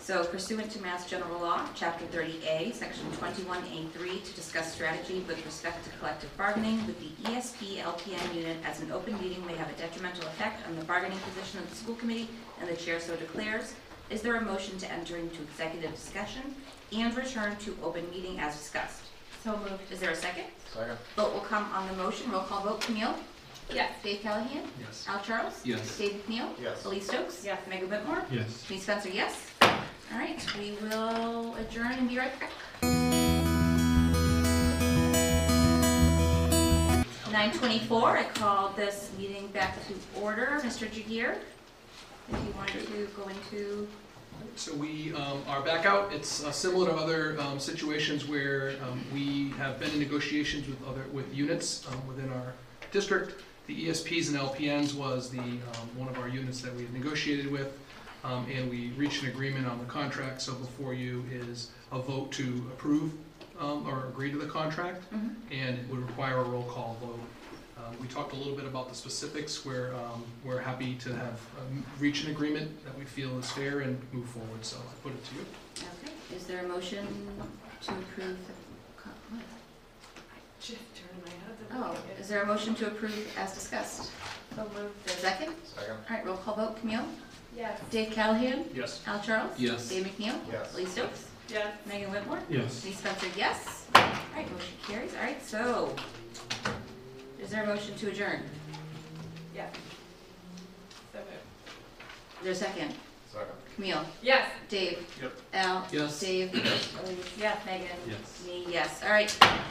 So 0.00 0.24
pursuant 0.24 0.72
to 0.72 0.82
Mass 0.82 1.08
General 1.08 1.40
Law, 1.40 1.68
Chapter 1.76 2.04
30A, 2.06 2.74
Section 2.74 3.04
21A3, 3.12 4.24
to 4.24 4.34
discuss 4.34 4.72
strategy 4.72 5.24
with 5.28 5.44
respect 5.46 5.84
to 5.84 5.90
collective 5.98 6.36
bargaining 6.36 6.84
with 6.84 6.98
the 6.98 7.30
ESP 7.30 7.76
LPN 7.76 8.34
unit 8.34 8.56
as 8.64 8.80
an 8.80 8.90
open 8.90 9.14
meeting 9.20 9.46
may 9.46 9.54
have 9.54 9.70
a 9.70 9.74
detrimental 9.74 10.26
effect 10.26 10.66
on 10.66 10.74
the 10.74 10.84
bargaining 10.86 11.18
position 11.18 11.60
of 11.60 11.70
the 11.70 11.76
school 11.76 11.94
committee, 11.94 12.28
and 12.60 12.68
the 12.68 12.74
chair 12.74 12.98
so 12.98 13.14
declares. 13.14 13.74
Is 14.08 14.20
there 14.20 14.34
a 14.34 14.40
motion 14.40 14.78
to 14.78 14.90
enter 14.90 15.16
into 15.16 15.42
executive 15.42 15.94
discussion 15.94 16.56
and 16.92 17.16
return 17.16 17.54
to 17.58 17.76
open 17.84 18.10
meeting 18.10 18.40
as 18.40 18.56
discussed? 18.56 19.02
So 19.44 19.56
moved. 19.58 19.92
Is 19.92 20.00
there 20.00 20.10
a 20.10 20.16
second? 20.16 20.46
Second. 20.72 20.98
Vote 21.16 21.32
will 21.32 21.40
come 21.40 21.64
on 21.72 21.86
the 21.88 21.94
motion. 21.94 22.30
Roll 22.30 22.42
call 22.42 22.62
vote. 22.62 22.80
Camille? 22.80 23.14
Yes. 23.72 23.92
Dave 24.02 24.20
Callahan? 24.22 24.64
Yes. 24.80 25.04
Al 25.08 25.20
Charles? 25.20 25.60
Yes. 25.64 25.98
Dave 25.98 26.22
McNeil? 26.28 26.48
Yes. 26.60 26.84
Elise 26.84 27.06
Stokes? 27.06 27.44
Yes. 27.44 27.60
Megan 27.68 27.88
Whitmore? 27.88 28.24
Yes. 28.30 28.68
Me 28.70 28.78
Spencer, 28.78 29.08
yes. 29.10 29.46
All 29.62 30.18
right, 30.18 30.44
we 30.58 30.72
will 30.88 31.54
adjourn 31.54 31.92
and 31.92 32.08
be 32.08 32.18
right 32.18 32.32
back. 32.40 32.50
Nine 37.30 37.52
twenty-four, 37.52 38.18
I 38.18 38.24
call 38.24 38.70
this 38.70 39.12
meeting 39.16 39.46
back 39.48 39.76
to 39.86 40.20
order. 40.20 40.58
Mr. 40.64 40.88
Giguere, 40.90 41.36
if 42.32 42.44
you 42.44 42.52
want 42.56 42.70
to 42.70 43.08
go 43.16 43.28
into, 43.28 43.86
So 44.56 44.74
we 44.74 45.12
um, 45.14 45.42
are 45.48 45.62
back 45.62 45.86
out. 45.86 46.12
It's 46.12 46.44
uh, 46.44 46.52
similar 46.52 46.88
to 46.90 46.94
other 46.94 47.38
um, 47.40 47.58
situations 47.58 48.26
where 48.26 48.74
um, 48.82 49.04
we 49.12 49.50
have 49.58 49.78
been 49.78 49.90
in 49.90 49.98
negotiations 49.98 50.66
with 50.68 50.82
other, 50.86 51.04
with 51.12 51.34
units 51.34 51.86
um, 51.88 52.06
within 52.06 52.30
our 52.30 52.52
district. 52.92 53.42
The 53.66 53.86
ESPs 53.88 54.28
and 54.28 54.36
LPNs 54.38 54.94
was 54.94 55.30
the, 55.30 55.38
um, 55.38 55.88
one 55.96 56.08
of 56.08 56.18
our 56.18 56.28
units 56.28 56.60
that 56.62 56.74
we 56.74 56.82
had 56.82 56.92
negotiated 56.92 57.50
with, 57.50 57.76
um, 58.24 58.46
and 58.52 58.68
we 58.68 58.88
reached 58.96 59.22
an 59.22 59.28
agreement 59.28 59.66
on 59.66 59.78
the 59.78 59.84
contract. 59.84 60.42
So 60.42 60.54
before 60.54 60.92
you 60.94 61.24
is 61.30 61.70
a 61.92 61.98
vote 61.98 62.32
to 62.32 62.42
approve 62.72 63.12
um, 63.60 63.86
or 63.86 64.08
agree 64.08 64.30
to 64.30 64.38
the 64.38 64.46
contract, 64.46 65.02
Mhm. 65.12 65.34
and 65.50 65.78
it 65.78 65.88
would 65.88 66.00
require 66.00 66.38
a 66.38 66.42
roll 66.42 66.64
call 66.64 66.96
vote. 67.00 67.20
Um, 67.80 67.96
We 68.00 68.08
talked 68.08 68.32
a 68.32 68.36
little 68.36 68.54
bit 68.54 68.64
about 68.66 68.88
the 68.88 68.94
specifics, 68.94 69.64
where 69.64 69.94
um, 69.94 70.24
we're 70.44 70.60
happy 70.60 70.94
to 70.96 71.10
have, 71.14 71.40
um, 71.58 71.84
reach 71.98 72.24
an 72.24 72.30
agreement 72.30 72.84
that 72.84 72.96
we 72.98 73.04
feel 73.04 73.38
is 73.38 73.50
fair 73.50 73.80
and 73.80 73.98
move 74.12 74.28
forward, 74.28 74.64
so 74.64 74.76
I 74.78 74.94
put 75.02 75.12
it 75.12 75.24
to 75.26 75.34
you. 75.36 75.44
okay, 76.02 76.36
is 76.36 76.46
there 76.46 76.64
a 76.64 76.68
motion 76.68 77.06
to 77.82 77.90
approve 77.92 78.36
the, 78.46 78.52
co- 79.02 79.10
what? 79.30 79.42
Just 80.60 80.80
turn 80.94 81.16
my 81.24 81.30
head. 81.30 81.56
Oh, 81.72 81.96
is 82.20 82.28
there 82.28 82.42
a 82.42 82.46
motion 82.46 82.74
to 82.76 82.86
approve 82.88 83.26
as 83.38 83.54
discussed? 83.54 84.10
So 84.56 84.62
moved. 84.74 84.94
Is 85.06 85.12
there 85.12 85.16
a 85.16 85.20
second? 85.20 85.54
Second. 85.64 85.96
All 86.10 86.16
right, 86.16 86.26
roll 86.26 86.36
call 86.36 86.56
vote. 86.56 86.76
Camille? 86.80 87.06
Yes. 87.56 87.80
Dave 87.90 88.12
Callahan? 88.12 88.64
Yes. 88.74 89.02
Al 89.06 89.20
Charles? 89.20 89.52
Yes. 89.58 89.88
Dave 89.88 90.04
McNeil? 90.04 90.38
Yes. 90.50 90.74
Lee 90.74 90.86
Stokes? 90.86 91.26
Yes. 91.48 91.66
Megan 91.86 92.10
Whitmore? 92.10 92.40
Yes. 92.48 92.84
Lee 92.84 92.92
Spencer, 92.92 93.26
yes. 93.36 93.86
All 93.94 94.02
right, 94.36 94.50
motion 94.52 94.74
carries. 94.86 95.14
All 95.14 95.22
right, 95.22 95.44
so 95.44 95.94
is 97.42 97.50
there 97.50 97.64
a 97.64 97.66
motion 97.66 97.94
to 97.96 98.08
adjourn? 98.08 98.40
Yes. 99.54 99.72
So 101.12 101.18
moved. 101.18 101.30
Is 102.38 102.42
there 102.44 102.52
a 102.52 102.54
second? 102.54 102.94
Second. 103.32 103.46
Camille? 103.74 104.04
Yes. 104.22 104.50
Dave? 104.68 105.06
Yep. 105.22 105.32
Al? 105.54 105.86
Yes. 105.92 106.20
Dave? 106.20 106.52
Elise? 106.52 107.32
Yes. 107.38 107.58
Megan? 107.66 107.86
Yes. 108.08 108.44
Me, 108.46 108.66
yes. 108.68 109.02
All 109.04 109.10
right. 109.10 109.30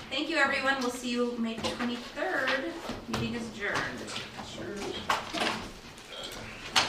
Thank 0.10 0.30
you, 0.30 0.38
everyone. 0.38 0.76
We'll 0.80 0.90
see 0.90 1.12
you 1.12 1.36
May 1.38 1.56
23rd. 1.56 2.72
Meeting 3.10 3.36
is 3.36 3.48
adjourned. 3.50 3.78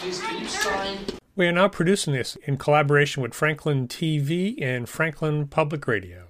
Please, 0.01 0.21
can 0.23 0.41
you 0.41 0.49
sign 0.49 0.99
We 1.37 1.47
are 1.47 1.53
now 1.53 1.69
producing 1.69 2.15
this 2.15 2.37
in 2.45 2.57
collaboration 2.57 3.23
with 3.23 3.35
Franklin 3.35 3.87
TV 3.87 4.61
and 4.63 4.89
Franklin 4.89 5.47
Public 5.47 5.87
Radio. 5.87 6.30